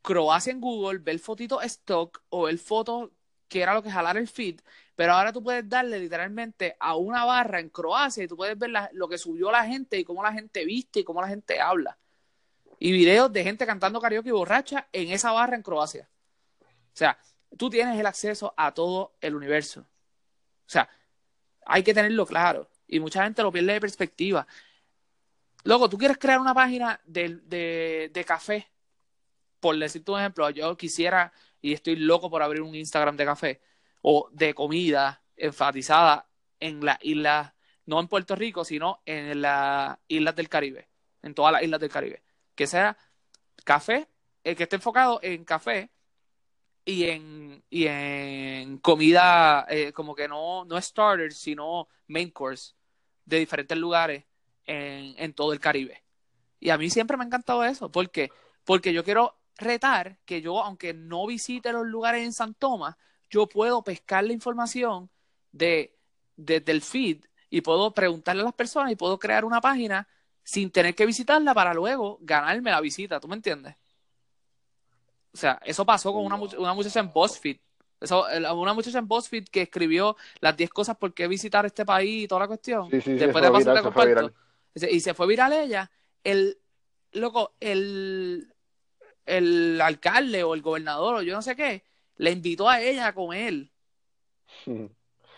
Croacia 0.02 0.52
en 0.52 0.60
Google, 0.60 0.98
ver 0.98 1.18
fotito 1.18 1.60
stock 1.62 2.22
o 2.30 2.42
ver 2.42 2.58
fotos 2.58 3.10
que 3.48 3.62
era 3.62 3.74
lo 3.74 3.82
que 3.82 3.90
jalar 3.90 4.16
el 4.16 4.28
feed, 4.28 4.60
pero 4.94 5.14
ahora 5.14 5.32
tú 5.32 5.42
puedes 5.42 5.68
darle 5.68 5.98
literalmente 5.98 6.76
a 6.78 6.96
una 6.96 7.24
barra 7.24 7.60
en 7.60 7.70
Croacia 7.70 8.24
y 8.24 8.28
tú 8.28 8.36
puedes 8.36 8.58
ver 8.58 8.70
lo 8.92 9.08
que 9.08 9.16
subió 9.16 9.50
la 9.50 9.64
gente 9.64 9.98
y 9.98 10.04
cómo 10.04 10.22
la 10.22 10.32
gente 10.32 10.64
viste 10.64 11.00
y 11.00 11.04
cómo 11.04 11.20
la 11.22 11.28
gente 11.28 11.60
habla. 11.60 11.98
Y 12.78 12.92
videos 12.92 13.32
de 13.32 13.42
gente 13.42 13.66
cantando 13.66 14.00
karaoke 14.00 14.28
y 14.28 14.32
borracha 14.32 14.88
en 14.92 15.10
esa 15.10 15.32
barra 15.32 15.56
en 15.56 15.62
Croacia. 15.62 16.08
O 16.60 16.66
sea, 16.98 17.18
tú 17.56 17.70
tienes 17.70 17.98
el 17.98 18.06
acceso 18.06 18.54
a 18.56 18.72
todo 18.72 19.14
el 19.20 19.34
universo. 19.34 19.80
O 19.80 20.70
sea, 20.70 20.88
hay 21.68 21.82
que 21.82 21.94
tenerlo 21.94 22.26
claro. 22.26 22.68
Y 22.88 22.98
mucha 22.98 23.22
gente 23.22 23.42
lo 23.42 23.52
pierde 23.52 23.74
de 23.74 23.80
perspectiva. 23.80 24.46
Luego, 25.64 25.88
tú 25.88 25.98
quieres 25.98 26.18
crear 26.18 26.40
una 26.40 26.54
página 26.54 26.98
de, 27.04 27.36
de, 27.44 28.10
de 28.12 28.24
café. 28.24 28.70
Por 29.60 29.76
decirte 29.76 30.10
un 30.10 30.18
ejemplo, 30.18 30.48
yo 30.50 30.76
quisiera 30.76 31.32
y 31.60 31.74
estoy 31.74 31.96
loco 31.96 32.30
por 32.30 32.42
abrir 32.42 32.62
un 32.62 32.74
Instagram 32.74 33.16
de 33.16 33.24
café 33.24 33.60
o 34.00 34.28
de 34.32 34.54
comida 34.54 35.22
enfatizada 35.36 36.26
en 36.58 36.84
las 36.84 36.98
islas, 37.02 37.52
no 37.84 38.00
en 38.00 38.08
Puerto 38.08 38.34
Rico, 38.34 38.64
sino 38.64 39.02
en 39.04 39.42
las 39.42 39.98
islas 40.08 40.34
del 40.36 40.48
Caribe, 40.48 40.88
en 41.22 41.34
todas 41.34 41.52
las 41.52 41.62
islas 41.62 41.80
del 41.80 41.90
Caribe. 41.90 42.22
Que 42.54 42.66
sea 42.66 42.96
café, 43.64 44.08
el 44.42 44.56
que 44.56 44.62
esté 44.62 44.76
enfocado 44.76 45.20
en 45.22 45.44
café 45.44 45.90
y 46.88 47.04
en, 47.04 47.62
y 47.68 47.86
en 47.86 48.78
comida, 48.78 49.66
eh, 49.68 49.92
como 49.92 50.14
que 50.14 50.26
no, 50.26 50.64
no 50.64 50.80
starter, 50.80 51.34
sino 51.34 51.86
main 52.06 52.30
course 52.30 52.72
de 53.26 53.40
diferentes 53.40 53.76
lugares 53.76 54.24
en, 54.64 55.14
en 55.18 55.34
todo 55.34 55.52
el 55.52 55.60
Caribe. 55.60 56.02
Y 56.58 56.70
a 56.70 56.78
mí 56.78 56.88
siempre 56.88 57.18
me 57.18 57.24
ha 57.24 57.26
encantado 57.26 57.62
eso. 57.62 57.92
¿Por 57.92 58.10
qué? 58.10 58.30
Porque 58.64 58.94
yo 58.94 59.04
quiero 59.04 59.38
retar 59.58 60.18
que 60.24 60.40
yo, 60.40 60.62
aunque 60.62 60.94
no 60.94 61.26
visite 61.26 61.72
los 61.72 61.86
lugares 61.86 62.24
en 62.24 62.32
San 62.32 62.54
Tomás, 62.54 62.96
yo 63.28 63.46
puedo 63.46 63.84
pescar 63.84 64.24
la 64.24 64.32
información 64.32 65.10
de, 65.52 65.94
desde 66.36 66.72
el 66.72 66.80
feed 66.80 67.22
y 67.50 67.60
puedo 67.60 67.92
preguntarle 67.92 68.40
a 68.40 68.44
las 68.46 68.54
personas 68.54 68.92
y 68.92 68.96
puedo 68.96 69.18
crear 69.18 69.44
una 69.44 69.60
página 69.60 70.08
sin 70.42 70.70
tener 70.70 70.94
que 70.94 71.04
visitarla 71.04 71.52
para 71.52 71.74
luego 71.74 72.16
ganarme 72.22 72.70
la 72.70 72.80
visita, 72.80 73.20
¿tú 73.20 73.28
me 73.28 73.36
entiendes? 73.36 73.76
O 75.38 75.40
sea, 75.40 75.60
eso 75.64 75.86
pasó 75.86 76.12
con 76.12 76.26
una, 76.26 76.34
una 76.34 76.74
muchacha 76.74 76.98
en 76.98 77.12
BuzzFeed. 77.12 77.58
Eso, 78.00 78.26
una 78.56 78.74
muchacha 78.74 78.98
en 78.98 79.06
BuzzFeed 79.06 79.44
que 79.44 79.62
escribió 79.62 80.16
las 80.40 80.56
10 80.56 80.68
cosas 80.70 80.96
por 80.96 81.14
qué 81.14 81.28
visitar 81.28 81.64
este 81.64 81.86
país 81.86 82.24
y 82.24 82.26
toda 82.26 82.40
la 82.40 82.48
cuestión. 82.48 82.88
Después 82.90 83.16
de 83.16 83.50
pasar 83.52 84.32
Y 84.90 84.98
se 84.98 85.14
fue 85.14 85.28
viral 85.28 85.52
ella. 85.52 85.88
El, 86.24 86.58
loco, 87.12 87.52
el, 87.60 88.52
el 89.26 89.80
alcalde 89.80 90.42
o 90.42 90.54
el 90.54 90.60
gobernador 90.60 91.14
o 91.14 91.22
yo 91.22 91.34
no 91.34 91.42
sé 91.42 91.54
qué, 91.54 91.84
le 92.16 92.32
invitó 92.32 92.68
a 92.68 92.80
ella 92.80 93.06
a 93.06 93.14
comer 93.14 93.68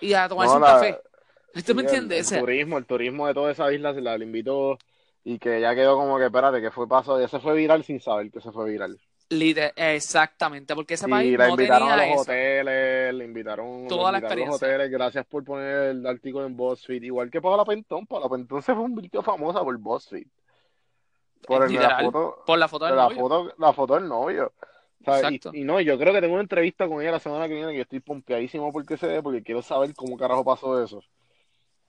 y 0.01 0.15
a 0.15 0.31
tomarse 0.31 0.57
un 0.57 0.63
café. 0.63 0.99
¿Usted 1.55 1.75
me 1.75 1.83
entiende? 1.83 2.19
El, 2.21 2.27
turismo, 2.27 2.79
el 2.79 2.87
turismo 2.87 3.27
de 3.27 3.35
toda 3.35 3.53
esa 3.53 3.71
isla 3.71 3.93
se 3.93 4.01
la 4.01 4.17
invitó 4.17 4.79
y 5.25 5.39
que 5.39 5.61
ya 5.61 5.75
quedó 5.75 5.99
como 5.99 6.17
que, 6.17 6.25
espérate, 6.25 6.63
que 6.63 6.71
fue 6.71 6.89
paso, 6.89 7.21
ya 7.21 7.29
se 7.29 7.39
fue 7.39 7.55
viral 7.55 7.85
sin 7.85 8.01
saber 8.01 8.31
que 8.31 8.41
se 8.41 8.51
fue 8.51 8.71
viral. 8.71 8.99
Exactamente, 9.31 10.75
porque 10.75 10.95
ese 10.95 11.07
país 11.09 11.39
la 11.39 11.47
no 11.47 11.51
invitaron 11.53 11.91
a 11.91 12.07
los 12.07 12.23
hoteles, 12.23 13.15
le 13.15 13.25
invitaron, 13.25 13.87
Toda 13.89 14.13
la 14.13 14.21
los 14.21 14.57
hoteles, 14.57 14.91
gracias 14.91 15.25
por 15.27 15.45
poner 15.45 15.91
el 15.91 16.07
artículo 16.07 16.47
en 16.47 16.57
BuzzFeed, 16.57 17.03
igual 17.03 17.31
que 17.31 17.41
la 17.41 17.65
Pentón, 17.65 18.07
la 18.11 18.29
Pentón 18.29 18.63
se 18.63 18.75
fue 18.75 18.83
un 18.83 18.95
vídeo 18.95 19.23
famosa 19.23 19.63
por 19.63 19.77
BuzzFeed. 19.79 20.27
Por, 21.47 21.71
la 21.71 22.01
foto, 22.01 22.43
por 22.47 22.59
la 22.59 22.69
foto 22.69 22.85
del 22.85 22.97
la 22.97 23.03
novio. 23.05 23.19
Foto, 23.19 23.55
la 23.59 23.73
foto 23.73 23.95
del 23.95 24.09
novio. 24.09 24.53
Exacto. 25.01 25.51
Y, 25.55 25.61
y, 25.61 25.65
no, 25.65 25.81
yo 25.81 25.99
creo 25.99 26.13
que 26.13 26.21
tengo 26.21 26.35
una 26.35 26.43
entrevista 26.43 26.87
con 26.87 27.01
ella 27.01 27.13
la 27.13 27.19
semana 27.19 27.49
que 27.49 27.55
viene 27.55 27.71
que 27.71 27.77
yo 27.79 27.83
estoy 27.83 28.01
pompeadísimo 28.01 28.71
porque 28.73 28.99
se 28.99 29.07
ve, 29.07 29.23
porque 29.23 29.43
quiero 29.43 29.63
saber 29.63 29.95
cómo 29.95 30.19
carajo 30.19 30.45
pasó 30.45 30.83
eso. 30.83 31.03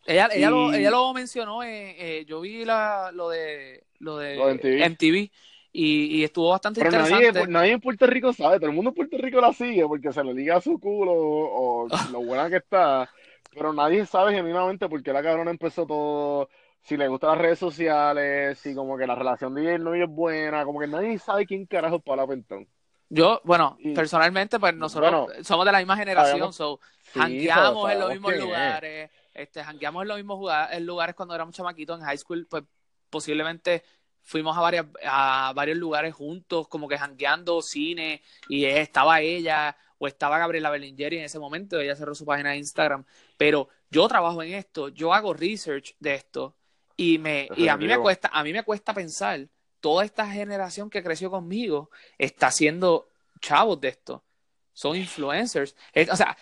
Ella, 0.05 0.29
ella, 0.31 0.47
Y- 0.47 0.51
lo, 0.51 0.73
ella 0.73 0.89
lo 0.89 1.13
mencionó, 1.13 1.63
eh, 1.63 1.95
eh, 1.97 2.25
yo 2.25 2.41
vi 2.41 2.65
la, 2.65 3.11
lo 3.13 3.29
de, 3.29 3.83
lo 3.99 4.17
de, 4.17 4.35
Lo 4.35 4.47
de 4.47 4.53
MTV. 4.55 4.89
MTV 4.89 5.31
y, 5.73 6.17
y 6.17 6.23
estuvo 6.23 6.49
bastante 6.49 6.79
Pero 6.81 6.91
nadie, 6.91 7.27
interesante. 7.27 7.51
nadie 7.51 7.71
en 7.73 7.79
Puerto 7.81 8.05
Rico 8.07 8.33
sabe, 8.33 8.57
todo 8.59 8.69
el 8.69 8.75
mundo 8.75 8.89
en 8.89 8.95
Puerto 8.95 9.17
Rico 9.17 9.39
la 9.41 9.53
sigue 9.53 9.85
porque 9.87 10.11
se 10.11 10.23
le 10.23 10.33
liga 10.33 10.57
a 10.57 10.61
su 10.61 10.79
culo 10.79 11.13
o, 11.13 11.83
o 11.85 11.87
lo 12.11 12.21
buena 12.21 12.49
que 12.49 12.57
está, 12.57 13.09
pero 13.53 13.71
nadie 13.73 14.05
sabe 14.05 14.33
genuinamente 14.33 14.87
por 14.89 15.01
qué 15.01 15.13
la 15.13 15.23
cabrona 15.23 15.51
empezó 15.51 15.85
todo, 15.85 16.49
si 16.81 16.97
le 16.97 17.07
gustan 17.07 17.31
las 17.31 17.39
redes 17.39 17.59
sociales, 17.59 18.57
si 18.59 18.73
como 18.75 18.97
que 18.97 19.07
la 19.07 19.15
relación 19.15 19.53
de 19.53 19.61
ella 19.61 19.71
y 19.71 19.75
el 19.75 19.83
novio 19.83 20.05
es 20.05 20.09
buena, 20.11 20.65
como 20.65 20.79
que 20.79 20.87
nadie 20.87 21.17
sabe 21.19 21.45
quién 21.45 21.65
carajo 21.65 21.97
es 21.97 22.03
Paula 22.03 22.27
Pentón. 22.27 22.67
Yo, 23.13 23.41
bueno, 23.43 23.75
Y- 23.79 23.93
personalmente, 23.93 24.57
pues 24.59 24.73
nosotros 24.73 25.25
Bueno, 25.25 25.43
somos 25.43 25.65
de 25.65 25.71
la 25.73 25.77
misma 25.79 25.97
generación, 25.97 26.53
sabemos- 26.53 26.55
so, 26.55 26.79
Sí, 27.13 27.19
jangueamos 27.19 27.91
en 27.91 27.99
los 27.99 28.09
mismos 28.09 28.31
quién 28.31 28.41
es. 28.41 28.47
lugares, 28.47 29.11
este, 29.33 29.63
jangueamos 29.63 30.01
en 30.03 30.07
los 30.07 30.17
mismos 30.17 30.39
lugares 30.81 31.15
cuando 31.15 31.35
éramos 31.35 31.53
chamaquitos 31.55 31.99
en 31.99 32.05
high 32.05 32.17
school, 32.17 32.47
pues 32.49 32.63
posiblemente 33.09 33.83
fuimos 34.23 34.57
a 34.57 34.61
varias, 34.61 34.85
a 35.05 35.53
varios 35.55 35.77
lugares 35.77 36.13
juntos, 36.13 36.67
como 36.67 36.87
que 36.87 36.97
jangueando, 36.97 37.61
cine, 37.61 38.21
y 38.47 38.65
estaba 38.65 39.21
ella, 39.21 39.75
o 39.97 40.07
estaba 40.07 40.37
Gabriela 40.37 40.69
Berlingeri 40.69 41.17
en 41.17 41.25
ese 41.25 41.39
momento, 41.39 41.79
ella 41.79 41.95
cerró 41.95 42.15
su 42.15 42.25
página 42.25 42.51
de 42.51 42.57
Instagram, 42.57 43.05
pero 43.37 43.69
yo 43.89 44.07
trabajo 44.07 44.41
en 44.43 44.53
esto, 44.53 44.89
yo 44.89 45.13
hago 45.13 45.33
research 45.33 45.95
de 45.99 46.15
esto, 46.15 46.55
y 46.97 47.17
me, 47.17 47.49
y 47.55 47.67
a 47.67 47.77
mí 47.77 47.87
me 47.87 47.97
cuesta, 47.97 48.29
a 48.31 48.43
mí 48.43 48.53
me 48.53 48.63
cuesta 48.63 48.93
pensar, 48.93 49.47
toda 49.79 50.05
esta 50.05 50.27
generación 50.27 50.89
que 50.89 51.01
creció 51.01 51.31
conmigo 51.31 51.89
está 52.17 52.47
haciendo 52.47 53.09
chavos 53.39 53.81
de 53.81 53.89
esto, 53.89 54.23
son 54.73 54.95
influencers, 54.95 55.75
o 56.11 56.15
sea, 56.15 56.37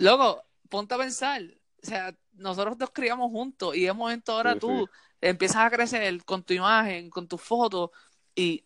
Loco, 0.00 0.42
ponte 0.70 0.94
a 0.94 0.98
pensar. 0.98 1.42
O 1.82 1.86
sea, 1.86 2.14
nosotros 2.32 2.78
nos 2.78 2.90
criamos 2.90 3.30
juntos 3.30 3.76
y 3.76 3.82
de 3.82 3.92
momento 3.92 4.32
ahora 4.32 4.54
Sí, 4.54 4.60
tú 4.60 4.88
empiezas 5.20 5.58
a 5.58 5.70
crecer 5.70 6.24
con 6.24 6.42
tu 6.42 6.54
imagen, 6.54 7.10
con 7.10 7.28
tus 7.28 7.40
fotos 7.40 7.90
y, 8.34 8.64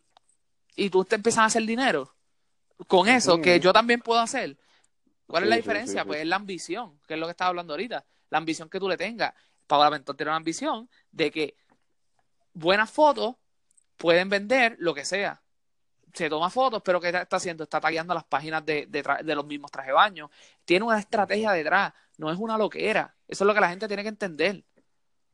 y 0.76 0.90
tú 0.90 1.04
te 1.04 1.16
empiezas 1.16 1.40
a 1.40 1.44
hacer 1.46 1.64
dinero 1.64 2.14
con 2.86 3.08
eso, 3.08 3.40
que 3.40 3.60
yo 3.60 3.72
también 3.72 4.00
puedo 4.00 4.20
hacer. 4.20 4.56
¿Cuál 5.26 5.44
es 5.44 5.48
la 5.48 5.56
diferencia? 5.56 6.02
sí, 6.02 6.06
Pues 6.06 6.20
es 6.20 6.26
la 6.26 6.36
ambición, 6.36 6.98
que 7.06 7.14
es 7.14 7.20
lo 7.20 7.26
que 7.26 7.30
estaba 7.30 7.48
hablando 7.48 7.72
ahorita. 7.72 8.04
La 8.30 8.38
ambición 8.38 8.68
que 8.68 8.78
tú 8.78 8.88
le 8.88 8.96
tengas. 8.96 9.32
Paola 9.66 9.90
Mentón 9.90 10.16
tiene 10.16 10.30
una 10.30 10.36
ambición 10.36 10.88
de 11.10 11.30
que 11.30 11.56
buenas 12.52 12.90
fotos 12.90 13.36
pueden 13.96 14.28
vender 14.28 14.76
lo 14.78 14.92
que 14.92 15.04
sea. 15.04 15.40
Se 16.12 16.28
toma 16.28 16.50
fotos, 16.50 16.82
pero 16.84 17.00
¿qué 17.00 17.08
está 17.08 17.36
haciendo? 17.36 17.64
Está 17.64 17.80
tagueando 17.80 18.14
las 18.14 18.24
páginas 18.24 18.64
de, 18.64 18.86
de, 18.86 19.34
los 19.34 19.46
mismos 19.46 19.70
traje 19.70 19.88
de 19.88 19.94
baño. 19.94 20.30
Tiene 20.64 20.84
una 20.84 20.98
estrategia 20.98 21.52
detrás, 21.52 21.92
no 22.18 22.30
es 22.30 22.38
una 22.38 22.56
loquera. 22.56 23.14
Eso 23.26 23.44
es 23.44 23.46
lo 23.46 23.54
que 23.54 23.60
la 23.60 23.70
gente 23.70 23.88
tiene 23.88 24.02
que 24.02 24.10
entender. 24.10 24.64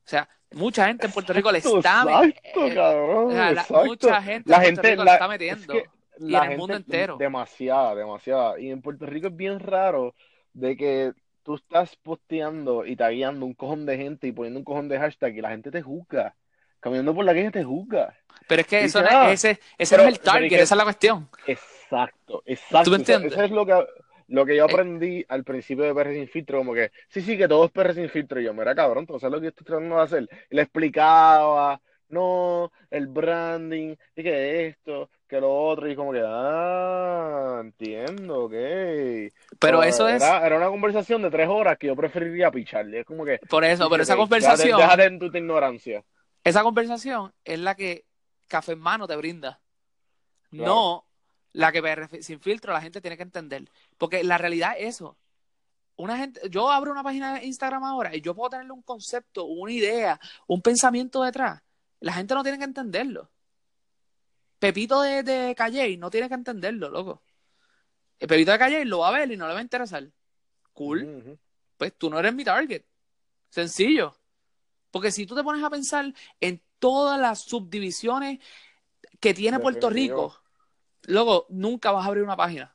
O 0.05 0.09
sea, 0.11 0.29
mucha 0.53 0.87
gente 0.87 1.07
en 1.07 1.13
Puerto 1.13 1.33
Rico 1.33 1.53
le 1.53 1.59
está... 1.59 1.77
Exacto, 1.79 2.67
eh, 2.67 2.75
cabrón, 2.75 3.27
o 3.27 3.31
sea, 3.31 3.53
la- 3.53 3.67
mucha 3.85 4.23
gente 4.23 4.51
La 4.51 4.57
en 4.57 4.63
Puerto 4.75 4.83
gente 4.83 4.91
Rico 4.91 5.05
la- 5.05 5.11
le 5.11 5.15
está 5.15 5.25
es 5.25 5.31
metiendo. 5.31 5.73
que 5.75 5.85
y 6.19 6.31
la 6.31 6.39
en 6.39 6.45
el 6.45 6.49
gente- 6.51 6.59
mundo 6.59 6.77
entero. 6.77 7.17
Demasiada, 7.17 7.95
demasiada. 7.95 8.61
Y 8.61 8.71
en 8.71 8.83
Puerto 8.83 9.07
Rico 9.07 9.29
es 9.29 9.37
bien 9.37 9.61
raro 9.61 10.15
de 10.53 10.77
que 10.77 11.13
tú 11.43 11.55
estás 11.55 11.97
posteando 11.97 12.85
y 12.85 12.97
tagueando 12.97 13.47
un 13.47 13.55
cojón 13.55 13.87
de 13.87 13.97
gente 13.97 14.27
y 14.27 14.33
poniendo 14.33 14.59
un 14.59 14.65
cojón 14.65 14.89
de 14.89 14.99
hashtag 14.99 15.37
y 15.37 15.41
la 15.41 15.51
gente 15.51 15.71
te 15.71 15.81
juzga. 15.83 16.35
Caminando 16.81 17.15
por 17.15 17.25
la 17.25 17.33
calle 17.33 17.51
te 17.51 17.63
juzga. 17.65 18.15
Pero 18.49 18.63
es 18.63 18.67
que 18.67 18.83
Dice, 18.83 18.99
eso 18.99 19.01
no 19.03 19.07
es- 19.09 19.15
ah, 19.15 19.33
ese, 19.33 19.61
ese 19.79 19.95
pero- 19.95 20.03
no 20.05 20.09
es 20.11 20.17
el 20.19 20.21
target, 20.25 20.45
es 20.45 20.49
que- 20.51 20.63
esa 20.63 20.75
es 20.75 20.79
la 20.79 20.85
cuestión. 20.85 21.29
Exacto, 21.47 22.43
exacto. 22.47 22.85
¿Tú 22.85 22.91
me 22.91 22.97
entiendes? 22.97 23.33
Eso 23.33 23.43
es 23.45 23.51
lo 23.51 23.65
que, 23.67 23.73
lo 24.31 24.47
que 24.47 24.57
yo 24.57 24.65
aprendí 24.65 25.25
al 25.29 25.43
principio 25.43 25.85
de 25.85 25.95
PR 25.95 26.13
sin 26.15 26.29
filtro, 26.29 26.59
como 26.59 26.73
que, 26.73 26.93
sí, 27.09 27.21
sí, 27.21 27.37
que 27.37 27.49
todo 27.49 27.65
es 27.65 27.73
PR 27.73 27.93
sin 27.93 28.09
filtro. 28.09 28.41
Y 28.41 28.45
yo, 28.45 28.55
mira, 28.55 28.75
cabrón, 28.75 29.05
tú 29.05 29.19
sabes 29.19 29.33
lo 29.33 29.41
que 29.41 29.47
yo 29.47 29.49
estoy 29.51 29.67
tratando 29.67 29.97
de 29.97 30.03
hacer. 30.03 30.29
Y 30.49 30.55
le 30.55 30.63
explicaba, 30.63 31.81
no, 32.09 32.71
el 32.91 33.09
branding, 33.09 33.97
y 34.15 34.23
que 34.23 34.69
esto, 34.69 35.11
que 35.27 35.41
lo 35.41 35.53
otro, 35.53 35.91
y 35.91 35.97
como 35.97 36.13
que, 36.13 36.23
ah, 36.25 37.61
entiendo, 37.61 38.45
ok. 38.45 38.53
Pero 39.59 39.79
So, 39.79 39.83
eso 39.83 40.09
es... 40.09 40.23
era, 40.23 40.57
una 40.57 40.69
conversación 40.69 41.23
de 41.23 41.31
tres 41.31 41.49
horas 41.49 41.77
que 41.77 41.89
yo 41.89 41.97
preferiría 41.97 42.53
picharle. 42.53 43.01
Es 43.01 43.07
como 43.07 43.25
que, 43.25 43.39
Por 43.49 43.65
eso, 43.65 43.91
pero 43.91 44.05
esa 44.05 44.17
conversación... 44.17 44.79
Déjate, 44.79 45.05
en 45.07 45.19
tu 45.19 45.27
ignorancia. 45.27 46.05
esa 46.45 46.63
conversación 46.63 47.33
es 47.45 47.59
la 47.59 47.75
que 47.75 48.05
Café 48.47 48.73
en 48.73 48.81
Mano 48.81 49.09
te 49.09 49.17
brinda. 49.17 49.61
Claro. 50.51 50.67
No 50.67 51.10
la 51.53 51.73
que 51.73 52.23
sin 52.23 52.41
filtro 52.41 52.73
la 52.73 52.81
gente 52.81 53.01
tiene 53.01 53.17
que 53.17 53.23
entender. 53.23 53.71
Porque 53.99 54.25
la 54.25 54.39
realidad 54.39 54.75
es 54.79 54.97
eso. 54.97 55.17
Una 55.97 56.17
gente, 56.17 56.41
yo 56.49 56.71
abro 56.71 56.93
una 56.93 57.03
página 57.03 57.35
de 57.35 57.47
Instagram 57.47 57.85
ahora 57.85 58.17
y 58.17 58.21
yo 58.21 58.35
puedo 58.35 58.51
tenerle 58.51 58.73
un 58.73 58.83
concepto, 58.83 59.45
una 59.45 59.73
idea, 59.73 60.19
un 60.47 60.63
pensamiento 60.63 61.23
detrás. 61.23 61.63
La 62.01 62.15
gente 62.15 62.35
no 62.35 62.43
tiene 62.43 62.59
que 62.59 62.65
entenderlo. 62.65 63.31
Pepito 64.59 65.03
de, 65.03 65.23
de 65.23 65.55
Calle 65.55 65.97
no 65.97 66.11
tiene 66.11 66.29
que 66.29 66.35
entenderlo, 66.35 66.89
loco. 66.89 67.23
El 68.19 68.29
Pepito 68.29 68.53
de 68.53 68.59
Calle 68.59 68.85
lo 68.85 69.01
va 69.01 69.09
a 69.09 69.13
ver 69.13 69.31
y 69.31 69.37
no 69.37 69.47
le 69.47 69.53
va 69.53 69.59
a 69.59 69.63
interesar. 69.63 70.07
Cool 70.73 71.39
pues 71.81 71.97
tú 71.97 72.11
no 72.11 72.19
eres 72.19 72.35
mi 72.35 72.45
target. 72.45 72.85
Sencillo. 73.49 74.15
Porque 74.91 75.11
si 75.11 75.25
tú 75.25 75.35
te 75.35 75.43
pones 75.43 75.65
a 75.65 75.71
pensar 75.71 76.13
en 76.39 76.61
todas 76.79 77.19
las 77.19 77.41
subdivisiones 77.41 78.39
que 79.19 79.33
tiene 79.33 79.59
Puerto. 79.59 79.89
Rico, 79.89 80.39
luego 81.05 81.47
nunca 81.49 81.93
vas 81.93 82.05
a 82.05 82.09
abrir 82.09 82.23
una 82.23 82.37
página. 82.37 82.75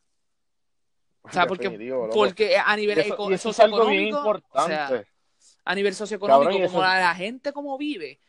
O 1.22 1.32
sea, 1.32 1.48
porque, 1.48 1.70
porque 2.14 2.58
a 2.58 2.76
nivel 2.76 3.00
eso, 3.00 3.16
socioeconómico, 3.38 4.20
o 4.20 4.24
sea, 4.68 4.84
importante. 4.84 5.08
a 5.64 5.76
nivel 5.76 5.96
socioeconómico, 5.96 6.52
Cabrón, 6.52 6.68
como 6.70 6.82
la, 6.84 7.00
la 7.00 7.16
gente 7.16 7.52
como 7.52 7.78
vive, 7.80 8.20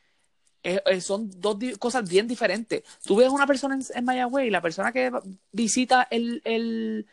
son 1.01 1.31
dos 1.39 1.59
cosas 1.78 2.09
bien 2.09 2.27
diferentes. 2.27 2.82
Tú 3.05 3.16
ves 3.16 3.28
una 3.28 3.47
persona 3.47 3.74
en, 3.74 3.82
en 3.94 4.05
Mayagüez 4.05 4.47
y 4.47 4.51
la 4.51 4.62
persona 4.62 4.93
que 4.93 5.12
visita 5.52 6.09
el, 6.10 6.40
el 6.44 7.06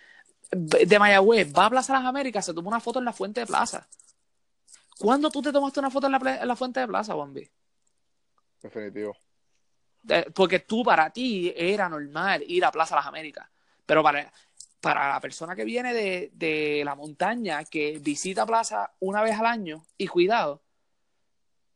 de 0.52 1.00
Mayagüez 1.00 1.54
va 1.54 1.66
a 1.66 1.70
Plaza 1.70 1.94
Las 1.94 2.06
Américas, 2.06 2.46
se 2.46 2.54
toma 2.54 2.70
una 2.70 2.80
foto 2.80 3.00
en 3.00 3.06
la 3.06 3.14
Fuente 3.14 3.42
de 3.42 3.48
Plaza. 3.48 3.88
¿Cuándo 5.00 5.30
tú 5.30 5.42
te 5.42 5.52
tomaste 5.52 5.80
una 5.80 5.90
foto 5.90 6.08
en 6.08 6.14
la, 6.14 6.40
en 6.42 6.48
la 6.48 6.56
Fuente 6.56 6.80
de 6.80 6.88
Plaza, 6.88 7.14
Juanvi? 7.14 7.50
Definitivo. 8.62 9.16
Eh, 10.10 10.26
Porque 10.34 10.60
tú, 10.60 10.84
para 10.84 11.10
ti, 11.10 11.54
era 11.56 11.88
normal 11.90 12.44
ir 12.48 12.64
a 12.66 12.72
Plaza 12.72 12.96
Las 12.96 13.06
Américas. 13.06 13.48
Pero 13.86 14.02
para, 14.04 14.32
para 14.82 15.10
la 15.10 15.20
persona 15.20 15.56
que 15.56 15.66
viene 15.66 15.94
de, 15.94 16.32
de 16.34 16.82
la 16.86 16.96
montaña, 16.96 17.64
que 17.66 18.00
visita 18.00 18.46
Plaza 18.46 18.92
una 19.00 19.22
vez 19.22 19.38
al 19.38 19.46
año, 19.46 19.86
y 19.98 20.08
cuidado, 20.08 20.62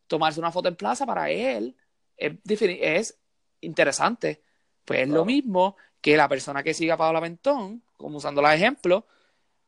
tomarse 0.07 0.39
una 0.39 0.51
foto 0.51 0.69
en 0.69 0.75
Plaza 0.75 1.05
para 1.05 1.29
él 1.29 1.75
es, 2.17 2.33
es 2.61 3.17
interesante. 3.61 4.41
Pues 4.85 4.99
es 5.01 5.05
Claro. 5.07 5.19
lo 5.21 5.25
mismo 5.25 5.75
que 6.01 6.15
la 6.15 6.29
persona 6.29 6.63
que 6.63 6.73
siga 6.73 6.93
a 6.93 6.97
Paola 6.97 7.19
Pentón, 7.21 7.83
como 7.97 8.17
usando 8.17 8.41
los 8.41 8.51
ejemplos, 8.51 9.03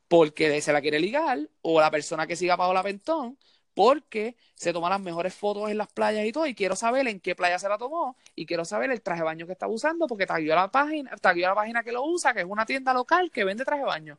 porque 0.08 0.60
se 0.60 0.72
la 0.72 0.80
quiere 0.80 0.98
ligar, 0.98 1.38
o 1.62 1.80
la 1.80 1.90
persona 1.90 2.26
que 2.26 2.36
siga 2.36 2.54
a 2.54 2.56
Paola 2.56 2.82
Pentón, 2.82 3.36
porque 3.74 4.36
se 4.54 4.72
toma 4.72 4.90
las 4.90 5.00
mejores 5.00 5.34
fotos 5.34 5.70
en 5.70 5.78
las 5.78 5.88
playas 5.88 6.24
y 6.26 6.32
todo, 6.32 6.46
y 6.46 6.54
quiero 6.54 6.76
saber 6.76 7.08
en 7.08 7.20
qué 7.20 7.34
playa 7.34 7.58
se 7.58 7.68
la 7.68 7.78
tomó, 7.78 8.16
y 8.34 8.46
quiero 8.46 8.64
saber 8.64 8.90
el 8.90 9.00
traje 9.02 9.20
de 9.20 9.24
baño 9.24 9.46
que 9.46 9.52
está 9.52 9.68
usando, 9.68 10.06
porque 10.06 10.26
tagueó 10.26 10.54
la 10.54 10.70
página, 10.70 11.10
la 11.10 11.54
página 11.54 11.82
que 11.82 11.92
lo 11.92 12.04
usa, 12.04 12.34
que 12.34 12.40
es 12.40 12.46
una 12.46 12.66
tienda 12.66 12.92
local 12.92 13.30
que 13.30 13.44
vende 13.44 13.64
traje 13.64 13.82
de 13.82 13.86
baño. 13.86 14.18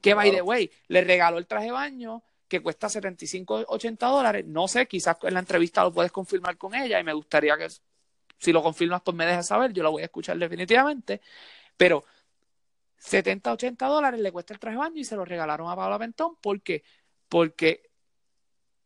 Que 0.00 0.14
by 0.14 0.30
the 0.30 0.42
way, 0.42 0.70
le 0.88 1.02
regaló 1.02 1.38
el 1.38 1.46
traje 1.46 1.66
de 1.66 1.72
baño 1.72 2.22
que 2.48 2.60
cuesta 2.62 2.88
75, 2.88 3.64
80 3.66 4.06
dólares. 4.06 4.44
No 4.46 4.68
sé, 4.68 4.86
quizás 4.86 5.16
en 5.22 5.34
la 5.34 5.40
entrevista 5.40 5.82
lo 5.82 5.92
puedes 5.92 6.12
confirmar 6.12 6.56
con 6.56 6.74
ella, 6.74 7.00
y 7.00 7.04
me 7.04 7.12
gustaría 7.12 7.56
que 7.56 7.68
si 8.38 8.52
lo 8.52 8.62
confirmas, 8.62 9.02
pues 9.02 9.16
me 9.16 9.26
dejes 9.26 9.46
saber, 9.46 9.72
yo 9.72 9.82
lo 9.82 9.90
voy 9.90 10.02
a 10.02 10.06
escuchar 10.06 10.36
definitivamente. 10.38 11.20
Pero 11.76 12.04
70, 12.98 13.52
80 13.52 13.86
dólares 13.86 14.20
le 14.20 14.32
cuesta 14.32 14.54
el 14.54 14.60
traje 14.60 14.76
de 14.76 14.80
baño 14.80 15.00
y 15.00 15.04
se 15.04 15.16
lo 15.16 15.24
regalaron 15.24 15.68
a 15.70 15.76
Paola 15.76 15.98
Pentón. 15.98 16.36
¿Por 16.36 16.60
qué? 16.62 16.84
Porque 17.28 17.90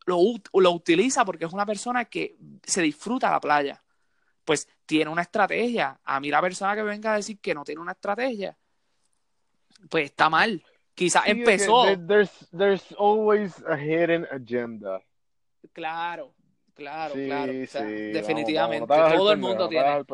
lo, 0.08 0.18
lo 0.54 0.70
utiliza 0.72 1.24
porque 1.24 1.44
es 1.44 1.52
una 1.52 1.66
persona 1.66 2.06
que 2.06 2.36
se 2.64 2.82
disfruta 2.82 3.30
la 3.30 3.40
playa. 3.40 3.82
Pues 4.44 4.66
tiene 4.86 5.10
una 5.10 5.22
estrategia. 5.22 6.00
A 6.04 6.18
mí 6.20 6.30
la 6.30 6.40
persona 6.40 6.74
que 6.74 6.82
venga 6.82 7.12
a 7.12 7.16
decir 7.16 7.38
que 7.38 7.54
no 7.54 7.64
tiene 7.64 7.80
una 7.80 7.92
estrategia, 7.92 8.56
pues 9.90 10.06
está 10.06 10.28
mal. 10.30 10.62
Quizás 10.94 11.24
Sí, 11.24 11.30
es 11.30 11.34
que 11.36 11.40
empezó. 11.40 11.84
there- 11.84 12.06
there's, 12.06 12.48
there's 12.56 12.94
always 12.98 13.62
a 13.66 13.76
hidden 13.78 14.26
agenda. 14.32 15.00
Claro, 15.72 16.34
claro, 16.74 17.14
Sí, 17.14 17.26
claro. 17.26 17.52
O 17.52 17.66
sea, 17.66 17.86
sí, 17.86 17.92
definitivamente. 18.12 18.86
vamos, 18.86 19.06
todo 19.16 19.30
el 19.32 19.38
pendejo, 19.38 19.48
mundo 19.48 19.68
tiene. 19.68 20.04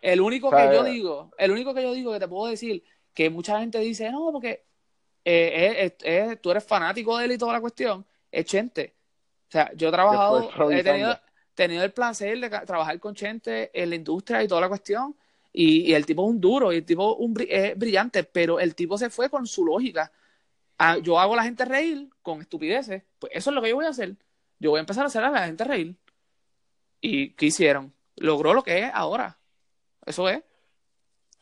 el 0.00 0.20
único 0.20 0.48
O 0.48 0.50
sea, 0.50 0.70
que 0.70 0.76
yo 0.76 0.86
eh, 0.86 0.90
digo, 0.90 1.30
el 1.36 1.50
único 1.50 1.74
que 1.74 1.82
yo 1.82 1.92
digo 1.92 2.12
que 2.12 2.20
te 2.20 2.28
puedo 2.28 2.48
decir, 2.50 2.82
que 3.12 3.28
mucha 3.30 3.58
gente 3.58 3.78
dice, 3.80 4.10
no, 4.10 4.30
porque 4.32 4.64
eh, 5.24 5.76
es- 5.80 5.94
es- 6.30 6.40
tú 6.40 6.50
eres 6.50 6.64
fanático 6.64 7.18
de 7.18 7.26
él 7.26 7.32
y 7.32 7.38
toda 7.38 7.52
la 7.52 7.60
cuestión, 7.60 8.06
es 8.30 8.44
Chente. 8.46 8.94
O 9.52 9.54
sea, 9.54 9.70
yo 9.74 9.88
he 9.88 9.92
trabajado, 9.92 10.70
he 10.70 10.82
tenido, 10.82 11.14
tenido 11.54 11.84
el 11.84 11.92
placer 11.92 12.40
de 12.40 12.48
trabajar 12.48 12.98
con 12.98 13.14
Chente 13.14 13.70
en 13.74 13.90
la 13.90 13.96
industria 13.96 14.42
y 14.42 14.48
toda 14.48 14.62
la 14.62 14.68
cuestión, 14.68 15.14
Y, 15.52 15.92
el 15.92 16.06
tipo 16.06 16.24
es 16.24 16.30
un 16.30 16.40
duro, 16.40 16.72
y 16.72 16.76
el 16.76 16.86
tipo 16.86 17.16
un, 17.16 17.36
es 17.46 17.76
brillante, 17.76 18.24
pero 18.24 18.58
el 18.58 18.74
tipo 18.74 18.96
se 18.96 19.10
fue 19.10 19.28
con 19.28 19.46
su 19.46 19.66
lógica. 19.66 20.10
Ah, 20.78 20.96
yo 20.96 21.20
hago 21.20 21.34
a 21.34 21.36
la 21.36 21.44
gente 21.44 21.66
reír 21.66 22.08
con 22.22 22.40
estupideces, 22.40 23.02
pues 23.18 23.30
eso 23.34 23.50
es 23.50 23.54
lo 23.54 23.60
que 23.60 23.68
yo 23.68 23.74
voy 23.74 23.84
a 23.84 23.90
hacer. 23.90 24.16
Yo 24.58 24.70
voy 24.70 24.78
a 24.78 24.80
empezar 24.80 25.04
a 25.04 25.08
hacer 25.08 25.22
a 25.22 25.30
la 25.30 25.44
gente 25.44 25.64
reír. 25.64 25.96
¿Y 27.02 27.34
qué 27.34 27.44
hicieron? 27.44 27.92
Logró 28.16 28.54
lo 28.54 28.62
que 28.62 28.84
es 28.84 28.90
ahora. 28.94 29.36
Eso 30.06 30.30
es. 30.30 30.42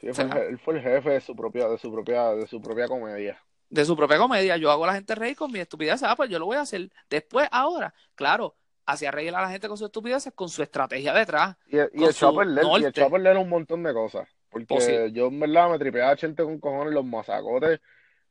Sí, 0.01 0.09
él 0.09 0.59
fue 0.59 0.75
el 0.75 0.83
jefe 0.83 1.11
de 1.11 1.21
su 1.21 1.37
propia, 1.37 1.69
de 1.69 1.79
su 1.79 1.93
propia, 1.93 2.31
de 2.31 2.49
su 2.49 2.61
propia 2.61 2.89
comedia. 2.89 3.41
De 3.71 3.85
su 3.85 3.97
propia 3.97 4.19
comedia. 4.19 4.57
Yo 4.57 4.71
hago 4.71 4.85
a 4.85 4.89
la 4.89 4.95
gente 4.95 5.15
reír 5.15 5.37
con 5.37 5.51
mi 5.51 5.61
estupidez. 5.61 6.03
Ah, 6.03 6.15
pues 6.17 6.29
yo 6.29 6.39
lo 6.39 6.47
voy 6.47 6.57
a 6.57 6.63
hacer. 6.63 6.91
Después, 7.09 7.49
ahora, 7.51 7.95
claro, 8.15 8.57
hacía 8.85 9.11
reír 9.11 9.35
a 9.35 9.41
la 9.41 9.51
gente 9.51 9.69
con 9.69 9.79
su 9.79 9.87
estupidez, 9.87 10.31
con 10.35 10.49
su 10.49 10.63
estrategia 10.63 11.15
detrás. 11.15 11.57
Y, 11.67 11.77
y 11.77 12.05
echó 12.05 12.29
a 12.29 12.37
perder, 12.37 12.65
y 12.81 12.85
echó 12.85 13.07
a 13.07 13.11
perder 13.11 13.37
un 13.37 13.49
montón 13.49 13.83
de 13.83 13.95
cosas. 13.95 14.29
Porque 14.51 14.67
pues 14.67 15.13
yo 15.13 15.29
en 15.29 15.39
verdad 15.39 15.71
me 15.71 15.79
tripeaba 15.79 16.11
a 16.11 16.17
gente 16.17 16.43
con 16.43 16.59
cojones 16.59 16.93
los 16.93 17.05
masacotes. 17.05 17.81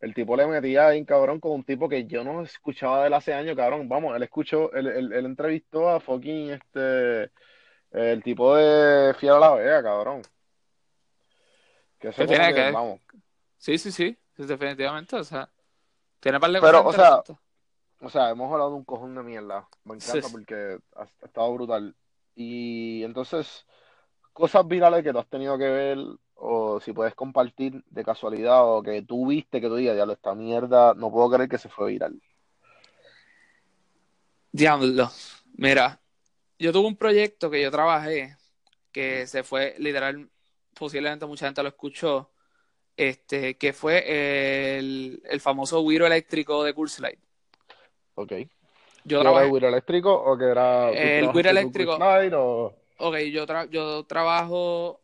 El 0.02 0.14
tipo 0.14 0.36
le 0.36 0.48
metía 0.48 0.88
ahí, 0.88 1.04
cabrón, 1.06 1.40
con 1.40 1.52
un 1.52 1.64
tipo 1.64 1.90
que 1.90 2.06
yo 2.06 2.24
no 2.24 2.44
escuchaba 2.44 3.02
de 3.02 3.08
él 3.08 3.14
hace 3.14 3.34
años, 3.34 3.56
cabrón. 3.56 3.90
Vamos, 3.90 4.16
él 4.16 4.24
escuchó, 4.24 4.72
él, 4.74 4.88
él, 4.88 5.26
entrevistó 5.26 5.90
a 5.90 6.00
fucking 6.00 6.52
este, 6.52 7.32
el 7.92 8.24
tipo 8.24 8.56
de 8.56 9.14
Fiel 9.16 9.34
a 9.34 9.40
la 9.40 9.56
Vega, 9.56 9.84
cabrón. 9.84 10.22
Que 12.00 12.14
se 12.14 12.26
tiene 12.26 12.54
que, 12.54 12.72
vamos. 12.72 13.02
Sí, 13.58 13.78
sí, 13.78 13.92
sí, 13.92 14.18
definitivamente, 14.48 15.16
o 15.16 15.24
sea, 15.24 15.50
tiene 16.20 16.40
par 16.40 16.52
de 16.52 16.62
Pero, 16.62 16.86
o 16.86 16.94
sea, 16.94 17.22
o 18.02 18.10
sea, 18.10 18.30
hemos 18.30 18.52
hablado 18.52 18.72
de 18.72 18.76
un 18.78 18.86
cojón 18.86 19.16
de 19.16 19.24
mierda. 19.24 19.68
Me 19.84 19.96
encanta 19.96 20.28
porque 20.30 20.80
ha, 20.96 21.04
estado 21.26 21.54
brutal. 21.54 21.96
Y 22.36 23.04
entonces, 23.04 23.66
cosas 24.32 24.66
virales 24.68 25.04
que 25.04 25.12
tú 25.12 25.20
has 25.20 25.28
tenido 25.28 25.58
que 25.58 25.70
ver, 25.70 25.98
o 26.36 26.80
si 26.80 26.94
puedes 26.94 27.14
compartir 27.14 27.84
de 27.90 28.04
casualidad, 28.04 28.66
o 28.66 28.82
que 28.82 29.02
tú 29.02 29.28
viste 29.28 29.60
que 29.60 29.68
tú 29.68 29.76
digas, 29.76 29.96
diablo, 29.96 30.14
esta 30.14 30.34
mierda, 30.34 30.94
no 30.94 31.12
puedo 31.12 31.30
creer 31.30 31.50
que 31.50 31.58
se 31.58 31.68
fue 31.68 31.92
viral. 31.92 32.22
Diablo, 34.52 35.12
mira, 35.54 36.00
yo 36.58 36.72
tuve 36.72 36.88
un 36.88 36.96
proyecto 36.96 37.52
que 37.52 37.62
yo 37.62 37.70
trabajé, 37.70 38.38
que 38.92 39.28
se 39.28 39.44
fue 39.44 39.76
literal, 39.78 40.30
posiblemente 40.74 41.26
mucha 41.26 41.46
gente 41.46 41.62
lo 41.62 41.70
escuchó, 41.70 42.32
este, 43.00 43.56
que 43.56 43.72
fue 43.72 44.78
el, 44.78 45.24
el 45.24 45.40
famoso 45.40 45.80
Wiro 45.80 46.06
eléctrico 46.06 46.66
de 46.66 46.74
Curse 46.74 47.02
Light. 47.02 47.20
Ok. 48.16 48.34
Yo 49.06 49.22
¿Era 49.22 49.42
el 49.42 49.64
eléctrico 49.64 50.14
o 50.14 50.38
que 50.38 50.44
era... 50.44 50.92
El 50.92 51.30
Wiro 51.30 51.50
eléctrico. 51.50 51.94
O... 51.94 52.76
Ok, 52.98 53.18
yo, 53.32 53.46
yo 53.70 54.04
trabajo, 54.04 55.00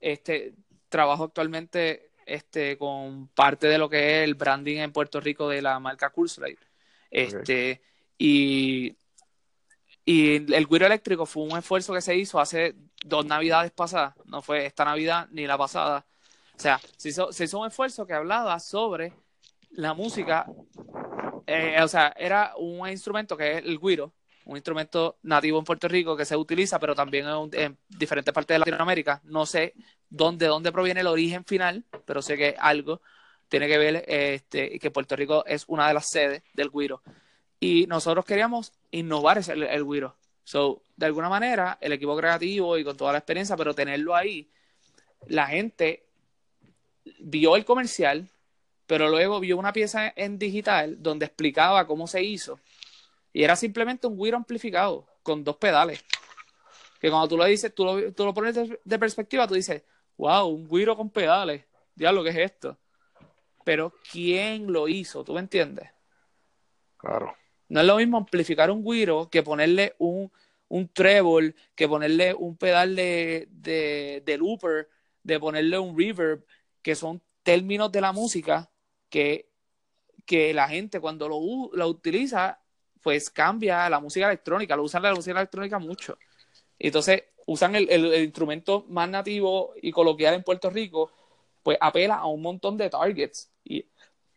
este, 0.00 0.54
trabajo 0.88 1.22
actualmente 1.22 2.10
este, 2.26 2.76
con 2.76 3.28
parte 3.28 3.68
de 3.68 3.78
lo 3.78 3.88
que 3.88 3.98
es 3.98 4.24
el 4.24 4.34
branding 4.34 4.78
en 4.78 4.92
Puerto 4.92 5.20
Rico 5.20 5.48
de 5.48 5.62
la 5.62 5.78
marca 5.78 6.12
Light. 6.38 6.58
Este, 7.12 7.80
y, 8.18 8.96
y 10.04 10.52
el 10.52 10.66
Wiro 10.68 10.86
eléctrico 10.86 11.26
fue 11.26 11.44
un 11.44 11.56
esfuerzo 11.56 11.94
que 11.94 12.00
se 12.00 12.16
hizo 12.16 12.40
hace 12.40 12.74
dos 13.04 13.24
navidades 13.24 13.70
pasadas, 13.70 14.16
no 14.24 14.42
fue 14.42 14.66
esta 14.66 14.84
navidad 14.84 15.28
ni 15.30 15.46
la 15.46 15.56
pasada. 15.56 16.04
O 16.56 16.60
sea, 16.60 16.80
se 16.96 17.10
hizo, 17.10 17.32
se 17.32 17.44
hizo 17.44 17.58
un 17.58 17.66
esfuerzo 17.66 18.06
que 18.06 18.14
hablaba 18.14 18.58
sobre 18.58 19.12
la 19.70 19.92
música 19.92 20.46
eh, 21.46 21.80
o 21.80 21.88
sea, 21.88 22.12
era 22.16 22.54
un 22.56 22.88
instrumento 22.88 23.36
que 23.36 23.58
es 23.58 23.64
el 23.64 23.78
guiro, 23.78 24.12
un 24.46 24.56
instrumento 24.56 25.18
nativo 25.22 25.58
en 25.58 25.64
Puerto 25.64 25.86
Rico 25.88 26.16
que 26.16 26.24
se 26.24 26.36
utiliza, 26.36 26.78
pero 26.78 26.94
también 26.94 27.26
en, 27.52 27.78
diferentes 27.88 28.34
partes 28.34 28.54
de 28.54 28.58
Latinoamérica. 28.60 29.20
No 29.24 29.46
sé 29.46 29.74
dónde, 30.08 30.46
dónde 30.46 30.72
proviene 30.72 31.00
el 31.00 31.06
origen 31.06 31.44
final, 31.44 31.84
pero 32.04 32.20
sé 32.20 32.36
que 32.36 32.56
algo 32.58 33.00
tiene 33.48 33.68
que 33.68 33.78
ver 33.78 34.04
este, 34.08 34.78
que 34.78 34.90
Puerto 34.90 35.14
Rico 35.14 35.44
es 35.46 35.64
una 35.68 35.86
de 35.86 35.94
las 35.94 36.08
sedes 36.08 36.42
del 36.52 36.70
guiro. 36.70 37.02
Y 37.60 37.86
nosotros 37.86 38.24
queríamos 38.24 38.72
innovar 38.90 39.38
el, 39.38 39.62
el 39.62 39.84
guiro. 39.84 40.16
So, 40.42 40.82
de 40.96 41.06
alguna 41.06 41.28
manera, 41.28 41.78
el 41.80 41.92
equipo 41.92 42.16
creativo 42.16 42.76
y 42.78 42.84
con 42.84 42.96
toda 42.96 43.12
la 43.12 43.18
experiencia, 43.18 43.56
pero 43.56 43.74
tenerlo 43.74 44.14
ahí, 44.14 44.48
la 45.28 45.46
gente 45.46 46.05
vio 47.18 47.56
el 47.56 47.64
comercial, 47.64 48.28
pero 48.86 49.08
luego 49.08 49.40
vio 49.40 49.56
una 49.56 49.72
pieza 49.72 50.12
en 50.16 50.38
digital 50.38 51.02
donde 51.02 51.26
explicaba 51.26 51.86
cómo 51.86 52.06
se 52.06 52.22
hizo 52.22 52.60
y 53.36 53.44
era 53.44 53.54
simplemente 53.54 54.06
un 54.06 54.18
Wiro 54.18 54.38
amplificado 54.38 55.06
con 55.22 55.44
dos 55.44 55.58
pedales. 55.58 56.02
Que 56.98 57.10
cuando 57.10 57.28
tú 57.28 57.36
lo 57.36 57.44
dices, 57.44 57.74
tú 57.74 57.84
lo, 57.84 58.10
tú 58.14 58.24
lo 58.24 58.32
pones 58.32 58.54
de, 58.82 58.98
perspectiva, 58.98 59.46
tú 59.46 59.52
dices, 59.52 59.82
wow, 60.16 60.46
un 60.48 60.66
Wiro 60.70 60.96
con 60.96 61.10
pedales, 61.10 61.66
lo 61.96 62.24
que 62.24 62.30
es 62.30 62.36
esto? 62.36 62.78
Pero 63.62 63.92
¿quién 64.10 64.72
lo 64.72 64.88
hizo? 64.88 65.22
¿Tú 65.22 65.34
me 65.34 65.40
entiendes? 65.40 65.86
Claro. 66.96 67.36
No 67.68 67.80
es 67.80 67.86
lo 67.86 67.98
mismo 67.98 68.16
amplificar 68.16 68.70
un 68.70 68.80
Wiro 68.82 69.28
que 69.28 69.42
ponerle 69.42 69.94
un, 69.98 70.32
un 70.68 70.88
treble, 70.88 71.54
que 71.74 71.86
ponerle 71.86 72.32
un 72.32 72.56
pedal 72.56 72.96
de, 72.96 73.48
de, 73.50 74.22
de 74.24 74.38
looper, 74.38 74.88
de 75.22 75.38
ponerle 75.38 75.78
un 75.78 75.94
reverb, 75.94 76.42
que 76.86 76.94
son 76.94 77.20
términos 77.42 77.90
de 77.90 78.00
la 78.00 78.12
música 78.12 78.70
que, 79.10 79.50
que 80.24 80.54
la 80.54 80.68
gente 80.68 81.00
cuando 81.00 81.28
lo, 81.28 81.40
lo 81.72 81.88
utiliza, 81.88 82.60
pues 83.02 83.28
cambia 83.28 83.90
la 83.90 83.98
música 83.98 84.26
electrónica, 84.26 84.76
lo 84.76 84.84
usan 84.84 85.02
la 85.02 85.12
música 85.12 85.36
electrónica 85.36 85.80
mucho. 85.80 86.16
Entonces 86.78 87.24
usan 87.44 87.74
el, 87.74 87.90
el, 87.90 88.22
instrumento 88.22 88.84
más 88.88 89.08
nativo 89.08 89.74
y 89.82 89.90
coloquial 89.90 90.34
en 90.34 90.44
Puerto 90.44 90.70
Rico, 90.70 91.10
pues 91.64 91.76
apela 91.80 92.18
a 92.18 92.26
un 92.26 92.40
montón 92.40 92.76
de 92.76 92.88
targets. 92.88 93.50
Y, 93.64 93.84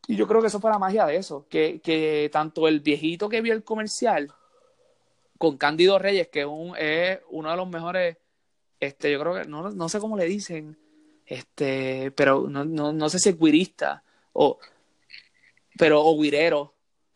y 0.08 0.16
yo 0.16 0.28
creo 0.28 0.42
que 0.42 0.48
eso 0.48 0.60
fue 0.60 0.72
la 0.72 0.80
magia 0.80 1.06
de 1.06 1.18
eso, 1.18 1.46
que, 1.52 1.80
que 1.82 2.32
tanto 2.34 2.68
el 2.68 2.80
viejito 2.80 3.30
que 3.30 3.42
vio 3.42 3.54
el 3.54 3.64
comercial 3.64 4.34
con 5.38 5.56
Cándido 5.56 6.00
Reyes, 6.00 6.30
que 6.30 6.40
es 6.40 7.20
uno 7.30 7.52
de 7.52 7.58
los 7.58 7.70
mejores, 7.70 8.18
este, 8.80 9.12
yo 9.12 9.20
creo 9.20 9.36
que, 9.36 9.48
no, 9.48 9.70
no 9.70 9.88
sé 9.88 10.00
cómo 10.00 10.18
le 10.18 10.26
dicen, 10.26 10.80
este, 11.30 12.10
pero 12.12 12.48
no, 12.50 12.66
no, 12.66 12.92
no 12.92 13.08
sé 13.08 13.20
si 13.20 13.30
es 13.30 13.40
guirista, 13.40 14.04
o, 14.34 14.58
pero, 15.78 16.04
o 16.04 16.20
Guirero. 16.20 16.74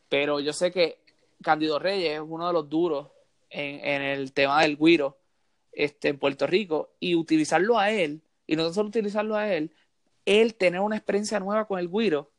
Pero 0.07 0.39
yo 0.39 0.53
sé 0.53 0.71
que 0.71 0.99
Candido 1.41 1.79
Reyes 1.79 2.13
es 2.13 2.21
uno 2.23 2.45
de 2.45 2.53
los 2.53 2.69
duros 2.69 3.07
en, 3.49 3.83
en 3.83 4.01
el 4.03 4.31
tema 4.31 4.61
del 4.61 4.77
guiro 4.77 5.17
este, 5.71 6.09
en 6.09 6.19
Puerto 6.19 6.45
Rico 6.45 6.91
y 6.99 7.15
utilizarlo 7.15 7.79
a 7.79 7.89
él, 7.89 8.21
y 8.45 8.55
no 8.55 8.71
solo 8.71 8.89
utilizarlo 8.89 9.35
a 9.35 9.51
él, 9.51 9.73
él 10.25 10.53
tener 10.53 10.81
una 10.81 10.95
experiencia 10.95 11.39
nueva 11.39 11.65
con 11.65 11.79
el 11.79 11.89
guiro, 11.89 12.29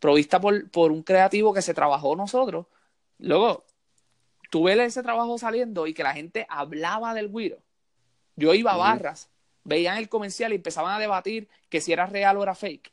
provista 0.00 0.40
por, 0.40 0.68
por 0.72 0.90
un 0.90 1.04
creativo 1.04 1.54
que 1.54 1.62
se 1.62 1.72
trabajó 1.72 2.16
nosotros. 2.16 2.66
Luego, 3.18 3.64
tú 4.50 4.64
ves 4.64 4.80
ese 4.80 5.04
trabajo 5.04 5.38
saliendo 5.38 5.86
y 5.86 5.94
que 5.94 6.02
la 6.02 6.14
gente 6.14 6.46
hablaba 6.48 7.14
del 7.14 7.30
guiro. 7.30 7.58
Yo 8.34 8.54
iba 8.54 8.72
a 8.72 8.76
barras, 8.76 9.30
veían 9.70 9.96
el 9.96 10.08
comercial 10.08 10.52
y 10.52 10.56
empezaban 10.56 10.92
a 10.92 10.98
debatir 10.98 11.48
que 11.68 11.80
si 11.80 11.92
era 11.92 12.06
real 12.06 12.36
o 12.36 12.42
era 12.42 12.54
fake 12.54 12.92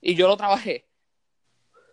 y 0.00 0.14
yo 0.14 0.28
lo 0.28 0.36
trabajé. 0.36 0.86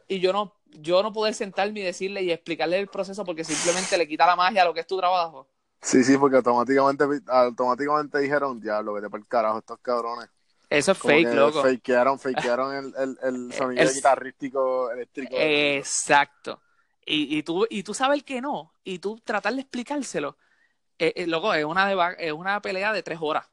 Y 0.07 0.19
yo 0.19 0.33
no, 0.33 0.55
yo 0.67 1.01
no 1.01 1.11
poder 1.11 1.33
sentarme 1.33 1.79
y 1.79 1.83
decirle 1.83 2.21
y 2.21 2.31
explicarle 2.31 2.77
el 2.77 2.87
proceso 2.87 3.23
porque 3.23 3.43
simplemente 3.43 3.97
le 3.97 4.07
quita 4.07 4.27
la 4.27 4.35
magia 4.35 4.61
a 4.61 4.65
lo 4.65 4.73
que 4.73 4.81
es 4.81 4.87
tu 4.87 4.97
trabajo. 4.97 5.47
Sí, 5.81 6.03
sí, 6.03 6.17
porque 6.17 6.37
automáticamente, 6.37 7.05
automáticamente 7.27 8.19
dijeron, 8.19 8.59
diablo, 8.59 8.93
vete 8.93 9.09
por 9.09 9.19
el 9.19 9.27
carajo 9.27 9.59
estos 9.59 9.79
cabrones. 9.79 10.29
Eso 10.69 10.91
es 10.91 10.97
fake, 10.97 11.33
loco. 11.33 11.61
Fakearon, 11.61 12.19
fakearon 12.19 12.75
el, 12.75 12.93
el, 12.97 13.17
el 13.23 13.53
sonido 13.57 13.91
guitarrístico 13.91 14.91
eléctrico. 14.91 15.35
Exacto. 15.35 16.61
Y, 17.05 17.37
y, 17.37 17.43
tú, 17.43 17.65
y 17.69 17.83
tú 17.83 17.93
sabes 17.93 18.23
que 18.23 18.41
no, 18.41 18.73
y 18.83 18.99
tú 18.99 19.19
tratar 19.23 19.53
de 19.55 19.61
explicárselo. 19.61 20.37
Eh, 20.99 21.13
eh, 21.15 21.27
loco, 21.27 21.53
es 21.53 21.65
una, 21.65 21.91
es 22.13 22.31
una 22.31 22.61
pelea 22.61 22.93
de 22.93 23.03
tres 23.03 23.19
horas. 23.21 23.45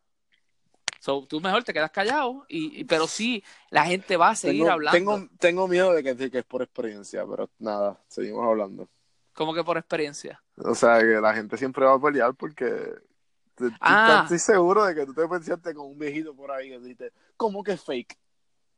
So, 1.01 1.27
tú 1.27 1.41
mejor 1.41 1.65
te 1.65 1.73
quedas 1.73 1.91
callado, 1.91 2.45
y, 2.47 2.85
pero 2.85 3.07
sí, 3.07 3.43
la 3.71 3.87
gente 3.87 4.19
va 4.19 4.29
a 4.29 4.35
seguir 4.35 4.69
hablando. 4.69 4.93
Tengo, 4.93 5.29
tengo 5.39 5.67
miedo 5.67 5.95
de 5.95 6.03
que, 6.03 6.31
que 6.31 6.39
es 6.41 6.45
por 6.45 6.61
experiencia, 6.61 7.25
pero 7.27 7.49
nada, 7.59 7.99
seguimos 8.07 8.47
hablando. 8.47 8.87
¿Cómo 9.33 9.55
que 9.55 9.65
por 9.65 9.79
experiencia? 9.79 10.43
O 10.59 10.75
sea, 10.75 11.01
que 11.01 11.07
la 11.07 11.33
gente 11.33 11.57
siempre 11.57 11.87
va 11.87 11.95
a 11.95 11.99
pelear 11.99 12.35
porque 12.35 12.93
ah. 13.81 14.21
estoy 14.25 14.39
seguro 14.39 14.85
de 14.85 14.95
que 14.95 15.07
tú 15.07 15.15
te 15.15 15.27
pensaste 15.27 15.73
con 15.73 15.87
un 15.87 15.99
viejito 15.99 16.37
por 16.37 16.51
ahí 16.51 16.69
que 16.69 16.79
dice, 16.81 17.13
¿cómo 17.35 17.65
que 17.65 17.73
es 17.73 17.81
fake? 17.83 18.19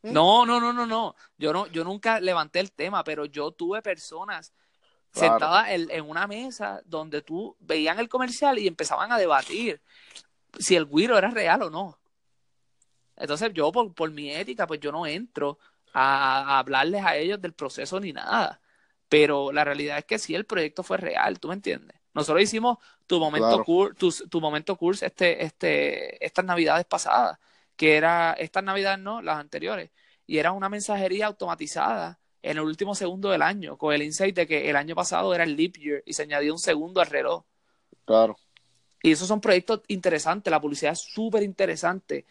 ¿Mm? 0.02 0.12
No, 0.12 0.46
no, 0.46 0.60
no, 0.60 0.72
no, 0.72 0.86
no. 0.86 1.16
Yo 1.36 1.52
no, 1.52 1.66
yo 1.66 1.82
nunca 1.82 2.20
levanté 2.20 2.60
el 2.60 2.70
tema, 2.70 3.02
pero 3.02 3.24
yo 3.24 3.50
tuve 3.50 3.82
personas 3.82 4.52
sentadas 5.10 5.70
en, 5.70 5.90
en, 5.90 6.08
una 6.08 6.28
mesa 6.28 6.80
donde 6.84 7.22
tú 7.22 7.56
veían 7.58 7.98
el 7.98 8.08
comercial 8.08 8.60
y 8.60 8.68
empezaban 8.68 9.10
a 9.10 9.18
debatir 9.18 9.82
si 10.56 10.76
el 10.76 10.86
guiro 10.86 11.18
era 11.18 11.30
real 11.30 11.62
o 11.62 11.70
no. 11.70 11.98
Entonces 13.22 13.52
yo 13.54 13.70
por, 13.70 13.94
por 13.94 14.10
mi 14.10 14.30
ética, 14.32 14.66
pues 14.66 14.80
yo 14.80 14.90
no 14.90 15.06
entro 15.06 15.58
a, 15.92 16.58
hablarles 16.58 17.04
a 17.04 17.16
ellos 17.16 17.40
del 17.40 17.52
proceso 17.54 18.00
ni 18.00 18.12
nada. 18.12 18.60
Pero 19.08 19.52
la 19.52 19.64
realidad 19.64 19.98
es 19.98 20.04
que 20.06 20.18
sí, 20.18 20.34
el 20.34 20.44
proyecto 20.44 20.82
fue 20.82 20.96
real, 20.96 21.38
¿tú 21.38 21.48
me 21.48 21.54
entiendes? 21.54 21.96
Nosotros 22.14 22.42
hicimos 22.42 22.78
tu 23.06 23.20
momento 23.20 23.64
Claro. 23.64 23.94
tu, 23.94 24.10
tu 24.10 24.40
momento 24.40 24.76
cool 24.76 24.96
este, 25.00 25.44
este, 25.44 26.24
estas 26.24 26.44
navidades 26.44 26.84
pasadas, 26.84 27.38
que 27.76 27.96
era, 27.96 28.32
estas 28.34 28.64
navidades 28.64 28.98
no, 28.98 29.22
las 29.22 29.38
anteriores, 29.38 29.90
y 30.26 30.38
era 30.38 30.52
una 30.52 30.68
mensajería 30.68 31.26
automatizada 31.26 32.18
en 32.42 32.58
el 32.58 32.64
último 32.64 32.94
segundo 32.96 33.30
del 33.30 33.42
año, 33.42 33.78
con 33.78 33.94
el 33.94 34.02
insight 34.02 34.34
de 34.34 34.46
que 34.48 34.68
el 34.68 34.76
año 34.76 34.96
pasado 34.96 35.32
era 35.34 35.44
el 35.44 35.56
leap 35.56 35.76
year 35.76 36.02
y 36.04 36.12
se 36.14 36.22
añadió 36.22 36.52
un 36.52 36.58
segundo 36.58 37.00
al 37.00 37.06
reloj. 37.06 37.44
Claro. 38.04 38.36
Y 39.02 39.12
esos 39.12 39.28
son 39.28 39.40
proyectos 39.40 39.82
interesantes, 39.88 40.50
la 40.50 40.60
publicidad 40.60 40.92
es 40.92 41.00
súper 41.00 41.42
interesante 41.44 42.26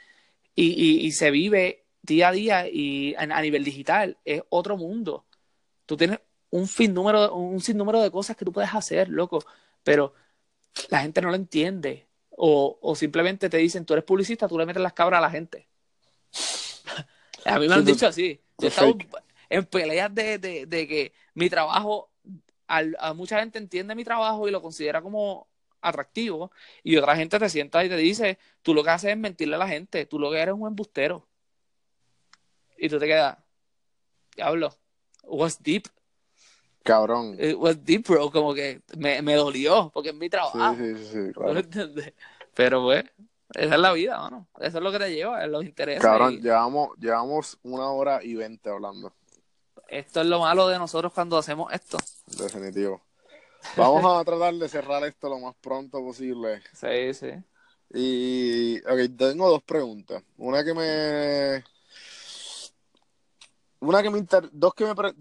y, 0.56 0.70
y, 0.72 1.06
y 1.06 1.12
se 1.12 1.32
vive 1.32 1.86
día 2.02 2.30
a 2.30 2.32
día 2.32 2.68
y 2.68 3.16
a, 3.16 3.42
nivel 3.42 3.64
digital, 3.64 4.18
es 4.26 4.42
otro 4.50 4.78
mundo. 4.78 5.26
Tú 5.86 5.98
tienes 5.98 6.20
un 6.50 6.68
sinnúmero, 6.68 7.34
un 7.36 7.62
sinnúmero 7.62 8.02
de 8.02 8.12
cosas 8.12 8.36
que 8.36 8.46
tú 8.46 8.52
puedes 8.52 8.74
hacer, 8.74 9.10
loco, 9.10 9.44
pero 9.84 10.14
la 10.90 11.02
gente 11.02 11.22
no 11.22 11.30
lo 11.30 11.36
entiende. 11.36 12.08
O, 12.32 12.80
o 12.82 12.96
simplemente 12.96 13.50
te 13.50 13.58
dicen, 13.58 13.86
tú 13.86 13.94
eres 13.94 14.06
publicista, 14.06 14.48
tú 14.48 14.58
le 14.58 14.66
metes 14.66 14.82
las 14.82 14.94
cabras 14.94 15.20
a 15.20 15.22
la 15.22 15.30
gente. 15.30 15.68
a 17.46 17.60
mí 17.60 17.68
me 17.68 17.76
han 17.76 17.86
dicho 17.86 18.08
así. 18.08 18.40
tú 18.58 18.64
Yo 18.64 18.68
he 18.68 18.70
estado 18.70 18.94
fake. 18.94 19.10
en 19.50 19.66
peleas 19.66 20.14
de, 20.14 20.38
de, 20.40 20.66
de 20.66 20.88
que 20.88 21.14
mi 21.36 21.50
trabajo, 21.50 22.10
al- 22.68 22.96
a 23.00 23.14
mucha 23.14 23.40
gente 23.40 23.60
entiende 23.60 23.96
mi 23.96 24.04
trabajo 24.04 24.48
y 24.48 24.52
lo 24.52 24.62
considera 24.62 25.02
como 25.02 25.48
atractivo, 25.82 26.52
y 26.84 26.98
otra 26.98 27.16
gente 27.16 27.40
te 27.40 27.50
sienta 27.50 27.84
y 27.84 27.90
te 27.90 27.98
dice, 27.98 28.38
tú 28.62 28.74
lo 28.74 28.84
que 28.84 28.92
haces 28.92 29.12
es 29.12 29.18
mentirle 29.18 29.56
a 29.56 29.60
la 29.60 29.68
gente, 29.68 30.06
tú 30.06 30.20
lo 30.20 30.32
que 30.32 30.40
eres 30.40 30.54
un 30.54 30.68
embustero. 30.68 31.28
Y 32.78 32.90
tú 32.90 33.00
te 33.00 33.08
quedas, 33.08 33.38
diablo, 34.36 34.74
what's 35.24 35.62
deep? 35.62 35.88
Cabrón. 36.84 37.38
It 37.40 37.56
was 37.58 37.84
deep, 37.84 38.08
bro, 38.08 38.32
como 38.32 38.54
que 38.54 38.82
me, 38.98 39.22
me 39.22 39.36
dolió, 39.36 39.92
porque 39.94 40.10
es 40.10 40.16
mi 40.16 40.30
trabajo. 40.30 40.76
sí, 40.76 40.96
sí, 40.98 41.06
sí, 41.06 41.12
¿tú 41.12 41.18
me 41.18 41.34
claro. 41.34 41.60
entiendes? 41.60 42.14
Pero 42.56 42.84
pues, 42.84 43.06
esa 43.54 43.76
es 43.76 43.82
la 43.82 43.94
vida, 43.94 44.18
mano. 44.18 44.48
Eso 44.60 44.78
es 44.78 44.84
lo 44.84 44.92
que 44.92 45.00
te 45.00 45.14
lleva, 45.14 45.46
los 45.48 45.64
intereses. 45.64 46.02
Cabrón, 46.02 46.34
y 46.34 46.42
llevamos, 46.42 46.98
llevamos 46.98 47.60
una 47.64 47.90
hora 47.90 48.24
y 48.24 48.36
veinte 48.36 48.70
hablando. 48.70 49.14
esto 49.88 50.22
es 50.22 50.28
lo 50.28 50.40
malo 50.40 50.68
de 50.68 50.80
nosotros 50.80 51.14
cuando 51.14 51.38
hacemos 51.38 51.72
esto. 51.72 51.98
Definitivo. 52.38 53.02
Vamos 53.78 54.06
a 54.06 54.24
tratar 54.24 54.54
de 54.56 54.68
cerrar 54.70 55.04
esto 55.04 55.30
lo 55.30 55.40
más 55.40 55.56
pronto 55.62 56.00
posible. 56.00 56.62
Sí, 56.74 57.14
sí. 57.14 57.32
Y, 57.94 58.80
ok, 58.80 59.18
tengo 59.18 59.50
dos 59.50 59.64
preguntas. 59.64 60.24
Una 60.38 60.64
que 60.64 60.74
me... 60.74 61.64
Una 63.82 64.02
que 64.04 64.10
me 64.10 64.20
inter... 64.20 64.50
Dos 64.52 64.74
que 64.74 64.86
me... 64.86 64.96
pre- 64.96 65.14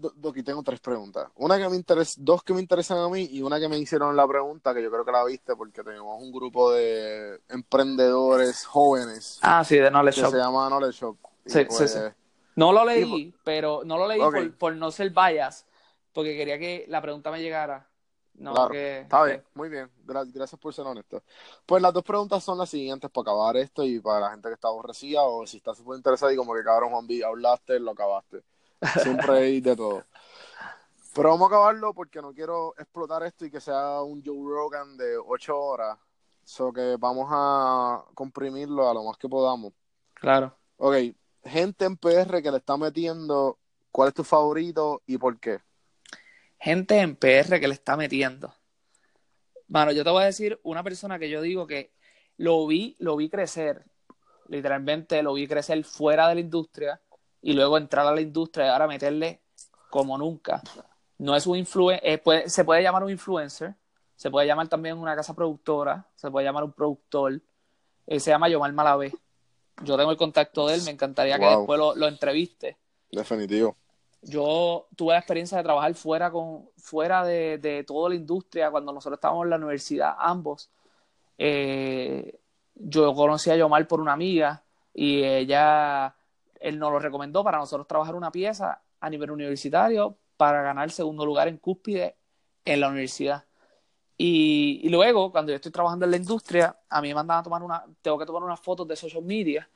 tengo 0.43 0.63
tres 0.63 0.79
preguntas. 0.79 1.29
Una 1.35 1.57
que 1.57 1.67
me 1.67 1.75
interesa... 1.75 2.13
Dos 2.17 2.43
que 2.43 2.53
me 2.53 2.61
interesan 2.61 2.99
a 2.99 3.09
mí 3.09 3.27
y 3.31 3.41
una 3.41 3.59
que 3.59 3.67
me 3.67 3.77
hicieron 3.77 4.15
la 4.15 4.27
pregunta, 4.27 4.73
que 4.73 4.81
yo 4.83 4.91
creo 4.91 5.03
que 5.03 5.11
la 5.11 5.25
viste 5.25 5.55
porque 5.55 5.83
tenemos 5.83 6.21
un 6.21 6.31
grupo 6.31 6.71
de 6.71 7.41
emprendedores 7.49 8.65
jóvenes 8.65 9.39
Ah, 9.41 9.63
sí, 9.63 9.77
de 9.77 9.89
Knowledge 9.89 10.15
que 10.15 10.21
Shop. 10.21 10.31
se 10.31 10.37
llama 10.37 10.67
Knowledge 10.67 10.99
Shop. 10.99 11.17
Sí, 11.45 11.59
sí, 11.59 11.65
pues, 11.65 11.91
sí. 11.91 11.99
No 12.55 12.71
lo 12.71 12.85
leí, 12.85 13.33
pero 13.43 13.81
no 13.83 13.97
lo 13.97 14.07
leí 14.07 14.19
por, 14.19 14.57
por 14.57 14.75
no 14.75 14.91
ser 14.91 15.09
bias, 15.09 15.65
porque 16.13 16.35
quería 16.37 16.59
que 16.59 16.85
la 16.87 17.01
pregunta 17.01 17.31
me 17.31 17.41
llegara. 17.41 17.87
No, 18.41 18.53
Claro, 18.53 18.71
que, 18.71 19.01
Está 19.01 19.21
que- 19.23 19.27
bien, 19.29 19.43
muy 19.53 19.69
bien. 19.69 19.89
Gra- 20.05 20.29
gracias 20.33 20.59
por 20.59 20.73
ser 20.73 20.85
honesto. 20.85 21.21
Pues 21.65 21.79
las 21.81 21.93
dos 21.93 22.03
preguntas 22.03 22.43
son 22.43 22.57
las 22.57 22.69
siguientes 22.69 23.09
para 23.11 23.21
acabar 23.23 23.55
esto 23.57 23.83
y 23.83 23.99
para 23.99 24.19
la 24.19 24.31
gente 24.31 24.47
que 24.47 24.55
está 24.55 24.67
aborrecida 24.67 25.21
o 25.23 25.45
si 25.45 25.57
está 25.57 25.75
súper 25.75 25.97
interesada 25.97 26.33
y 26.33 26.35
como 26.35 26.55
que 26.55 26.63
cabrón 26.63 26.89
Juan 26.89 27.05
B, 27.05 27.23
hablaste, 27.23 27.79
lo 27.79 27.91
acabaste. 27.91 28.41
Siempre 29.03 29.37
hay 29.37 29.61
de 29.61 29.75
todo. 29.75 30.03
Pero 31.13 31.29
vamos 31.29 31.43
a 31.51 31.55
acabarlo 31.55 31.93
porque 31.93 32.19
no 32.21 32.33
quiero 32.33 32.73
explotar 32.77 33.21
esto 33.23 33.45
y 33.45 33.51
que 33.51 33.59
sea 33.61 34.01
un 34.01 34.23
Joe 34.25 34.37
Rogan 34.43 34.97
de 34.97 35.17
ocho 35.17 35.59
horas. 35.59 35.97
So 36.43 36.73
que 36.73 36.95
vamos 36.97 37.27
a 37.29 38.03
comprimirlo 38.15 38.89
a 38.89 38.93
lo 38.95 39.03
más 39.03 39.17
que 39.17 39.29
podamos. 39.29 39.73
Claro. 40.15 40.55
Ok, 40.77 40.95
gente 41.43 41.85
en 41.85 41.95
PR 41.95 42.41
que 42.41 42.49
le 42.49 42.57
está 42.57 42.75
metiendo, 42.75 43.59
¿cuál 43.91 44.07
es 44.09 44.15
tu 44.15 44.23
favorito 44.23 45.03
y 45.05 45.17
por 45.19 45.39
qué? 45.39 45.59
Gente 46.61 46.99
en 46.99 47.15
PR 47.15 47.59
que 47.59 47.67
le 47.67 47.73
está 47.73 47.97
metiendo. 47.97 48.53
Mano, 49.67 49.91
yo 49.93 50.03
te 50.03 50.11
voy 50.11 50.21
a 50.21 50.27
decir 50.27 50.59
una 50.61 50.83
persona 50.83 51.17
que 51.17 51.27
yo 51.27 51.41
digo 51.41 51.65
que 51.65 51.91
lo 52.37 52.67
vi, 52.67 52.95
lo 52.99 53.15
vi 53.15 53.29
crecer, 53.29 53.83
literalmente 54.47 55.23
lo 55.23 55.33
vi 55.33 55.47
crecer 55.47 55.83
fuera 55.83 56.27
de 56.27 56.35
la 56.35 56.41
industria 56.41 57.01
y 57.41 57.53
luego 57.53 57.79
entrar 57.79 58.05
a 58.05 58.13
la 58.13 58.21
industria 58.21 58.67
y 58.67 58.69
ahora 58.69 58.85
meterle 58.85 59.41
como 59.89 60.19
nunca. 60.19 60.61
No 61.17 61.35
es 61.35 61.47
un 61.47 61.57
influencer, 61.57 62.21
se 62.45 62.63
puede 62.63 62.83
llamar 62.83 63.05
un 63.05 63.09
influencer, 63.09 63.73
se 64.15 64.29
puede 64.29 64.45
llamar 64.45 64.67
también 64.67 64.99
una 64.99 65.15
casa 65.15 65.33
productora, 65.33 66.07
se 66.13 66.29
puede 66.29 66.45
llamar 66.45 66.63
un 66.63 66.73
productor, 66.73 67.41
eh, 68.05 68.19
se 68.19 68.29
llama 68.29 68.49
Yomar 68.49 68.71
Malavé. 68.71 69.11
Yo 69.83 69.97
tengo 69.97 70.11
el 70.11 70.17
contacto 70.17 70.67
de 70.67 70.75
él, 70.75 70.83
me 70.83 70.91
encantaría 70.91 71.39
que 71.39 71.45
después 71.45 71.79
lo, 71.79 71.95
lo 71.95 72.07
entreviste. 72.07 72.77
Definitivo. 73.11 73.75
Yo 74.21 74.87
tuve 74.95 75.13
la 75.13 75.19
experiencia 75.19 75.57
de 75.57 75.63
trabajar 75.63 75.93
fuera 75.95 76.31
con 76.31 76.69
fuera 76.77 77.25
de, 77.25 77.83
toda 77.87 78.09
la 78.09 78.15
industria 78.15 78.69
cuando 78.69 78.93
nosotros 78.93 79.17
estábamos 79.17 79.45
en 79.45 79.49
la 79.49 79.55
universidad 79.55 80.15
ambos. 80.19 80.69
Eh, 81.37 82.39
yo 82.75 83.13
conocí 83.15 83.49
a 83.49 83.55
Yomar 83.55 83.87
por 83.87 83.99
una 83.99 84.13
amiga 84.13 84.63
y 84.93 85.23
ella 85.23 86.15
él 86.59 86.77
nos 86.77 86.91
lo 86.91 86.99
recomendó 86.99 87.43
para 87.43 87.57
nosotros 87.57 87.87
trabajar 87.87 88.15
una 88.15 88.31
pieza 88.31 88.81
a 88.99 89.09
nivel 89.09 89.31
universitario 89.31 90.17
para 90.37 90.61
ganar 90.61 90.85
el 90.85 90.91
segundo 90.91 91.25
lugar 91.25 91.47
en 91.47 91.57
cúspide 91.57 92.17
en 92.63 92.79
la 92.79 92.89
universidad. 92.89 93.45
Y, 94.17 94.81
y 94.83 94.89
luego, 94.89 95.31
cuando 95.31 95.51
yo 95.51 95.55
estoy 95.55 95.71
trabajando 95.71 96.05
en 96.05 96.11
la 96.11 96.17
industria, 96.17 96.77
a 96.89 97.01
mí 97.01 97.07
me 97.07 97.15
mandan 97.15 97.39
a 97.39 97.43
tomar 97.43 97.63
una, 97.63 97.83
tengo 98.03 98.19
que 98.19 98.25
tomar 98.25 98.43
unas 98.43 98.59
fotos 98.59 98.87
de 98.87 98.95
social 98.95 99.23
media 99.23 99.67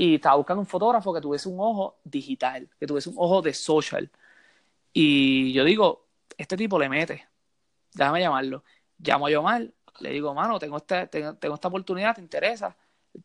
y 0.00 0.14
estaba 0.14 0.36
buscando 0.36 0.60
un 0.60 0.66
fotógrafo 0.66 1.12
que 1.12 1.20
tuviese 1.20 1.48
un 1.48 1.58
ojo 1.58 1.98
digital, 2.04 2.68
que 2.78 2.86
tuviese 2.86 3.10
un 3.10 3.16
ojo 3.18 3.42
de 3.42 3.52
social. 3.52 4.08
Y 4.92 5.52
yo 5.52 5.64
digo, 5.64 6.06
este 6.36 6.56
tipo 6.56 6.78
le 6.78 6.88
mete, 6.88 7.26
déjame 7.94 8.20
llamarlo. 8.20 8.62
Llamo 8.98 9.26
a 9.26 9.30
Yomar, 9.30 9.68
le 10.00 10.10
digo, 10.10 10.32
mano, 10.34 10.58
tengo, 10.58 10.76
este, 10.76 11.06
tengo, 11.08 11.34
tengo 11.34 11.54
esta 11.56 11.68
oportunidad, 11.68 12.14
¿te 12.14 12.20
interesa? 12.20 12.76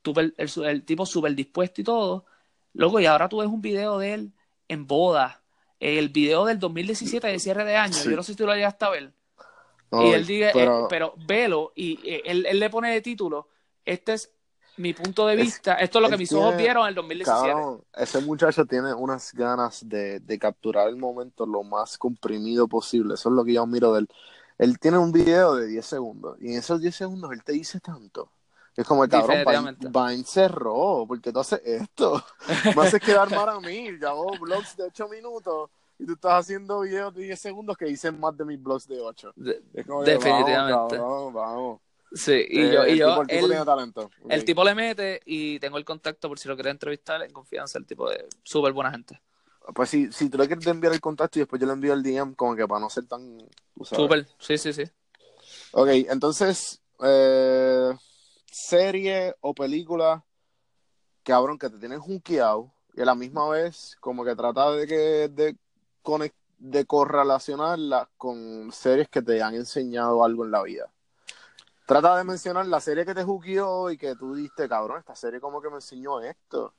Tú, 0.02 0.14
el, 0.20 0.34
el, 0.38 0.50
el 0.66 0.84
tipo 0.84 1.06
súper 1.06 1.36
dispuesto 1.36 1.82
y 1.82 1.84
todo. 1.84 2.26
Loco, 2.74 3.00
y 3.00 3.06
ahora 3.06 3.30
tú 3.30 3.38
ves 3.38 3.48
un 3.48 3.62
video 3.62 4.00
de 4.00 4.14
él 4.16 4.32
en 4.68 4.88
boda, 4.88 5.42
el 5.80 6.10
video 6.10 6.46
del 6.46 6.58
2017 6.60 7.28
de 7.28 7.38
cierre 7.40 7.66
de 7.66 7.76
año, 7.76 7.94
Sí. 7.94 8.10
yo 8.10 8.16
no 8.16 8.24
sé 8.24 8.32
si 8.34 8.38
tú 8.38 8.46
lo 8.48 8.56
llegaste 8.56 8.86
a 8.86 8.90
ver. 8.90 9.14
No, 9.92 10.08
y 10.08 10.14
él 10.14 10.26
dice, 10.26 10.50
pero- 10.54 10.86
eh, 10.86 10.88
pero 10.90 11.14
velo, 11.28 11.72
y 11.76 12.00
eh, 12.04 12.24
él, 12.26 12.48
él 12.48 12.60
le 12.60 12.70
pone 12.72 12.92
de 12.92 13.02
título, 13.02 13.50
este 13.86 14.14
es 14.14 14.33
mi 14.78 14.94
punto 14.94 15.28
de 15.28 15.36
Es- 15.36 15.42
vista, 15.42 15.74
esto 15.76 16.00
es 16.00 16.04
lo 16.04 16.10
que 16.10 16.18
mis 16.18 16.32
ojos 16.34 16.50
tiene- 16.50 16.64
vieron 16.64 16.84
en 16.84 16.90
el 16.90 16.96
2017. 16.96 17.52
Cabrón, 17.52 17.82
ese 17.96 18.22
muchacho 18.22 18.66
tiene 18.66 18.94
unas 18.94 19.34
ganas 19.34 19.88
de, 19.88 20.20
de 20.20 20.40
capturar 20.40 20.88
el 20.90 20.96
momento 20.98 21.46
lo 21.46 21.64
más 21.64 21.98
comprimido 21.98 22.68
posible. 22.68 23.14
Eso 23.16 23.30
es 23.30 23.36
lo 23.36 23.44
que 23.46 23.54
yo 23.54 23.66
miro 23.68 23.94
de 23.94 24.02
él. 24.02 24.08
Él 24.58 24.80
tiene 24.80 24.98
un 24.98 25.12
video 25.12 25.56
de 25.56 25.68
10 25.68 25.86
segundos 25.86 26.38
y 26.40 26.52
en 26.54 26.60
esos 26.60 26.80
10 26.82 26.96
segundos 26.96 27.32
él 27.32 27.44
te 27.44 27.54
dice 27.54 27.80
tanto. 27.80 28.30
Es 28.76 28.88
como, 28.88 29.02
cabrón, 29.08 29.28
Vine, 29.30 29.38
Definitivamente. 29.40 29.88
Vine 29.88 30.24
cerró, 30.24 31.06
porque 31.08 31.32
tú 31.32 31.40
haces 31.40 31.62
esto. 31.64 32.24
Me 32.76 32.82
haces 32.82 33.00
quedar 33.02 33.30
mal 33.30 33.50
a 33.50 33.60
mí. 33.60 33.88
Yo 34.02 34.10
hago 34.10 34.32
vlogs 34.40 34.76
de 34.78 34.84
8 34.86 35.08
minutos 35.10 35.70
y 36.00 36.06
tú 36.08 36.14
estás 36.14 36.34
haciendo 36.34 36.80
videos 36.82 37.14
de 37.14 37.22
10 37.24 37.40
segundos 37.40 37.78
que 37.78 37.86
dicen 37.86 38.20
más 38.20 38.36
de 38.36 38.46
mis 38.46 38.62
vlogs 38.62 38.88
de 38.88 39.00
8. 39.00 39.32
De- 39.36 39.62
Es 39.76 39.86
Definitivamente. 39.86 40.74
Vamos, 40.74 40.92
cabrón, 40.94 41.34
vamos. 41.34 41.80
Sí, 42.14 42.46
y 42.50 42.62
Eh, 42.62 42.72
yo, 42.74 42.86
y 42.88 42.92
el 42.92 42.98
yo 43.00 43.08
tipo, 43.08 43.22
el 43.22 43.28
tipo 43.28 43.40
él- 43.46 43.50
tiene 43.50 43.66
talento. 43.66 44.12
el 44.30 44.46
tipo 44.46 44.64
le 44.64 44.76
mete 44.76 45.22
y 45.26 45.60
tengo 45.60 45.78
el 45.78 45.86
contacto 45.86 46.28
por 46.30 46.40
si 46.40 46.48
lo 46.48 46.56
quieres 46.56 46.72
entrevistar 46.72 47.22
en 47.24 47.32
confianza, 47.32 47.78
el 47.80 47.86
tipo 47.86 48.10
de 48.10 48.28
súper 48.44 48.74
buena 48.74 48.92
gente. 48.92 49.20
Pues 49.74 49.90
si, 49.90 50.12
si 50.12 50.30
tú 50.30 50.38
le 50.38 50.48
quieres 50.48 50.68
enviar 50.68 50.94
el 50.94 51.00
contacto 51.00 51.40
y 51.40 51.42
después 51.42 51.60
yo 51.60 51.66
le 51.68 51.74
envío 51.74 51.94
el 51.94 52.04
DM, 52.04 52.36
como 52.36 52.56
que 52.56 52.68
para 52.68 52.82
no 52.82 52.90
ser 52.90 53.06
tan. 53.06 53.38
Súper, 53.84 54.28
sí, 54.40 54.58
sí, 54.58 54.74
sí. 54.74 54.84
Ok, 55.72 55.88
entonces, 56.10 56.82
eh, 57.04 57.92
serie 58.52 59.34
o 59.42 59.54
película, 59.54 60.24
cabrón, 61.24 61.58
que 61.58 61.70
te 61.70 61.80
tienen 61.80 62.00
junkeado 62.00 62.72
y 62.96 63.02
a 63.02 63.06
la 63.06 63.16
misma 63.16 63.50
vez, 63.50 63.98
como 64.00 64.24
que 64.24 64.36
trata 64.36 64.72
de 64.72 64.86
que 64.88 65.30
de, 65.30 65.56
de 66.60 66.86
correlacionarla 66.86 68.10
con 68.18 68.72
series 68.72 69.10
que 69.10 69.22
te 69.22 69.42
han 69.42 69.56
enseñado 69.56 70.24
algo 70.24 70.46
en 70.46 70.52
la 70.52 70.64
vida. 70.64 70.92
Trata 71.86 72.18
de 72.18 72.24
mencionar 72.24 72.66
la 72.68 72.80
serie 72.80 73.06
que 73.06 73.14
te 73.14 73.24
juqueó 73.24 73.90
y 73.92 73.98
que 73.98 74.16
tú 74.16 74.36
diste, 74.36 74.70
cabrón, 74.70 75.00
esta 75.00 75.16
serie 75.16 75.40
como 75.40 75.62
que 75.62 75.70
me 75.70 75.76
enseñó 75.76 76.22
esto. 76.22 76.74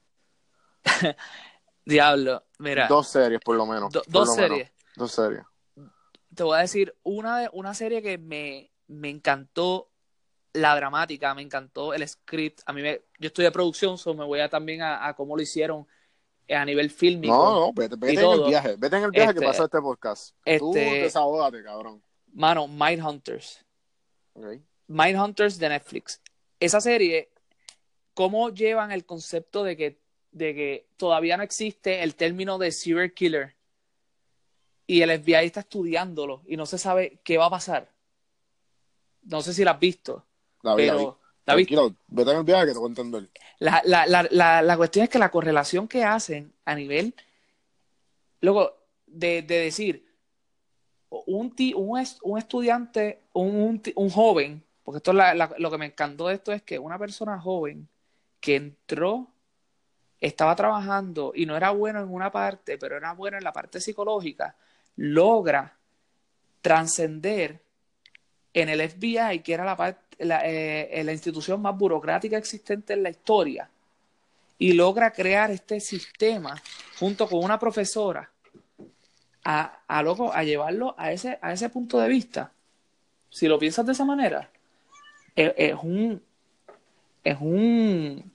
Diablo, 1.85 2.44
mira, 2.59 2.89
Dos 2.89 3.09
series, 3.09 3.40
por 3.44 3.56
lo 3.56 3.66
menos. 3.66 3.93
do- 3.93 4.02
por 4.05 4.12
dos 4.12 4.28
lo 4.28 4.35
menos. 4.36 4.48
series. 4.48 4.72
Dos 4.97 5.12
series. 5.12 5.43
Te 6.35 6.43
voy 6.43 6.56
a 6.56 6.60
decir 6.60 6.97
una, 7.02 7.48
una 7.52 7.74
serie 7.74 8.02
que 8.02 8.16
me, 8.18 8.72
me 8.89 9.10
encantó 9.10 9.90
la 10.55 10.74
dramática, 10.76 11.35
me 11.35 11.43
encantó 11.43 11.93
el 11.94 12.06
script. 12.09 12.60
A 12.66 12.72
mí 12.72 12.81
me, 12.81 13.02
yo 13.18 13.26
estoy 13.26 13.44
de 13.44 13.51
producción, 13.52 13.98
so 13.98 14.14
me 14.14 14.24
voy 14.24 14.40
a 14.40 14.48
también 14.48 14.82
a, 14.82 15.06
a 15.06 15.14
cómo 15.14 15.36
lo 15.36 15.43
hicieron 15.43 15.86
a 16.48 16.64
nivel 16.64 16.90
fílmico. 16.90 17.35
No, 17.35 17.60
no, 17.66 17.72
vete, 17.72 17.97
vete 17.98 18.20
en 18.24 18.31
el 18.31 18.44
viaje. 18.44 18.76
Vete 18.78 18.97
en 18.97 19.02
el 19.05 19.10
viaje 19.10 19.28
Este, 19.31 19.40
que 19.40 19.47
pasa 19.47 19.64
este 19.64 19.81
podcast. 19.81 20.35
Tú 20.59 20.70
este- 20.74 21.02
desahógate, 21.02 21.62
cabrón. 21.62 22.02
Mano, 22.32 22.66
Mindhunters. 22.66 23.64
Ok. 24.32 24.47
Mindhunters 24.89 25.59
de 25.59 25.69
Netflix. 25.69 26.20
Esa 26.61 26.81
serie, 26.81 27.31
¿cómo 28.15 28.51
llevan 28.51 28.93
el 28.93 29.05
concepto 29.05 29.65
de 29.65 29.77
que, 29.77 29.98
de 30.32 30.55
que 30.55 30.86
todavía 30.97 31.36
no 31.36 31.43
existe 31.43 32.02
el 32.02 32.15
término 32.15 32.59
de 32.59 32.73
serial 32.73 33.12
killer? 33.12 33.55
Y 34.86 35.01
el 35.02 35.11
FBI 35.11 35.47
está 35.47 35.61
estudiándolo 35.61 36.43
y 36.47 36.56
no 36.56 36.66
se 36.66 36.77
sabe 36.78 37.19
qué 37.24 37.39
va 37.39 37.47
a 37.47 37.51
pasar. 37.51 37.90
No 39.23 39.40
sé 39.40 39.55
si 39.55 39.65
la 39.65 39.73
has 39.73 39.81
visto, 39.81 40.27
La 40.62 40.74
vi, 40.74 40.86
la 40.86 40.94
vi. 40.94 40.98
pero 41.05 41.19
¿la 41.47 41.55
viste? 41.55 41.74
Vete 42.09 42.31
en 42.31 42.36
el 42.36 42.44
viaje 42.44 42.66
que 42.66 42.73
te 42.73 42.78
voy 42.78 42.86
a 42.86 42.90
entender. 42.90 43.31
La, 43.59 43.81
la, 43.86 44.06
la, 44.06 44.28
la, 44.31 44.61
la 44.62 44.77
cuestión 44.77 45.05
es 45.05 45.09
que 45.09 45.19
la 45.19 45.31
correlación 45.31 45.89
que 45.89 46.05
hacen 46.05 46.52
a 46.66 46.74
nivel, 46.74 47.15
luego, 48.43 48.77
de, 49.06 49.40
de 49.43 49.61
decir, 49.61 50.06
un, 51.09 51.55
ti- 51.55 51.73
un, 51.74 52.05
un 52.23 52.39
estudiante, 52.39 53.20
un, 53.32 53.81
un 53.94 54.11
joven, 54.11 54.62
porque 54.85 54.98
esto 54.98 55.11
es 55.11 55.16
la- 55.16 55.35
la- 55.35 55.55
lo 55.59 55.70
que 55.70 55.78
me 55.78 55.86
encantó 55.86 56.28
de 56.28 56.35
esto 56.35 56.52
es 56.52 56.62
que 56.62 56.78
una 56.78 56.98
persona 56.98 57.40
joven 57.40 57.89
que 58.40 58.56
entró, 58.56 59.28
estaba 60.20 60.55
trabajando 60.56 61.32
y 61.35 61.44
no 61.47 61.56
era 61.56 61.70
bueno 61.70 62.01
en 62.01 62.09
una 62.12 62.31
parte, 62.31 62.78
pero 62.78 62.97
era 62.97 63.12
bueno 63.12 63.36
en 63.36 63.44
la 63.44 63.52
parte 63.52 63.81
psicológica, 63.81 64.56
logra 64.97 65.77
trascender 66.62 67.61
en 68.55 68.69
el 68.69 68.81
FBI, 68.81 69.40
que 69.40 69.52
era 69.52 69.65
la, 69.65 69.77
part- 69.77 69.98
eh, 70.19 71.02
la 71.05 71.12
institución 71.12 71.61
más 71.61 71.77
burocrática 71.77 72.39
existente 72.39 72.93
en 72.93 73.02
la 73.02 73.11
historia, 73.11 73.69
y 74.56 74.73
logra 74.73 75.11
crear 75.12 75.51
este 75.51 75.81
sistema 75.81 76.55
junto 76.98 77.27
con 77.28 77.43
una 77.44 77.59
profesora 77.59 78.31
a, 79.44 79.81
a, 79.86 80.02
loco, 80.02 80.32
a 80.32 80.43
llevarlo 80.44 80.94
a 80.97 81.12
ese, 81.12 81.39
a 81.43 81.52
ese 81.52 81.69
punto 81.69 81.98
de 81.98 82.09
vista. 82.09 82.52
Si 83.28 83.47
lo 83.48 83.59
piensas 83.59 83.85
de 83.85 83.93
esa 83.93 84.05
manera, 84.05 84.48
es, 85.35 85.52
es 85.56 85.74
un 85.82 86.23
es 87.24 87.40
un 87.40 88.32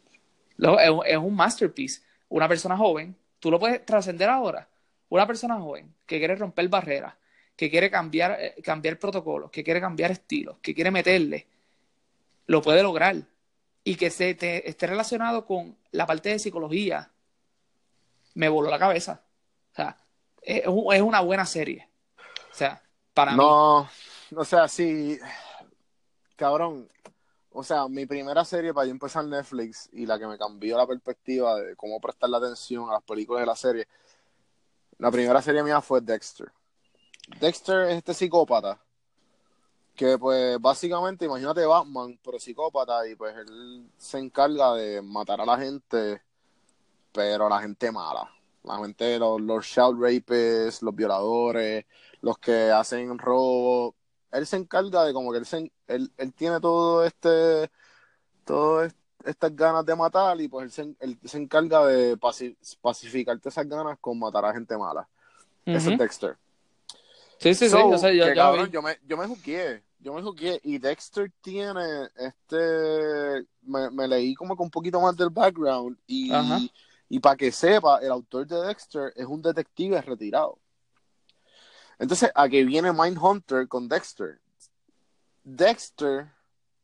es, 1.06 1.18
un- 1.18 1.36
masterpiece. 1.36 2.02
Una 2.30 2.48
persona 2.48 2.76
joven, 2.78 3.16
tú 3.40 3.50
lo 3.50 3.60
puedes 3.60 3.86
trascender 3.86 4.30
ahora. 4.30 4.68
Una 5.10 5.26
persona 5.26 5.60
joven 5.60 5.94
que 6.06 6.20
quiere 6.20 6.36
romper 6.36 6.68
barreras, 6.68 7.14
que 7.56 7.70
quiere 7.70 7.90
cambiar, 7.90 8.38
eh, 8.40 8.56
cambiar 8.64 9.00
protocolos, 9.00 9.50
que 9.52 9.64
quiere 9.64 9.80
cambiar 9.82 10.12
estilos, 10.12 10.58
que 10.62 10.76
quiere 10.76 10.92
meterle, 10.92 11.48
lo 12.48 12.62
puede 12.62 12.84
lograr. 12.84 13.16
Y 13.84 13.96
que 13.96 14.10
se 14.12 14.36
te- 14.36 14.68
esté 14.70 14.86
relacionado 14.88 15.46
con 15.46 15.76
la 15.92 16.06
parte 16.06 16.30
de 16.30 16.40
psicología, 16.40 17.10
me 18.36 18.50
voló 18.50 18.70
la 18.70 18.78
cabeza. 18.78 19.24
O 19.72 19.76
sea, 19.76 19.98
es, 20.42 20.64
es 20.66 21.02
una 21.02 21.22
buena 21.22 21.46
serie. 21.46 21.88
O 22.52 22.54
sea, 22.54 22.82
para 23.14 23.32
mí. 23.32 23.38
No, 23.38 23.90
o 24.36 24.46
sea, 24.46 24.68
sí, 24.68 25.18
cabrón. 26.40 26.90
O 27.52 27.64
sea, 27.64 27.88
mi 27.88 28.06
primera 28.06 28.46
serie 28.46 28.74
para 28.74 28.86
yo 28.86 28.92
empezar 28.92 29.26
Netflix 29.26 29.90
y 29.92 30.06
la 30.06 30.18
que 30.18 30.28
me 30.28 30.38
cambió 30.38 30.78
la 30.78 30.88
perspectiva 30.88 31.56
de 31.56 31.76
cómo 31.76 32.00
prestarle 32.00 32.38
atención 32.38 32.90
a 32.90 32.94
las 32.94 33.04
películas 33.04 33.42
de 33.42 33.46
la 33.48 33.56
serie, 33.56 33.88
la 34.98 35.12
primera 35.12 35.42
serie 35.42 35.64
mía 35.64 35.82
fue 35.82 36.02
Dexter. 36.02 36.52
Dexter 37.40 37.90
es 37.90 37.98
este 37.98 38.14
psicópata 38.14 38.80
que 40.00 40.18
pues 40.18 40.58
básicamente, 40.62 41.26
imagínate 41.26 41.66
Batman, 41.66 42.18
pero 42.24 42.40
psicópata 42.40 43.06
y 43.06 43.16
pues 43.16 43.36
él 43.36 43.86
se 43.98 44.18
encarga 44.18 44.74
de 44.76 45.02
matar 45.02 45.42
a 45.42 45.46
la 45.46 45.58
gente, 45.58 46.22
pero 47.12 47.48
a 47.48 47.50
la 47.50 47.62
gente 47.62 47.92
mala. 47.92 48.32
La 48.64 48.78
gente, 48.78 49.20
los, 49.20 49.42
los 49.42 49.66
child 49.66 50.02
rapists, 50.02 50.82
los 50.84 50.96
violadores, 50.96 51.86
los 52.22 52.38
que 52.38 52.72
hacen 52.72 53.18
robo. 53.18 53.94
Él 54.32 54.46
se 54.46 54.58
encarga 54.58 55.04
de 55.04 55.14
como 55.14 55.32
que 55.32 55.40
él, 55.40 55.46
se, 55.46 55.72
él, 55.88 56.12
él 56.18 56.34
tiene 56.34 56.60
todo 56.60 57.04
este, 57.04 57.70
todo 58.46 58.84
est- 58.84 58.98
estas 59.26 59.56
ganas 59.56 59.86
de 59.86 59.96
matar 59.96 60.40
y 60.40 60.48
pues 60.48 60.66
él 60.66 60.72
se, 60.72 60.96
él 61.06 61.18
se 61.26 61.38
encarga 61.38 61.86
de 61.86 62.18
paci- 62.18 62.56
pacificarte 62.82 63.50
esas 63.50 63.68
ganas 63.68 63.98
con 64.00 64.20
matar 64.20 64.46
a 64.46 64.54
gente 64.54 64.78
mala. 64.78 65.08
Ese 65.66 65.78
Ujú. 65.88 65.92
es 65.92 65.98
Dexter. 65.98 66.38
Sí, 67.40 67.54
sí, 67.54 67.70
sí. 67.70 67.76
Yo 67.78 67.98
sé, 67.98 68.16
yo, 68.18 68.26
que, 68.26 68.34
cabrón, 68.36 68.70
yo 68.70 68.82
me, 68.82 68.98
yo 69.06 69.18
me 69.18 69.28
yo 70.02 70.14
me 70.14 70.22
juqueé 70.22 70.60
y 70.64 70.78
Dexter 70.78 71.32
tiene 71.42 72.10
este, 72.16 73.46
me, 73.64 73.90
me 73.92 74.08
leí 74.08 74.34
como 74.34 74.56
que 74.56 74.64
un 74.64 74.70
poquito 74.70 75.00
más 75.02 75.16
del 75.16 75.30
background 75.30 75.98
y, 76.08 76.32
Ajá. 76.32 76.60
y 77.10 77.20
para 77.20 77.36
que 77.36 77.52
sepa, 77.52 78.00
el 78.00 78.12
autor 78.12 78.48
de 78.48 78.62
Dexter 78.68 79.12
es 79.16 79.26
un 79.26 79.42
detective 79.42 80.02
retirado. 80.02 80.58
Entonces, 82.00 82.32
a 82.34 82.48
que 82.50 82.64
viene 82.64 82.92
Mindhunter 82.94 83.68
con 83.68 83.88
Dexter. 83.90 84.40
Dexter 85.44 86.28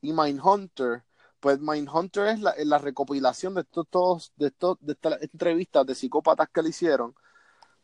y 0.02 0.12
Mindhunter, 0.14 1.04
pues 1.40 1.60
Mindhunter 1.60 2.28
es 2.28 2.40
la, 2.42 2.52
es 2.52 2.66
la 2.68 2.78
recopilación 2.78 3.56
de 3.56 3.62
estos, 3.62 3.88
todos, 3.90 4.34
de 4.36 4.48
estos, 4.48 4.78
de 4.82 4.94
estas 4.94 5.22
entrevistas 5.22 5.86
de 5.86 5.96
psicópatas 5.96 6.50
que 6.50 6.62
le 6.62 6.70
hicieron 6.70 7.16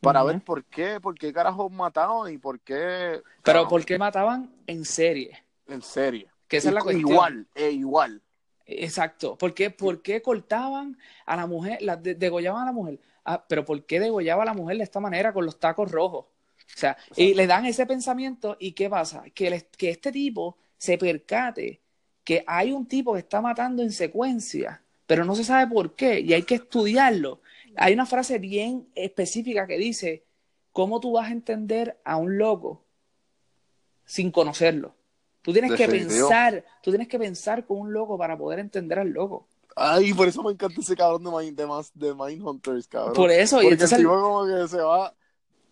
para 0.02 0.24
ver 0.24 0.44
por 0.44 0.66
qué, 0.66 0.99
por 0.99 1.16
qué 1.16 1.32
carajos 1.32 1.72
mataban 1.72 2.34
y 2.34 2.38
por 2.38 2.60
qué. 2.60 3.22
Pero 3.22 3.24
cabrón, 3.44 3.70
¿por 3.70 3.86
qué 3.86 3.99
mataban 3.99 4.52
en 4.66 4.84
serie? 4.84 5.44
En 5.68 5.82
serie. 5.82 6.30
Que 6.48 6.58
esa 6.58 6.70
es 6.70 6.76
la 6.76 6.82
cuestión. 6.82 7.12
Igual, 7.12 7.48
eh, 7.56 7.70
igual. 7.72 8.22
Exacto. 8.66 9.38
¿Por 9.38 9.53
qué, 9.53 9.70
por 9.70 10.02
qué 10.02 10.22
cortaban 10.22 10.98
a 11.26 11.36
la 11.36 11.45
mujer, 11.45 11.82
la, 11.82 11.98
de- 11.98 12.16
degollaban 12.16 12.64
a 12.64 12.66
la 12.66 12.72
mujer? 12.72 12.99
Ah, 13.24 13.45
pero 13.48 13.64
¿por 13.64 13.86
qué 13.86 13.99
degollaba 13.99 14.41
a 14.44 14.48
la 14.48 14.53
mujer 14.53 14.78
de 14.78 14.84
esta 14.84 14.99
manera 14.99 15.34
con 15.34 15.45
los 15.45 15.60
tacos 15.60 15.91
rojos? 15.91 16.26
O 16.76 16.80
sea, 16.80 16.98
y 17.15 17.34
le 17.34 17.48
dan 17.48 17.65
ese 17.65 17.85
pensamiento 17.85 18.57
y 18.60 18.72
¿qué 18.73 18.89
pasa? 18.89 19.23
Que, 19.34 19.48
el- 19.48 19.65
que 19.65 19.89
este 19.89 20.11
tipo 20.11 20.57
se 20.77 20.98
percate 20.98 21.81
que 22.23 22.43
hay 22.48 22.72
un 22.72 22.85
tipo 22.88 23.14
que 23.14 23.19
está 23.19 23.41
matando 23.41 23.81
en 23.84 23.91
secuencia, 23.91 24.81
pero 25.07 25.26
no 25.26 25.35
se 25.35 25.43
sabe 25.43 25.72
por 25.73 25.95
qué 25.95 26.19
y 26.22 26.34
hay 26.34 26.43
que 26.43 26.56
estudiarlo. 26.56 27.41
Hay 27.76 27.93
una 27.93 28.06
frase 28.06 28.38
bien 28.39 28.88
específica 28.95 29.68
que 29.68 29.77
dice, 29.77 30.23
¿cómo 30.72 30.99
tú 30.99 31.14
vas 31.14 31.30
a 31.30 31.34
entender 31.34 31.99
a 32.03 32.18
un 32.18 32.38
loco 32.38 32.84
sin 34.06 34.31
conocerlo? 34.31 34.95
Tú 35.41 35.52
tienes 35.52 35.72
que 35.73 35.88
pensar, 35.88 36.64
tú 36.84 36.91
tienes 36.91 37.07
que 37.07 37.18
pensar 37.18 37.65
con 37.65 37.80
un 37.80 37.93
loco 37.93 38.18
para 38.18 38.38
poder 38.38 38.60
entender 38.60 38.99
al 38.99 39.10
loco. 39.10 39.48
Ay, 39.76 40.14
por 40.14 40.27
eso 40.27 40.43
me 40.43 40.52
encanta 40.52 40.80
ese 40.81 40.95
cabrón 40.95 41.23
de, 41.23 41.31
Mind, 41.31 41.91
de, 41.95 42.14
Mindhunters, 42.14 42.88
cabrón. 42.88 43.14
Por 43.14 43.31
eso, 43.31 43.61
y 43.64 43.68
entonces 43.68 43.98
el 43.98 44.03
tipo 44.06 44.22
como 44.22 44.45
que 44.45 44.68
se 44.68 44.77
va, 44.81 45.15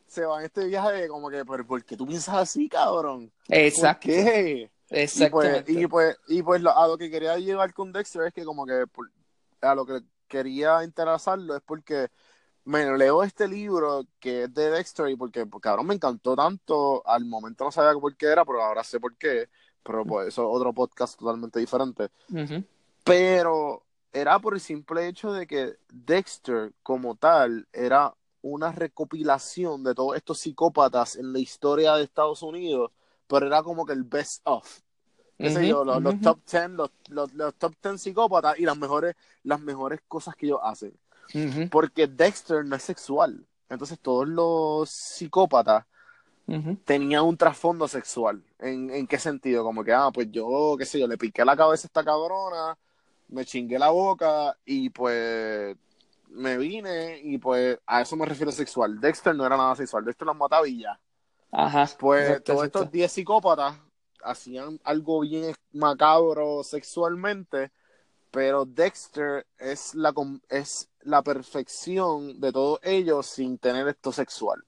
se 0.09 0.25
va 0.25 0.39
en 0.39 0.45
este 0.45 0.65
viaje 0.65 0.91
de 0.93 1.07
como 1.07 1.29
que, 1.29 1.45
pero 1.45 1.65
¿por 1.65 1.83
qué 1.85 1.95
tú 1.95 2.05
piensas 2.07 2.35
así, 2.35 2.67
cabrón? 2.67 3.31
Exacto, 3.47 4.07
¿Por 4.07 4.15
qué? 4.15 4.51
Y 4.63 4.69
pues, 4.89 5.11
exactamente. 5.21 5.71
y 5.71 5.87
pues, 5.87 6.17
y 6.27 6.41
pues 6.43 6.61
lo- 6.61 6.75
a 6.77 6.87
lo 6.87 6.97
que 6.97 7.09
quería 7.11 7.37
llevar 7.37 7.73
con 7.73 7.91
Dexter 7.91 8.23
es 8.23 8.33
que 8.33 8.43
como 8.43 8.65
que 8.65 8.85
por- 8.87 9.11
a 9.61 9.75
lo 9.75 9.85
que 9.85 10.01
quería 10.27 10.83
interesarlo 10.83 11.55
es 11.55 11.61
porque 11.65 12.09
me 12.65 12.85
leo 12.97 13.23
este 13.23 13.47
libro 13.47 14.05
que 14.19 14.43
es 14.43 14.53
de 14.53 14.69
Dexter 14.71 15.09
y 15.09 15.15
porque, 15.15 15.45
pues, 15.45 15.61
cabrón, 15.61 15.87
me 15.87 15.95
encantó 15.95 16.35
tanto, 16.35 17.01
al 17.07 17.25
momento 17.25 17.63
no 17.63 17.71
sabía 17.71 17.99
por 17.99 18.15
qué 18.15 18.27
era, 18.27 18.45
pero 18.45 18.61
ahora 18.63 18.83
sé 18.83 18.99
por 18.99 19.15
qué, 19.15 19.49
pero 19.81 20.05
pues 20.05 20.27
eso 20.29 20.43
es 20.43 20.55
otro 20.55 20.73
podcast 20.73 21.17
totalmente 21.17 21.59
diferente. 21.59 22.09
Pero 23.03 23.83
era 24.11 24.39
por 24.39 24.53
el 24.53 24.59
simple 24.59 25.07
hecho 25.07 25.31
de 25.33 25.47
que 25.47 25.75
Dexter 25.91 26.73
como 26.83 27.15
tal 27.15 27.67
era 27.73 28.13
una 28.41 28.71
recopilación 28.71 29.83
de 29.83 29.95
todos 29.95 30.15
estos 30.17 30.39
psicópatas 30.39 31.15
en 31.17 31.33
la 31.33 31.39
historia 31.39 31.95
de 31.95 32.03
Estados 32.03 32.41
Unidos, 32.43 32.91
pero 33.27 33.47
era 33.47 33.63
como 33.63 33.85
que 33.85 33.93
el 33.93 34.03
best 34.03 34.41
of. 34.45 34.81
Qué 35.39 35.49
sé 35.51 35.65
Ujú, 35.65 35.69
yo, 35.69 35.85
los, 35.85 36.01
los 36.01 36.15
ujú. 36.15 36.19
top 36.19 36.39
10, 36.51 36.69
los, 36.71 36.91
los, 37.09 37.33
los 37.33 37.55
top 37.55 37.73
10 37.83 38.01
psicópatas 38.01 38.59
y 38.59 38.63
las 38.63 38.77
mejores, 38.77 39.15
las 39.43 39.61
mejores 39.61 40.01
cosas 40.07 40.35
que 40.35 40.47
ellos 40.47 40.59
hacen. 40.63 40.93
Ujú, 41.33 41.69
Porque 41.69 42.07
Dexter 42.07 42.65
no 42.65 42.75
es 42.75 42.83
sexual. 42.83 43.45
Entonces 43.69 43.99
todos 43.99 44.27
los 44.27 44.89
psicópatas 44.89 45.85
tenían 46.83 47.23
un 47.25 47.37
trasfondo 47.37 47.87
sexual. 47.87 48.43
¿En, 48.59 48.89
¿En 48.91 49.07
qué 49.07 49.19
sentido? 49.19 49.63
Como 49.63 49.83
que, 49.83 49.93
ah, 49.93 50.09
pues 50.13 50.27
yo, 50.31 50.75
qué 50.77 50.85
sé 50.85 50.99
yo, 50.99 51.07
le 51.07 51.17
piqué 51.17 51.45
la 51.45 51.55
cabeza 51.55 51.85
a 51.85 51.89
esta 51.89 52.03
cabrona, 52.03 52.77
me 53.29 53.45
chingué 53.45 53.77
la 53.79 53.89
boca 53.89 54.57
y 54.65 54.89
pues 54.89 55.75
me 56.29 56.57
vine 56.57 57.19
y 57.23 57.37
pues 57.37 57.77
a 57.85 58.01
eso 58.01 58.15
me 58.15 58.25
refiero 58.25 58.51
sexual. 58.51 58.99
Dexter 58.99 59.35
no 59.35 59.45
era 59.45 59.57
nada 59.57 59.75
sexual, 59.75 60.05
Dexter 60.05 60.25
los 60.25 60.35
mataba 60.35 60.67
y 60.67 60.79
ya. 60.79 60.99
Ajá. 61.51 61.89
Pues 61.99 62.23
Exacto, 62.23 62.43
todos 62.43 62.65
exacto. 62.65 62.79
estos 62.79 62.91
10 62.91 63.11
psicópatas 63.11 63.79
hacían 64.23 64.79
algo 64.83 65.21
bien 65.21 65.53
macabro 65.73 66.63
sexualmente, 66.63 67.71
pero 68.31 68.65
Dexter 68.65 69.45
es 69.57 69.95
la, 69.95 70.13
es 70.49 70.89
la 71.01 71.23
perfección 71.23 72.39
de 72.39 72.51
todos 72.51 72.79
ellos 72.83 73.25
sin 73.25 73.57
tener 73.57 73.87
esto 73.87 74.11
sexual. 74.11 74.63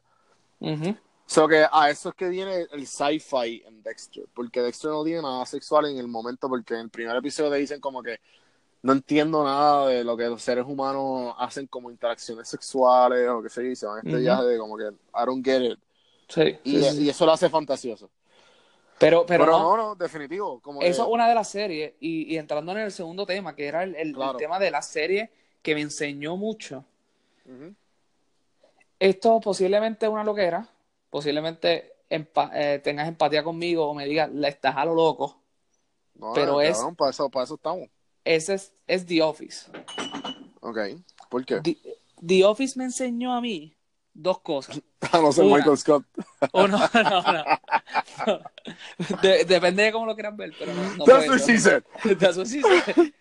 Ujú. 0.59 0.95
So 1.25 1.47
que 1.47 1.65
a 1.71 1.89
eso 1.89 2.09
es 2.09 2.15
que 2.15 2.27
viene 2.27 2.67
el 2.71 2.87
sci-fi 2.87 3.63
en 3.65 3.81
Dexter, 3.81 4.25
porque 4.33 4.61
Dexter 4.61 4.91
no 4.91 5.03
tiene 5.03 5.21
nada 5.21 5.45
sexual 5.45 5.85
en 5.85 5.97
el 5.97 6.07
momento, 6.07 6.49
porque 6.49 6.73
en 6.73 6.81
el 6.81 6.89
primer 6.89 7.15
episodio 7.15 7.51
te 7.51 7.57
dicen 7.57 7.79
como 7.79 8.03
que 8.03 8.19
no 8.83 8.93
entiendo 8.93 9.43
nada 9.43 9.87
de 9.87 10.03
lo 10.03 10.17
que 10.17 10.25
los 10.25 10.41
seres 10.41 10.65
humanos 10.65 11.35
hacen 11.37 11.67
como 11.67 11.91
interacciones 11.91 12.47
sexuales 12.47 13.27
o 13.29 13.41
qué 13.41 13.49
sé 13.49 13.63
yo, 13.63 13.69
y 13.71 13.75
se 13.75 13.85
van 13.85 13.97
a 13.97 13.99
este 13.99 14.09
Ujú. 14.11 14.19
viaje 14.19 14.43
de 14.43 14.57
como 14.57 14.77
que 14.77 14.85
I 14.85 15.25
don't 15.25 15.45
get 15.45 15.61
it. 15.61 15.79
Sí, 16.27 16.57
Y, 16.63 16.77
sí, 16.81 16.89
sí. 16.91 17.03
y 17.03 17.09
eso 17.09 17.25
lo 17.25 17.33
hace 17.33 17.49
fantasioso. 17.49 18.09
Pero, 18.97 19.25
pero, 19.25 19.45
Pero 19.45 19.57
no, 19.57 19.77
no, 19.77 19.77
no, 19.77 19.95
definitivo. 19.95 20.59
Como 20.61 20.81
eso 20.81 21.01
es 21.01 21.07
que- 21.07 21.13
una 21.13 21.27
de 21.27 21.35
las 21.35 21.49
series. 21.49 21.93
Y, 21.99 22.33
y 22.33 22.37
entrando 22.37 22.71
en 22.71 22.77
el 22.79 22.91
segundo 22.91 23.25
tema, 23.25 23.55
que 23.55 23.65
era 23.67 23.83
el, 23.83 23.95
el- 23.95 24.09
el 24.09 24.13
Claro. 24.13 24.37
tema 24.37 24.59
de 24.59 24.69
la 24.71 24.81
serie 24.81 25.31
que 25.61 25.73
me 25.75 25.81
enseñó 25.81 26.37
mucho. 26.37 26.85
Esto 28.99 29.39
posiblemente 29.39 30.05
es 30.05 30.11
una 30.11 30.23
loquera, 30.23 30.67
posiblemente 31.09 31.93
empa- 32.09 32.51
eh, 32.53 32.79
tengas 32.79 33.07
empatía 33.07 33.43
conmigo 33.43 33.87
o 33.87 33.93
me 33.95 34.05
digas, 34.05 34.29
la 34.31 34.47
estás 34.47 34.75
a 34.77 34.85
lo 34.85 34.93
loco. 34.93 35.41
No, 36.15 36.33
Pero 36.33 36.61
es- 36.61 36.77
cabrón, 36.77 36.95
para 36.95 37.09
eso, 37.09 37.29
para 37.29 37.43
eso 37.45 37.55
estamos. 37.55 37.89
Ese 38.23 38.55
es, 38.55 38.73
es 38.87 39.05
The 39.05 39.21
Office. 39.21 39.71
Ok. 40.61 40.77
¿Por 41.29 41.45
qué? 41.45 41.61
The, 41.61 41.77
The 42.25 42.45
Office 42.45 42.77
me 42.77 42.85
enseñó 42.85 43.33
a 43.33 43.41
mí 43.41 43.75
dos 44.13 44.39
cosas. 44.41 44.81
A 45.11 45.19
no 45.19 45.31
ser. 45.31 45.45
Michael 45.45 45.77
Scott. 45.77 46.05
O 46.53 46.67
no, 46.67 46.77
no, 46.93 47.21
no. 47.21 47.43
De- 49.21 49.45
depende 49.45 49.83
de 49.83 49.91
cómo 49.91 50.05
lo 50.05 50.13
quieran 50.15 50.37
ver, 50.37 50.53
pero 50.57 50.73
no, 50.73 50.95
no 50.95 51.05
That's 51.05 51.27
what 51.27 51.39
she 51.39 51.57
said. 51.57 51.83
That's 52.19 52.37
what 52.37 52.47
she 52.47 52.61
said. 52.61 53.13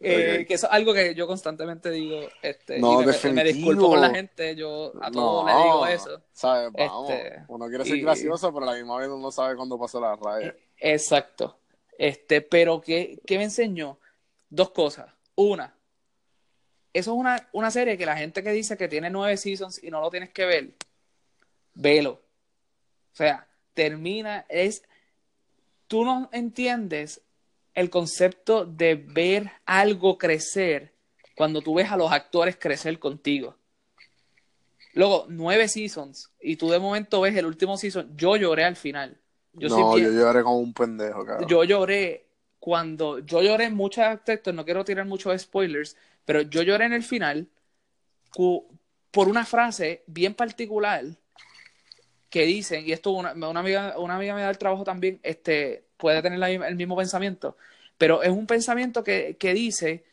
Eh. 0.00 0.44
Que 0.46 0.54
eso 0.54 0.66
es 0.66 0.72
algo 0.72 0.92
que 0.92 1.14
yo 1.14 1.26
constantemente 1.26 1.90
digo. 1.90 2.20
Este, 2.42 2.78
No, 2.78 3.02
y 3.02 3.06
me, 3.32 3.44
disculpo 3.44 3.88
con 3.88 4.00
la 4.00 4.10
gente, 4.10 4.54
yo 4.56 4.92
a 5.00 5.10
todos 5.10 5.46
le 5.46 5.52
digo 5.52 5.86
eso. 5.86 6.22
¿Sabes? 6.32 6.70
Vamos. 6.72 7.10
Este, 7.10 7.44
uno 7.48 7.66
quiere 7.68 7.84
ser 7.84 7.96
y- 7.96 8.02
gracioso, 8.02 8.52
pero 8.52 8.68
a 8.68 8.72
la 8.72 8.76
misma 8.76 8.98
vez 8.98 9.08
uno 9.08 9.30
sabe 9.30 9.56
cuándo 9.56 9.78
pasó 9.78 10.00
la 10.00 10.16
raya. 10.16 10.54
Exacto. 10.78 11.58
Este, 11.98 12.40
pero 12.40 12.80
¿qué, 12.80 13.20
qué 13.26 13.38
me 13.38 13.44
enseñó? 13.44 13.98
Dos 14.48 14.70
cosas. 14.70 15.12
Una, 15.34 15.74
eso 16.92 17.12
es 17.12 17.18
una, 17.18 17.48
una 17.52 17.70
serie 17.70 17.96
que 17.96 18.06
la 18.06 18.16
gente 18.16 18.42
que 18.42 18.52
dice 18.52 18.76
que 18.76 18.88
tiene 18.88 19.08
nueve 19.08 19.36
seasons 19.36 19.82
y 19.82 19.90
no 19.90 20.00
lo 20.00 20.10
tienes 20.10 20.30
que 20.30 20.44
ver, 20.44 20.74
velo. 21.74 22.22
O 23.12 23.16
sea, 23.16 23.46
termina, 23.72 24.44
es, 24.48 24.82
tú 25.86 26.04
no 26.04 26.28
entiendes 26.32 27.22
el 27.74 27.88
concepto 27.88 28.66
de 28.66 28.94
ver 28.96 29.50
algo 29.64 30.18
crecer 30.18 30.92
cuando 31.34 31.62
tú 31.62 31.74
ves 31.74 31.90
a 31.90 31.96
los 31.96 32.12
actores 32.12 32.56
crecer 32.56 32.98
contigo. 32.98 33.56
Luego, 34.92 35.24
nueve 35.30 35.68
seasons 35.68 36.30
y 36.38 36.56
tú 36.56 36.68
de 36.68 36.78
momento 36.78 37.22
ves 37.22 37.34
el 37.36 37.46
último 37.46 37.78
season, 37.78 38.14
yo 38.18 38.36
lloré 38.36 38.64
al 38.64 38.76
final. 38.76 39.18
Yo 39.54 39.68
no, 39.68 39.98
yo 39.98 40.10
lloré 40.10 40.42
como 40.42 40.58
un 40.58 40.72
pendejo, 40.72 41.24
cabrón. 41.24 41.48
yo 41.48 41.64
lloré 41.64 42.26
cuando 42.58 43.18
yo 43.18 43.42
lloré 43.42 43.64
en 43.64 43.74
muchos 43.74 44.04
aspectos, 44.04 44.54
no 44.54 44.64
quiero 44.64 44.84
tirar 44.84 45.04
muchos 45.04 45.40
spoilers, 45.40 45.96
pero 46.24 46.42
yo 46.42 46.62
lloré 46.62 46.86
en 46.86 46.92
el 46.92 47.02
final 47.02 47.48
cu- 48.32 48.66
por 49.10 49.28
una 49.28 49.44
frase 49.44 50.04
bien 50.06 50.34
particular 50.34 51.04
que 52.30 52.42
dicen, 52.44 52.86
y 52.86 52.92
esto 52.92 53.10
una, 53.10 53.32
una 53.34 53.60
amiga, 53.60 53.98
una 53.98 54.16
amiga 54.16 54.34
me 54.34 54.40
da 54.42 54.50
el 54.50 54.58
trabajo 54.58 54.84
también, 54.84 55.20
este, 55.22 55.84
puede 55.98 56.22
tener 56.22 56.38
la 56.38 56.50
el 56.50 56.76
mismo 56.76 56.96
pensamiento, 56.96 57.56
pero 57.98 58.22
es 58.22 58.30
un 58.30 58.46
pensamiento 58.46 59.04
que, 59.04 59.36
que 59.38 59.52
dice, 59.52 60.04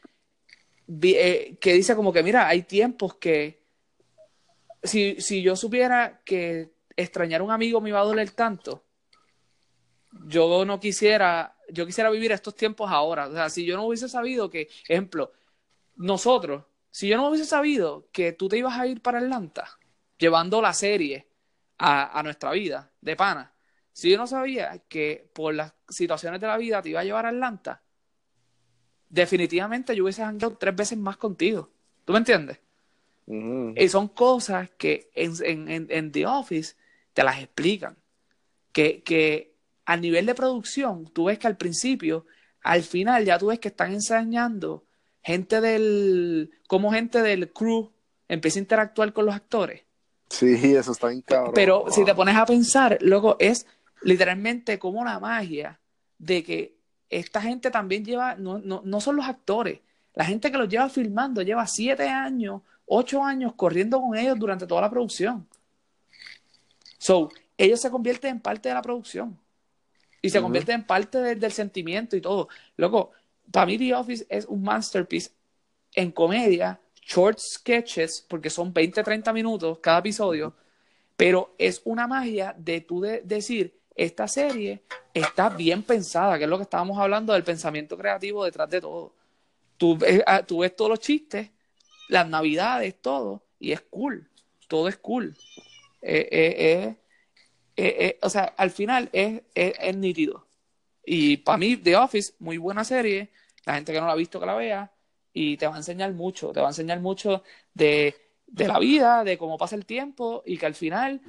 eh, 1.01 1.55
que 1.61 1.73
dice 1.73 1.95
como 1.95 2.11
que, 2.11 2.23
mira, 2.23 2.47
hay 2.47 2.63
tiempos 2.63 3.15
que 3.15 3.59
si, 4.83 5.19
si 5.21 5.41
yo 5.41 5.55
supiera 5.55 6.21
que 6.25 6.69
extrañar 6.95 7.41
a 7.41 7.43
un 7.43 7.51
amigo 7.51 7.79
me 7.79 7.89
iba 7.89 7.99
a 8.01 8.03
doler 8.05 8.31
tanto, 8.31 8.83
yo 10.25 10.65
no 10.65 10.79
quisiera, 10.79 11.55
yo 11.69 11.85
quisiera 11.85 12.09
vivir 12.09 12.31
estos 12.31 12.55
tiempos 12.55 12.89
ahora. 12.91 13.27
O 13.27 13.33
sea, 13.33 13.49
si 13.49 13.65
yo 13.65 13.75
no 13.77 13.85
hubiese 13.85 14.09
sabido 14.09 14.49
que, 14.49 14.69
ejemplo, 14.87 15.31
nosotros, 15.95 16.63
si 16.91 17.07
yo 17.07 17.17
no 17.17 17.27
hubiese 17.29 17.45
sabido 17.45 18.07
que 18.11 18.33
tú 18.33 18.47
te 18.49 18.57
ibas 18.57 18.77
a 18.79 18.87
ir 18.87 19.01
para 19.01 19.19
Atlanta, 19.19 19.77
llevando 20.17 20.61
la 20.61 20.73
serie 20.73 21.27
a, 21.77 22.17
a 22.19 22.23
nuestra 22.23 22.51
vida 22.51 22.91
de 23.01 23.15
pana, 23.15 23.53
si 23.91 24.09
yo 24.11 24.17
no 24.17 24.27
sabía 24.27 24.79
que 24.87 25.29
por 25.33 25.53
las 25.53 25.73
situaciones 25.87 26.39
de 26.41 26.47
la 26.47 26.57
vida 26.57 26.81
te 26.81 26.89
iba 26.89 27.01
a 27.01 27.03
llevar 27.03 27.25
a 27.25 27.29
Atlanta, 27.29 27.81
definitivamente 29.09 29.95
yo 29.95 30.03
hubiese 30.03 30.23
jangueado 30.23 30.57
tres 30.57 30.75
veces 30.75 30.97
más 30.97 31.17
contigo. 31.17 31.69
¿Tú 32.05 32.13
me 32.13 32.19
entiendes? 32.19 32.59
Y 33.77 33.87
son 33.89 34.07
cosas 34.09 34.69
que 34.77 35.09
en, 35.13 35.33
en- 35.43 35.69
en- 35.69 35.87
en 35.89 36.11
The 36.11 36.25
Office 36.25 36.75
te 37.13 37.23
las 37.23 37.39
explican. 37.39 37.97
Que, 38.71 39.03
que 39.03 39.55
a 39.89 39.97
nivel 39.97 40.27
de 40.27 40.35
producción, 40.35 41.05
tú 41.05 41.25
ves 41.25 41.39
que 41.39 41.47
al 41.47 41.57
principio, 41.57 42.27
al 42.61 42.83
final, 42.83 43.25
ya 43.25 43.39
tú 43.39 43.47
ves 43.47 43.57
que 43.57 43.69
están 43.69 43.91
enseñando 43.91 44.83
gente 45.23 45.61
del. 45.61 46.51
cómo 46.67 46.91
gente 46.91 47.23
del 47.23 47.51
crew 47.51 47.91
empieza 48.27 48.59
a 48.59 48.61
interactuar 48.61 49.13
con 49.13 49.25
los 49.25 49.33
actores. 49.33 49.81
Sí, 50.29 50.75
eso 50.75 50.91
está 50.91 51.07
bien 51.07 51.23
cabrón. 51.23 51.53
Pero 51.55 51.85
si 51.89 52.05
te 52.05 52.13
pones 52.13 52.35
a 52.35 52.45
pensar, 52.45 52.99
luego 53.01 53.35
es 53.39 53.65
literalmente 54.03 54.77
como 54.77 55.01
una 55.01 55.19
magia 55.19 55.79
de 56.19 56.43
que 56.43 56.75
esta 57.09 57.41
gente 57.41 57.71
también 57.71 58.05
lleva, 58.05 58.35
no, 58.35 58.59
no, 58.59 58.83
no 58.85 59.01
son 59.01 59.15
los 59.15 59.25
actores, 59.25 59.79
la 60.13 60.23
gente 60.23 60.51
que 60.51 60.57
los 60.59 60.69
lleva 60.69 60.87
filmando 60.89 61.41
lleva 61.41 61.65
siete 61.65 62.07
años, 62.07 62.61
ocho 62.85 63.23
años 63.23 63.53
corriendo 63.55 63.99
con 63.99 64.15
ellos 64.15 64.37
durante 64.37 64.67
toda 64.67 64.81
la 64.81 64.89
producción. 64.91 65.47
So, 66.99 67.31
ellos 67.57 67.81
se 67.81 67.89
convierten 67.89 68.35
en 68.35 68.39
parte 68.39 68.69
de 68.69 68.75
la 68.75 68.83
producción 68.83 69.35
y 70.21 70.29
se 70.29 70.37
Ujú. 70.39 70.45
convierten 70.45 70.75
en 70.75 70.85
parte 70.85 71.17
de- 71.19 71.35
del 71.35 71.51
sentimiento 71.51 72.15
y 72.15 72.21
todo. 72.21 72.49
Loco, 72.77 73.11
para 73.51 73.65
mí 73.65 73.77
The 73.77 73.95
Office 73.95 74.25
es 74.29 74.45
un 74.45 74.61
masterpiece 74.63 75.31
en 75.95 76.11
comedia, 76.11 76.79
short 77.01 77.39
sketches, 77.39 78.25
porque 78.27 78.49
son 78.49 78.71
20, 78.73 79.01
30 79.03 79.33
minutos 79.33 79.79
cada 79.79 79.99
episodio, 79.99 80.53
pero 81.17 81.55
es 81.57 81.81
una 81.85 82.07
magia 82.07 82.53
de 82.57 82.81
tú 82.81 83.01
de- 83.01 83.21
decir, 83.23 83.77
esta 83.95 84.27
serie 84.27 84.83
está 85.13 85.49
bien 85.49 85.83
pensada, 85.83 86.37
que 86.37 86.45
es 86.45 86.49
lo 86.49 86.57
que 86.57 86.63
estábamos 86.63 86.97
hablando 86.97 87.33
del 87.33 87.43
pensamiento 87.43 87.97
creativo 87.97 88.45
detrás 88.45 88.69
de 88.69 88.79
todo. 88.79 89.13
Tú 89.77 89.97
ves, 89.97 90.21
ah, 90.25 90.43
tú 90.43 90.59
ves 90.59 90.75
todos 90.75 90.89
los 90.91 90.99
chistes, 90.99 91.49
las 92.09 92.27
navidades, 92.27 92.95
todo, 93.01 93.43
y 93.59 93.71
es 93.71 93.81
cool, 93.81 94.29
todo 94.67 94.87
es 94.87 94.97
cool. 94.97 95.35
Eh, 96.01 96.29
eh, 96.31 96.55
eh, 96.57 96.95
eh, 97.87 97.95
eh, 98.05 98.19
o 98.21 98.29
sea, 98.29 98.53
al 98.57 98.71
final 98.71 99.09
es, 99.13 99.41
es, 99.55 99.73
es 99.79 99.95
nítido. 99.95 100.45
Y 101.05 101.37
para 101.37 101.57
mí, 101.57 101.77
The 101.77 101.95
Office, 101.95 102.33
muy 102.39 102.57
buena 102.57 102.83
serie. 102.83 103.29
La 103.65 103.75
gente 103.75 103.91
que 103.93 103.99
no 103.99 104.05
la 104.07 104.13
ha 104.13 104.15
visto, 104.15 104.39
que 104.39 104.45
la 104.45 104.55
vea. 104.55 104.91
Y 105.33 105.57
te 105.57 105.67
va 105.67 105.75
a 105.75 105.77
enseñar 105.77 106.11
mucho. 106.13 106.51
Te 106.51 106.59
va 106.59 106.67
a 106.67 106.69
enseñar 106.71 106.99
mucho 106.99 107.43
de, 107.73 108.15
de 108.47 108.67
la 108.67 108.79
vida, 108.79 109.23
de 109.23 109.37
cómo 109.37 109.57
pasa 109.57 109.75
el 109.75 109.85
tiempo. 109.85 110.43
Y 110.45 110.57
que 110.57 110.65
al 110.65 110.75
final, 110.75 111.21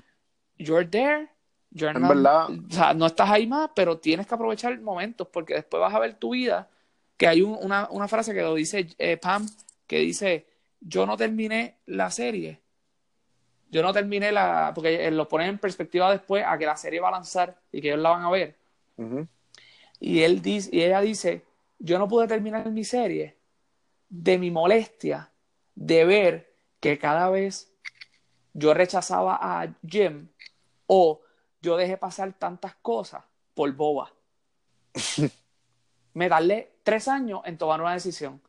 you're 0.59 0.87
there. 0.87 1.29
You're 1.71 1.95
En 1.97 2.03
not- 2.03 2.15
verdad. 2.15 2.49
o 2.51 2.73
sea, 2.75 2.95
no 2.95 3.07
estás 3.07 3.31
ahí 3.31 3.47
más, 3.47 3.71
pero 3.75 3.99
tienes 3.99 4.27
que 4.27 4.35
aprovechar 4.35 4.79
momentos 4.81 5.29
porque 5.29 5.55
después 5.55 5.81
vas 5.81 5.95
a 5.95 5.99
ver 6.01 6.15
tu 6.15 6.31
vida. 6.31 6.69
Que 7.17 7.27
hay 7.29 7.43
un- 7.43 7.57
una, 7.61 7.89
una 7.91 8.09
frase 8.09 8.35
que 8.35 8.43
lo 8.43 8.55
dice 8.55 8.89
eh, 8.99 9.17
Pam, 9.19 9.47
que 9.87 9.99
dice: 10.01 10.47
Yo 10.81 11.07
no 11.07 11.17
terminé 11.17 11.77
la 11.87 12.11
serie. 12.11 12.61
Yo 13.71 13.83
no 13.83 13.93
terminé 13.93 14.33
la. 14.33 14.73
Porque 14.75 15.07
eh, 15.07 15.11
lo 15.11 15.29
ponen 15.29 15.51
en 15.51 15.59
perspectiva 15.59 16.11
después 16.11 16.45
a 16.47 16.59
que 16.59 16.67
la 16.67 16.77
serie 16.77 17.01
va 17.01 17.09
a 17.09 17.13
lanzar 17.13 17.57
y 17.73 17.81
que 17.81 17.89
ellos 17.89 18.01
la 18.01 18.11
van 18.11 18.25
a 18.25 18.31
ver. 18.31 18.57
Y 19.99 20.23
él 20.23 20.43
dice, 20.43 20.69
y 20.73 20.83
ella 20.83 21.01
dice, 21.01 21.45
yo 21.79 21.99
no 21.99 22.09
pude 22.09 22.27
terminar 22.27 22.71
mi 22.71 22.85
serie 22.85 23.37
de 24.09 24.39
mi 24.39 24.51
molestia 24.51 25.31
de 25.75 26.05
ver 26.05 26.55
que 26.81 26.99
cada 26.99 27.31
vez 27.31 27.73
yo 28.53 28.75
rechazaba 28.75 29.39
a 29.41 29.75
Jim 29.87 30.29
o 30.87 31.21
yo 31.63 31.77
dejé 31.77 31.97
pasar 31.97 32.33
tantas 32.33 32.75
cosas 32.77 33.23
por 33.55 33.73
boba. 33.73 34.13
Me 36.15 36.29
tardé 36.29 36.73
tres 36.83 37.09
años 37.09 37.41
en 37.45 37.57
tomar 37.57 37.81
una 37.81 37.93
decisión. 37.93 38.41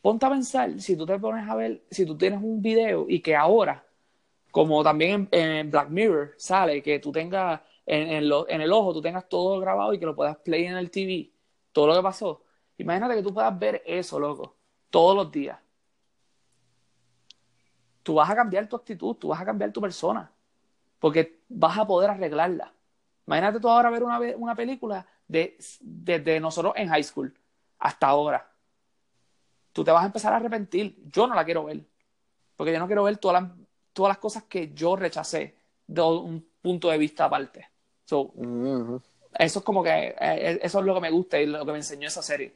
Ponte 0.00 0.26
a 0.26 0.30
pensar, 0.30 0.80
si 0.80 0.96
tú 0.96 1.06
te 1.06 1.18
pones 1.18 1.48
a 1.48 1.54
ver, 1.54 1.84
si 1.90 2.06
tú 2.06 2.16
tienes 2.16 2.40
un 2.42 2.60
video 2.62 3.06
y 3.08 3.20
que 3.20 3.36
ahora, 3.36 3.84
como 4.52 4.84
también 4.84 5.28
en, 5.32 5.70
Black 5.70 5.88
Mirror 5.88 6.34
sale, 6.36 6.82
que 6.82 6.98
tú 6.98 7.10
tengas 7.10 7.60
en, 7.86 8.10
el 8.10 8.72
ojo, 8.72 8.92
tú 8.92 9.00
tengas 9.00 9.26
todo 9.28 9.58
grabado 9.58 9.94
y 9.94 9.98
que 9.98 10.06
lo 10.06 10.14
puedas 10.14 10.36
play 10.36 10.66
en 10.66 10.76
el 10.76 10.90
TV, 10.90 11.32
todo 11.72 11.88
lo 11.88 11.94
que 11.96 12.02
pasó. 12.02 12.44
Imagínate 12.76 13.16
que 13.16 13.22
tú 13.22 13.32
puedas 13.32 13.58
ver 13.58 13.82
eso, 13.86 14.20
loco, 14.20 14.54
todos 14.90 15.16
los 15.16 15.32
días. 15.32 15.58
Tú 18.02 18.14
vas 18.14 18.28
a 18.28 18.36
cambiar 18.36 18.68
tu 18.68 18.76
actitud, 18.76 19.16
tú 19.16 19.28
vas 19.28 19.40
a 19.40 19.44
cambiar 19.44 19.72
tu 19.72 19.80
persona, 19.80 20.30
porque 20.98 21.40
vas 21.48 21.78
a 21.78 21.86
poder 21.86 22.10
arreglarla. 22.10 22.74
Imagínate 23.26 23.58
tú 23.58 23.70
ahora 23.70 23.88
ver 23.88 24.02
una, 24.02 24.18
ve- 24.18 24.36
una 24.36 24.54
película 24.54 25.06
de, 25.26 25.56
desde 25.80 26.40
nosotros 26.40 26.74
en 26.76 26.88
high 26.88 27.04
school 27.04 27.32
hasta 27.78 28.06
ahora. 28.06 28.52
Tú 29.72 29.82
te 29.82 29.90
vas 29.90 30.02
a 30.02 30.06
empezar 30.06 30.34
a 30.34 30.36
arrepentir. 30.36 31.00
Yo 31.10 31.26
no 31.26 31.34
la 31.34 31.44
quiero 31.44 31.64
ver, 31.64 31.86
porque 32.54 32.72
yo 32.72 32.78
no 32.78 32.86
quiero 32.86 33.04
ver 33.04 33.16
todas 33.16 33.42
las, 33.42 33.52
todas 33.92 34.10
las 34.10 34.18
cosas 34.18 34.44
que 34.44 34.72
yo 34.74 34.96
rechacé 34.96 35.54
de 35.86 36.02
un 36.02 36.46
punto 36.60 36.90
de 36.90 36.98
vista 36.98 37.24
aparte. 37.24 37.68
So, 38.04 38.32
eso 39.38 39.58
es 39.58 39.64
como 39.64 39.82
que 39.82 40.14
eh, 40.18 40.60
eso 40.62 40.80
es 40.80 40.84
lo 40.84 40.94
que 40.94 41.00
me 41.00 41.10
gusta 41.10 41.40
y 41.40 41.46
lo 41.46 41.64
que 41.64 41.72
me 41.72 41.78
enseñó 41.78 42.08
esa 42.08 42.22
serie. 42.22 42.54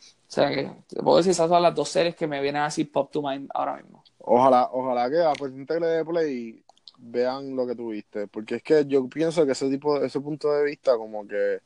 O 0.00 0.32
sea 0.32 0.48
que 0.48 0.70
te 0.86 1.02
puedo 1.02 1.18
decir, 1.18 1.32
esas 1.32 1.48
son 1.48 1.62
las 1.62 1.74
dos 1.74 1.88
series 1.88 2.14
que 2.14 2.26
me 2.26 2.40
vienen 2.40 2.62
así 2.62 2.84
pop 2.84 3.10
to 3.10 3.22
mind 3.22 3.50
ahora 3.52 3.76
mismo. 3.76 4.04
Ojalá, 4.18 4.68
ojalá 4.72 5.10
que 5.10 5.20
Apple 5.20 5.48
Integre 5.56 5.86
de 5.86 6.04
Play 6.04 6.64
vean 6.98 7.56
lo 7.56 7.66
que 7.66 7.74
tuviste, 7.74 8.26
porque 8.28 8.56
es 8.56 8.62
que 8.62 8.86
yo 8.86 9.08
pienso 9.08 9.44
que 9.44 9.52
ese 9.52 9.68
tipo, 9.68 10.00
ese 10.00 10.20
punto 10.20 10.52
de 10.52 10.64
vista 10.64 10.96
como 10.96 11.26
que 11.26 11.60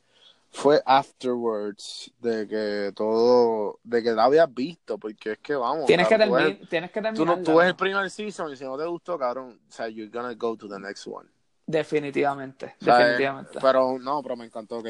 fue 0.56 0.80
afterwards 0.86 2.12
de 2.20 2.46
que 2.46 2.92
todo, 2.94 3.80
de 3.82 4.02
que 4.04 4.12
la 4.12 4.24
habías 4.24 4.52
visto, 4.54 4.96
porque 4.98 5.32
es 5.32 5.38
que 5.40 5.56
vamos. 5.56 5.84
Tienes, 5.86 6.06
que, 6.06 6.16
cabrón, 6.16 6.60
tienes 6.70 6.92
que 6.92 7.00
Tú, 7.00 7.06
no, 7.06 7.12
terminar. 7.12 7.42
tú 7.42 7.56
ves 7.56 7.66
el 7.68 7.76
primer 7.76 8.08
season 8.08 8.52
y 8.52 8.56
si 8.56 8.62
no 8.64 8.78
te 8.78 8.84
gustó, 8.86 9.18
cabrón, 9.18 9.60
o 9.68 9.72
sea, 9.72 9.88
you're 9.88 10.08
gonna 10.10 10.32
go 10.34 10.56
to 10.56 10.68
the 10.68 10.78
next 10.78 11.08
one. 11.08 11.28
Definitivamente, 11.66 12.76
O 12.80 12.84
sea, 12.84 12.98
definitivamente. 12.98 13.58
eh, 13.58 13.60
Pero 13.60 13.98
no, 13.98 14.22
pero 14.22 14.36
me 14.36 14.44
encantó, 14.44 14.78
ok. 14.78 14.86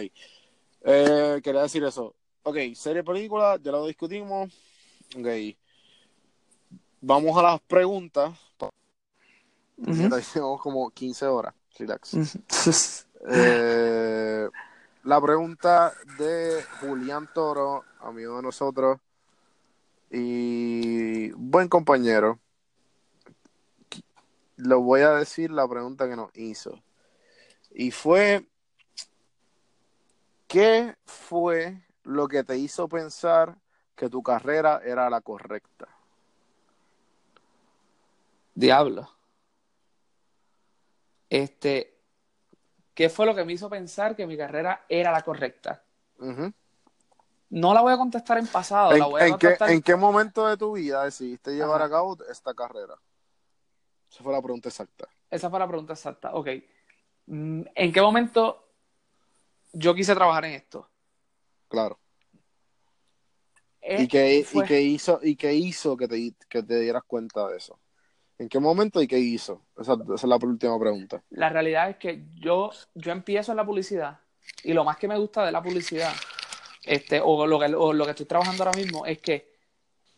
Eh, 0.82 1.40
quería 1.42 1.62
decir 1.62 1.82
eso. 1.82 2.14
Ok, 2.42 2.58
serie 2.74 3.02
película, 3.02 3.58
ya 3.62 3.72
lo 3.72 3.86
discutimos. 3.86 4.52
Ok. 5.16 5.26
Vamos 7.00 7.38
a 7.38 7.42
las 7.42 7.60
preguntas. 7.62 8.32
Ya 9.78 10.08
tenemos 10.10 10.60
como 10.60 10.90
15 10.90 11.26
horas. 11.26 11.54
Relax. 11.78 12.14
Eh, 13.26 14.46
la 15.04 15.20
pregunta 15.20 15.92
de 16.18 16.64
Julián 16.80 17.28
Toro, 17.32 17.84
amigo 18.00 18.36
de 18.36 18.42
nosotros 18.42 18.98
y 20.10 21.30
buen 21.32 21.68
compañero. 21.68 22.40
Le 24.56 24.74
voy 24.74 25.02
a 25.02 25.10
decir 25.10 25.50
la 25.50 25.68
pregunta 25.68 26.08
que 26.08 26.16
nos 26.16 26.34
hizo. 26.36 26.82
Y 27.70 27.90
fue, 27.90 28.48
¿qué 30.48 30.96
fue 31.04 31.82
lo 32.04 32.26
que 32.26 32.42
te 32.42 32.56
hizo 32.56 32.88
pensar 32.88 33.58
que 33.96 34.08
tu 34.08 34.22
carrera 34.22 34.80
era 34.82 35.10
la 35.10 35.20
correcta? 35.20 35.86
Diablo. 38.54 39.10
Este, 41.28 41.93
¿qué 42.94 43.08
fue 43.10 43.26
lo 43.26 43.34
que 43.34 43.44
me 43.44 43.52
hizo 43.52 43.68
pensar 43.68 44.16
que 44.16 44.26
mi 44.26 44.36
carrera 44.36 44.84
era 44.88 45.12
la 45.12 45.22
correcta? 45.22 45.82
No 47.50 47.74
la 47.74 47.82
voy 47.82 47.92
a 47.92 47.96
contestar 47.96 48.38
en 48.38 48.46
pasado, 48.46 48.92
¿En, 48.92 48.98
la 48.98 49.06
voy 49.06 49.20
a 49.20 49.26
en 49.26 49.38
qué, 49.38 49.46
contestar 49.48 49.70
en 49.70 49.82
qué 49.82 49.96
momento 49.96 50.46
de 50.46 50.56
tu 50.56 50.72
vida 50.72 51.04
decidiste 51.04 51.52
llevar 51.52 51.76
Ajá. 51.82 51.84
a 51.84 51.90
cabo 51.90 52.18
esta 52.30 52.54
carrera? 52.54 52.94
Esa 54.10 54.22
fue 54.22 54.32
la 54.32 54.42
pregunta 54.42 54.68
exacta. 54.68 55.08
Esa 55.30 55.50
fue 55.50 55.58
la 55.58 55.68
pregunta 55.68 55.92
exacta. 55.92 56.34
Ok. 56.34 56.48
Mm, 57.26 57.62
¿En 57.74 57.92
qué 57.92 58.00
momento 58.00 58.68
yo 59.72 59.94
quise 59.94 60.14
trabajar 60.14 60.44
en 60.44 60.52
esto? 60.52 60.88
Claro. 61.68 61.98
¿Y 63.82 64.08
qué, 64.08 64.44
fue- 64.48 64.64
y 64.64 64.68
qué 64.68 64.82
hizo, 64.82 65.20
y 65.22 65.36
qué 65.36 65.54
hizo 65.54 65.96
que 65.96 66.08
te, 66.08 66.34
que 66.48 66.62
te 66.62 66.80
dieras 66.80 67.02
cuenta 67.06 67.48
de 67.48 67.58
eso? 67.58 67.78
¿En 68.44 68.50
qué 68.50 68.60
momento 68.60 69.00
y 69.00 69.06
qué 69.06 69.18
hizo? 69.18 69.62
Esa, 69.74 69.96
es 70.14 70.22
la 70.24 70.36
última 70.36 70.78
pregunta. 70.78 71.22
La 71.30 71.48
realidad 71.48 71.88
es 71.88 71.96
que 71.96 72.26
yo, 72.34 72.70
yo 72.94 73.10
empiezo 73.10 73.52
en 73.52 73.56
la 73.56 73.64
publicidad 73.64 74.20
y 74.62 74.74
lo 74.74 74.84
más 74.84 74.98
que 74.98 75.08
me 75.08 75.16
gusta 75.16 75.46
de 75.46 75.50
la 75.50 75.62
publicidad, 75.62 76.12
este, 76.84 77.22
o 77.24 77.46
lo 77.46 77.58
que, 77.58 77.74
o 77.74 77.94
lo 77.94 78.04
que 78.04 78.10
estoy 78.10 78.26
trabajando 78.26 78.62
ahora 78.62 78.76
mismo, 78.76 79.06
es 79.06 79.18
que 79.22 79.50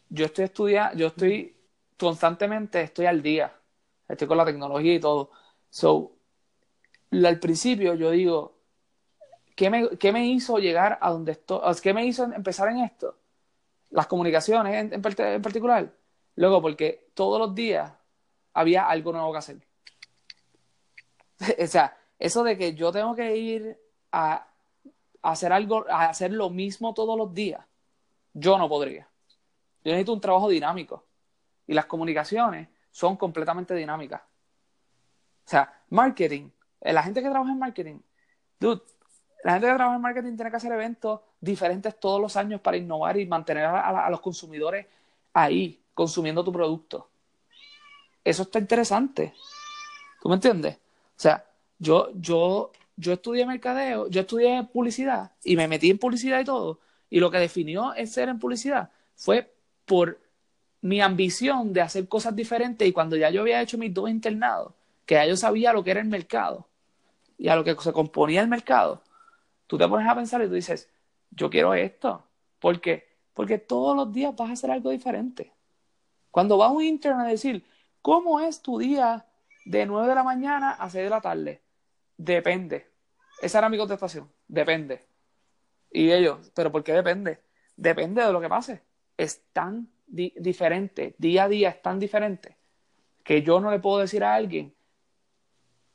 yo 0.08 0.26
estoy 0.26 0.46
estudiando, 0.46 0.98
yo 0.98 1.06
estoy 1.06 1.56
constantemente, 1.96 2.80
estoy 2.80 3.06
al 3.06 3.22
día, 3.22 3.54
estoy 4.08 4.26
con 4.26 4.38
la 4.38 4.44
tecnología 4.44 4.94
y 4.94 4.98
todo. 4.98 5.30
So, 5.70 6.16
al 7.12 7.38
principio 7.38 7.94
yo 7.94 8.10
digo, 8.10 8.58
¿qué 9.54 9.70
me, 9.70 9.90
qué 9.98 10.10
me 10.10 10.26
hizo 10.26 10.58
llegar 10.58 10.98
a 11.00 11.12
donde 11.12 11.30
estoy? 11.30 11.60
¿Qué 11.80 11.94
me 11.94 12.04
hizo 12.04 12.24
empezar 12.24 12.70
en 12.70 12.78
esto? 12.78 13.18
Las 13.90 14.08
comunicaciones 14.08 14.74
en, 14.74 14.94
en 14.94 15.42
particular. 15.42 15.94
Luego, 16.34 16.60
porque 16.60 17.10
todos 17.14 17.38
los 17.38 17.54
días 17.54 17.92
había 18.56 18.88
algo 18.88 19.12
nuevo 19.12 19.32
que 19.32 19.38
hacer. 19.38 19.58
O 21.62 21.66
sea, 21.66 21.94
eso 22.18 22.42
de 22.42 22.56
que 22.56 22.74
yo 22.74 22.90
tengo 22.90 23.14
que 23.14 23.36
ir 23.36 23.78
a, 24.10 24.48
hacer 25.20 25.52
algo, 25.52 25.84
a 25.90 26.06
hacer 26.06 26.32
lo 26.32 26.48
mismo 26.48 26.94
todos 26.94 27.18
los 27.18 27.34
días, 27.34 27.62
yo 28.32 28.56
no 28.56 28.68
podría. 28.68 29.06
Yo 29.84 29.92
necesito 29.92 30.14
un 30.14 30.20
trabajo 30.20 30.48
dinámico. 30.48 31.04
Y 31.66 31.74
las 31.74 31.84
comunicaciones 31.84 32.68
son 32.90 33.16
completamente 33.16 33.74
dinámicas. 33.74 34.22
O 34.22 35.48
sea, 35.48 35.82
marketing, 35.90 36.48
eh, 36.80 36.94
la 36.94 37.02
gente 37.02 37.22
que 37.22 37.28
trabaja 37.28 37.52
en 37.52 37.58
marketing, 37.58 37.98
dude, 38.58 38.82
la 39.44 39.52
gente 39.52 39.66
que 39.66 39.74
trabaja 39.74 39.96
en 39.96 40.02
marketing 40.02 40.36
tiene 40.36 40.50
que 40.50 40.56
hacer 40.56 40.72
eventos 40.72 41.20
diferentes 41.38 42.00
todos 42.00 42.20
los 42.20 42.36
años 42.36 42.62
para 42.62 42.78
innovar 42.78 43.18
y 43.18 43.26
mantener 43.26 43.66
a 43.66 44.08
los 44.08 44.20
consumidores 44.20 44.86
ahí, 45.34 45.84
consumiendo 45.92 46.42
tu 46.42 46.52
producto. 46.52 47.10
Eso 48.26 48.42
está 48.42 48.58
interesante. 48.58 49.34
¿Tú 50.20 50.28
me 50.28 50.34
entiendes? 50.34 50.74
O 50.74 51.20
sea, 51.20 51.44
yo, 51.78 52.10
yo, 52.14 52.72
yo 52.96 53.12
estudié 53.12 53.46
mercadeo, 53.46 54.08
yo 54.08 54.22
estudié 54.22 54.64
publicidad 54.64 55.30
y 55.44 55.54
me 55.54 55.68
metí 55.68 55.90
en 55.90 55.98
publicidad 55.98 56.40
y 56.40 56.44
todo. 56.44 56.80
Y 57.08 57.20
lo 57.20 57.30
que 57.30 57.38
definió 57.38 57.94
el 57.94 58.08
ser 58.08 58.28
en 58.28 58.40
publicidad 58.40 58.90
fue 59.14 59.54
por 59.84 60.18
mi 60.80 61.00
ambición 61.00 61.72
de 61.72 61.82
hacer 61.82 62.08
cosas 62.08 62.34
diferentes. 62.34 62.88
Y 62.88 62.90
cuando 62.90 63.16
ya 63.16 63.30
yo 63.30 63.42
había 63.42 63.62
hecho 63.62 63.78
mis 63.78 63.94
dos 63.94 64.10
internados, 64.10 64.72
que 65.04 65.14
ya 65.14 65.26
yo 65.26 65.36
sabía 65.36 65.72
lo 65.72 65.84
que 65.84 65.92
era 65.92 66.00
el 66.00 66.08
mercado 66.08 66.66
y 67.38 67.46
a 67.46 67.54
lo 67.54 67.62
que 67.62 67.76
se 67.76 67.92
componía 67.92 68.40
el 68.40 68.48
mercado, 68.48 69.02
tú 69.68 69.78
te 69.78 69.86
pones 69.86 70.08
a 70.08 70.16
pensar 70.16 70.42
y 70.42 70.48
tú 70.48 70.54
dices, 70.54 70.90
yo 71.30 71.48
quiero 71.48 71.74
esto. 71.74 72.24
¿Por 72.58 72.80
qué? 72.80 73.06
Porque 73.34 73.58
todos 73.58 73.94
los 73.96 74.12
días 74.12 74.34
vas 74.34 74.50
a 74.50 74.54
hacer 74.54 74.72
algo 74.72 74.90
diferente. 74.90 75.52
Cuando 76.32 76.58
va 76.58 76.72
un 76.72 76.82
intern 76.82 77.20
a 77.20 77.28
decir, 77.28 77.64
¿cómo 78.06 78.38
es 78.38 78.62
tu 78.62 78.78
día 78.78 79.26
de 79.64 79.84
9 79.84 80.06
de 80.06 80.14
la 80.14 80.22
mañana 80.22 80.70
a 80.74 80.88
6 80.88 81.02
de 81.02 81.10
la 81.10 81.20
tarde? 81.20 81.60
Depende. 82.16 82.92
Esa 83.42 83.58
era 83.58 83.68
mi 83.68 83.76
contestación. 83.76 84.30
Depende. 84.46 85.04
Y 85.90 86.12
ellos, 86.12 86.52
¿pero 86.54 86.70
por 86.70 86.84
qué 86.84 86.92
depende? 86.92 87.40
Depende 87.76 88.22
de 88.24 88.32
lo 88.32 88.40
que 88.40 88.48
pase. 88.48 88.84
Es 89.16 89.42
tan 89.52 89.88
di- 90.06 90.32
diferente, 90.36 91.16
día 91.18 91.42
a 91.44 91.48
día 91.48 91.70
es 91.70 91.82
tan 91.82 91.98
diferente, 91.98 92.56
que 93.24 93.42
yo 93.42 93.58
no 93.58 93.72
le 93.72 93.80
puedo 93.80 93.98
decir 93.98 94.22
a 94.22 94.36
alguien 94.36 94.72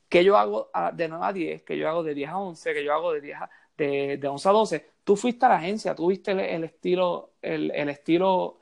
que 0.09 0.25
yo 0.25 0.35
hago 0.37 0.69
a- 0.73 0.91
de 0.91 1.07
9 1.07 1.25
a 1.25 1.31
10, 1.31 1.63
que 1.63 1.77
yo 1.77 1.87
hago 1.87 2.03
de 2.03 2.13
10 2.13 2.29
a 2.29 2.37
11, 2.39 2.73
que 2.73 2.83
yo 2.83 2.93
hago 2.93 3.13
de 3.13 3.21
10 3.21 3.37
a, 3.37 3.49
de, 3.77 4.17
de 4.17 4.27
11 4.27 4.49
a 4.49 4.51
12. 4.51 4.89
Tú 5.05 5.15
fuiste 5.15 5.45
a 5.45 5.49
la 5.49 5.55
agencia, 5.55 5.95
tú 5.95 6.07
viste 6.07 6.31
el, 6.31 6.41
el 6.41 6.63
estilo, 6.65 7.35
el, 7.41 7.71
el 7.71 7.87
estilo 7.87 8.59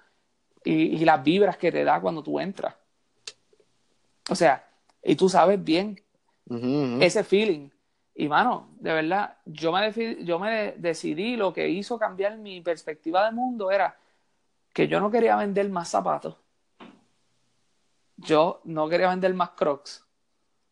y, 0.63 1.01
y 1.01 1.03
las 1.03 1.23
vibras 1.23 1.57
que 1.57 1.71
te 1.71 1.84
da 1.84 1.99
cuando 1.99 2.21
tú 2.21 2.39
entras. 2.39 2.76
O 4.30 4.35
sea, 4.35 4.64
y 5.03 5.15
tú 5.15 5.27
sabes 5.30 5.64
bien 5.64 5.99
ese 7.01 7.23
feeling. 7.23 7.69
Y 8.15 8.27
mano, 8.27 8.69
de 8.80 8.93
verdad, 8.93 9.38
yo 9.45 9.72
me, 9.72 9.91
yo 10.26 10.39
me 10.39 10.51
de- 10.51 10.76
decidí, 10.77 11.35
lo 11.38 11.53
que 11.53 11.69
hizo 11.69 11.97
cambiar 11.97 12.38
mi 12.38 12.61
perspectiva 12.61 13.26
del 13.26 13.35
mundo 13.35 13.72
era 13.72 13.97
que 14.73 14.88
yo 14.88 14.99
no 14.99 15.10
quería 15.10 15.35
vender 15.35 15.69
más 15.69 15.89
zapatos. 15.89 16.35
Yo 18.18 18.61
no 18.65 18.89
quería 18.89 19.10
vender 19.10 19.34
más 19.34 19.51
crocs. 19.51 20.06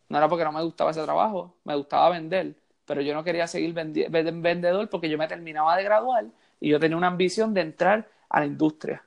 No 0.09 0.17
era 0.17 0.27
porque 0.27 0.43
no 0.43 0.51
me 0.51 0.63
gustaba 0.63 0.91
ese 0.91 1.03
trabajo, 1.03 1.55
me 1.63 1.75
gustaba 1.75 2.09
vender, 2.09 2.55
pero 2.85 3.01
yo 3.01 3.13
no 3.13 3.23
quería 3.23 3.47
seguir 3.47 3.73
vendedor 3.73 4.89
porque 4.89 5.09
yo 5.09 5.17
me 5.17 5.27
terminaba 5.27 5.75
de 5.75 5.83
graduar 5.83 6.25
y 6.59 6.69
yo 6.69 6.79
tenía 6.79 6.97
una 6.97 7.07
ambición 7.07 7.53
de 7.53 7.61
entrar 7.61 8.09
a 8.29 8.39
la 8.39 8.45
industria. 8.45 9.03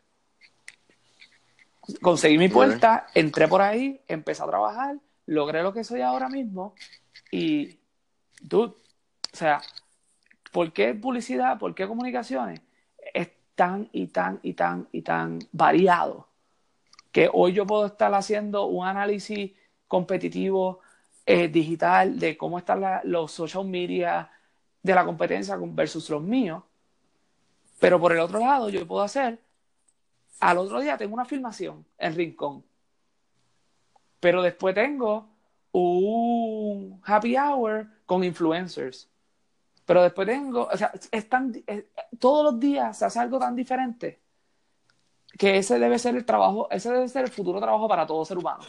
Conseguí 2.00 2.38
mi 2.38 2.48
puerta, 2.48 3.06
entré 3.14 3.48
por 3.48 3.62
ahí, 3.62 4.00
empecé 4.08 4.42
a 4.42 4.46
trabajar, 4.46 4.96
logré 5.26 5.62
lo 5.62 5.72
que 5.72 5.84
soy 5.84 6.00
ahora 6.00 6.28
mismo 6.28 6.74
y, 7.30 7.78
dude, 8.40 8.72
o 9.32 9.36
sea, 9.36 9.60
¿por 10.52 10.72
qué 10.72 10.94
publicidad? 10.94 11.58
¿Por 11.58 11.74
qué 11.74 11.86
comunicaciones? 11.86 12.60
Es 13.14 13.30
tan 13.54 13.88
y 13.92 14.06
tan 14.08 14.40
y 14.42 14.54
tan 14.54 14.88
y 14.92 15.02
tan 15.02 15.38
variado 15.52 16.28
que 17.12 17.28
hoy 17.32 17.52
yo 17.52 17.66
puedo 17.66 17.86
estar 17.86 18.12
haciendo 18.14 18.66
un 18.66 18.86
análisis 18.86 19.52
competitivo 19.88 20.80
eh, 21.26 21.48
digital 21.48 22.18
de 22.18 22.36
cómo 22.36 22.58
están 22.58 22.80
la- 22.80 23.00
los 23.04 23.32
social 23.32 23.64
media 23.64 24.30
de 24.82 24.94
la 24.94 25.04
competencia 25.04 25.56
versus 25.60 26.08
los 26.10 26.22
míos, 26.22 26.62
pero 27.78 28.00
por 28.00 28.12
el 28.12 28.20
otro 28.20 28.38
lado 28.40 28.68
yo 28.68 28.86
puedo 28.86 29.02
hacer, 29.02 29.38
al 30.40 30.58
otro 30.58 30.80
día 30.80 30.96
tengo 30.96 31.14
una 31.14 31.24
filmación 31.24 31.84
en 31.98 32.14
Rincón, 32.14 32.64
pero 34.18 34.42
después 34.42 34.74
tengo 34.74 35.28
un 35.72 37.00
happy 37.04 37.36
hour 37.36 37.86
con 38.06 38.24
influencers. 38.24 39.08
Pero 39.86 40.02
después 40.02 40.26
tengo, 40.28 40.68
o 40.72 40.76
sea, 40.76 40.92
es 41.10 41.28
tan, 41.28 41.52
es- 41.66 41.84
todos 42.18 42.44
los 42.52 42.60
días 42.60 42.96
se 42.98 43.04
hace 43.04 43.18
algo 43.18 43.38
tan 43.38 43.56
diferente 43.56 44.20
que 45.38 45.58
ese 45.58 45.78
debe 45.78 45.98
ser 45.98 46.16
el 46.16 46.24
trabajo, 46.24 46.68
ese 46.70 46.90
debe 46.90 47.08
ser 47.08 47.24
el 47.24 47.30
futuro 47.30 47.60
trabajo 47.60 47.88
para 47.88 48.06
todo 48.06 48.24
ser 48.24 48.38
humano. 48.38 48.60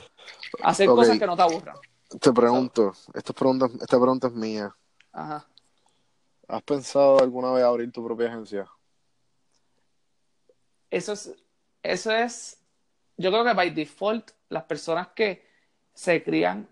Hacer 0.64 0.88
cosas 0.88 1.19
que 1.19 1.26
no 1.27 1.35
te 1.35 1.41
aburran. 1.41 1.76
Te 2.19 2.31
pregunto, 2.34 2.91
esta 3.14 3.34
pregunta, 3.34 3.65
esta 3.68 3.99
pregunta 3.99 4.27
es 4.27 4.34
mía. 4.34 4.76
Ajá. 5.11 5.48
¿Has 6.48 6.61
pensado 6.64 7.19
alguna 7.19 7.52
vez 7.52 7.64
abrir 7.64 7.91
tu 7.91 8.03
propia 8.03 8.27
agencia? 8.27 8.68
Eso 10.89 11.14
es, 11.14 11.34
eso 11.83 12.11
es, 12.11 12.61
yo 13.17 13.31
creo 13.31 13.43
que 13.43 13.53
by 13.53 13.69
default, 13.71 14.31
las 14.49 14.63
personas 14.63 15.09
que 15.09 15.45
se 15.93 16.23
crían 16.23 16.67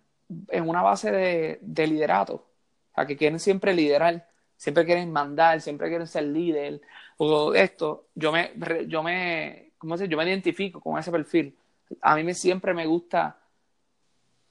en 0.50 0.70
una 0.70 0.82
base 0.82 1.12
de, 1.12 1.60
de 1.62 1.88
liderato, 1.88 2.34
o 2.34 2.96
sea, 2.96 3.06
que 3.06 3.18
quieren 3.18 3.40
siempre 3.40 3.74
liderar, 3.74 4.28
siempre 4.56 4.86
quieren 4.86 5.12
mandar, 5.12 5.62
siempre 5.62 5.88
quieren 5.90 6.08
ser 6.08 6.24
líder, 6.24 6.82
o 7.18 7.54
esto, 7.54 8.08
yo 8.16 8.32
me, 8.32 8.52
yo 8.88 9.04
me, 9.04 9.72
¿cómo 9.78 9.98
se 9.98 10.08
Yo 10.08 10.18
me 10.18 10.26
identifico 10.26 10.80
con 10.80 10.98
ese 11.00 11.12
perfil. 11.12 11.58
A 12.02 12.16
mí 12.16 12.24
me, 12.24 12.34
siempre 12.34 12.74
me 12.74 12.86
gusta 12.86 13.40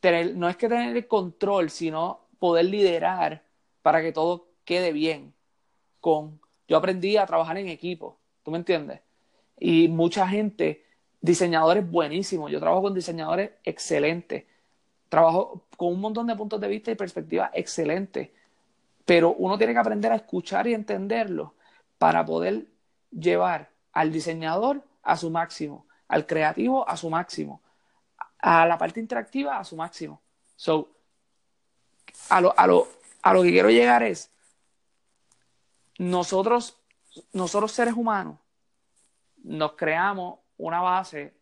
tener, 0.01 0.35
no 0.35 0.48
es 0.48 0.56
que 0.56 0.68
tener 0.68 0.97
el 0.97 1.06
control, 1.06 1.70
sino 1.70 2.26
poder 2.39 2.66
liderar 2.66 3.43
para 3.82 4.02
que 4.02 4.12
todo 4.12 4.48
quede 4.64 4.93
bien. 4.93 5.35
Con, 6.01 6.40
yo 6.68 6.76
aprendí 6.76 7.16
a 7.16 7.26
trabajar 7.26 7.59
en 7.59 7.68
equipo, 7.68 8.18
¿tú 8.43 8.51
me 8.51 8.59
entiendes? 8.59 9.01
Y 9.60 9.89
mucha 9.89 10.28
gente, 10.28 10.85
diseñadores 11.20 11.89
buenísimos, 11.89 12.51
yo 12.51 12.60
trabajo 12.60 12.82
con 12.82 12.94
diseñadores 12.94 13.51
excelentes, 13.64 14.44
trabajo 15.09 15.64
con 15.76 15.93
un 15.93 16.01
montón 16.01 16.26
de 16.26 16.36
puntos 16.36 16.60
de 16.60 16.68
vista 16.68 16.90
y 16.90 16.94
perspectivas 16.94 17.51
excelentes, 17.55 18.30
pero 19.05 19.35
uno 19.35 19.56
tiene 19.56 19.72
que 19.72 19.78
aprender 19.78 20.12
a 20.12 20.16
escuchar 20.16 20.66
y 20.66 20.74
entenderlo 20.74 21.55
para 21.98 22.24
poder 22.24 22.66
llevar 23.10 23.70
al 23.93 24.12
diseñador 24.12 24.82
a 25.02 25.16
su 25.16 25.30
máximo, 25.30 25.86
al 26.09 26.26
creativo 26.26 26.89
a 26.89 26.97
su 26.97 27.10
máximo, 27.10 27.60
a 28.39 28.66
la 28.66 28.78
parte 28.78 29.01
interactiva 29.01 29.59
a 29.59 29.64
su 29.64 29.76
máximo. 29.76 30.20
So, 30.56 30.89
a 32.28 32.40
lo, 32.40 32.59
a 32.59 32.66
lo, 32.66 32.89
a 33.22 33.32
lo 33.32 33.43
que 33.43 33.51
quiero 33.51 33.70
llegar 33.70 34.02
es, 34.02 34.30
nosotros, 35.98 36.78
nosotros 37.32 37.72
seres 37.72 37.94
humanos, 37.94 38.39
nos 39.49 39.73
creamos 39.73 40.41
una 40.59 40.81
base 40.81 41.33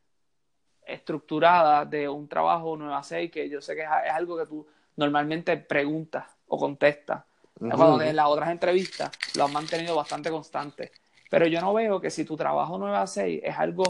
estructurada 0.87 1.85
de 1.85 2.09
un 2.09 2.28
trabajo 2.28 2.77
nueva 2.77 3.03
6 3.03 3.31
que 3.31 3.49
yo 3.49 3.61
sé 3.61 3.74
que 3.74 3.83
es, 3.83 3.89
algo 4.12 4.39
que 4.39 4.47
tú 4.47 4.66
normalmente 4.97 5.57
preguntas 5.57 6.24
o 6.47 6.57
contestas. 6.57 7.24
Cuando 7.59 8.03
en 8.03 8.15
las 8.15 8.27
otras 8.27 8.51
entrevistas 8.51 9.11
lo 9.35 9.45
han 9.45 9.53
mantenido 9.53 9.97
bastante 9.97 10.31
constante. 10.31 10.93
Pero 11.31 11.47
yo 11.47 11.61
no 11.61 11.73
veo 11.74 12.01
que 12.01 12.11
si 12.11 12.24
tu 12.24 12.37
trabajo 12.37 12.78
nueva 12.78 13.07
6 13.07 13.41
es 13.43 13.59
algo 13.59 13.85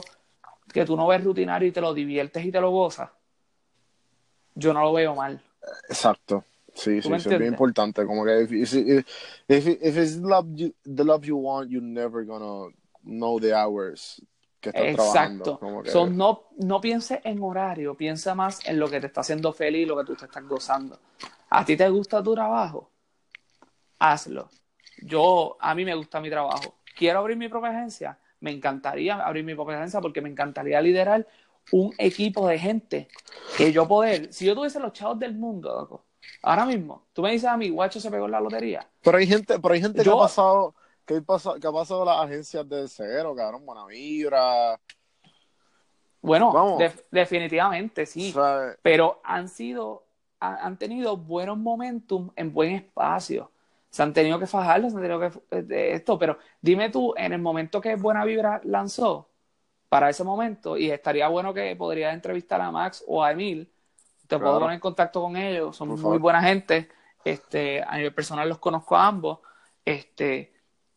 que 0.72 0.84
tú 0.84 0.96
no 0.96 1.06
ves 1.06 1.22
rutinario 1.22 1.68
y 1.68 1.72
te 1.72 1.80
lo 1.80 1.92
diviertes 1.92 2.44
y 2.44 2.52
te 2.52 2.60
lo 2.60 2.70
gozas, 2.70 3.10
yo 4.54 4.72
no 4.72 4.80
lo 4.82 4.92
veo 4.92 5.14
mal. 5.14 5.42
Exacto. 5.88 6.44
Sí, 6.74 7.02
sí, 7.02 7.12
es 7.12 7.26
bien 7.26 7.46
importante. 7.46 8.06
Como 8.06 8.24
que 8.24 8.42
if, 8.42 8.52
if, 8.52 8.74
if, 9.48 9.66
if 9.66 9.96
it's 9.96 10.16
love 10.16 10.46
you, 10.54 10.72
the 10.84 11.04
love 11.04 11.24
you 11.24 11.36
want, 11.36 11.70
you're 11.70 11.84
never 11.84 12.24
gonna 12.24 12.72
know 13.06 13.40
the 13.40 13.54
hours 13.54 14.22
que 14.60 14.70
estás 14.70 14.84
Exacto. 14.84 15.58
trabajando. 15.58 15.90
Son 15.90 16.16
no, 16.16 16.48
no 16.58 16.80
pienses 16.80 17.20
en 17.24 17.42
horario, 17.42 17.94
piensa 17.94 18.34
más 18.34 18.60
en 18.66 18.78
lo 18.78 18.88
que 18.88 19.00
te 19.00 19.06
está 19.06 19.22
haciendo 19.22 19.52
feliz, 19.52 19.86
lo 19.86 19.96
que 19.96 20.04
tú 20.04 20.14
te 20.14 20.26
estás 20.26 20.44
gozando. 20.44 20.98
¿A 21.50 21.64
ti 21.64 21.76
te 21.76 21.88
gusta 21.88 22.22
tu 22.22 22.34
trabajo? 22.34 22.90
Hazlo. 23.98 24.50
Yo, 25.02 25.56
a 25.60 25.74
mí 25.74 25.84
me 25.84 25.94
gusta 25.94 26.20
mi 26.20 26.30
trabajo. 26.30 26.76
¿Quiero 26.96 27.20
abrir 27.20 27.36
mi 27.36 27.48
propia 27.48 27.70
agencia? 27.70 28.18
Me 28.40 28.50
encantaría 28.50 29.14
abrir 29.14 29.44
mi 29.44 29.54
propia 29.54 29.76
agencia 29.76 30.00
porque 30.00 30.20
me 30.20 30.28
encantaría 30.28 30.80
liderar 30.80 31.26
un 31.72 31.94
equipo 31.98 32.46
de 32.48 32.58
gente 32.58 33.08
que 33.56 33.72
yo 33.72 33.88
poder, 33.88 34.32
si 34.32 34.46
yo 34.46 34.54
tuviese 34.54 34.80
los 34.80 34.92
chavos 34.92 35.18
del 35.18 35.34
mundo, 35.34 35.74
loco, 35.74 36.04
ahora 36.42 36.64
mismo, 36.64 37.06
tú 37.12 37.22
me 37.22 37.32
dices 37.32 37.48
a 37.48 37.56
mí, 37.56 37.70
guacho 37.70 38.00
se 38.00 38.10
pegó 38.10 38.26
en 38.26 38.32
la 38.32 38.40
lotería. 38.40 38.86
Pero 39.02 39.18
hay 39.18 39.26
gente, 39.26 39.58
pero 39.58 39.74
hay 39.74 39.80
gente 39.80 40.02
que 40.02 40.10
ha 40.10 40.16
pasado, 40.16 40.74
pasado, 41.24 41.58
que 41.60 41.66
ha 41.66 41.72
pasado 41.72 42.04
las 42.04 42.18
agencias 42.18 42.68
de 42.68 42.88
cero, 42.88 43.34
cabrón, 43.36 43.64
buena 43.64 43.86
vibra. 43.86 44.78
Bueno, 46.20 46.78
definitivamente 47.10 48.04
sí, 48.04 48.34
pero 48.82 49.20
han 49.22 49.48
sido, 49.48 50.06
han 50.40 50.76
tenido 50.76 51.16
buenos 51.16 51.56
momentum 51.56 52.30
en 52.34 52.52
buen 52.52 52.72
espacio. 52.72 53.52
Se 53.90 54.02
han 54.02 54.12
tenido 54.12 54.38
que 54.38 54.46
fajarlo, 54.46 54.90
se 54.90 54.96
han 54.96 55.02
tenido 55.02 55.20
que 55.20 55.30
eh, 55.56 55.94
esto, 55.94 56.18
pero 56.18 56.38
dime 56.60 56.90
tú, 56.90 57.14
en 57.16 57.32
el 57.32 57.40
momento 57.40 57.80
que 57.80 57.94
Buena 57.94 58.24
Vibra 58.24 58.60
lanzó, 58.64 59.30
para 59.88 60.10
ese 60.10 60.24
momento, 60.24 60.76
y 60.76 60.90
estaría 60.90 61.28
bueno 61.28 61.54
que 61.54 61.74
podrías 61.76 62.12
entrevistar 62.12 62.60
a 62.60 62.70
Max 62.70 63.04
o 63.06 63.22
a 63.22 63.30
Emil, 63.30 63.72
te 64.26 64.38
puedo 64.38 64.58
poner 64.58 64.74
en 64.74 64.80
contacto 64.80 65.22
con 65.22 65.36
ellos, 65.36 65.76
son 65.76 66.00
muy 66.00 66.18
buena 66.18 66.42
gente, 66.42 66.88
este, 67.24 67.82
a 67.82 67.96
nivel 67.96 68.12
personal 68.12 68.48
los 68.48 68.58
conozco 68.58 68.96
a 68.96 69.06
ambos, 69.06 69.38
este, 69.84 70.55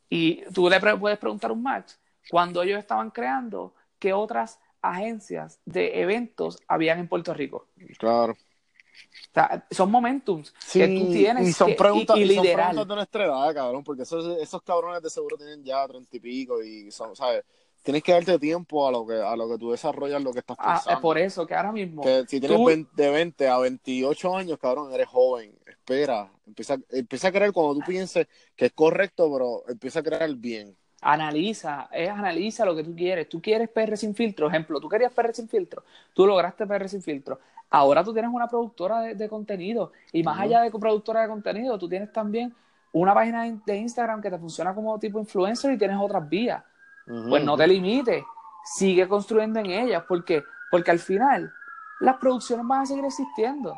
y 0.09 0.43
tú 0.53 0.69
le 0.69 0.79
puedes 0.79 1.19
preguntar 1.19 1.51
a 1.51 1.53
un 1.53 1.63
Max, 1.63 1.99
cuando 2.29 2.61
ellos 2.61 2.79
estaban 2.79 3.11
creando, 3.11 3.73
¿qué 3.99 4.13
otras 4.13 4.59
agencias 4.81 5.59
de 5.65 6.01
eventos 6.01 6.59
habían 6.67 6.99
en 6.99 7.07
Puerto 7.07 7.33
Rico? 7.33 7.67
Claro. 7.97 8.33
O 8.33 9.33
sea, 9.33 9.65
son 9.71 9.91
momentums 9.91 10.53
que 10.73 10.87
tú 10.87 11.11
tienes 11.11 11.47
y 11.47 11.53
son 11.53 11.75
preguntas, 11.75 12.17
y, 12.17 12.35
son 12.35 12.43
preguntas 12.43 12.87
de 12.87 12.95
nuestra 12.95 13.25
edad, 13.25 13.53
cabrón, 13.53 13.83
porque 13.83 14.03
esos, 14.03 14.37
esos 14.39 14.61
cabrones 14.61 15.01
de 15.01 15.09
seguro 15.09 15.37
tienen 15.37 15.63
ya 15.63 15.87
treinta 15.87 16.17
y 16.17 16.19
pico 16.19 16.61
y 16.61 16.91
son, 16.91 17.15
¿sabes? 17.15 17.43
Tienes 17.83 18.03
que 18.03 18.11
darte 18.11 18.37
tiempo 18.39 18.87
a 18.87 18.91
lo 18.91 19.05
que 19.05 19.15
a 19.21 19.35
lo 19.35 19.49
que 19.49 19.57
tú 19.57 19.71
desarrollas 19.71 20.21
lo 20.21 20.33
que 20.33 20.39
estás 20.39 20.57
ah, 20.59 20.73
pensando. 20.75 21.01
por 21.01 21.17
eso 21.17 21.45
que 21.47 21.55
ahora 21.55 21.71
mismo 21.71 22.03
que 22.03 22.25
si 22.27 22.39
tienes 22.39 22.87
de 22.93 23.09
20 23.09 23.47
a 23.47 23.57
28 23.57 24.37
años, 24.37 24.59
cabrón, 24.59 24.93
eres 24.93 25.07
joven. 25.07 25.53
Espera, 25.65 26.31
empieza, 26.45 26.77
empieza 26.89 27.29
a 27.29 27.31
creer 27.31 27.51
cuando 27.51 27.73
tú 27.75 27.81
pienses 27.87 28.27
que 28.55 28.67
es 28.67 28.73
correcto, 28.73 29.31
pero 29.31 29.63
empieza 29.67 30.01
a 30.01 30.03
creer 30.03 30.35
bien. 30.35 30.75
Analiza, 31.01 31.89
es 31.91 32.09
analiza 32.09 32.65
lo 32.65 32.75
que 32.75 32.83
tú 32.83 32.93
quieres. 32.95 33.27
Tú 33.29 33.41
quieres 33.41 33.69
PR 33.69 33.97
sin 33.97 34.13
filtro, 34.13 34.47
ejemplo, 34.47 34.79
tú 34.79 34.89
querías 34.89 35.13
PR 35.13 35.33
sin 35.33 35.47
filtro, 35.47 35.83
tú 36.13 36.27
lograste 36.27 36.67
PR 36.67 36.87
sin 36.89 37.01
filtro. 37.01 37.39
Ahora 37.71 38.03
tú 38.03 38.13
tienes 38.13 38.31
una 38.31 38.47
productora 38.47 39.01
de, 39.01 39.29
contenido 39.29 39.91
y 40.11 40.23
más 40.23 40.39
allá 40.39 40.61
de 40.61 40.71
productora 40.71 41.21
de 41.21 41.27
contenido, 41.27 41.77
tú 41.77 41.87
tienes 41.87 42.11
también 42.11 42.53
una 42.91 43.13
página 43.13 43.43
de 43.65 43.77
Instagram 43.77 44.21
que 44.21 44.29
te 44.29 44.37
funciona 44.37 44.73
como 44.73 44.99
tipo 44.99 45.19
influencer 45.19 45.71
y 45.71 45.77
tienes 45.77 45.97
otras 45.99 46.27
vías 46.27 46.63
pues 47.09 47.43
no 47.43 47.57
te 47.57 47.67
limites, 47.67 48.23
sigue 48.63 49.07
construyendo 49.07 49.59
en 49.59 49.71
ellas, 49.71 50.03
porque, 50.07 50.43
porque 50.69 50.91
al 50.91 50.99
final 50.99 51.51
las 51.99 52.17
producciones 52.17 52.67
van 52.67 52.81
a 52.81 52.85
seguir 52.85 53.03
existiendo. 53.03 53.75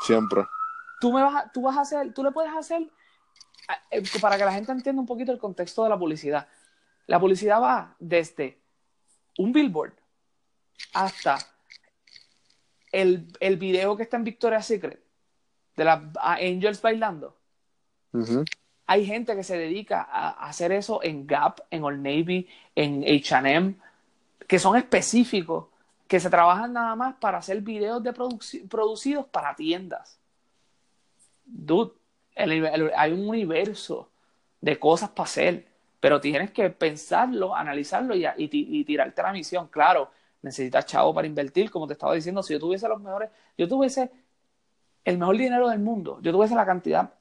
Siempre. 0.00 0.46
Tú, 0.98 1.12
me 1.12 1.22
vas 1.22 1.52
tú 1.52 1.62
vas 1.62 1.76
a 1.76 1.82
hacer, 1.82 2.14
tú 2.14 2.24
le 2.24 2.32
puedes 2.32 2.52
hacer, 2.54 2.90
eh, 3.90 4.02
para 4.20 4.38
que 4.38 4.44
la 4.46 4.52
gente 4.52 4.72
entienda 4.72 5.00
un 5.00 5.06
poquito 5.06 5.30
el 5.30 5.38
contexto 5.38 5.82
de 5.84 5.90
la 5.90 5.98
publicidad. 5.98 6.48
La 7.06 7.20
publicidad 7.20 7.60
va 7.60 7.94
desde 7.98 8.62
un 9.36 9.52
billboard 9.52 9.92
hasta 10.94 11.38
el, 12.92 13.30
el 13.40 13.56
video 13.58 13.96
que 13.96 14.04
está 14.04 14.16
en 14.16 14.24
Victoria's 14.24 14.66
Secret 14.66 15.04
de 15.76 15.84
las 15.84 16.00
Angels 16.20 16.80
bailando 16.80 17.36
hay 18.90 19.06
gente 19.06 19.36
que 19.36 19.44
se 19.44 19.56
dedica 19.56 20.02
a 20.02 20.30
hacer 20.48 20.72
eso 20.72 21.00
en 21.04 21.24
Gap, 21.24 21.60
en 21.70 21.84
Old 21.84 22.02
Navy, 22.02 22.48
en 22.74 23.04
HM, 23.04 23.76
que 24.48 24.58
son 24.58 24.76
específicos, 24.76 25.66
que 26.08 26.18
se 26.18 26.28
trabajan 26.28 26.72
nada 26.72 26.96
más 26.96 27.14
para 27.20 27.38
hacer 27.38 27.60
videos 27.60 28.02
de 28.02 28.12
producidos 28.12 29.26
para 29.26 29.54
tiendas. 29.54 30.18
Dude, 31.44 31.92
hay 32.34 33.12
un 33.12 33.28
universo 33.28 34.10
de 34.60 34.76
cosas 34.76 35.10
para 35.10 35.28
hacer, 35.28 35.68
pero 36.00 36.20
tienes 36.20 36.50
que 36.50 36.68
pensarlo, 36.70 37.54
analizarlo 37.54 38.16
y, 38.16 38.26
y, 38.38 38.84
tirarte 38.84 39.22
la 39.22 39.30
misión. 39.30 39.68
Claro, 39.68 40.10
necesitas 40.42 40.84
chavo 40.86 41.14
para 41.14 41.28
invertir, 41.28 41.70
como 41.70 41.86
te 41.86 41.92
estaba 41.92 42.14
diciendo, 42.14 42.42
si 42.42 42.54
yo 42.54 42.58
tuviese 42.58 42.88
los 42.88 43.00
mejores, 43.00 43.30
yo 43.56 43.68
tuviese 43.68 44.10
el 45.04 45.16
mejor 45.16 45.38
dinero 45.38 45.68
del 45.68 45.78
mundo, 45.78 46.18
yo 46.22 46.32
tuviese 46.32 46.56
la 46.56 46.66
cantidad 46.66 47.19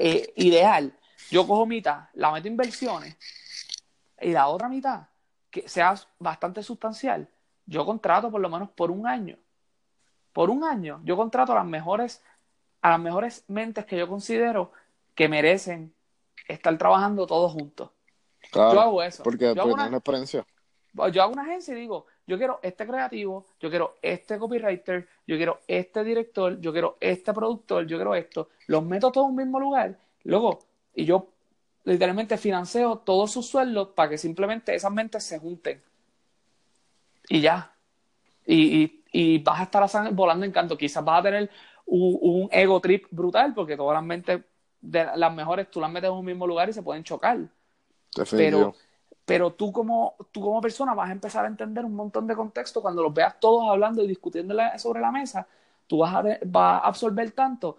eh, 0.00 0.32
ideal, 0.36 0.96
yo 1.28 1.44
cojo 1.44 1.66
mitad, 1.66 2.04
la 2.14 2.30
meto 2.30 2.46
inversiones 2.46 3.16
y 4.20 4.30
la 4.30 4.46
otra 4.46 4.68
mitad, 4.68 5.08
que 5.50 5.68
sea 5.68 5.94
bastante 6.20 6.62
sustancial, 6.62 7.28
yo 7.66 7.84
contrato 7.84 8.30
por 8.30 8.40
lo 8.40 8.48
menos 8.48 8.70
por 8.70 8.92
un 8.92 9.08
año. 9.08 9.36
Por 10.32 10.50
un 10.50 10.62
año, 10.62 11.00
yo 11.02 11.16
contrato 11.16 11.50
a 11.50 11.56
las 11.56 11.66
mejores, 11.66 12.22
a 12.80 12.90
las 12.90 13.00
mejores 13.00 13.44
mentes 13.48 13.84
que 13.86 13.98
yo 13.98 14.08
considero 14.08 14.70
que 15.16 15.28
merecen 15.28 15.92
estar 16.46 16.78
trabajando 16.78 17.26
todos 17.26 17.52
juntos. 17.52 17.90
yo 18.54 18.80
hago 18.80 19.02
eso. 19.02 19.24
Porque, 19.24 19.52
yo 19.52 19.62
hago 19.62 19.74
una, 19.74 19.88
experiencia. 19.88 20.46
Yo 21.12 21.22
hago 21.22 21.32
una 21.32 21.42
agencia 21.42 21.74
y 21.74 21.80
digo, 21.80 22.06
yo 22.28 22.36
quiero 22.36 22.60
este 22.62 22.86
creativo, 22.86 23.46
yo 23.58 23.70
quiero 23.70 23.96
este 24.02 24.38
copywriter, 24.38 25.08
yo 25.26 25.36
quiero 25.36 25.60
este 25.66 26.04
director, 26.04 26.60
yo 26.60 26.72
quiero 26.72 26.98
este 27.00 27.32
productor, 27.32 27.86
yo 27.86 27.96
quiero 27.96 28.14
esto. 28.14 28.50
Los 28.66 28.84
meto 28.84 29.10
todos 29.10 29.28
en 29.28 29.30
un 29.30 29.36
mismo 29.36 29.58
lugar, 29.58 29.98
luego, 30.24 30.58
y 30.94 31.06
yo 31.06 31.28
literalmente 31.84 32.36
financeo 32.36 32.98
todos 32.98 33.32
sus 33.32 33.46
sueldos 33.46 33.88
para 33.94 34.10
que 34.10 34.18
simplemente 34.18 34.74
esas 34.74 34.92
mentes 34.92 35.24
se 35.24 35.38
junten. 35.38 35.82
Y 37.30 37.40
ya. 37.40 37.72
Y, 38.44 39.02
y, 39.10 39.38
vas 39.38 39.60
a 39.60 39.62
estar 39.62 40.12
volando 40.12 40.44
en 40.44 40.52
canto. 40.52 40.76
Quizás 40.76 41.02
vas 41.02 41.20
a 41.20 41.22
tener 41.22 41.50
un, 41.86 42.48
ego 42.52 42.78
trip 42.80 43.06
brutal 43.10 43.54
porque 43.54 43.76
todas 43.76 43.94
las 43.94 44.04
mentes 44.04 44.42
de 44.82 45.06
las 45.16 45.34
mejores 45.34 45.70
tú 45.70 45.80
las 45.80 45.90
metes 45.90 46.10
en 46.10 46.16
un 46.16 46.26
mismo 46.26 46.46
lugar 46.46 46.68
y 46.68 46.74
se 46.74 46.82
pueden 46.82 47.04
chocar. 47.04 47.38
Pero 48.30 48.74
pero 49.28 49.52
tú 49.52 49.70
como, 49.70 50.14
tú 50.32 50.40
como 50.40 50.58
persona 50.58 50.94
vas 50.94 51.10
a 51.10 51.12
empezar 51.12 51.44
a 51.44 51.48
entender 51.48 51.84
un 51.84 51.94
montón 51.94 52.26
de 52.26 52.34
contexto 52.34 52.80
cuando 52.80 53.02
los 53.02 53.12
veas 53.12 53.38
todos 53.38 53.68
hablando 53.68 54.02
y 54.02 54.08
discutiendo 54.08 54.56
sobre 54.78 55.02
la 55.02 55.12
mesa, 55.12 55.46
tú 55.86 55.98
vas 55.98 56.14
a, 56.14 56.22
vas 56.46 56.82
a 56.82 56.86
absorber 56.86 57.32
tanto 57.32 57.76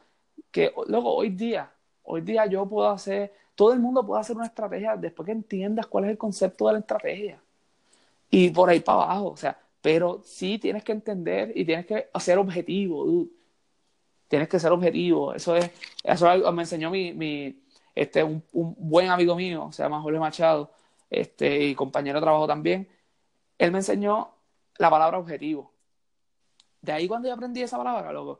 que 0.51 0.71
luego 0.85 1.11
hoy 1.11 1.31
día, 1.31 1.67
hoy 2.03 2.21
día 2.21 2.45
yo 2.45 2.67
puedo 2.67 2.87
hacer, 2.87 3.33
todo 3.55 3.73
el 3.73 3.79
mundo 3.79 4.05
puede 4.05 4.21
hacer 4.21 4.35
una 4.35 4.45
estrategia 4.45 4.95
después 4.95 5.25
que 5.25 5.31
entiendas 5.31 5.87
cuál 5.87 6.03
es 6.03 6.11
el 6.11 6.19
concepto 6.19 6.67
de 6.67 6.73
la 6.73 6.79
estrategia. 6.79 7.41
Y 8.29 8.51
por 8.51 8.69
ahí 8.69 8.81
para 8.81 9.05
abajo, 9.05 9.29
o 9.29 9.37
sea, 9.37 9.57
pero 9.81 10.21
sí 10.23 10.59
tienes 10.59 10.83
que 10.83 10.91
entender 10.91 11.51
y 11.55 11.65
tienes 11.65 11.87
que 11.87 12.09
ser 12.19 12.37
objetivo, 12.37 13.05
dude. 13.05 13.31
Tienes 14.27 14.47
que 14.47 14.59
ser 14.59 14.71
objetivo. 14.71 15.33
Eso 15.33 15.55
es, 15.55 15.71
eso 16.03 16.51
me 16.53 16.61
enseñó 16.61 16.91
mi, 16.91 17.59
este, 17.95 18.23
un, 18.23 18.43
un, 18.53 18.75
buen 18.77 19.09
amigo 19.09 19.35
mío, 19.35 19.69
se 19.71 19.81
llama 19.81 19.99
Jorge 19.99 20.19
Machado, 20.19 20.69
este, 21.09 21.63
y 21.63 21.75
compañero 21.75 22.19
de 22.19 22.23
trabajo 22.23 22.47
también. 22.47 22.89
Él 23.57 23.71
me 23.71 23.79
enseñó 23.79 24.35
la 24.77 24.89
palabra 24.89 25.17
objetivo. 25.17 25.73
De 26.81 26.91
ahí 26.91 27.07
cuando 27.07 27.27
yo 27.27 27.33
aprendí 27.33 27.61
esa 27.61 27.77
palabra, 27.77 28.11
loco, 28.13 28.39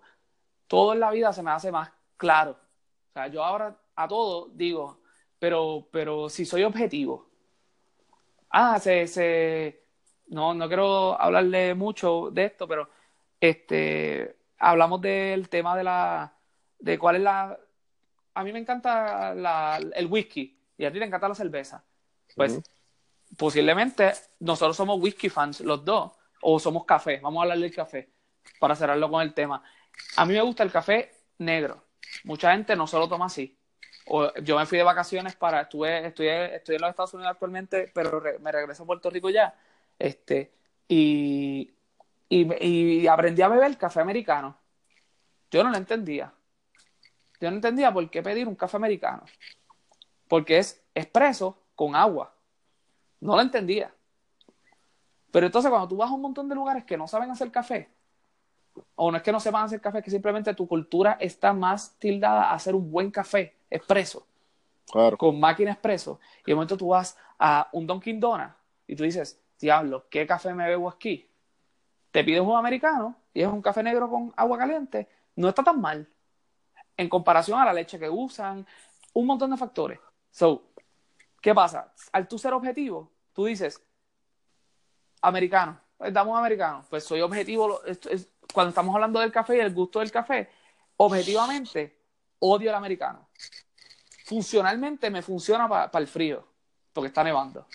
todo 0.67 0.93
en 0.93 0.99
la 0.99 1.11
vida 1.11 1.33
se 1.33 1.43
me 1.43 1.51
hace 1.51 1.71
más 1.71 1.91
claro. 2.17 2.51
O 2.51 3.13
sea, 3.13 3.27
yo 3.27 3.43
ahora 3.43 3.77
a 3.95 4.07
todo 4.07 4.49
digo, 4.53 5.01
pero, 5.39 5.87
pero 5.91 6.29
si 6.29 6.45
soy 6.45 6.63
objetivo, 6.63 7.29
ah, 8.49 8.79
se, 8.79 9.07
se, 9.07 9.83
no, 10.27 10.53
no 10.53 10.67
quiero 10.67 11.19
hablarle 11.19 11.73
mucho 11.75 12.29
de 12.31 12.45
esto, 12.45 12.67
pero 12.67 12.89
este, 13.39 14.37
hablamos 14.57 15.01
del 15.01 15.49
tema 15.49 15.75
de 15.75 15.83
la, 15.83 16.33
de 16.79 16.97
cuál 16.99 17.17
es 17.17 17.21
la, 17.21 17.59
a 18.33 18.43
mí 18.43 18.53
me 18.53 18.59
encanta 18.59 19.33
el 19.95 20.05
whisky 20.07 20.57
y 20.77 20.85
a 20.85 20.91
ti 20.91 20.99
te 20.99 21.05
encanta 21.05 21.27
la 21.27 21.35
cerveza. 21.35 21.83
Pues 22.35 22.59
posiblemente 23.37 24.13
nosotros 24.39 24.75
somos 24.75 24.99
whisky 25.01 25.29
fans 25.29 25.61
los 25.61 25.83
dos 25.83 26.11
o 26.41 26.59
somos 26.59 26.85
café, 26.85 27.19
vamos 27.21 27.39
a 27.39 27.43
hablar 27.43 27.59
del 27.59 27.73
café 27.73 28.09
para 28.59 28.75
cerrarlo 28.75 29.09
con 29.09 29.21
el 29.21 29.33
tema. 29.33 29.63
A 30.15 30.25
mí 30.25 30.33
me 30.33 30.41
gusta 30.41 30.63
el 30.63 30.71
café 30.71 31.11
negro. 31.37 31.85
Mucha 32.23 32.51
gente 32.53 32.75
no 32.75 32.87
se 32.87 32.97
lo 32.97 33.07
toma 33.07 33.25
así. 33.25 33.57
O, 34.07 34.33
yo 34.41 34.57
me 34.57 34.65
fui 34.65 34.77
de 34.77 34.83
vacaciones 34.83 35.35
para, 35.35 35.61
estuve, 35.61 36.07
estuve, 36.07 36.55
estoy 36.55 36.75
en 36.75 36.81
los 36.81 36.89
Estados 36.89 37.13
Unidos 37.13 37.31
actualmente, 37.31 37.91
pero 37.93 38.21
me 38.39 38.51
regreso 38.51 38.83
a 38.83 38.85
Puerto 38.85 39.09
Rico 39.09 39.29
ya. 39.29 39.53
Este, 39.97 40.51
y, 40.87 41.71
y, 42.29 43.07
aprendí 43.07 43.41
a 43.41 43.49
beber 43.49 43.77
café 43.77 44.01
americano. 44.01 44.57
Yo 45.51 45.63
no 45.63 45.69
lo 45.69 45.77
entendía. 45.77 46.33
Yo 47.39 47.49
no 47.49 47.57
entendía 47.57 47.93
por 47.93 48.09
qué 48.09 48.23
pedir 48.23 48.47
un 48.47 48.55
café 48.55 48.77
americano. 48.77 49.23
Porque 50.27 50.57
es 50.57 50.83
expreso 50.93 51.61
con 51.79 51.95
agua. 51.95 52.29
No 53.21 53.37
lo 53.37 53.41
entendía. 53.41 53.89
Pero 55.31 55.45
entonces 55.45 55.69
cuando 55.69 55.87
tú 55.87 55.95
vas 55.95 56.09
a 56.09 56.13
un 56.13 56.19
montón 56.19 56.49
de 56.49 56.55
lugares 56.55 56.83
que 56.83 56.97
no 56.97 57.07
saben 57.07 57.31
hacer 57.31 57.51
café, 57.51 57.87
o 58.95 59.09
no 59.09 59.15
es 59.15 59.23
que 59.23 59.31
no 59.31 59.39
sepan 59.39 59.63
hacer 59.63 59.79
café, 59.79 59.99
es 59.99 60.03
que 60.03 60.11
simplemente 60.11 60.53
tu 60.53 60.67
cultura 60.67 61.13
está 61.21 61.53
más 61.53 61.97
tildada 61.97 62.49
a 62.49 62.53
hacer 62.55 62.75
un 62.75 62.91
buen 62.91 63.11
café 63.11 63.55
expreso. 63.69 64.27
Con 65.17 65.39
máquina 65.39 65.71
expreso. 65.71 66.19
Y 66.41 66.51
de 66.51 66.55
momento 66.55 66.75
tú 66.75 66.89
vas 66.89 67.17
a 67.37 67.69
un 67.71 67.87
Dunkin' 67.87 68.19
Donuts 68.19 68.55
y 68.85 68.97
tú 68.97 69.03
dices, 69.05 69.39
diablo, 69.57 70.03
¿qué 70.09 70.27
café 70.27 70.53
me 70.53 70.67
bebo 70.67 70.89
aquí? 70.89 71.29
Te 72.11 72.25
pides 72.25 72.41
un 72.41 72.57
americano 72.57 73.15
y 73.33 73.41
es 73.41 73.47
un 73.47 73.61
café 73.61 73.81
negro 73.83 74.09
con 74.09 74.33
agua 74.35 74.57
caliente. 74.57 75.07
No 75.37 75.47
está 75.47 75.63
tan 75.63 75.79
mal. 75.79 76.09
En 76.97 77.07
comparación 77.07 77.57
a 77.57 77.63
la 77.63 77.71
leche 77.71 77.97
que 77.97 78.09
usan, 78.09 78.67
un 79.13 79.25
montón 79.25 79.51
de 79.51 79.55
factores. 79.55 79.99
So, 80.31 80.63
¿qué 81.41 81.53
pasa? 81.53 81.93
Al 82.11 82.27
tú 82.27 82.37
ser 82.37 82.53
objetivo, 82.53 83.11
tú 83.33 83.45
dices, 83.45 83.81
americano, 85.21 85.79
pues 85.97 86.15
americano. 86.15 86.85
Pues 86.89 87.03
soy 87.03 87.21
objetivo, 87.21 87.81
cuando 88.53 88.69
estamos 88.69 88.95
hablando 88.95 89.19
del 89.19 89.31
café 89.31 89.57
y 89.57 89.59
el 89.59 89.73
gusto 89.73 89.99
del 89.99 90.11
café, 90.11 90.49
objetivamente 90.97 91.97
odio 92.39 92.69
el 92.69 92.75
americano. 92.75 93.27
Funcionalmente 94.25 95.09
me 95.09 95.21
funciona 95.21 95.67
para 95.67 95.99
el 95.99 96.07
frío, 96.07 96.47
porque 96.93 97.07
está 97.07 97.23
nevando. 97.23 97.67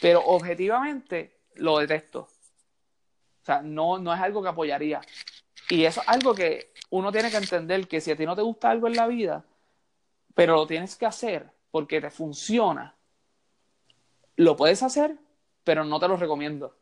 Pero 0.00 0.24
objetivamente 0.24 1.40
lo 1.56 1.78
detesto. 1.78 2.20
O 2.20 3.44
sea, 3.44 3.60
no, 3.60 3.98
no 3.98 4.14
es 4.14 4.20
algo 4.20 4.42
que 4.42 4.48
apoyaría. 4.48 5.00
Y 5.68 5.84
eso 5.84 6.00
es 6.00 6.08
algo 6.08 6.34
que 6.34 6.72
uno 6.90 7.12
tiene 7.12 7.30
que 7.30 7.36
entender 7.36 7.86
que 7.88 8.00
si 8.00 8.10
a 8.10 8.16
ti 8.16 8.24
no 8.24 8.36
te 8.36 8.42
gusta 8.42 8.70
algo 8.70 8.86
en 8.86 8.96
la 8.96 9.06
vida, 9.06 9.44
pero 10.34 10.54
lo 10.54 10.66
tienes 10.66 10.96
que 10.96 11.06
hacer 11.06 11.50
porque 11.74 12.00
te 12.00 12.08
funciona, 12.08 12.94
lo 14.36 14.54
puedes 14.54 14.80
hacer, 14.84 15.18
pero 15.64 15.84
no 15.84 15.98
te 15.98 16.06
lo 16.06 16.16
recomiendo. 16.16 16.72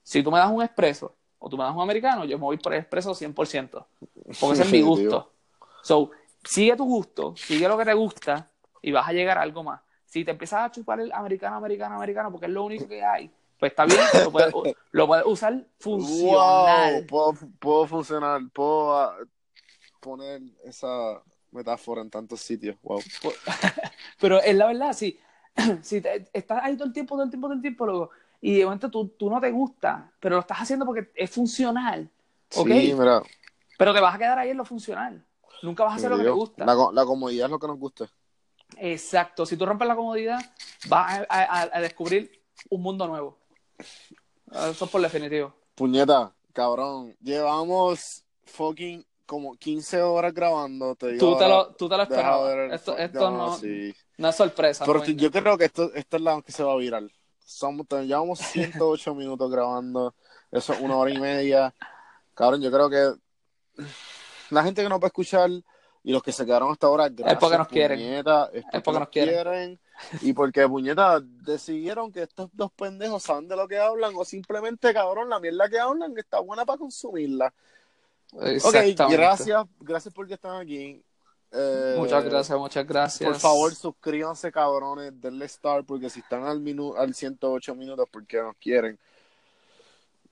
Si 0.00 0.22
tú 0.22 0.30
me 0.30 0.38
das 0.38 0.48
un 0.48 0.62
expreso 0.62 1.16
o 1.40 1.48
tú 1.48 1.56
me 1.56 1.64
das 1.64 1.74
un 1.74 1.82
americano, 1.82 2.24
yo 2.24 2.38
me 2.38 2.44
voy 2.44 2.56
por 2.56 2.72
el 2.72 2.78
expreso 2.78 3.16
100%, 3.16 3.84
porque 4.38 4.52
ese 4.52 4.62
es 4.62 4.70
mi 4.70 4.80
gusto. 4.80 5.32
So, 5.82 6.12
sigue 6.44 6.76
tu 6.76 6.84
gusto, 6.84 7.34
sigue 7.36 7.66
lo 7.66 7.76
que 7.76 7.84
te 7.84 7.94
gusta 7.94 8.48
y 8.80 8.92
vas 8.92 9.08
a 9.08 9.12
llegar 9.12 9.38
a 9.38 9.42
algo 9.42 9.64
más. 9.64 9.80
Si 10.04 10.24
te 10.24 10.30
empiezas 10.30 10.60
a 10.60 10.70
chupar 10.70 11.00
el 11.00 11.10
americano, 11.10 11.56
americano, 11.56 11.96
americano, 11.96 12.30
porque 12.30 12.46
es 12.46 12.52
lo 12.52 12.62
único 12.62 12.86
que 12.86 13.02
hay, 13.02 13.28
pues 13.58 13.72
está 13.72 13.86
bien, 13.86 13.98
lo 14.22 14.30
puedes, 14.30 14.54
lo 14.92 15.06
puedes 15.08 15.26
usar 15.26 15.66
funcional. 15.80 17.06
Wow, 17.10 17.34
puedo, 17.58 17.86
funcionar, 17.88 18.40
puedo 18.52 19.00
ah, 19.00 19.16
poner 19.98 20.42
esa 20.62 21.20
metáfora 21.50 22.02
en 22.02 22.10
tantos 22.10 22.40
sitios, 22.40 22.76
wow. 22.82 23.00
Pero 24.22 24.40
es 24.40 24.54
la 24.54 24.66
verdad, 24.68 24.92
si, 24.92 25.18
si 25.82 26.02
estás 26.32 26.62
ahí 26.62 26.76
todo 26.76 26.86
el 26.86 26.92
tiempo, 26.92 27.16
todo 27.16 27.24
el 27.24 27.30
tiempo, 27.30 27.48
todo 27.48 27.56
el 27.56 27.60
tiempo, 27.60 27.86
luego 27.86 28.10
y 28.40 28.58
de 28.58 28.64
momento 28.64 28.90
tú, 28.90 29.08
tú 29.16 29.30
no 29.30 29.40
te 29.40 29.50
gusta, 29.52 30.12
pero 30.18 30.34
lo 30.34 30.40
estás 30.40 30.58
haciendo 30.58 30.84
porque 30.84 31.12
es 31.14 31.30
funcional. 31.30 32.10
¿okay? 32.56 32.88
Sí, 32.88 32.94
mira. 32.94 33.22
Pero 33.78 33.94
te 33.94 34.00
vas 34.00 34.14
a 34.14 34.18
quedar 34.18 34.38
ahí 34.38 34.50
en 34.50 34.56
lo 34.56 34.64
funcional. 34.64 35.24
Nunca 35.62 35.84
vas 35.84 35.92
a 35.92 35.96
hacer 35.96 36.10
lo 36.10 36.18
que 36.18 36.24
te 36.24 36.30
gusta. 36.30 36.64
La, 36.64 36.74
la, 36.92 37.04
comodidad 37.04 37.46
es 37.46 37.50
lo 37.52 37.58
que 37.60 37.68
nos 37.68 37.78
gusta. 37.78 38.10
Exacto. 38.76 39.46
Si 39.46 39.56
tú 39.56 39.64
rompes 39.64 39.86
la 39.86 39.94
comodidad, 39.94 40.40
vas 40.88 41.24
a, 41.28 41.80
descubrir 41.80 42.42
un 42.68 42.82
mundo 42.82 43.06
nuevo. 43.06 43.38
Eso 44.50 44.84
es 44.84 44.90
por 44.90 45.00
definitivo. 45.00 45.54
Puñeta, 45.76 46.32
cabrón. 46.52 47.16
Llevamos 47.20 48.24
fucking 48.44 49.06
como 49.24 49.54
15 49.54 50.02
horas 50.02 50.34
grabando. 50.34 50.96
Te 50.96 51.16
tú, 51.16 51.38
te 51.38 51.48
lo, 51.48 51.74
tú 51.74 51.88
te 51.88 51.96
lo 51.96 52.02
esperabas. 52.02 52.72
Esto, 52.72 52.98
esto 52.98 53.30
no, 53.30 53.56
no, 53.56 53.58
es 54.28 54.36
sorpresa. 54.36 54.84
Pero 54.84 55.04
yo 55.04 55.30
creo 55.30 55.58
que 55.58 55.64
esto, 55.66 55.92
esto 55.94 56.16
es 56.16 56.22
la 56.22 56.40
que 56.42 56.52
se 56.52 56.62
va 56.62 56.72
a 56.72 56.76
virar 56.76 57.02
somos, 57.52 57.86
llevamos 57.88 58.38
108 58.38 59.14
minutos 59.14 59.50
grabando, 59.50 60.14
eso 60.50 60.72
es 60.72 60.80
una 60.80 60.96
hora 60.96 61.10
y 61.10 61.18
media. 61.18 61.74
Cabrón, 62.34 62.62
yo 62.62 62.70
creo 62.70 62.90
que 62.90 63.84
la 64.50 64.62
gente 64.62 64.82
que 64.82 64.88
nos 64.88 65.00
va 65.00 65.04
a 65.04 65.08
escuchar 65.08 65.50
y 66.04 66.12
los 66.12 66.22
que 66.22 66.32
se 66.32 66.44
quedaron 66.44 66.72
hasta 66.72 66.88
ahora, 66.88 67.08
gracias, 67.08 67.34
es 67.34 67.38
porque 67.38 67.58
nos 67.58 67.68
quieren. 67.68 68.00
es 68.00 68.82
porque, 68.82 68.98
nos 68.98 69.08
quieren. 69.08 69.80
Y 70.20 70.32
porque, 70.32 70.66
puñeta, 70.66 71.20
decidieron 71.20 72.10
que 72.10 72.22
estos 72.22 72.50
dos 72.52 72.72
pendejos 72.72 73.22
saben 73.22 73.46
de 73.46 73.54
lo 73.54 73.68
que 73.68 73.78
hablan 73.78 74.12
o 74.16 74.24
simplemente, 74.24 74.92
cabrón, 74.92 75.28
la 75.28 75.38
mierda 75.38 75.68
que 75.68 75.78
hablan 75.78 76.16
está 76.18 76.40
buena 76.40 76.64
para 76.64 76.78
consumirla. 76.78 77.54
Ok, 78.32 78.74
gracias, 79.10 79.64
gracias 79.78 80.12
porque 80.12 80.34
están 80.34 80.60
aquí. 80.60 81.02
Eh, 81.52 81.96
muchas 81.98 82.24
gracias, 82.24 82.58
muchas 82.58 82.86
gracias. 82.86 83.30
Por 83.30 83.38
favor, 83.38 83.74
suscríbanse, 83.74 84.50
cabrones, 84.50 85.12
denle 85.20 85.44
star, 85.44 85.84
porque 85.84 86.08
si 86.08 86.20
están 86.20 86.44
al, 86.44 86.60
minuto 86.60 86.98
al 86.98 87.14
108 87.14 87.74
minutos, 87.74 88.08
porque 88.10 88.38
nos 88.38 88.56
quieren. 88.56 88.98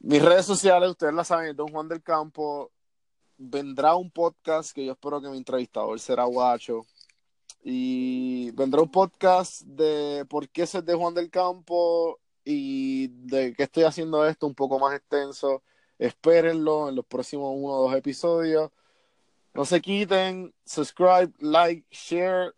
Mis 0.01 0.23
redes 0.23 0.47
sociales, 0.47 0.89
ustedes 0.91 1.13
la 1.13 1.25
saben, 1.25 1.55
Don 1.55 1.69
Juan 1.69 1.89
del 1.89 2.03
Campo. 2.03 2.71
Vendrá 3.37 3.95
un 3.97 4.11
podcast 4.11 4.73
que 4.73 4.85
yo 4.85 4.93
espero 4.93 5.21
que 5.21 5.29
mi 5.29 5.37
entrevistador 5.37 6.01
será 6.01 6.25
Guacho. 6.25 6.87
Y 7.63 8.51
vendrá 8.53 8.81
un 8.81 8.91
podcast 8.91 9.61
de 9.63 10.25
por 10.27 10.49
qué 10.49 10.63
es 10.63 10.73
de 10.73 10.95
Juan 10.95 11.13
del 11.13 11.29
Campo 11.29 12.19
y 12.43 13.09
de 13.09 13.53
qué 13.55 13.65
estoy 13.65 13.83
haciendo 13.83 14.27
esto 14.27 14.47
un 14.47 14.55
poco 14.55 14.79
más 14.79 14.95
extenso. 14.95 15.63
Espérenlo 15.99 16.89
en 16.89 16.97
los 16.97 17.05
próximos 17.05 17.53
uno 17.55 17.75
o 17.75 17.83
dos 17.83 17.95
episodios. 17.95 18.71
No 19.53 19.65
se 19.65 19.81
quiten, 19.81 20.55
subscribe, 20.65 21.33
like, 21.41 21.85
share, 21.91 22.55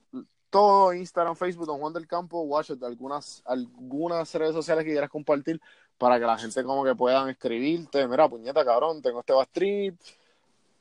todo 0.51 0.93
Instagram, 0.93 1.35
Facebook, 1.35 1.66
Don 1.66 1.81
Juan 1.81 1.94
del 1.94 2.06
Campo, 2.06 2.43
watch 2.43 2.70
de 2.70 2.86
algunas, 2.86 3.43
algunas 3.47 4.35
redes 4.35 4.52
sociales 4.55 4.85
que 4.85 4.90
quieras 4.90 5.09
compartir 5.09 5.60
para 5.97 6.19
que 6.19 6.27
la 6.27 6.36
gente 6.36 6.62
como 6.62 6.85
que 6.85 6.94
puedan 6.94 7.31
escribirte, 7.31 8.06
mira, 8.06 8.28
puñeta, 8.28 8.62
cabrón, 8.64 9.01
tengo 9.01 9.20
este 9.20 9.32
Street, 9.40 9.94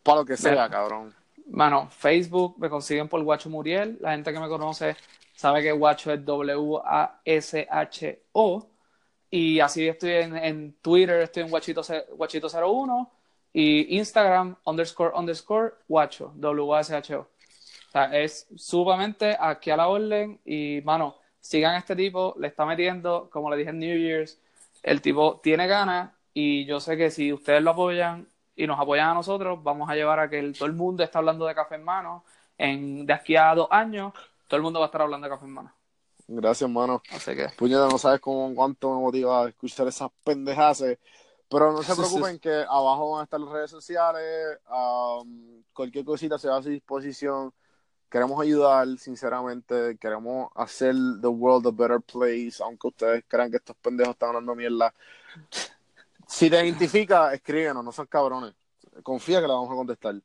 para 0.03 0.19
lo 0.19 0.25
que 0.25 0.35
sea, 0.35 0.69
cabrón. 0.69 1.15
Mano, 1.47 1.89
Facebook 1.89 2.55
me 2.57 2.69
consiguen 2.69 3.07
por 3.07 3.23
Guacho 3.23 3.49
Muriel, 3.49 3.97
la 4.01 4.11
gente 4.11 4.33
que 4.33 4.39
me 4.39 4.49
conoce 4.49 4.97
sabe 5.35 5.61
que 5.61 5.71
Guacho 5.71 6.11
es 6.11 6.25
W-A-S-H-O, 6.25 7.21
y 9.29 9.59
así 9.61 9.87
estoy 9.87 10.11
en, 10.11 10.35
en 10.35 10.73
Twitter, 10.81 11.21
estoy 11.21 11.43
en 11.43 11.49
Guachito, 11.49 11.81
Guachito01, 11.81 13.09
y 13.53 13.97
Instagram, 13.97 14.55
underscore, 14.65 15.11
underscore, 15.15 15.73
guacho, 15.87 16.31
W-A-S-H-O. 16.35 17.19
O 17.21 17.91
sea, 17.91 18.05
es 18.19 18.47
sumamente 18.55 19.35
aquí 19.39 19.69
a 19.69 19.77
la 19.77 19.87
orden 19.89 20.39
y, 20.45 20.81
mano, 20.83 21.15
sigan 21.41 21.75
a 21.75 21.79
este 21.79 21.95
tipo, 21.95 22.33
le 22.39 22.47
está 22.47 22.65
metiendo, 22.65 23.29
como 23.31 23.49
le 23.49 23.57
dije 23.57 23.71
en 23.71 23.79
New 23.79 23.97
Year's, 23.97 24.39
el 24.83 25.01
tipo 25.01 25.39
tiene 25.43 25.67
ganas 25.67 26.11
y 26.33 26.65
yo 26.65 26.79
sé 26.79 26.95
que 26.97 27.11
si 27.11 27.33
ustedes 27.33 27.61
lo 27.61 27.71
apoyan 27.71 28.27
y 28.55 28.65
nos 28.67 28.79
apoyan 28.79 29.09
a 29.09 29.13
nosotros, 29.15 29.61
vamos 29.61 29.89
a 29.89 29.95
llevar 29.95 30.19
a 30.19 30.29
que 30.29 30.39
el- 30.39 30.53
todo 30.53 30.67
el 30.67 30.73
mundo 30.73 31.03
está 31.03 31.19
hablando 31.19 31.45
de 31.45 31.55
café 31.55 31.75
en 31.75 31.83
mano. 31.83 32.23
En, 32.57 33.05
de 33.05 33.13
aquí 33.13 33.35
a 33.35 33.53
dos 33.55 33.67
años, 33.71 34.13
todo 34.47 34.57
el 34.57 34.63
mundo 34.63 34.79
va 34.79 34.85
a 34.85 34.87
estar 34.87 35.01
hablando 35.01 35.25
de 35.25 35.31
café 35.31 35.45
en 35.45 35.51
mano. 35.51 35.73
Gracias, 36.27 36.69
mano. 36.69 37.01
Así 37.11 37.35
que, 37.35 37.47
Puñeta, 37.57 37.87
no 37.89 37.97
sabes 37.97 38.21
cómo, 38.21 38.53
cuánto 38.55 38.93
me 38.95 39.01
motiva 39.01 39.49
escuchar 39.49 39.87
esas 39.87 40.09
pendejas. 40.23 40.83
Pero 41.51 41.73
no 41.73 41.83
se 41.83 41.93
preocupen 41.93 42.39
que 42.39 42.49
abajo 42.49 43.11
van 43.11 43.21
a 43.21 43.23
estar 43.25 43.37
las 43.37 43.49
redes 43.49 43.69
sociales. 43.69 44.57
um, 44.69 45.61
cualquier 45.73 46.05
cosita 46.05 46.37
se 46.37 46.47
va 46.47 46.57
a 46.57 46.63
su 46.63 46.69
disposición. 46.69 47.53
Queremos 48.09 48.41
ayudar, 48.41 48.87
sinceramente. 48.97 49.97
Queremos 49.97 50.49
hacer 50.55 50.95
the 51.21 51.27
world 51.27 51.67
a 51.67 51.71
better 51.71 51.99
place. 51.99 52.63
Aunque 52.63 52.87
ustedes 52.87 53.25
crean 53.27 53.51
que 53.51 53.57
estos 53.57 53.75
pendejos 53.75 54.13
están 54.13 54.29
hablando 54.29 54.55
mierda. 54.55 54.93
Si 56.25 56.49
te 56.49 56.63
identifica, 56.63 57.33
escríbenos, 57.33 57.83
no 57.83 57.91
son 57.91 58.07
cabrones. 58.07 58.53
Confía 59.03 59.41
que 59.41 59.47
la 59.47 59.55
vamos 59.55 59.71
a 59.71 59.75
contestar. 59.75 60.15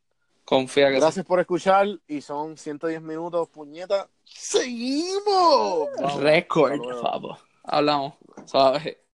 confía 0.44 0.88
que 0.90 0.94
sí. 0.94 1.00
Gracias 1.00 1.26
por 1.26 1.40
escuchar. 1.40 1.88
Y 2.06 2.20
son 2.20 2.56
110 2.56 3.02
minutos, 3.02 3.48
puñeta. 3.48 4.08
¡Seguimos! 4.22 5.88
Récord, 6.20 6.78
papo. 7.02 7.36
Hablamos. 7.64 8.14
Suave. 8.44 9.05